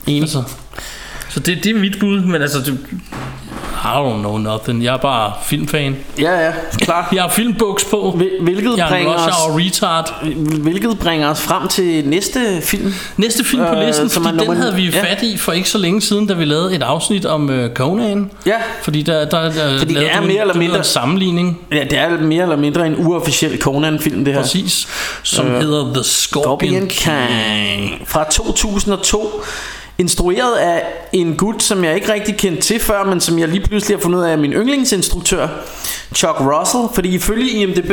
enig. 0.06 0.22
Altså, 0.22 0.42
så 1.34 1.40
det, 1.40 1.64
det 1.64 1.76
er 1.76 1.80
mit 1.80 1.96
bud, 2.00 2.20
men 2.20 2.42
altså, 2.42 2.58
det, 2.58 2.78
I 3.84 3.86
don't 3.86 4.18
know 4.18 4.38
nothing. 4.38 4.84
Jeg 4.84 4.94
er 4.94 4.98
bare 4.98 5.32
filmfan. 5.44 5.96
Ja, 6.18 6.44
ja, 6.46 6.52
klart. 6.78 7.04
Jeg 7.12 7.22
har 7.22 7.28
filmbuks 7.30 7.84
på. 7.84 8.10
Hvil- 8.16 8.42
Hvilket 8.42 8.74
Jeg 8.76 8.84
er 8.84 8.88
bringer, 8.90 9.12
os, 9.14 9.20
Hour 9.34 9.58
retard. 9.60 10.14
hvilket 10.62 10.98
bringer 10.98 11.28
os 11.28 11.40
frem 11.40 11.68
til 11.68 12.08
næste 12.08 12.40
film. 12.62 12.94
Næste 13.16 13.44
film 13.44 13.62
på 13.62 13.74
Øh, 13.74 13.86
listen, 13.86 14.08
som 14.08 14.22
fordi 14.24 14.38
den 14.38 14.56
havde 14.56 14.74
vi 14.74 14.82
ja. 14.90 15.02
fat 15.02 15.22
i 15.22 15.36
for 15.36 15.52
ikke 15.52 15.68
så 15.68 15.78
længe 15.78 16.00
siden, 16.02 16.26
da 16.26 16.34
vi 16.34 16.44
lavede 16.44 16.74
et 16.76 16.82
afsnit 16.82 17.26
om 17.26 17.48
uh, 17.48 17.68
Conan. 17.74 18.30
Ja. 18.46 18.56
Fordi 18.82 19.02
der, 19.02 19.24
der, 19.24 19.50
der 19.52 19.78
Fordi 19.78 19.94
det 19.94 20.10
er 20.12 20.16
du 20.16 20.22
en- 20.22 20.28
mere 20.28 20.40
eller 20.40 20.54
mindre- 20.54 20.78
en 20.78 20.84
sammenligning, 20.84 21.58
Ja, 21.72 21.84
det 21.90 21.98
er 21.98 22.08
mere 22.20 22.42
eller 22.42 22.56
mindre 22.56 22.86
en 22.86 22.94
uofficiel 23.06 23.60
Conan-film, 23.60 24.24
det 24.24 24.34
her. 24.34 24.40
præcis, 24.40 24.88
som 25.22 25.46
Øh, 25.46 25.60
hedder 25.60 25.94
The 25.94 26.04
Scorpion, 26.04 26.90
Scorpion 26.90 27.18
King 27.88 28.02
fra 28.08 28.24
2002 28.30 29.42
Instrueret 29.98 30.56
af 30.56 30.82
en 31.12 31.36
gut, 31.36 31.62
som 31.62 31.84
jeg 31.84 31.94
ikke 31.94 32.12
rigtig 32.12 32.36
kendte 32.36 32.62
til 32.62 32.80
før, 32.80 33.04
men 33.04 33.20
som 33.20 33.38
jeg 33.38 33.48
lige 33.48 33.60
pludselig 33.60 33.96
har 33.96 34.02
fundet 34.02 34.18
ud 34.18 34.24
af 34.24 34.32
er 34.32 34.36
min 34.36 34.52
yndlingsinstruktør, 34.52 35.48
Chuck 36.14 36.36
Russell. 36.40 36.84
Fordi 36.94 37.08
ifølge 37.14 37.50
IMDb, 37.50 37.92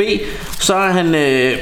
så 0.60 0.74
er 0.74 0.88
han 0.90 1.14
øh, 1.14 1.56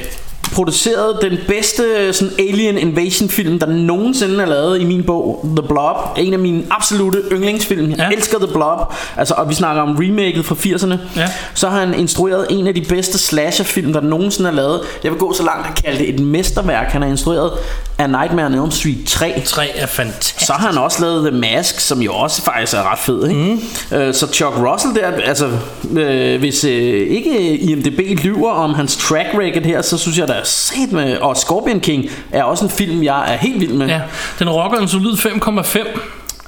produceret 0.52 1.18
den 1.22 1.38
bedste 1.48 2.12
sådan 2.12 2.32
alien 2.38 2.78
invasion 2.78 3.28
film, 3.28 3.58
der 3.58 3.66
nogensinde 3.66 4.42
er 4.42 4.46
lavet 4.46 4.80
i 4.80 4.84
min 4.84 5.02
bog, 5.02 5.40
The 5.56 5.68
Blob. 5.68 5.96
En 6.16 6.32
af 6.32 6.38
mine 6.38 6.62
absolute 6.70 7.18
yndlingsfilm. 7.32 7.90
Jeg 7.90 7.98
Ja. 7.98 8.08
elsker 8.16 8.38
The 8.38 8.52
Blob. 8.52 8.78
Altså, 9.16 9.34
og 9.34 9.48
vi 9.48 9.54
snakker 9.54 9.82
om 9.82 9.96
remaket 9.96 10.44
fra 10.44 10.54
80'erne. 10.54 10.96
Ja. 11.20 11.28
Så 11.54 11.68
har 11.68 11.80
han 11.80 11.94
instrueret 11.94 12.46
en 12.50 12.66
af 12.66 12.74
de 12.74 12.80
bedste 12.88 13.18
slasherfilm, 13.18 13.92
der 13.92 14.00
nogensinde 14.00 14.50
er 14.50 14.54
lavet. 14.54 14.80
Jeg 15.04 15.12
vil 15.12 15.18
gå 15.18 15.32
så 15.32 15.42
langt 15.42 15.66
at 15.68 15.84
kalde 15.84 15.98
det 15.98 16.08
et 16.14 16.20
mesterværk. 16.20 16.86
Han 16.86 17.02
har 17.02 17.08
instrueret 17.08 17.52
A 18.00 18.06
Nightmare 18.06 18.46
on 18.46 18.54
Elm 18.54 18.70
Street 18.70 19.06
3. 19.06 19.42
3 19.44 19.68
er 19.76 19.86
fantastisk. 19.86 20.46
Så 20.46 20.52
har 20.52 20.66
han 20.66 20.78
også 20.78 21.02
lavet 21.02 21.30
The 21.30 21.40
Mask, 21.40 21.80
som 21.80 22.02
jo 22.02 22.14
også 22.14 22.42
faktisk 22.42 22.74
er 22.74 22.92
ret 22.92 22.98
fed, 22.98 23.28
ikke? 23.28 23.60
Mm. 23.90 23.96
Øh, 23.98 24.14
så 24.14 24.32
Chuck 24.32 24.56
Russell 24.56 24.94
der, 24.94 25.06
altså, 25.24 25.50
øh, 25.90 26.38
hvis 26.38 26.64
øh, 26.64 27.10
ikke 27.10 27.56
IMDb 27.58 28.24
lyver 28.24 28.50
om 28.50 28.74
hans 28.74 28.96
track 28.96 29.28
record 29.34 29.62
her, 29.62 29.82
så 29.82 29.98
synes 29.98 30.18
jeg, 30.18 30.28
der 30.28 30.34
er 30.34 30.44
sat 30.44 30.92
med, 30.92 31.16
og 31.16 31.36
Scorpion 31.36 31.80
King 31.80 32.10
er 32.32 32.42
også 32.42 32.64
en 32.64 32.70
film, 32.70 33.02
jeg 33.02 33.32
er 33.32 33.36
helt 33.36 33.60
vild 33.60 33.72
med. 33.72 33.86
Ja, 33.86 34.00
den 34.38 34.50
rocker 34.50 34.78
en 34.78 34.88
solid 34.88 35.12
5,5. 35.12 36.00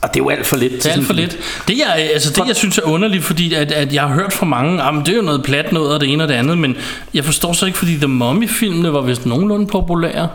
Og 0.03 0.15
det 0.15 0.21
er 0.21 0.25
jo 0.25 0.29
alt 0.29 0.47
for 0.47 0.57
lidt. 0.57 0.73
Det 0.73 0.87
er 0.87 0.93
alt 0.93 1.07
for 1.07 1.13
lidt. 1.13 1.39
Det 1.69 1.79
jeg, 1.79 2.09
altså 2.13 2.33
det 2.33 2.49
jeg 2.49 2.57
synes 2.57 2.79
er 2.79 2.83
underligt, 2.83 3.25
fordi 3.25 3.55
at, 3.55 3.73
at 3.73 3.95
jeg 3.95 4.03
har 4.03 4.15
hørt 4.15 4.33
fra 4.33 4.47
mange, 4.47 4.83
at 4.83 4.95
det 5.07 5.13
er 5.13 5.17
jo 5.17 5.23
noget 5.23 5.43
plat 5.43 5.73
noget 5.73 5.95
og 5.95 6.01
det 6.01 6.13
ene 6.13 6.23
og 6.23 6.29
det 6.29 6.35
andet, 6.35 6.59
men 6.59 6.77
jeg 7.15 7.25
forstår 7.25 7.53
så 7.53 7.67
ikke, 7.67 7.79
fordi 7.79 7.97
The 7.97 8.07
Mummy-filmene 8.07 8.93
var 8.93 9.01
vist 9.01 9.27
nogenlunde 9.27 9.67
populære. 9.67 10.29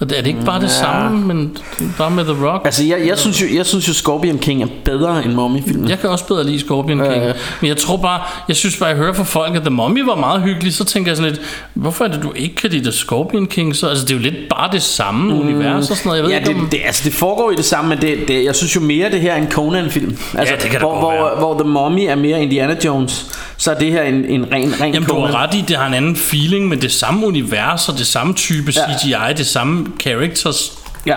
Og 0.00 0.10
det 0.10 0.18
er 0.18 0.22
det 0.22 0.28
ikke 0.28 0.44
bare 0.44 0.60
det 0.60 0.66
Ja. 0.66 0.68
samme, 0.68 1.26
men 1.26 1.56
bare 1.98 2.10
med 2.10 2.24
The 2.24 2.46
Rock? 2.46 2.64
Altså, 2.64 2.84
jeg, 2.84 3.06
jeg, 3.06 3.18
synes 3.18 3.42
jo, 3.42 3.46
jeg 3.56 3.66
synes 3.66 3.88
jo, 3.88 3.92
Scorpion 3.92 4.38
King 4.38 4.62
er 4.62 4.66
bedre 4.84 5.24
end 5.24 5.32
Mummy-filmen. 5.32 5.88
Jeg 5.88 5.98
kan 5.98 6.10
også 6.10 6.26
bedre 6.26 6.44
lide 6.44 6.60
Scorpion 6.60 6.98
King. 6.98 7.22
Øh. 7.24 7.34
Men 7.60 7.68
jeg 7.68 7.76
tror 7.76 7.96
bare, 7.96 8.20
jeg 8.48 8.56
synes 8.56 8.76
bare, 8.76 8.88
jeg 8.88 8.96
hører 8.96 9.12
fra 9.12 9.24
folk, 9.24 9.56
at 9.56 9.60
The 9.62 9.70
Mummy 9.70 10.00
var 10.00 10.14
meget 10.16 10.42
hyggelig. 10.42 10.74
Så 10.74 10.84
tænker 10.84 11.10
jeg 11.10 11.16
sådan 11.16 11.32
lidt, 11.32 11.42
hvorfor 11.74 12.04
er 12.04 12.08
det, 12.08 12.22
du 12.22 12.32
ikke 12.36 12.54
kan 12.54 12.70
lide 12.70 12.82
The 12.82 12.92
Scorpion 12.92 13.46
King? 13.46 13.76
Så, 13.76 13.88
altså, 13.88 14.04
det 14.04 14.10
er 14.10 14.14
jo 14.16 14.22
lidt 14.22 14.48
bare 14.50 14.72
det 14.72 14.82
samme 14.82 15.34
mm. 15.34 15.40
univers 15.40 15.90
og 15.90 15.96
sådan 15.96 16.08
noget. 16.08 16.18
Jeg 16.18 16.24
ved 16.24 16.30
ja, 16.30 16.38
ikke, 16.38 16.48
det, 16.48 16.60
om... 16.60 16.68
det, 16.68 16.80
altså, 16.84 17.02
det 17.04 17.12
foregår 17.14 17.50
i 17.50 17.54
det 17.54 17.64
samme, 17.64 17.88
men 17.88 18.00
det, 18.00 18.28
det, 18.28 18.44
jeg 18.44 18.54
synes 18.54 18.76
jo 18.76 18.80
mere, 18.80 19.10
det 19.10 19.20
her 19.20 19.32
er 19.32 19.36
en 19.36 19.50
Conan-film. 19.50 20.16
Altså, 20.34 20.54
det 20.62 20.70
kan 20.70 20.80
hvor, 20.80 20.90
godt 20.90 21.00
hvor, 21.00 21.12
være. 21.12 21.36
hvor 21.38 21.58
The 21.58 21.68
Mummy 21.68 22.00
er 22.08 22.14
mere 22.14 22.42
Indiana 22.42 22.76
Jones, 22.84 23.26
så 23.56 23.70
er 23.70 23.78
det 23.78 23.92
her 23.92 24.02
en, 24.02 24.24
en 24.24 24.52
ren, 24.52 24.80
ren 24.80 24.94
Jamen, 24.94 25.08
du 25.08 25.20
har 25.20 25.34
ret 25.42 25.54
i, 25.54 25.64
det 25.68 25.76
har 25.76 25.86
en 25.86 25.94
anden 25.94 26.16
feeling, 26.16 26.68
men 26.68 26.82
det 26.82 26.92
samme 26.92 27.26
univers 27.26 27.88
og 27.88 27.98
det 27.98 28.06
samme 28.06 28.34
type 28.34 28.72
Ja. 28.76 28.98
CGI, 28.98 29.34
det 29.36 29.46
samme 29.46 29.86
characters. 30.00 30.72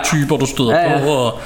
typer, 0.05 0.37
du 0.37 0.45
støder 0.45 0.71
Ja, 0.79 0.91
ja. 0.91 0.99
på. 0.99 1.09
Og, 1.09 1.39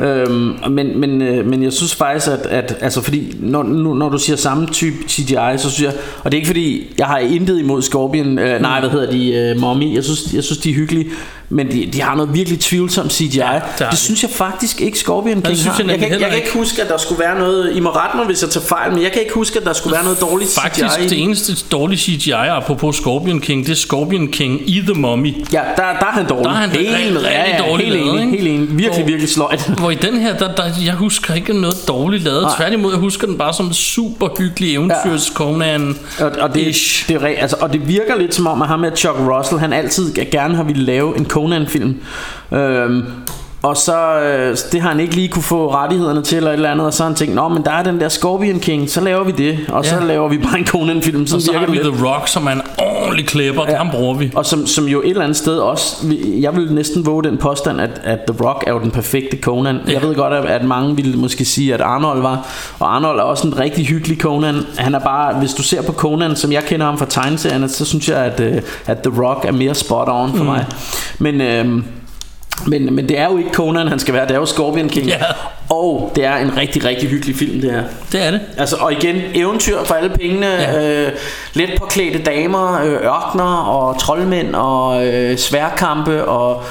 Øhm, 0.00 0.54
men, 0.70 1.00
men, 1.00 1.22
øh, 1.22 1.46
men 1.46 1.62
jeg 1.62 1.72
synes 1.72 1.94
faktisk 1.94 2.28
at, 2.28 2.46
at 2.46 2.76
altså 2.80 3.00
fordi 3.00 3.36
når, 3.40 3.62
nu, 3.62 3.94
når 3.94 4.08
du 4.08 4.18
siger 4.18 4.36
samme 4.36 4.66
type 4.66 4.96
CGI 5.08 5.34
Så 5.56 5.70
synes 5.70 5.80
jeg 5.82 5.92
Og 6.24 6.32
det 6.32 6.36
er 6.36 6.40
ikke 6.40 6.46
fordi 6.46 6.94
jeg 6.98 7.06
har 7.06 7.18
intet 7.18 7.58
imod 7.60 7.82
Scorpion 7.82 8.38
øh, 8.38 8.60
Nej 8.60 8.80
hvad 8.80 8.90
hedder 8.90 9.10
de 9.10 9.32
øh, 9.34 9.60
Mommy? 9.60 9.94
Jeg 9.94 10.04
synes, 10.04 10.20
jeg 10.34 10.44
synes 10.44 10.58
de 10.58 10.70
er 10.70 10.74
hyggelige 10.74 11.10
Men 11.48 11.70
de, 11.72 11.88
de 11.92 12.00
har 12.02 12.16
noget 12.16 12.34
virkelig 12.34 12.60
tvivlsomt 12.60 13.12
CGI 13.12 13.36
ja, 13.36 13.44
har 13.46 13.74
Det 13.78 13.86
de. 13.90 13.96
synes 13.96 14.22
jeg 14.22 14.30
faktisk 14.30 14.80
ikke 14.80 14.98
Scorpion 14.98 15.42
King 15.42 15.56
synes 15.56 15.64
har. 15.64 15.72
jeg 15.78 15.86
jeg, 15.88 15.96
nemlig 15.96 16.10
kan, 16.10 16.20
jeg 16.20 16.28
kan 16.28 16.38
ikke 16.38 16.52
huske 16.58 16.82
at 16.82 16.88
der 16.88 16.96
skulle 16.98 17.18
være 17.20 17.38
noget 17.38 17.76
I 17.76 17.80
må 17.80 17.90
rette 17.90 18.16
mig 18.16 18.26
hvis 18.26 18.42
jeg 18.42 18.50
tager 18.50 18.66
fejl 18.66 18.92
Men 18.92 19.02
jeg 19.02 19.12
kan 19.12 19.22
ikke 19.22 19.34
huske 19.34 19.58
at 19.58 19.64
der 19.64 19.72
skulle 19.72 19.94
være 19.94 20.04
noget 20.04 20.20
dårligt 20.20 20.50
faktisk 20.62 20.90
CGI 20.90 21.04
i 21.04 21.08
det 21.08 21.22
eneste 21.22 21.52
dårlige 21.72 21.98
CGI, 21.98 22.30
apropos 22.32 22.96
Scorpion 22.96 23.40
King, 23.40 23.66
det 23.66 23.72
er 23.72 23.76
Scorpion 23.76 24.28
King 24.28 24.60
i 24.70 24.80
The 24.86 24.94
Mummy. 24.94 25.34
Ja 25.52 25.60
der, 25.76 25.82
der 25.82 25.82
er 25.82 26.12
han 26.12 26.26
dårlig. 26.28 26.44
Der 26.44 26.50
er 26.50 26.54
han 26.54 26.70
Helt 26.70 26.88
rigtig, 26.96 27.12
med- 27.12 27.22
ja, 27.22 27.42
rigtig 27.44 27.64
ja, 27.64 27.70
dårlig 27.70 27.86
helt 27.86 27.98
lavet, 27.98 28.22
enig, 28.22 28.40
helt 28.40 28.54
enig. 28.54 28.78
Virkelig, 28.78 29.06
virkelig 29.06 29.28
sløjt 29.28 29.70
Hvor 29.88 29.92
i 29.92 30.10
den 30.10 30.20
her, 30.20 30.36
der, 30.36 30.54
der, 30.54 30.62
jeg 30.84 30.94
husker 30.94 31.34
ikke 31.34 31.60
noget 31.60 31.76
dårligt 31.88 32.24
lavet. 32.24 32.42
Nej. 32.42 32.56
Tværtimod, 32.56 32.92
jeg 32.92 33.00
husker 33.00 33.26
den 33.26 33.38
bare 33.38 33.54
som 33.54 33.66
en 33.66 33.72
super 33.72 34.28
hyggelig 34.38 34.74
eventyrs 34.74 35.32
Conan. 35.34 35.96
Og, 36.20 36.32
og, 36.40 36.54
det, 36.54 36.76
det 37.08 37.16
er, 37.16 37.20
re- 37.20 37.40
altså, 37.40 37.56
og 37.60 37.72
det 37.72 37.88
virker 37.88 38.16
lidt 38.16 38.34
som 38.34 38.46
om, 38.46 38.62
at 38.62 38.68
ham 38.68 38.80
med 38.80 38.96
Chuck 38.96 39.18
Russell, 39.18 39.60
han 39.60 39.72
altid 39.72 40.14
gerne 40.32 40.56
har 40.56 40.62
ville 40.62 40.84
lave 40.84 41.16
en 41.16 41.26
Conan-film. 41.26 42.00
Øhm, 42.52 43.04
og 43.68 43.76
så, 43.76 44.20
øh, 44.20 44.56
det 44.72 44.80
har 44.80 44.88
han 44.88 45.00
ikke 45.00 45.14
lige 45.14 45.28
kunne 45.28 45.42
få 45.42 45.74
rettighederne 45.74 46.22
til 46.22 46.36
eller 46.36 46.50
et 46.50 46.54
eller 46.54 46.70
andet, 46.70 46.86
og 46.86 46.94
så 46.94 47.02
har 47.02 47.08
han 47.08 47.16
tænkt, 47.16 47.34
Nå, 47.34 47.48
men 47.48 47.64
der 47.64 47.70
er 47.70 47.82
den 47.82 48.00
der 48.00 48.08
Scorpion 48.08 48.60
King, 48.60 48.90
så 48.90 49.00
laver 49.00 49.24
vi 49.24 49.32
det, 49.32 49.58
og 49.68 49.84
så 49.84 49.94
Ja. 49.94 50.04
laver 50.04 50.28
vi 50.28 50.38
bare 50.38 50.58
en 50.58 50.66
Conan-film. 50.66 51.22
Og 51.22 51.28
Sådan 51.28 51.40
så 51.40 51.52
virker 51.52 51.66
har 51.66 51.72
vi 51.72 51.78
lidt. 51.78 51.94
The 51.94 52.06
Rock, 52.06 52.28
som 52.28 52.46
er 52.46 52.50
en 52.50 52.62
ordentlig 52.78 53.26
klipper. 53.26 53.62
Ja. 53.68 53.76
Ham 53.76 53.90
bruger 53.90 54.14
vi. 54.14 54.32
Og 54.34 54.46
som, 54.46 54.66
som 54.66 54.84
jo 54.84 55.00
et 55.02 55.08
eller 55.10 55.22
andet 55.22 55.36
sted 55.36 55.58
også 55.58 55.96
Jeg 56.40 56.56
vil 56.56 56.72
næsten 56.72 57.06
våge 57.06 57.24
den 57.24 57.38
påstand 57.38 57.80
At, 57.80 57.90
at 58.04 58.18
The 58.28 58.44
Rock 58.46 58.64
er 58.66 58.72
jo 58.72 58.78
den 58.78 58.90
perfekte 58.90 59.36
Conan 59.36 59.80
ja. 59.86 59.92
Jeg 59.92 60.02
ved 60.02 60.14
godt 60.14 60.32
at, 60.32 60.44
at 60.44 60.64
mange 60.64 60.96
ville 60.96 61.16
måske 61.18 61.44
sige 61.44 61.74
At 61.74 61.80
Arnold 61.80 62.22
var 62.22 62.46
Og 62.78 62.94
Arnold 62.94 63.18
er 63.18 63.22
også 63.22 63.46
en 63.46 63.58
rigtig 63.58 63.86
hyggelig 63.86 64.20
Conan 64.20 64.54
Han 64.78 64.94
er 64.94 64.98
bare 64.98 65.34
Hvis 65.34 65.54
du 65.54 65.62
ser 65.62 65.82
på 65.82 65.92
Conan 65.92 66.36
Som 66.36 66.52
jeg 66.52 66.64
kender 66.64 66.86
ham 66.86 66.98
fra 66.98 67.06
tegneserierne 67.08 67.68
Så 67.68 67.84
synes 67.84 68.08
jeg 68.08 68.18
at, 68.18 68.40
øh, 68.40 68.62
at 68.86 68.98
The 68.98 69.22
Rock 69.22 69.44
er 69.44 69.52
mere 69.52 69.74
spot 69.74 70.08
on 70.10 70.30
for 70.30 70.44
mm. 70.44 70.50
mig 70.50 70.66
Men 71.18 71.40
øhm, 71.40 71.84
men, 72.66 72.94
men 72.94 73.08
det 73.08 73.18
er 73.18 73.24
jo 73.24 73.38
ikke 73.38 73.50
Conan 73.52 73.88
han 73.88 73.98
skal 73.98 74.14
være 74.14 74.26
Det 74.28 74.34
er 74.34 74.38
jo 74.38 74.46
Scorpion 74.46 74.88
King 74.88 75.06
Ja. 75.06 75.16
Og 75.70 76.12
det 76.16 76.24
er 76.24 76.36
en 76.36 76.56
rigtig 76.56 76.84
rigtig 76.84 77.08
hyggelig 77.08 77.36
film 77.36 77.60
det 77.60 77.70
her 77.72 77.82
Det 78.12 78.26
er 78.26 78.30
det. 78.30 78.40
Altså, 78.58 78.76
og 78.76 78.92
igen, 78.92 79.16
eventyr 79.34 79.84
for 79.84 79.94
alle 79.94 80.10
pengene, 80.10 80.46
Ja. 80.46 80.80
ja. 80.80 81.06
øh, 81.06 81.12
let 81.54 81.70
påklædte 81.78 82.18
damer, 82.22 82.80
øh, 82.82 82.92
ørkner 82.92 83.56
og 83.56 83.98
troldmænd 84.00 84.54
og 84.54 85.06
øh, 85.06 85.38
sværkampe 85.38 86.24
og 86.24 86.62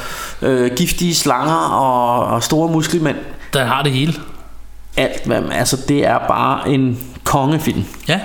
øh, 0.41 0.71
giftige 0.75 1.15
slanger 1.15 1.55
og, 1.55 2.25
og 2.35 2.43
store 2.43 2.69
muskelmænd. 2.71 3.17
Der 3.53 3.65
har 3.65 3.83
det 3.83 3.91
hele. 3.91 4.13
Alt, 4.97 5.25
hvad, 5.25 5.41
altså 5.51 5.77
det 5.88 6.05
er 6.05 6.17
bare 6.27 6.69
en 6.69 6.99
kongefilm. 7.23 7.83
Ja. 8.07 8.19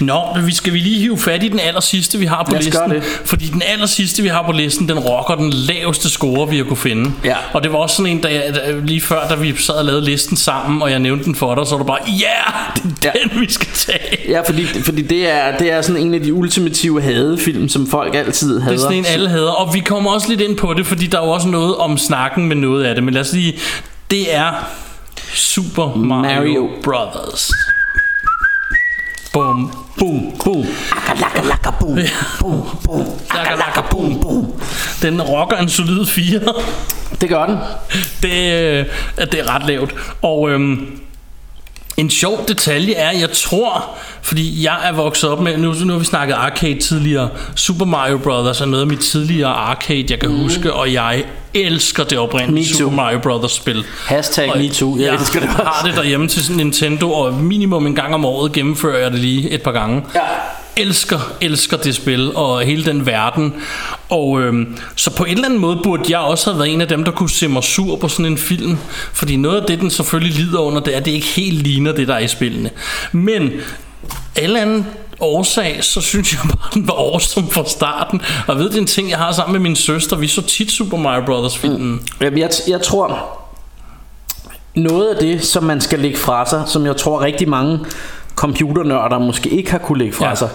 Nå, 0.00 0.20
vi 0.46 0.54
skal 0.54 0.72
vi 0.72 0.78
lige 0.78 0.98
hive 0.98 1.18
fat 1.18 1.42
i 1.42 1.48
den 1.48 1.60
aller 1.60 1.80
sidste, 1.80 2.18
vi 2.18 2.26
har 2.26 2.44
på 2.44 2.52
Lad 2.52 2.62
listen. 2.62 2.90
det. 2.90 3.02
Fordi 3.24 3.46
den 3.46 3.62
aller 3.66 3.86
sidste, 3.86 4.22
vi 4.22 4.28
har 4.28 4.42
på 4.42 4.52
listen, 4.52 4.88
den 4.88 4.98
rocker 4.98 5.34
den 5.34 5.50
laveste 5.52 6.10
score, 6.10 6.48
vi 6.48 6.56
har 6.56 6.64
kunne 6.64 6.76
finde. 6.76 7.12
Ja. 7.24 7.36
Og 7.52 7.62
det 7.62 7.72
var 7.72 7.78
også 7.78 7.96
sådan 7.96 8.12
en, 8.12 8.20
da 8.20 8.28
jeg, 8.28 8.74
lige 8.84 9.00
før, 9.00 9.28
da 9.28 9.34
vi 9.34 9.56
sad 9.56 9.74
og 9.74 9.84
lavede 9.84 10.04
listen 10.04 10.36
sammen, 10.36 10.82
og 10.82 10.90
jeg 10.90 10.98
nævnte 10.98 11.24
den 11.24 11.34
for 11.34 11.54
dig, 11.54 11.66
så 11.66 11.70
var 11.76 11.78
du 11.78 11.84
bare, 11.86 11.98
ja, 12.06 12.12
yeah, 12.12 12.76
det 13.02 13.04
er 13.08 13.12
Ja. 13.14 13.28
den, 13.28 13.40
vi 13.40 13.52
skal 13.52 13.68
tage. 13.74 14.16
Ja, 14.28 14.40
fordi, 14.40 14.66
fordi 14.66 15.02
det, 15.02 15.30
er, 15.30 15.56
det 15.58 15.72
er 15.72 15.82
sådan 15.82 16.02
en 16.02 16.14
af 16.14 16.20
de 16.20 16.34
ultimative 16.34 17.02
hadefilm, 17.02 17.68
som 17.68 17.86
folk 17.90 18.14
altid 18.14 18.60
hader. 18.60 18.72
Det 18.72 18.78
er 18.78 18.82
sådan 18.82 18.98
en, 18.98 19.06
alle 19.08 19.28
hader. 19.28 19.50
Og 19.50 19.74
vi 19.74 19.80
kommer 19.80 20.10
også 20.10 20.28
lidt 20.28 20.40
ind 20.40 20.56
på 20.56 20.74
det, 20.74 20.86
fordi 20.86 21.06
der 21.06 21.20
er 21.20 21.24
jo 21.24 21.30
også 21.30 21.48
noget 21.48 21.76
om 21.76 21.98
snakken 21.98 22.46
med 22.48 22.56
noget 22.56 22.84
af 22.84 22.94
det. 22.94 23.04
Men 23.04 23.14
lad 23.14 23.20
os 23.20 23.32
lige... 23.32 23.54
Det 24.10 24.34
er 24.34 24.52
Super 25.34 25.94
Mario, 25.96 26.22
Mario. 26.40 26.70
Brothers. 26.84 27.50
Boom. 29.32 29.70
Boom, 29.98 30.32
boom. 30.44 30.66
Laka, 31.20 31.42
laka, 31.42 31.70
boom, 31.80 31.98
boom, 32.40 32.78
boom. 32.84 33.06
Laka, 33.34 33.54
laka, 33.54 33.80
boom, 33.90 34.20
boom. 34.20 34.52
Den 35.02 35.22
rocker 35.22 35.56
en 35.56 35.68
solid 35.68 36.06
4. 36.06 36.40
Det 37.20 37.28
gør 37.28 37.46
den. 37.46 37.56
det, 38.22 38.52
øh, 38.52 38.86
det 39.32 39.40
er 39.40 39.54
ret 39.54 39.66
lavt. 39.66 39.94
Og 40.22 40.50
øhm, 40.50 41.00
en 41.96 42.10
sjov 42.10 42.44
detalje 42.48 42.94
er, 42.94 43.18
jeg 43.18 43.30
tror, 43.30 43.90
fordi 44.22 44.64
jeg 44.64 44.88
er 44.88 44.92
vokset 44.92 45.30
op 45.30 45.40
med, 45.40 45.56
nu, 45.56 45.74
nu 45.84 45.92
har 45.92 45.98
vi 45.98 46.04
snakket 46.04 46.34
arcade 46.34 46.78
tidligere, 46.78 47.28
Super 47.56 47.84
Mario 47.84 48.18
Brothers 48.18 48.60
er 48.60 48.66
noget 48.66 48.82
af 48.82 48.86
mit 48.86 49.00
tidligere 49.00 49.50
arcade, 49.50 50.06
jeg 50.10 50.18
kan 50.18 50.28
mm. 50.28 50.38
huske, 50.38 50.72
og 50.72 50.92
jeg 50.92 51.24
elsker 51.54 52.04
det 52.04 52.18
oprindelige. 52.18 52.74
Super 52.74 52.96
Mario 52.96 53.18
Brothers 53.18 53.52
spil. 53.52 53.84
Hashtag 54.06 54.50
Og 54.50 54.58
me 54.58 54.68
too. 54.68 54.96
Jeg 54.96 55.06
Jeg 55.06 55.14
elsker 55.14 55.40
det 55.40 55.48
også. 55.48 55.62
har 55.62 55.86
det 55.86 55.96
derhjemme 55.96 56.28
til 56.28 56.56
Nintendo, 56.56 57.12
og 57.12 57.34
minimum 57.34 57.86
en 57.86 57.94
gang 57.94 58.14
om 58.14 58.24
året 58.24 58.52
gennemfører 58.52 58.98
jeg 58.98 59.12
det 59.12 59.20
lige 59.20 59.50
et 59.50 59.62
par 59.62 59.72
gange. 59.72 60.02
Ja. 60.14 60.20
Elsker, 60.76 61.18
elsker 61.40 61.76
det 61.76 61.94
spil, 61.94 62.36
og 62.36 62.60
hele 62.60 62.84
den 62.84 63.06
verden. 63.06 63.54
Og 64.08 64.40
øhm, 64.40 64.76
så 64.96 65.16
på 65.16 65.24
en 65.24 65.32
eller 65.32 65.44
anden 65.44 65.60
måde 65.60 65.80
burde 65.82 66.02
jeg 66.08 66.18
også 66.18 66.50
have 66.50 66.58
været 66.58 66.72
en 66.74 66.80
af 66.80 66.88
dem, 66.88 67.04
der 67.04 67.12
kunne 67.12 67.30
se 67.30 67.48
mig 67.48 67.64
sur 67.64 67.96
på 67.96 68.08
sådan 68.08 68.26
en 68.26 68.38
film. 68.38 68.78
Fordi 69.12 69.36
noget 69.36 69.60
af 69.60 69.66
det, 69.66 69.80
den 69.80 69.90
selvfølgelig 69.90 70.36
lider 70.36 70.58
under, 70.58 70.80
det 70.80 70.94
er, 70.94 70.98
at 70.98 71.04
det 71.04 71.12
ikke 71.12 71.26
helt 71.26 71.62
ligner 71.62 71.92
det, 71.92 72.08
der 72.08 72.14
er 72.14 72.18
i 72.18 72.28
spillene. 72.28 72.70
Men 73.12 73.50
alle 74.36 74.60
anden 74.60 74.86
årsag, 75.20 75.84
så 75.84 76.00
synes 76.00 76.32
jeg 76.32 76.40
bare, 76.42 76.70
den 76.74 76.88
var 76.88 76.94
awesome 76.94 77.50
fra 77.50 77.64
starten. 77.66 78.22
Og 78.46 78.58
ved, 78.58 78.70
det 78.70 78.78
en 78.78 78.86
ting, 78.86 79.10
jeg 79.10 79.18
har 79.18 79.32
sammen 79.32 79.52
med 79.52 79.60
min 79.60 79.76
søster. 79.76 80.16
Vi 80.16 80.26
så 80.26 80.42
tit 80.42 80.70
Super 80.70 80.96
Mario 80.96 81.24
Brothers 81.26 81.58
filmen. 81.58 81.90
Mm. 81.90 82.00
Jamen, 82.20 82.38
jeg, 82.38 82.50
jeg 82.68 82.82
tror, 82.82 83.38
noget 84.74 85.08
af 85.08 85.16
det, 85.20 85.44
som 85.44 85.64
man 85.64 85.80
skal 85.80 85.98
lægge 85.98 86.16
fra 86.16 86.46
sig, 86.46 86.62
som 86.66 86.86
jeg 86.86 86.96
tror 86.96 87.20
rigtig 87.20 87.48
mange 87.48 87.78
computernørder 88.36 89.18
måske 89.18 89.48
ikke 89.48 89.70
har 89.70 89.78
kunne 89.78 89.98
lægge 89.98 90.12
fra 90.14 90.28
Ja. 90.28 90.34
sig, 90.34 90.48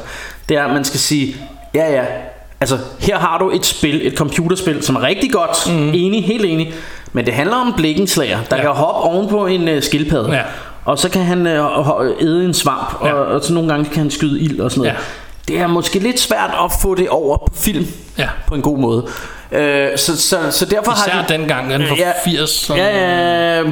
det 0.49 0.57
er, 0.57 0.63
at 0.65 0.73
man 0.73 0.83
skal 0.83 0.99
sige, 0.99 1.35
ja 1.75 1.91
ja, 1.91 2.03
altså 2.61 2.77
her 2.99 3.17
har 3.19 3.37
du 3.37 3.49
et 3.51 3.65
spil, 3.65 4.07
et 4.07 4.17
computerspil, 4.17 4.83
som 4.83 4.95
er 4.95 5.01
rigtig 5.03 5.31
godt, 5.31 5.73
mm. 5.73 5.89
enig, 5.93 6.23
helt 6.25 6.45
enig, 6.45 6.73
men 7.13 7.25
det 7.25 7.33
handler 7.33 7.55
om 7.55 7.67
en 7.67 7.73
blikkenslager, 7.77 8.37
der 8.49 8.55
Ja. 8.55 8.61
kan 8.61 8.71
hoppe 8.71 9.01
oven 9.01 9.29
på 9.29 9.45
en 9.45 9.67
uh, 9.77 9.81
skildpadde, 9.83 10.31
Ja. 10.33 10.41
og 10.85 10.99
så 10.99 11.09
kan 11.09 11.21
han 11.21 11.39
uh, 11.47 12.05
æde 12.21 12.45
en 12.45 12.53
svamp, 12.53 12.95
Ja. 13.03 13.13
og, 13.13 13.25
og 13.25 13.43
så 13.43 13.53
nogle 13.53 13.69
gange 13.69 13.85
kan 13.85 13.97
han 13.97 14.11
skyde 14.11 14.39
ild 14.41 14.59
og 14.59 14.71
sådan 14.71 14.79
noget. 14.81 14.93
Ja. 14.93 15.53
Det 15.53 15.61
er 15.61 15.67
måske 15.67 15.99
lidt 15.99 16.19
svært 16.19 16.49
at 16.65 16.71
få 16.81 16.95
det 16.95 17.09
over 17.09 17.37
på 17.37 17.53
film 17.55 17.85
Ja. 18.17 18.27
på 18.47 18.55
en 18.55 18.61
god 18.61 18.77
måde. 18.77 19.07
Øh, 19.51 19.87
så, 19.95 20.21
så, 20.21 20.37
så 20.51 20.65
derfor 20.65 20.91
har 20.91 21.07
Især 21.07 21.25
de, 21.27 21.33
dengang, 21.33 21.69
den 21.71 21.81
var 21.81 22.13
80. 22.25 22.49
Så... 22.49 22.75
Ja, 22.75 22.85
ja, 22.85 23.63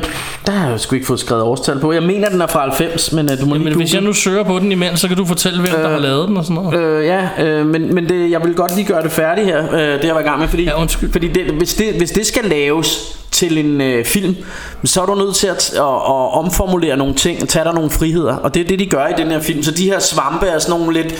der 0.46 0.52
har 0.52 0.70
jeg 0.70 0.80
sgu 0.80 0.96
ikke 0.96 1.08
fået 1.08 1.20
skrevet 1.20 1.44
årstal 1.44 1.80
på. 1.80 1.92
Jeg 1.92 2.04
mener, 2.04 2.30
den 2.30 2.42
er 2.42 2.48
fra 2.48 2.60
90, 2.60 3.12
men 3.12 3.32
uh, 3.32 3.40
du 3.40 3.46
må 3.46 3.56
Men 3.56 3.64
lige 3.64 3.76
hvis 3.76 3.94
jeg 3.94 4.02
nu 4.02 4.14
søger 4.14 4.44
på 4.44 4.60
den 4.60 4.72
imens, 4.72 5.00
så 5.00 5.08
kan 5.08 5.18
du 5.18 5.26
fortælle, 5.26 5.62
hvem 5.62 5.72
der 5.82 5.90
har 5.90 5.98
lavet 5.98 6.28
den 6.28 6.38
og 6.38 6.44
sådan 6.44 6.64
noget. 6.64 6.80
Øh, 6.80 7.06
ja, 7.06 7.30
øh, 7.40 7.66
men, 7.66 7.96
men 7.96 8.10
det, 8.10 8.32
jeg 8.32 8.44
vil 8.44 8.54
godt 8.54 8.76
lige 8.76 8.88
gøre 8.88 9.04
det 9.04 9.12
færdigt 9.12 9.48
her, 9.48 9.74
øh, 9.74 9.80
det 9.80 10.04
jeg 10.04 10.16
var 10.16 10.22
i 10.22 10.24
gang 10.24 10.40
med, 10.40 10.48
fordi, 10.48 10.64
Ja, 10.64 10.82
undskyld. 10.82 11.12
fordi 11.12 11.28
det, 11.28 11.44
hvis, 11.46 11.74
det, 11.74 11.94
hvis 11.94 12.12
det 12.12 12.26
skal 12.26 12.44
laves 12.46 13.18
til 13.32 13.58
en 13.58 13.82
øh, 13.82 14.06
film, 14.06 14.36
så 14.84 15.02
er 15.02 15.06
du 15.06 15.16
nødt 15.16 15.36
til 15.36 15.48
at, 15.48 15.74
at, 15.74 15.80
at 15.80 16.38
omformulere 16.38 16.98
nogle 16.98 17.14
ting, 17.14 17.42
og 17.42 17.50
tage 17.50 17.66
dig 17.66 17.74
nogle 17.74 17.90
friheder, 17.90 18.36
og 18.36 18.54
det 18.54 18.62
er 18.62 18.68
det, 18.68 18.80
de 18.80 18.86
gør 18.86 19.08
i 19.08 19.14
den 19.18 19.28
her 19.32 19.40
film. 19.40 19.64
Så 19.64 19.72
de 19.72 19.86
her 19.86 20.00
svampe 20.00 20.46
er 20.46 20.60
sådan 20.60 20.80
nogle 20.80 20.94
lidt 20.94 21.16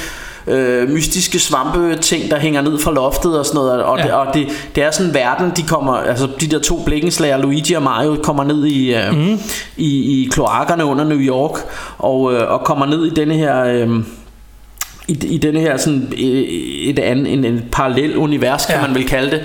øh, 0.48 0.90
mystiske 0.90 1.40
svampe 1.40 1.96
ting 1.96 2.32
der 2.32 2.40
hænger 2.40 2.62
ned 2.62 2.80
fra 2.80 2.92
loftet 2.92 3.40
og 3.40 3.46
sådan 3.46 3.58
noget 3.58 3.84
og, 3.84 3.98
Ja. 3.98 4.04
det, 4.04 4.12
og 4.14 4.28
det, 4.34 4.48
det 4.76 4.84
er 4.84 4.92
sådan 4.92 5.08
en 5.08 5.14
verden 5.14 5.52
de 5.58 5.64
kommer 5.64 5.94
altså 5.94 6.28
de 6.42 6.48
der 6.48 6.60
to 6.60 6.84
blikkenslager 6.86 7.38
Luigi 7.38 7.74
og 7.74 7.84
Mario 7.84 8.16
kommer 8.24 8.44
ned 8.44 8.66
i 8.66 8.96
øh, 8.96 9.14
mm. 9.14 9.40
i, 9.78 10.22
i 10.22 10.30
kloakkerne 10.32 10.86
under 10.86 11.04
New 11.04 11.20
York 11.20 11.60
og, 11.98 12.34
øh, 12.34 12.52
og 12.52 12.62
kommer 12.64 12.86
ned 12.86 13.06
i 13.06 13.10
denne 13.10 13.34
her 13.34 13.64
øh, 13.64 13.90
i, 15.08 15.18
i 15.28 15.38
denne 15.38 15.60
her 15.60 15.78
sådan 15.78 16.14
øh, 16.18 16.24
et 16.90 17.00
andet 17.00 17.34
en, 17.34 17.46
en 17.46 17.62
parallel 17.72 18.18
univers 18.18 18.66
kan 18.66 18.76
Ja. 18.76 18.82
man 18.88 18.96
vel 18.96 19.08
kalde 19.08 19.32
det 19.32 19.42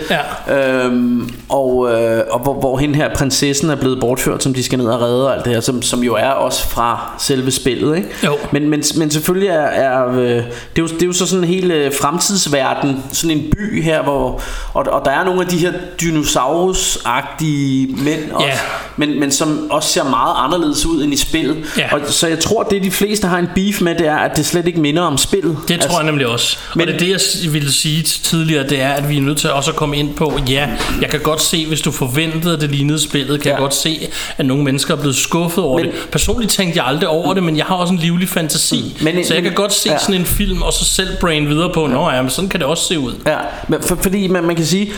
Ja. 0.48 0.84
øhm, 0.84 1.30
og, 1.48 1.92
øh, 1.92 2.22
og 2.30 2.40
hvor, 2.40 2.54
hvor 2.60 2.78
hende 2.78 2.94
her 2.94 3.14
prinsessen 3.14 3.70
er 3.70 3.74
blevet 3.76 4.00
bortført 4.00 4.42
som 4.42 4.54
de 4.54 4.62
skal 4.62 4.78
ned 4.78 4.86
og 4.86 5.00
redde 5.00 5.26
og 5.28 5.34
alt 5.36 5.44
det 5.44 5.52
her 5.52 5.60
som, 5.60 5.82
som 5.82 6.02
jo 6.02 6.14
er 6.14 6.28
også 6.30 6.68
fra 6.68 7.12
selve 7.18 7.50
spillet 7.50 7.96
ikke? 7.96 8.08
Jo. 8.24 8.38
Men, 8.52 8.70
men, 8.70 8.82
men 8.96 9.10
selvfølgelig 9.10 9.48
er, 9.48 9.60
er 9.60 10.08
øh, 10.10 10.18
det, 10.18 10.36
er 10.36 10.42
jo, 10.78 10.86
det 10.86 11.02
er 11.02 11.06
jo 11.06 11.12
så 11.12 11.26
sådan 11.26 11.44
en 11.44 11.50
hel 11.50 11.70
øh, 11.70 11.92
fremtidsverden 12.00 13.02
sådan 13.12 13.36
en 13.36 13.50
by 13.50 13.82
her 13.82 14.02
hvor 14.02 14.40
og, 14.74 14.86
og 14.92 15.02
der 15.04 15.10
er 15.10 15.24
nogle 15.24 15.40
af 15.40 15.46
de 15.46 15.58
her 15.58 15.72
dinosaurus-agtige 16.02 18.04
mænd 18.04 18.32
også, 18.32 18.46
Ja. 18.46 18.52
men, 18.96 19.20
men 19.20 19.30
som 19.30 19.66
også 19.70 19.88
ser 19.88 20.04
meget 20.04 20.34
anderledes 20.36 20.86
ud 20.86 21.04
end 21.04 21.12
i 21.12 21.16
spillet 21.16 21.56
Ja. 21.78 21.94
og, 21.94 22.00
så 22.06 22.26
jeg 22.28 22.38
tror 22.38 22.62
det 22.62 22.82
de 22.82 22.90
fleste 22.90 23.26
har 23.26 23.38
en 23.38 23.48
beef 23.54 23.80
med 23.80 23.94
det 23.94 24.06
er 24.06 24.16
at 24.16 24.36
det 24.36 24.46
slet 24.46 24.66
ikke 24.66 24.80
minder 24.80 25.02
om 25.02 25.16
spillet 25.18 25.49
Det 25.68 25.80
tror 25.80 25.96
jeg 25.98 26.06
nemlig 26.06 26.26
også. 26.26 26.56
Men 26.74 26.78
Men- 26.86 26.94
og 26.94 27.00
det, 27.00 27.08
det, 27.22 27.44
jeg 27.44 27.52
ville 27.52 27.72
sige 27.72 28.02
tidligere, 28.02 28.68
det 28.68 28.80
er, 28.80 28.88
at 28.90 29.08
vi 29.08 29.16
er 29.16 29.20
nødt 29.20 29.38
til 29.38 29.50
også 29.52 29.70
at 29.70 29.76
komme 29.76 29.96
ind 29.96 30.14
på, 30.14 30.38
ja, 30.48 30.68
jeg 31.00 31.10
kan 31.10 31.20
godt 31.20 31.42
se, 31.42 31.66
hvis 31.66 31.80
du 31.80 31.90
forventede, 31.90 32.54
at 32.54 32.60
det 32.60 32.70
lignede 32.70 32.98
spillet, 33.00 33.40
kan 33.40 33.48
ja. 33.48 33.54
jeg 33.54 33.60
godt 33.60 33.74
se, 33.74 34.08
at 34.38 34.46
nogle 34.46 34.64
mennesker 34.64 34.94
er 34.96 34.98
blevet 35.00 35.16
skuffet 35.16 35.64
over 35.64 35.78
Men- 35.78 35.86
det. 35.86 35.94
Personligt 36.12 36.52
tænkte 36.52 36.78
jeg 36.78 36.86
aldrig 36.86 37.08
over 37.08 37.34
det, 37.34 37.42
men 37.42 37.56
jeg 37.56 37.64
har 37.66 37.74
også 37.74 37.92
en 37.92 37.98
livlig 37.98 38.28
fantasi. 38.28 38.96
Men 39.02 39.18
en- 39.18 39.24
så 39.26 39.34
jeg 39.34 39.42
kan 39.42 39.52
godt 39.52 39.72
se 39.72 39.90
ja. 39.90 39.98
sådan 39.98 40.14
en 40.14 40.26
film, 40.26 40.62
og 40.62 40.72
så 40.72 40.84
selv 40.84 41.08
brain 41.20 41.48
videre 41.48 41.70
på, 41.74 41.86
nå 41.86 42.10
ja, 42.10 42.22
men 42.22 42.30
sådan 42.30 42.48
kan 42.50 42.60
det 42.60 42.66
også 42.68 42.84
se 42.84 42.98
ud. 42.98 43.12
Ja, 43.26 43.36
men 43.68 43.82
for, 43.82 43.98
fordi 44.02 44.26
man, 44.28 44.44
man 44.44 44.56
kan 44.56 44.66
sige 44.66 44.92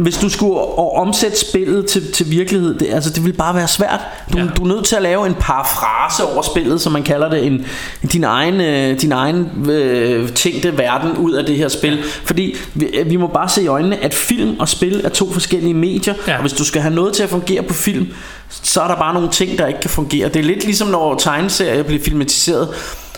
hvis 0.00 0.16
du 0.16 0.28
skulle 0.28 0.60
omsætte 0.78 1.38
spillet 1.38 1.86
til, 1.86 2.12
til 2.12 2.30
virkelighed, 2.30 2.74
det, 2.78 2.88
altså 2.90 3.10
det 3.10 3.24
vil 3.24 3.32
bare 3.32 3.54
være 3.54 3.68
svært. 3.68 4.00
Du, 4.32 4.38
ja. 4.38 4.44
du 4.56 4.62
er 4.62 4.68
nødt 4.68 4.84
til 4.84 4.96
at 4.96 5.02
lave 5.02 5.26
en 5.26 5.34
parafrase 5.34 6.24
over 6.24 6.42
spillet, 6.42 6.80
som 6.80 6.92
man 6.92 7.02
kalder 7.02 7.30
det, 7.30 7.46
en, 7.46 7.66
din 8.12 8.24
egen, 8.24 8.60
øh, 8.60 9.00
din 9.00 9.12
egen 9.12 9.70
øh, 9.70 10.28
tænkte 10.32 10.78
verden 10.78 11.16
ud 11.16 11.32
af 11.32 11.46
det 11.46 11.56
her 11.56 11.68
spil. 11.68 12.02
Fordi 12.24 12.56
vi, 12.74 12.88
vi 13.06 13.16
må 13.16 13.26
bare 13.26 13.48
se 13.48 13.62
i 13.62 13.66
øjnene, 13.66 13.96
at 13.96 14.14
film 14.14 14.60
og 14.60 14.68
spil 14.68 15.00
er 15.04 15.08
to 15.08 15.32
forskellige 15.32 15.74
medier, 15.74 16.14
ja. 16.26 16.34
og 16.34 16.40
hvis 16.40 16.52
du 16.52 16.64
skal 16.64 16.82
have 16.82 16.94
noget 16.94 17.14
til 17.14 17.22
at 17.22 17.28
fungere 17.28 17.62
på 17.62 17.74
film, 17.74 18.08
så 18.48 18.80
er 18.80 18.88
der 18.88 18.96
bare 18.96 19.14
nogle 19.14 19.28
ting, 19.30 19.58
der 19.58 19.66
ikke 19.66 19.80
kan 19.80 19.90
fungere. 19.90 20.28
Det 20.28 20.36
er 20.36 20.44
lidt 20.44 20.64
ligesom 20.64 20.88
når 20.88 21.14
tegneserier 21.14 21.82
bliver 21.82 22.02
filmatiseret, 22.02 22.68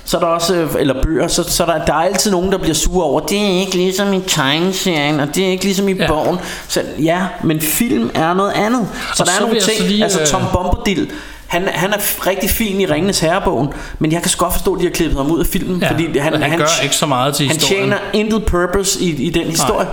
så 0.04 0.16
er 0.16 0.20
der 0.20 0.26
også, 0.28 0.54
øh, 0.54 0.70
eller 0.78 1.02
bøger, 1.02 1.28
så, 1.28 1.42
så 1.42 1.66
der, 1.66 1.84
der 1.84 1.92
er 1.92 1.96
altid 1.98 2.30
nogen, 2.30 2.52
der 2.52 2.58
bliver 2.58 2.74
sure 2.74 3.04
over, 3.04 3.20
det 3.20 3.38
er 3.42 3.60
ikke 3.60 3.76
ligesom 3.76 4.12
i 4.12 4.20
tegneserien, 4.20 5.20
og 5.20 5.34
det 5.34 5.44
er 5.46 5.48
ikke 5.48 5.64
ligesom 5.64 5.88
i 5.88 5.92
ja. 5.92 6.06
bogen. 6.08 6.38
Så 6.68 6.82
ja, 7.02 7.20
men 7.42 7.60
film 7.60 8.10
er 8.14 8.34
noget 8.34 8.52
andet. 8.52 8.88
Så 9.14 9.22
Og 9.22 9.26
der 9.26 9.32
er 9.32 9.36
så 9.36 9.40
nogle 9.40 9.54
vil 9.54 9.62
jeg 9.68 9.76
ting, 9.76 9.88
lige, 9.88 10.02
altså 10.04 10.20
øh, 10.20 10.26
Tom 10.26 10.42
Bombadil, 10.52 11.10
han, 11.46 11.68
han 11.72 11.92
er 11.92 12.26
rigtig 12.26 12.50
fin 12.50 12.80
i 12.80 12.86
Ringenes 12.86 13.20
Herrebogen, 13.20 13.68
men 13.98 14.12
jeg 14.12 14.22
kan 14.22 14.30
sgu 14.30 14.44
godt 14.44 14.52
forstå, 14.54 14.74
at 14.74 14.80
de 14.80 14.84
har 14.84 14.90
klippet 14.92 15.18
ham 15.18 15.30
ud 15.30 15.40
af 15.40 15.46
filmen, 15.46 15.80
Ja, 15.80 15.90
fordi 15.90 16.18
han, 16.18 16.42
han 16.42 16.58
gør 16.58 16.82
ikke 16.82 16.96
så 16.96 17.06
meget 17.06 17.34
til 17.34 17.46
han 17.46 17.56
historien. 17.56 17.82
tjener 17.82 17.98
intet 18.12 18.44
purpose 18.46 19.00
i, 19.00 19.10
i 19.26 19.30
den 19.30 19.46
historie. 19.46 19.86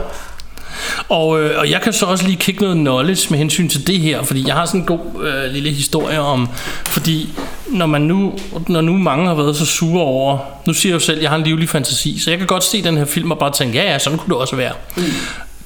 Og, 1.10 1.42
øh, 1.42 1.60
og 1.60 1.70
jeg 1.70 1.82
kan 1.82 1.94
så 1.94 2.06
også 2.06 2.26
lige 2.26 2.38
kigge 2.38 2.62
noget 2.62 2.78
knowledge 2.78 3.28
med 3.30 3.38
hensyn 3.38 3.70
til 3.70 3.88
det 3.88 4.00
her, 4.00 4.24
fordi 4.24 4.48
jeg 4.48 4.56
har 4.56 4.66
sådan 4.66 4.80
en 4.80 4.86
god 4.86 5.00
øh, 5.24 5.52
lille 5.52 5.70
historie 5.72 6.20
om, 6.20 6.50
fordi 6.86 7.30
når 7.68 7.86
man 7.86 8.02
nu, 8.02 8.34
når 8.68 8.82
nu 8.82 8.98
mange 8.98 9.28
har 9.28 9.34
været 9.34 9.56
så 9.56 9.66
sure 9.66 10.04
over, 10.04 10.38
nu 10.68 10.74
siger 10.74 10.94
jeg 10.94 10.94
jo 10.94 11.06
selv, 11.06 11.18
at 11.18 11.24
jeg 11.24 11.32
har 11.32 11.38
en 11.38 11.44
livlig 11.44 11.70
fantasi, 11.70 12.20
så 12.20 12.30
jeg 12.30 12.38
kan 12.38 12.48
godt 12.48 12.64
se 12.64 12.84
den 12.84 12.98
her 12.98 13.06
film 13.06 13.32
og 13.32 13.40
bare 13.40 13.52
tænke, 13.52 13.78
ja 13.78 13.92
ja, 13.92 14.00
sådan 14.00 14.20
kunne 14.20 14.34
det 14.34 14.42
også 14.42 14.56
være. 14.56 14.74
Mm. 14.98 15.04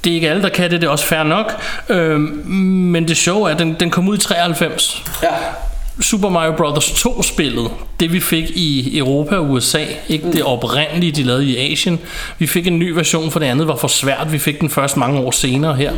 Det 0.03 0.09
er 0.09 0.15
ikke 0.15 0.29
alle, 0.29 0.41
der 0.41 0.49
kan 0.49 0.71
det, 0.71 0.81
det 0.81 0.87
er 0.87 0.91
også 0.91 1.05
fair 1.05 1.23
nok. 1.23 1.61
Øh, 1.89 2.19
men 2.19 3.07
det 3.07 3.17
sjove 3.17 3.49
er, 3.49 3.53
at 3.53 3.59
den, 3.59 3.75
den 3.79 3.89
kom 3.89 4.07
ud 4.07 4.17
i 4.17 4.19
93. 4.19 5.03
Ja. 5.23 5.27
Super 6.01 6.29
Mario 6.29 6.51
Bros. 6.57 6.91
2 6.91 7.23
spillet, 7.23 7.71
det 7.99 8.13
vi 8.13 8.19
fik 8.19 8.49
i 8.49 8.97
Europa 8.97 9.35
og 9.35 9.49
USA, 9.49 9.85
ikke 10.09 10.31
det 10.31 10.43
oprindelige, 10.43 11.11
de 11.11 11.23
lavede 11.23 11.45
i 11.45 11.71
Asien. 11.71 11.99
Vi 12.39 12.47
fik 12.47 12.67
en 12.67 12.79
ny 12.79 12.89
version, 12.89 13.31
for 13.31 13.39
det 13.39 13.45
andet 13.45 13.67
var 13.67 13.75
for 13.75 13.87
svært. 13.87 14.31
Vi 14.31 14.39
fik 14.39 14.59
den 14.61 14.69
først 14.69 14.97
mange 14.97 15.19
år 15.19 15.31
senere 15.31 15.75
her. 15.75 15.93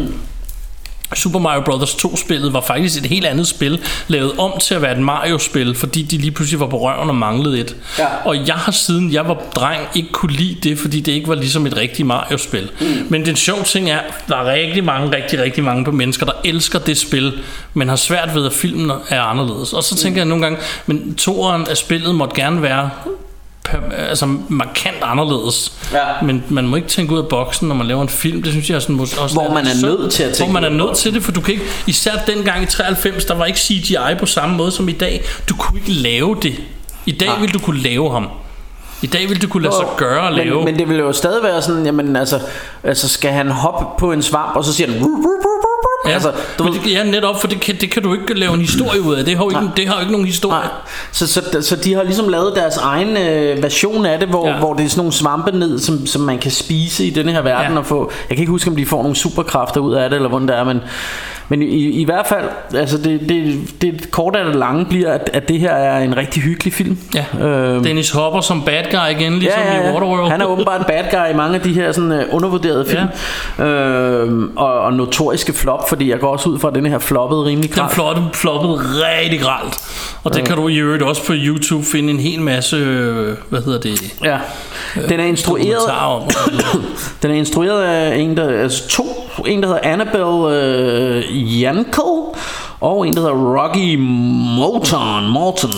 Super 1.13 1.39
Mario 1.39 1.61
Bros. 1.61 1.95
2 1.95 2.17
spillet 2.17 2.53
var 2.53 2.61
faktisk 2.61 3.03
et 3.03 3.09
helt 3.09 3.25
andet 3.25 3.47
spil, 3.47 3.81
lavet 4.07 4.31
om 4.37 4.53
til 4.59 4.75
at 4.75 4.81
være 4.81 4.91
et 4.91 5.03
Mario-spil, 5.03 5.75
fordi 5.75 6.01
de 6.01 6.17
lige 6.17 6.31
pludselig 6.31 6.59
var 6.59 6.67
på 6.67 6.77
røven 6.77 7.09
og 7.09 7.15
manglede 7.15 7.59
et. 7.59 7.75
Ja. 7.99 8.05
Og 8.25 8.47
jeg 8.47 8.55
har 8.55 8.71
siden 8.71 9.13
jeg 9.13 9.27
var 9.27 9.41
dreng 9.55 9.81
ikke 9.95 10.11
kunne 10.11 10.31
lide 10.31 10.69
det, 10.69 10.79
fordi 10.79 10.99
det 10.99 11.11
ikke 11.11 11.27
var 11.27 11.35
ligesom 11.35 11.65
et 11.65 11.77
rigtigt 11.77 12.07
Mario-spil. 12.07 12.71
Mm. 12.79 12.85
Men 13.09 13.25
den 13.25 13.35
sjove 13.35 13.63
ting 13.63 13.89
er, 13.89 13.99
der 14.27 14.37
er 14.37 14.53
rigtig 14.53 14.83
mange, 14.83 15.15
rigtig, 15.15 15.41
rigtig 15.41 15.63
mange 15.63 15.91
mennesker, 15.91 16.25
der 16.25 16.33
elsker 16.43 16.79
det 16.79 16.97
spil, 16.97 17.33
men 17.73 17.89
har 17.89 17.95
svært 17.95 18.35
ved, 18.35 18.45
at 18.45 18.53
filmen 18.53 18.91
er 19.09 19.21
anderledes. 19.21 19.73
Og 19.73 19.83
så 19.83 19.95
tænker 19.95 20.21
jeg 20.21 20.27
nogle 20.27 20.43
gange, 20.43 20.59
men 20.85 21.15
toeren 21.15 21.67
af 21.69 21.77
spillet 21.77 22.15
måtte 22.15 22.35
gerne 22.35 22.61
være 22.61 22.89
altså 24.09 24.25
markant 24.49 24.97
anderledes. 25.03 25.73
Ja. 25.93 25.99
Men 26.21 26.43
man 26.49 26.67
må 26.67 26.75
ikke 26.75 26.87
tænke 26.87 27.13
ud 27.13 27.19
af 27.19 27.27
boksen, 27.27 27.67
når 27.67 27.75
man 27.75 27.87
laver 27.87 28.01
en 28.01 28.09
film. 28.09 28.43
Det 28.43 28.51
synes 28.51 28.69
jeg 28.69 28.75
er 28.75 28.79
sådan, 28.79 28.99
også 28.99 29.29
Hvor 29.33 29.53
man 29.53 29.67
er 29.67 29.81
nødt 29.81 30.11
til 30.11 30.23
at 30.23 30.33
tænke 30.33 30.51
Hvor 30.51 30.61
man 30.61 30.71
er 30.71 30.77
nødt 30.85 30.97
til 30.97 31.13
det, 31.13 31.23
for 31.23 31.31
du 31.31 31.41
kan 31.41 31.53
ikke... 31.53 31.65
Især 31.87 32.11
dengang 32.27 32.63
i 32.63 32.65
93, 32.65 33.25
der 33.25 33.35
var 33.35 33.45
ikke 33.45 33.59
CGI 33.59 34.15
på 34.19 34.25
samme 34.25 34.55
måde 34.57 34.71
som 34.71 34.89
i 34.89 34.91
dag. 34.91 35.23
Du 35.49 35.55
kunne 35.55 35.79
ikke 35.79 35.91
lave 35.91 36.37
det. 36.41 36.53
I 37.05 37.11
dag 37.11 37.27
Nej. 37.27 37.39
vil 37.39 37.53
du 37.53 37.59
kunne 37.59 37.81
lave 37.81 38.11
ham. 38.11 38.27
I 39.01 39.07
dag 39.07 39.29
vil 39.29 39.41
du 39.41 39.47
kunne 39.47 39.63
lade 39.63 39.75
sig 39.75 39.85
gøre 39.97 40.27
at 40.27 40.33
lave. 40.33 40.55
Men, 40.55 40.65
men 40.65 40.79
det 40.79 40.89
vil 40.89 40.97
jo 40.97 41.11
stadig 41.11 41.43
være 41.43 41.61
sådan, 41.61 41.85
jamen 41.85 42.15
altså, 42.15 42.39
altså 42.83 43.07
skal 43.09 43.31
han 43.31 43.51
hoppe 43.51 43.85
på 43.99 44.11
en 44.11 44.21
svamp, 44.21 44.55
og 44.55 44.63
så 44.63 44.73
siger 44.73 44.91
han... 44.91 45.01
"Rup, 45.01 45.09
rup, 45.09 45.15
rup, 45.17 45.23
rup, 45.23 45.45
rup." 45.45 45.54
Ja, 46.07 46.13
altså, 46.13 46.31
du 46.59 46.63
men 46.63 46.73
det, 46.73 46.91
ja, 46.91 47.03
netop, 47.03 47.41
for 47.41 47.47
det 47.47 47.59
kan, 47.59 47.75
det 47.81 47.91
kan 47.91 48.03
du 48.03 48.13
ikke 48.13 48.33
lave 48.39 48.53
en 48.53 48.61
historie 48.61 49.01
ud 49.01 49.15
af. 49.15 49.25
Det 49.25 49.37
har 49.37 49.43
jo 49.43 49.49
ikke, 49.49 49.61
Nej. 49.61 49.71
det 49.77 49.87
har 49.87 49.95
jo 49.95 49.99
ikke 49.99 50.11
nogen 50.11 50.27
historie. 50.27 50.59
Nej. 50.59 50.69
Så, 51.11 51.27
så, 51.27 51.41
så 51.61 51.75
de 51.75 51.93
har 51.93 52.03
ligesom 52.03 52.29
lavet 52.29 52.55
deres 52.55 52.77
egen 52.77 53.17
øh, 53.17 53.63
version 53.63 54.05
af 54.05 54.19
det, 54.19 54.27
hvor, 54.27 54.47
Ja. 54.47 54.57
hvor 54.57 54.73
det 54.73 54.85
er 54.85 54.89
sådan 54.89 54.99
nogle 54.99 55.13
svampe 55.13 55.51
ned, 55.51 55.79
som, 55.79 56.05
som 56.07 56.21
man 56.21 56.37
kan 56.39 56.51
spise 56.51 57.05
i 57.05 57.09
denne 57.09 57.31
her 57.31 57.41
verden 57.41 57.71
Ja. 57.73 57.77
og 57.79 57.85
få. 57.85 58.11
Jeg 58.29 58.37
kan 58.37 58.41
ikke 58.41 58.51
huske, 58.51 58.69
om 58.69 58.75
de 58.75 58.85
får 58.85 59.01
nogle 59.01 59.15
superkræfter 59.15 59.81
ud 59.81 59.93
af 59.93 60.09
det, 60.09 60.15
eller 60.15 60.29
hvordan 60.29 60.47
det 60.47 60.55
er, 60.57 60.63
men, 60.63 60.81
men 61.49 61.61
i, 61.61 62.01
i 62.01 62.05
hvert 62.05 62.27
fald, 62.27 62.45
altså 62.73 62.97
det, 62.97 63.19
det, 63.29 63.59
det 63.81 64.11
korte 64.11 64.39
af 64.39 64.45
det 64.45 64.55
lange 64.55 64.85
bliver, 64.85 65.11
at, 65.13 65.29
at 65.33 65.47
det 65.47 65.59
her 65.59 65.71
er 65.71 65.99
en 65.99 66.17
rigtig 66.17 66.43
hyggelig 66.43 66.73
film. 66.73 66.97
Ja. 67.15 67.45
Øhm, 67.47 67.83
Dennis 67.83 68.11
Hopper 68.11 68.41
som 68.41 68.61
bad 68.61 68.83
guy 68.91 69.19
igen, 69.19 69.33
ligesom 69.39 69.61
ja, 69.65 69.75
ja, 69.75 69.81
i 69.81 69.85
ja. 69.85 69.93
Waterworld. 69.93 70.31
Han 70.31 70.41
er 70.41 70.45
åbenbart 70.45 70.79
en 70.79 70.85
bad 70.87 71.03
guy 71.11 71.33
i 71.33 71.37
mange 71.37 71.55
af 71.55 71.61
de 71.61 71.73
her 71.73 71.91
sådan, 71.91 72.11
uh, 72.11 72.35
undervurderede 72.35 72.85
film. 72.85 73.07
Ja. 73.59 73.65
Øhm, 73.65 74.57
og, 74.57 74.79
og 74.79 74.93
notoriske 74.93 75.53
flop, 75.53 75.89
fordi 75.89 76.09
jeg 76.09 76.19
går 76.19 76.31
også 76.31 76.49
ud 76.49 76.59
fra, 76.59 76.67
at 76.67 76.75
denne 76.75 76.89
her 76.89 76.99
floppede 76.99 77.45
rimelig 77.45 77.69
Den 77.69 77.75
klart. 77.75 77.91
floppede, 77.91 78.25
floppede 78.33 78.73
rigtig 78.73 79.39
gralt. 79.41 79.77
Og 80.23 80.33
det 80.33 80.45
kan 80.45 80.55
du 80.55 80.67
i 80.67 80.77
øvrigt 80.77 81.03
også 81.03 81.25
på 81.25 81.33
YouTube 81.35 81.85
finde 81.85 82.13
en 82.13 82.19
hel 82.19 82.41
masse, 82.41 82.75
øh, 82.75 83.37
hvad 83.49 83.61
hedder 83.61 83.79
det, 83.79 84.13
Ja. 84.23 84.37
Den 85.09 85.19
er 85.19 85.25
instrueret 85.25 85.91
om. 86.07 86.21
Den 87.21 87.31
er 87.31 87.35
instrueret 87.35 87.83
af 87.83 88.15
en 88.15 88.37
der 88.37 88.61
altså 88.61 88.87
to, 88.87 89.03
en 89.47 89.61
der 89.61 89.67
hedder 89.67 89.81
Annabelle 89.83 90.59
øh, 90.59 91.23
Janko 91.35 92.35
og 92.81 93.07
en 93.07 93.13
der 93.13 93.19
hedder 93.19 93.63
Rocky 93.63 93.95
Morton. 93.99 95.27
Morton. 95.29 95.71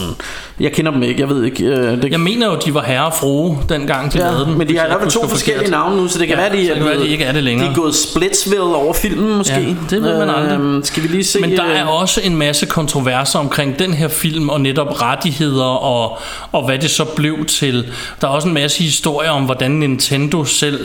Jeg 0.60 0.72
kender 0.72 0.92
dem 0.92 1.04
ikke, 1.04 1.22
jeg 1.22 1.30
ved 1.30 1.44
ikke. 1.44 1.64
Øh, 1.66 2.02
det, 2.02 2.12
Jeg 2.12 2.20
mener 2.20 2.48
jo, 2.48 2.58
de 2.66 2.74
var 2.74 2.84
herre 2.84 3.06
og 3.06 3.14
frue, 3.14 3.58
dengang 3.70 4.14
de 4.14 4.18
ja, 4.20 4.24
lavede 4.30 4.46
den. 4.46 4.58
men 4.58 4.68
de 4.68 4.78
har 4.78 4.86
i 4.86 4.88
hvert 4.88 5.00
fald 5.02 5.12
to 5.12 5.28
forskellige 5.28 5.58
forkert. 5.66 5.72
navne 5.72 5.98
nu, 6.02 6.08
så 6.08 6.20
det 6.20 6.28
kan 6.28 6.38
Ja, 6.38 6.50
være, 6.50 6.62
de 6.62 6.68
være, 6.70 6.76
blevet- 6.80 7.00
de 7.00 7.08
ikke 7.08 7.24
er 7.24 7.32
det 7.32 7.44
længere. 7.44 7.68
De 7.68 7.72
er 7.72 7.76
gået 7.76 7.96
Splitsville 7.96 8.64
over 8.76 8.94
filmen 8.94 9.38
måske. 9.38 9.54
Ja, 9.62 9.76
det 9.90 10.04
ved 10.04 10.18
man 10.20 10.30
aldrig. 10.30 10.60
Øhm, 10.60 10.84
skal 10.84 11.04
vi 11.04 11.08
lige 11.08 11.24
se? 11.24 11.40
Men 11.42 11.52
der 11.52 11.66
øh, 11.66 11.80
er 11.80 11.86
også 11.86 12.22
en 12.24 12.36
masse 12.36 12.66
kontroverser 12.66 13.40
omkring 13.40 13.80
den 13.80 13.94
her 13.94 14.08
film, 14.08 14.50
og 14.50 14.62
netop 14.62 15.02
rettigheder, 15.02 15.64
og, 15.66 16.18
og 16.52 16.66
hvad 16.66 16.78
det 16.80 16.90
så 16.90 17.06
blev 17.06 17.46
til. 17.46 17.86
Der 18.22 18.28
er 18.28 18.32
også 18.32 18.48
en 18.48 18.54
masse 18.54 18.84
historier 18.84 19.30
om, 19.32 19.44
hvordan 19.44 19.72
Nintendo 19.72 20.46
selv, 20.46 20.80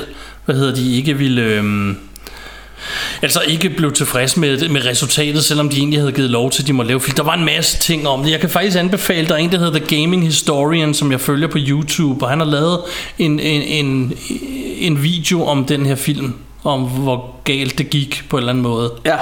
hvad 0.44 0.54
hedder 0.56 0.74
de, 0.74 0.96
ikke 0.96 1.14
ville... 1.14 1.42
Øhm, 1.42 1.96
Altså 3.22 3.40
ikke 3.48 3.70
blev 3.70 3.92
tilfreds 3.92 4.36
med, 4.36 4.68
med 4.68 4.86
resultatet, 4.86 5.44
selvom 5.44 5.68
de 5.68 5.76
egentlig 5.76 6.00
havde 6.00 6.12
givet 6.12 6.30
lov 6.30 6.50
til, 6.50 6.62
at 6.62 6.66
de 6.66 6.72
måtte 6.72 6.88
lave 6.88 7.00
film. 7.00 7.16
Der 7.16 7.22
var 7.22 7.34
en 7.34 7.44
masse 7.44 7.78
ting 7.78 8.08
om 8.08 8.22
det. 8.22 8.30
Jeg 8.30 8.40
kan 8.40 8.50
faktisk 8.50 8.76
anbefale, 8.76 9.28
der 9.28 9.34
er 9.34 9.38
en, 9.38 9.52
der 9.52 9.58
hedder 9.58 9.78
The 9.78 10.00
Gaming 10.00 10.24
Historian, 10.24 10.94
som 10.94 11.12
jeg 11.12 11.20
følger 11.20 11.48
på 11.48 11.58
YouTube, 11.60 12.24
og 12.24 12.30
han 12.30 12.38
har 12.38 12.46
lavet 12.46 12.80
en, 13.18 13.40
en, 13.40 13.62
en, 13.62 14.12
en 14.78 15.02
video 15.02 15.44
om 15.44 15.64
den 15.64 15.86
her 15.86 15.94
film, 15.94 16.34
om 16.64 16.82
hvor 16.82 17.36
galt 17.44 17.78
det 17.78 17.90
gik 17.90 18.24
på 18.28 18.36
en 18.36 18.40
eller 18.40 18.52
anden 18.52 18.62
måde. 18.62 18.92
Ja. 19.04 19.16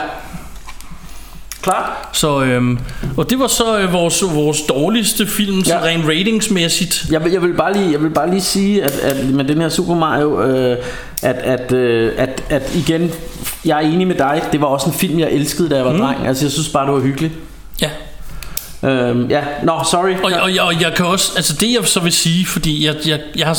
Klar. 1.63 2.11
Så, 2.13 2.43
øhm, 2.43 2.79
og 3.17 3.31
det 3.31 3.39
var 3.39 3.47
så 3.47 3.79
øh, 3.79 3.93
vores, 3.93 4.23
vores 4.23 4.61
dårligste 4.63 5.27
film, 5.27 5.59
ja. 5.59 5.83
Rent 5.83 6.05
ratingsmæssigt. 6.09 7.07
Jeg 7.11 7.25
vil, 7.25 7.33
jeg 7.33 7.43
vil 7.43 7.55
bare 7.55 7.73
lige 7.73 7.93
jeg 7.93 8.03
vil 8.03 8.11
bare 8.11 8.31
lige 8.31 8.41
sige 8.41 8.85
at, 8.85 8.93
at 8.93 9.27
med 9.27 9.45
den 9.45 9.61
her 9.61 9.69
Super 9.69 9.95
Mario 9.95 10.43
øh, 10.43 10.77
at 11.23 11.37
at, 11.37 11.73
øh, 11.73 12.13
at 12.17 12.45
at 12.49 12.75
igen 12.75 13.11
jeg 13.65 13.77
er 13.77 13.89
enig 13.89 14.07
med 14.07 14.15
dig. 14.15 14.43
Det 14.53 14.61
var 14.61 14.67
også 14.67 14.87
en 14.87 14.95
film 14.95 15.19
jeg 15.19 15.31
elskede 15.31 15.69
da 15.69 15.77
jeg 15.77 15.85
var 15.85 15.93
mm. 15.93 15.99
dreng. 15.99 16.27
Altså 16.27 16.45
jeg 16.45 16.53
synes 16.53 16.69
bare 16.69 16.87
det 16.87 16.95
var 16.95 17.01
hyggeligt. 17.01 17.35
Ja. 17.83 17.91
Øhm, 18.89 19.31
ja, 19.31 19.43
nå, 19.63 19.73
sorry. 19.91 20.15
Og, 20.23 20.33
og, 20.33 20.41
og, 20.43 20.67
og 20.67 20.81
jeg 20.81 20.93
kan 20.97 21.07
også, 21.07 21.33
altså 21.37 21.55
det 21.55 21.73
jeg 21.73 21.89
så 21.89 22.01
vil 22.01 22.13
sige, 22.13 22.47
fordi 22.47 22.87
jeg, 22.87 22.95
jeg, 23.07 23.21
jeg 23.37 23.47
har 23.47 23.59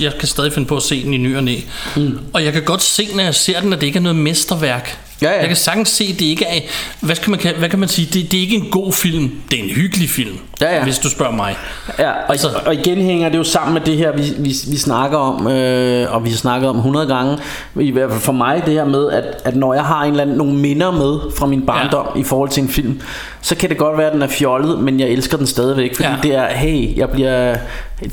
jeg 0.00 0.12
kan 0.18 0.28
stadig 0.28 0.52
finde 0.52 0.68
på 0.68 0.76
at 0.76 0.82
se 0.82 1.04
den 1.04 1.14
i 1.14 1.16
ny 1.16 1.36
og 1.36 1.44
næ. 1.44 1.56
Mm. 1.96 2.18
Og 2.32 2.44
jeg 2.44 2.52
kan 2.52 2.62
godt 2.62 2.82
se, 2.82 3.08
når 3.14 3.22
jeg 3.22 3.34
ser 3.34 3.60
den, 3.60 3.72
at 3.72 3.80
det 3.80 3.86
ikke 3.86 3.96
er 3.96 4.02
noget 4.02 4.16
mesterværk. 4.16 4.98
Ja, 5.22 5.30
ja. 5.30 5.38
Jeg 5.38 5.46
kan 5.48 5.56
sagtens 5.56 5.88
se, 5.88 6.04
at 6.12 6.18
det 6.20 6.24
ikke 6.26 6.44
er, 6.44 6.60
hvad, 7.00 7.16
skal 7.16 7.30
man, 7.30 7.40
hvad 7.58 7.68
kan 7.68 7.78
man 7.78 7.88
sige, 7.88 8.06
det, 8.20 8.30
det 8.32 8.36
er 8.38 8.40
ikke 8.42 8.56
en 8.56 8.68
god 8.70 8.92
film, 8.92 9.30
det 9.50 9.58
er 9.58 9.62
en 9.64 9.70
hyggelig 9.70 10.10
film, 10.10 10.38
Ja, 10.60 10.76
ja. 10.76 10.82
hvis 10.82 10.98
du 10.98 11.10
spørger 11.10 11.32
mig. 11.32 11.56
Ja, 11.98 12.10
og, 12.10 12.30
Altså- 12.30 12.48
altså, 12.48 12.60
og 12.66 12.74
igen 12.74 12.98
hænger 12.98 13.28
det 13.28 13.38
jo 13.38 13.44
sammen 13.44 13.74
med 13.74 13.80
det 13.80 13.96
her, 13.96 14.12
vi, 14.16 14.22
vi, 14.38 14.54
vi 14.70 14.76
snakker 14.76 15.18
om, 15.18 15.46
øh, 15.46 16.14
og 16.14 16.24
vi 16.24 16.30
har 16.30 16.36
snakket 16.36 16.68
om 16.70 16.76
100 16.76 17.06
gange, 17.06 17.38
i 17.80 17.90
hvert 17.90 18.10
fald 18.10 18.20
for 18.20 18.32
mig, 18.32 18.62
det 18.66 18.74
her 18.74 18.84
med, 18.84 19.10
at, 19.10 19.24
at 19.44 19.56
når 19.56 19.74
jeg 19.74 19.84
har 19.84 20.02
en 20.02 20.10
eller 20.10 20.22
anden, 20.22 20.36
nogle 20.36 20.54
minder 20.54 20.90
med 20.90 21.18
fra 21.38 21.46
min 21.46 21.66
barndom 21.66 22.06
ja. 22.14 22.20
i 22.20 22.24
forhold 22.24 22.48
til 22.48 22.62
en 22.62 22.68
film, 22.68 23.00
så 23.42 23.56
kan 23.56 23.68
det 23.68 23.78
godt 23.78 23.98
være, 23.98 24.06
at 24.06 24.12
den 24.12 24.22
er 24.22 24.28
fjollet, 24.28 24.78
men 24.78 25.00
jeg 25.00 25.08
elsker 25.08 25.36
den 25.36 25.46
stadigvæk, 25.46 25.96
fordi 25.96 26.08
Ja. 26.08 26.16
det 26.22 26.34
er, 26.34 26.46
hey, 26.46 26.96
jeg 26.96 27.08
bliver, 27.10 27.56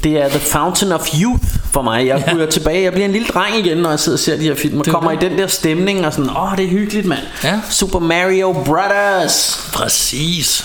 det 0.04 0.22
er 0.24 0.30
the 0.30 0.40
fountain 0.40 0.92
of 0.92 1.08
youth 1.22 1.44
for 1.74 1.82
mig. 1.82 2.08
Jeg 2.08 2.24
Ja. 2.28 2.34
ryger 2.36 2.46
tilbage, 2.46 2.84
jeg 2.84 2.92
bliver 2.94 3.06
en 3.06 3.12
lille 3.12 3.28
dreng 3.28 3.58
igen, 3.66 3.78
når 3.78 3.90
jeg 3.90 4.00
sidder 4.00 4.16
og 4.16 4.20
ser 4.20 4.38
de 4.38 4.44
her 4.44 4.56
film, 4.56 4.80
og 4.80 4.86
er 4.88 4.92
kommer 4.92 5.12
det. 5.12 5.24
i 5.24 5.30
den 5.30 5.38
der 5.38 5.48
stemning, 5.48 6.06
og 6.06 6.14
sådan, 6.14 6.30
åh, 6.30 6.52
oh, 6.52 6.58
det 6.58 6.66
er 6.66 6.70
hyggeligt, 6.70 6.99
mand. 7.06 7.28
Ja. 7.44 7.60
Super 7.70 8.00
Mario 8.00 8.52
Brothers. 8.54 9.60
Præcis. 9.72 10.64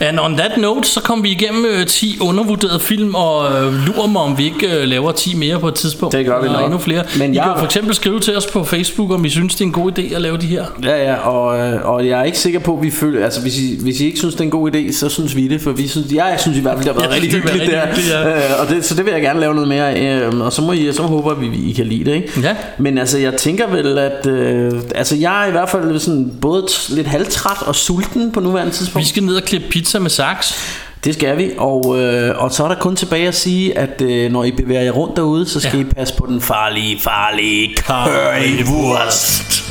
And 0.00 0.18
on 0.20 0.36
that 0.36 0.56
note, 0.58 0.88
så 0.88 1.00
kom 1.00 1.22
vi 1.24 1.30
igennem 1.30 1.64
øh, 1.64 1.86
10 1.86 2.18
undervurderede 2.20 2.80
film, 2.80 3.14
og 3.14 3.52
øh, 3.52 3.72
lurer 3.86 4.06
mig, 4.06 4.22
om 4.22 4.38
vi 4.38 4.44
ikke 4.44 4.76
øh, 4.80 4.84
laver 4.88 5.12
10 5.12 5.34
mere 5.36 5.60
på 5.60 5.68
et 5.68 5.74
tidspunkt. 5.74 6.16
Det 6.16 6.26
gør 6.26 6.42
vi 6.42 6.48
nok. 6.48 6.64
endnu 6.64 6.78
flere. 6.78 7.04
Men 7.18 7.34
I 7.34 7.36
jeg- 7.36 7.44
kan 7.44 7.52
for 7.58 7.64
eksempel 7.64 7.94
skrive 7.94 8.20
til 8.20 8.36
os 8.36 8.46
på 8.46 8.64
Facebook, 8.64 9.10
om 9.10 9.24
I 9.24 9.28
synes, 9.30 9.54
det 9.54 9.60
er 9.60 9.64
en 9.66 9.72
god 9.72 9.92
idé 9.98 10.14
at 10.14 10.20
lave 10.22 10.36
de 10.36 10.46
her. 10.46 10.64
Ja, 10.84 11.02
ja, 11.10 11.14
og, 11.28 11.58
øh, 11.58 11.80
og 11.84 12.06
jeg 12.06 12.20
er 12.20 12.24
ikke 12.24 12.38
sikker 12.38 12.58
på, 12.60 12.76
at 12.76 12.82
vi 12.82 12.90
føler... 12.90 13.24
Altså, 13.24 13.40
hvis 13.40 13.58
I, 13.58 13.78
hvis 13.82 14.00
I 14.00 14.04
ikke 14.06 14.18
synes, 14.18 14.34
det 14.34 14.40
er 14.40 14.44
en 14.44 14.50
god 14.50 14.70
idé, 14.74 14.92
så 14.92 15.08
synes 15.08 15.36
vi 15.36 15.48
det, 15.48 15.60
for 15.60 15.70
vi 15.72 15.88
synes, 15.88 16.12
jeg 16.12 16.36
synes 16.40 16.58
i 16.58 16.60
hvert 16.60 16.74
fald, 16.78 16.84
det 16.84 16.92
har 16.94 17.00
været 17.00 17.10
Ja, 17.10 17.14
rigtig 17.22 17.32
hyggeligt 17.32 17.70
der. 17.70 17.86
hyggeligt, 17.86 18.14
Øh, 18.26 18.60
og 18.60 18.68
det, 18.68 18.84
så 18.84 18.94
det 18.94 19.04
vil 19.04 19.12
jeg 19.12 19.22
gerne 19.22 19.40
lave 19.40 19.54
noget 19.54 19.68
mere 19.68 19.90
af, 19.90 20.26
øh, 20.26 20.40
og 20.40 20.52
så, 20.52 20.62
må 20.62 20.72
I, 20.72 20.92
så 20.92 21.02
håber 21.02 21.34
vi, 21.34 21.46
I 21.68 21.72
kan 21.72 21.86
lide 21.86 22.04
det, 22.04 22.14
ikke? 22.14 22.40
Ja. 22.42 22.56
Men 22.78 22.98
altså, 22.98 23.18
jeg 23.18 23.34
tænker 23.36 23.66
vel, 23.68 23.98
at... 23.98 24.26
Øh, 24.26 24.72
altså, 24.94 25.16
jeg 25.16 25.42
er 25.44 25.48
i 25.48 25.50
hvert 25.50 25.68
fald 25.70 25.98
sådan 25.98 26.32
både 26.40 26.66
lidt 26.88 27.06
halvtræt 27.06 27.56
og 27.66 27.74
sulten 27.74 28.32
på 28.32 28.40
nuværende 28.40 28.72
tidspunkt. 28.72 29.04
Vi 29.04 29.08
skal 29.08 29.22
ned 29.22 29.34
og 29.36 29.42
klippe 29.42 29.66
pizza 29.90 29.98
med 29.98 30.10
saks. 30.10 30.54
Det 31.04 31.14
skal 31.14 31.38
vi, 31.38 31.50
og, 31.58 31.98
øh, 31.98 32.42
og 32.42 32.52
så 32.52 32.64
er 32.64 32.68
der 32.68 32.74
kun 32.74 32.96
tilbage 32.96 33.28
at 33.28 33.34
sige, 33.34 33.78
at 33.78 34.00
øh, 34.00 34.32
når 34.32 34.44
I 34.44 34.50
bevæger 34.50 34.82
jer 34.82 34.90
rundt 34.90 35.16
derude, 35.16 35.48
så 35.48 35.60
skal 35.60 35.78
Ja. 35.78 35.84
I 35.84 35.84
passe 35.84 36.14
på 36.14 36.26
den 36.26 36.40
farlige, 36.40 37.00
farlige 37.00 37.76
currywurst. 37.76 39.69